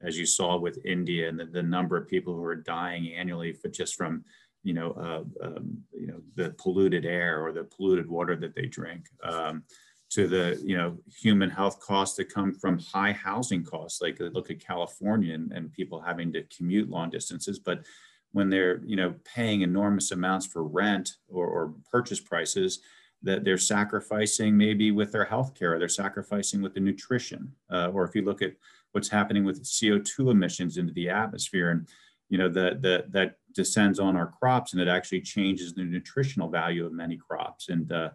As 0.03 0.19
you 0.19 0.27
saw 0.27 0.59
with 0.59 0.85
India 0.85 1.29
and 1.29 1.39
the, 1.39 1.47
the 1.47 1.63
number 1.63 1.97
of 1.97 2.09
people 2.09 2.35
who 2.35 2.45
are 2.45 2.57
dying 2.57 3.15
annually 3.15 3.53
for 3.53 3.69
just 3.69 3.95
from 3.95 4.25
you 4.65 4.73
know, 4.73 4.93
uh, 4.93 5.47
um, 5.47 5.79
you 5.93 6.07
know, 6.07 6.21
the 6.35 6.51
polluted 6.57 7.05
air 7.05 7.45
or 7.45 7.53
the 7.53 7.65
polluted 7.65 8.09
water 8.09 8.35
that 8.35 8.55
they 8.55 8.67
drink, 8.67 9.07
um, 9.23 9.63
to 10.11 10.27
the, 10.27 10.61
you 10.65 10.77
know, 10.77 10.97
human 11.15 11.51
health 11.51 11.79
costs 11.81 12.17
that 12.17 12.33
come 12.33 12.55
from 12.55 12.79
high 12.79 13.13
housing 13.13 13.63
costs. 13.63 14.01
Like 14.01 14.19
look 14.21 14.51
at 14.51 14.65
California 14.65 15.35
and, 15.35 15.53
and 15.53 15.73
people 15.73 16.01
having 16.01 16.33
to 16.33 16.43
commute 16.45 16.89
long 16.89 17.11
distances, 17.11 17.59
but 17.59 17.85
when 18.33 18.49
they're, 18.49 18.81
you 18.85 18.97
know, 18.97 19.15
paying 19.25 19.61
enormous 19.61 20.11
amounts 20.11 20.47
for 20.47 20.65
rent 20.65 21.17
or, 21.29 21.47
or 21.47 21.75
purchase 21.91 22.21
prices, 22.21 22.81
that 23.25 23.45
they're 23.45 23.59
sacrificing 23.59 24.57
maybe 24.57 24.91
with 24.91 25.13
their 25.13 25.25
health 25.25 25.55
care, 25.55 25.79
they're 25.79 25.89
sacrificing 25.89 26.63
with 26.63 26.75
the 26.75 26.81
nutrition. 26.81 27.53
Uh, 27.71 27.89
or 27.89 28.05
if 28.05 28.15
you 28.15 28.23
look 28.23 28.43
at 28.43 28.53
what's 28.93 29.09
happening 29.09 29.45
with 29.45 29.65
CO2 29.65 30.31
emissions 30.31 30.77
into 30.77 30.93
the 30.93 31.09
atmosphere 31.09 31.71
and 31.71 31.89
you 32.29 32.39
know 32.39 32.49
that 32.49 32.81
that 32.83 33.13
that 33.13 33.37
descends 33.55 33.99
on 34.01 34.17
our 34.17 34.27
crops 34.27 34.73
and 34.73 34.81
it 34.81 34.89
actually 34.89 35.21
changes 35.21 35.75
the 35.75 35.85
nutritional 35.85 36.49
value 36.49 36.87
of 36.87 36.93
many 36.93 37.17
crops 37.17 37.69
and 37.69 37.93
uh, 37.93 38.11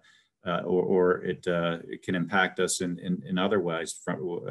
uh, 0.46 0.62
or, 0.66 0.84
or 0.84 1.24
it, 1.24 1.46
uh, 1.48 1.78
it 1.88 2.02
can 2.02 2.16
impact 2.16 2.60
us 2.60 2.82
in, 2.82 2.98
in, 3.00 3.22
in 3.28 3.38
other 3.38 3.60
ways 3.60 4.00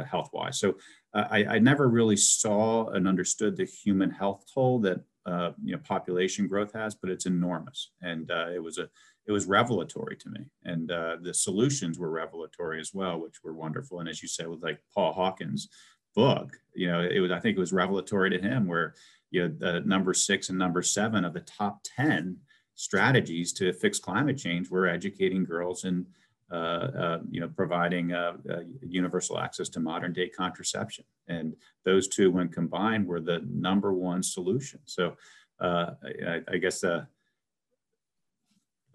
health 0.08 0.28
wise. 0.32 0.58
So 0.58 0.76
uh, 1.14 1.24
I, 1.30 1.44
I 1.44 1.58
never 1.58 1.88
really 1.88 2.16
saw 2.16 2.88
and 2.88 3.08
understood 3.08 3.56
the 3.56 3.64
human 3.64 4.10
health 4.10 4.44
toll 4.52 4.80
that 4.80 5.00
uh, 5.26 5.52
you 5.62 5.72
know 5.72 5.82
population 5.84 6.46
growth 6.46 6.72
has, 6.72 6.94
but 6.94 7.10
it's 7.10 7.26
enormous, 7.26 7.90
and 8.02 8.30
uh, 8.30 8.48
it 8.54 8.62
was 8.62 8.78
a 8.78 8.88
it 9.28 9.32
was 9.32 9.46
revelatory 9.46 10.16
to 10.16 10.30
me, 10.30 10.40
and 10.64 10.88
the 10.88 11.32
solutions 11.32 11.98
were 11.98 12.10
revelatory 12.10 12.80
as 12.80 12.92
well, 12.92 13.20
which 13.20 13.44
were 13.44 13.54
wonderful. 13.54 14.00
And 14.00 14.08
as 14.08 14.22
you 14.22 14.28
said, 14.28 14.48
with 14.48 14.62
like 14.62 14.80
Paul 14.92 15.12
Hawken's 15.12 15.68
book, 16.16 16.56
you 16.74 16.88
know, 16.88 17.00
it 17.00 17.20
was 17.20 17.30
I 17.30 17.38
think 17.38 17.56
it 17.56 17.60
was 17.60 17.72
revelatory 17.72 18.30
to 18.30 18.40
him 18.40 18.66
where 18.66 18.94
you 19.30 19.46
know, 19.46 19.54
the 19.58 19.80
number 19.80 20.14
six 20.14 20.48
and 20.48 20.58
number 20.58 20.82
seven 20.82 21.24
of 21.24 21.34
the 21.34 21.40
top 21.40 21.80
10 21.96 22.38
strategies 22.74 23.52
to 23.54 23.72
fix 23.72 23.98
climate 23.98 24.38
change 24.38 24.70
were 24.70 24.86
educating 24.86 25.44
girls 25.44 25.84
and, 25.84 26.06
uh, 26.50 26.54
uh, 26.54 27.18
you 27.30 27.40
know, 27.40 27.48
providing 27.48 28.12
uh, 28.12 28.32
uh 28.50 28.60
universal 28.80 29.38
access 29.38 29.68
to 29.68 29.80
modern 29.80 30.12
day 30.12 30.28
contraception. 30.28 31.04
And 31.26 31.54
those 31.84 32.08
two, 32.08 32.30
when 32.30 32.48
combined, 32.48 33.06
were 33.06 33.20
the 33.20 33.44
number 33.50 33.92
one 33.92 34.22
solution. 34.22 34.80
So 34.86 35.14
uh, 35.60 35.90
I, 36.26 36.40
I, 36.52 36.56
guess 36.56 36.84
uh, 36.84 37.04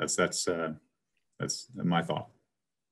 that's, 0.03 0.15
that's, 0.15 0.47
uh, 0.47 0.73
that's 1.39 1.67
my 1.75 2.01
thought. 2.01 2.27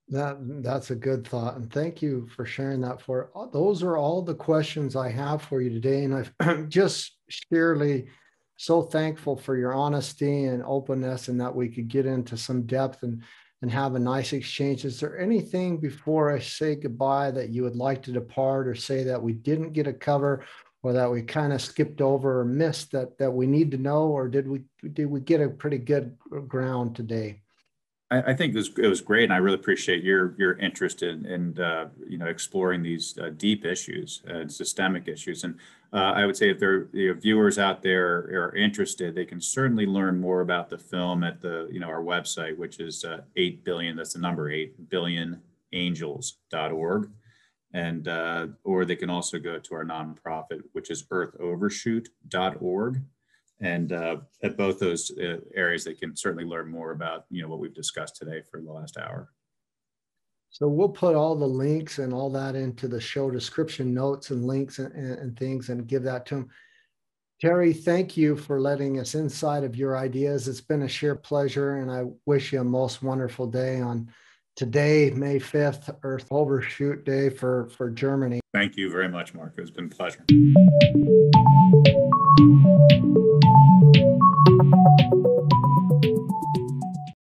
That 0.08 0.36
that's 0.62 0.90
a 0.90 0.96
good 0.96 1.26
thought, 1.26 1.56
and 1.56 1.72
thank 1.72 2.02
you 2.02 2.28
for 2.34 2.44
sharing 2.44 2.80
that. 2.80 3.00
For 3.00 3.30
those 3.52 3.82
are 3.82 3.96
all 3.96 4.20
the 4.20 4.34
questions 4.34 4.96
I 4.96 5.08
have 5.10 5.42
for 5.42 5.62
you 5.62 5.70
today, 5.70 6.04
and 6.04 6.28
I'm 6.40 6.68
just 6.68 7.16
sheerly 7.28 8.08
so 8.56 8.82
thankful 8.82 9.36
for 9.36 9.56
your 9.56 9.72
honesty 9.72 10.44
and 10.46 10.62
openness, 10.66 11.28
and 11.28 11.40
that 11.40 11.54
we 11.54 11.68
could 11.68 11.88
get 11.88 12.04
into 12.04 12.36
some 12.36 12.66
depth 12.66 13.04
and 13.04 13.22
and 13.62 13.70
have 13.70 13.94
a 13.94 13.98
nice 13.98 14.32
exchange. 14.32 14.84
Is 14.84 14.98
there 14.98 15.18
anything 15.18 15.78
before 15.78 16.34
I 16.34 16.40
say 16.40 16.74
goodbye 16.74 17.30
that 17.30 17.50
you 17.50 17.62
would 17.62 17.76
like 17.76 18.02
to 18.02 18.12
depart, 18.12 18.66
or 18.66 18.74
say 18.74 19.04
that 19.04 19.22
we 19.22 19.32
didn't 19.32 19.72
get 19.72 19.86
a 19.86 19.92
cover, 19.92 20.44
or 20.82 20.92
that 20.92 21.10
we 21.10 21.22
kind 21.22 21.52
of 21.52 21.60
skipped 21.60 22.00
over 22.00 22.40
or 22.40 22.44
missed 22.44 22.92
that 22.92 23.16
that 23.18 23.30
we 23.30 23.46
need 23.46 23.70
to 23.70 23.78
know, 23.78 24.08
or 24.08 24.28
did 24.28 24.48
we 24.48 24.62
did 24.92 25.06
we 25.06 25.20
get 25.20 25.40
a 25.40 25.48
pretty 25.48 25.78
good 25.78 26.16
ground 26.48 26.96
today? 26.96 27.42
I, 28.12 28.32
I, 28.32 28.34
think 28.34 28.54
it 28.54 28.58
was, 28.58 28.70
it 28.76 28.88
was 28.88 29.00
great, 29.00 29.24
and 29.24 29.32
I 29.32 29.38
really 29.38 29.56
appreciate 29.56 30.04
your 30.04 30.34
your 30.38 30.54
interest 30.58 31.02
in, 31.02 31.24
in 31.26 31.58
uh, 31.58 31.88
you 32.06 32.18
know 32.18 32.26
exploring 32.26 32.82
these 32.82 33.16
uh, 33.18 33.30
deep 33.36 33.64
issues 33.64 34.22
and 34.26 34.52
systemic 34.52 35.08
issues. 35.08 35.44
And 35.44 35.54
uh, 35.92 36.12
I 36.14 36.26
would 36.26 36.36
say 36.36 36.50
if 36.50 36.58
there 36.58 36.88
are 36.94 37.14
viewers 37.14 37.58
out 37.58 37.82
there 37.82 38.18
are 38.18 38.54
interested, 38.54 39.14
they 39.14 39.24
can 39.24 39.40
certainly 39.40 39.86
learn 39.86 40.20
more 40.20 40.42
about 40.42 40.68
the 40.68 40.78
film 40.78 41.24
at 41.24 41.40
the 41.40 41.68
you 41.72 41.80
know 41.80 41.88
our 41.88 42.02
website, 42.02 42.56
which 42.56 42.80
is 42.80 43.04
uh, 43.04 43.22
eight 43.36 43.64
billion. 43.64 43.96
That's 43.96 44.12
the 44.12 44.20
number 44.20 44.50
eight 44.50 44.90
billion 44.90 45.40
angels.org. 45.72 47.10
And 47.74 48.06
uh, 48.06 48.48
or 48.64 48.84
they 48.84 48.96
can 48.96 49.10
also 49.10 49.38
go 49.38 49.58
to 49.58 49.74
our 49.74 49.84
nonprofit, 49.84 50.60
which 50.72 50.90
is 50.90 51.04
earthovershoot.org 51.04 53.02
and 53.62 53.92
uh, 53.92 54.16
at 54.42 54.56
both 54.56 54.78
those 54.80 55.10
uh, 55.18 55.36
areas 55.54 55.84
they 55.84 55.94
can 55.94 56.16
certainly 56.16 56.44
learn 56.44 56.68
more 56.68 56.90
about 56.90 57.24
you 57.30 57.40
know 57.40 57.48
what 57.48 57.60
we've 57.60 57.74
discussed 57.74 58.16
today 58.16 58.42
for 58.50 58.60
the 58.60 58.72
last 58.72 58.98
hour. 58.98 59.30
So 60.50 60.68
we'll 60.68 60.90
put 60.90 61.14
all 61.14 61.34
the 61.34 61.46
links 61.46 61.98
and 61.98 62.12
all 62.12 62.28
that 62.30 62.54
into 62.56 62.88
the 62.88 63.00
show 63.00 63.30
description 63.30 63.94
notes 63.94 64.30
and 64.30 64.46
links 64.46 64.78
and, 64.78 64.94
and 64.94 65.38
things 65.38 65.70
and 65.70 65.86
give 65.86 66.02
that 66.02 66.26
to 66.26 66.34
them 66.34 66.48
terry 67.40 67.72
thank 67.72 68.16
you 68.16 68.36
for 68.36 68.60
letting 68.60 69.00
us 69.00 69.14
inside 69.14 69.64
of 69.64 69.74
your 69.74 69.96
ideas. 69.96 70.46
It's 70.46 70.60
been 70.60 70.82
a 70.82 70.88
sheer 70.88 71.14
pleasure 71.14 71.76
and 71.76 71.90
i 71.90 72.04
wish 72.26 72.52
you 72.52 72.60
a 72.60 72.64
most 72.64 73.02
wonderful 73.02 73.46
day 73.46 73.80
on 73.80 74.08
today 74.56 75.10
may 75.10 75.38
5th 75.38 75.96
earth 76.02 76.26
overshoot 76.30 77.04
day 77.04 77.28
for 77.30 77.68
for 77.70 77.90
germany. 77.90 78.40
Thank 78.52 78.76
you 78.76 78.90
very 78.90 79.08
much 79.08 79.34
mark. 79.34 79.54
It's 79.56 79.70
been 79.70 79.86
a 79.86 79.88
pleasure 79.88 80.24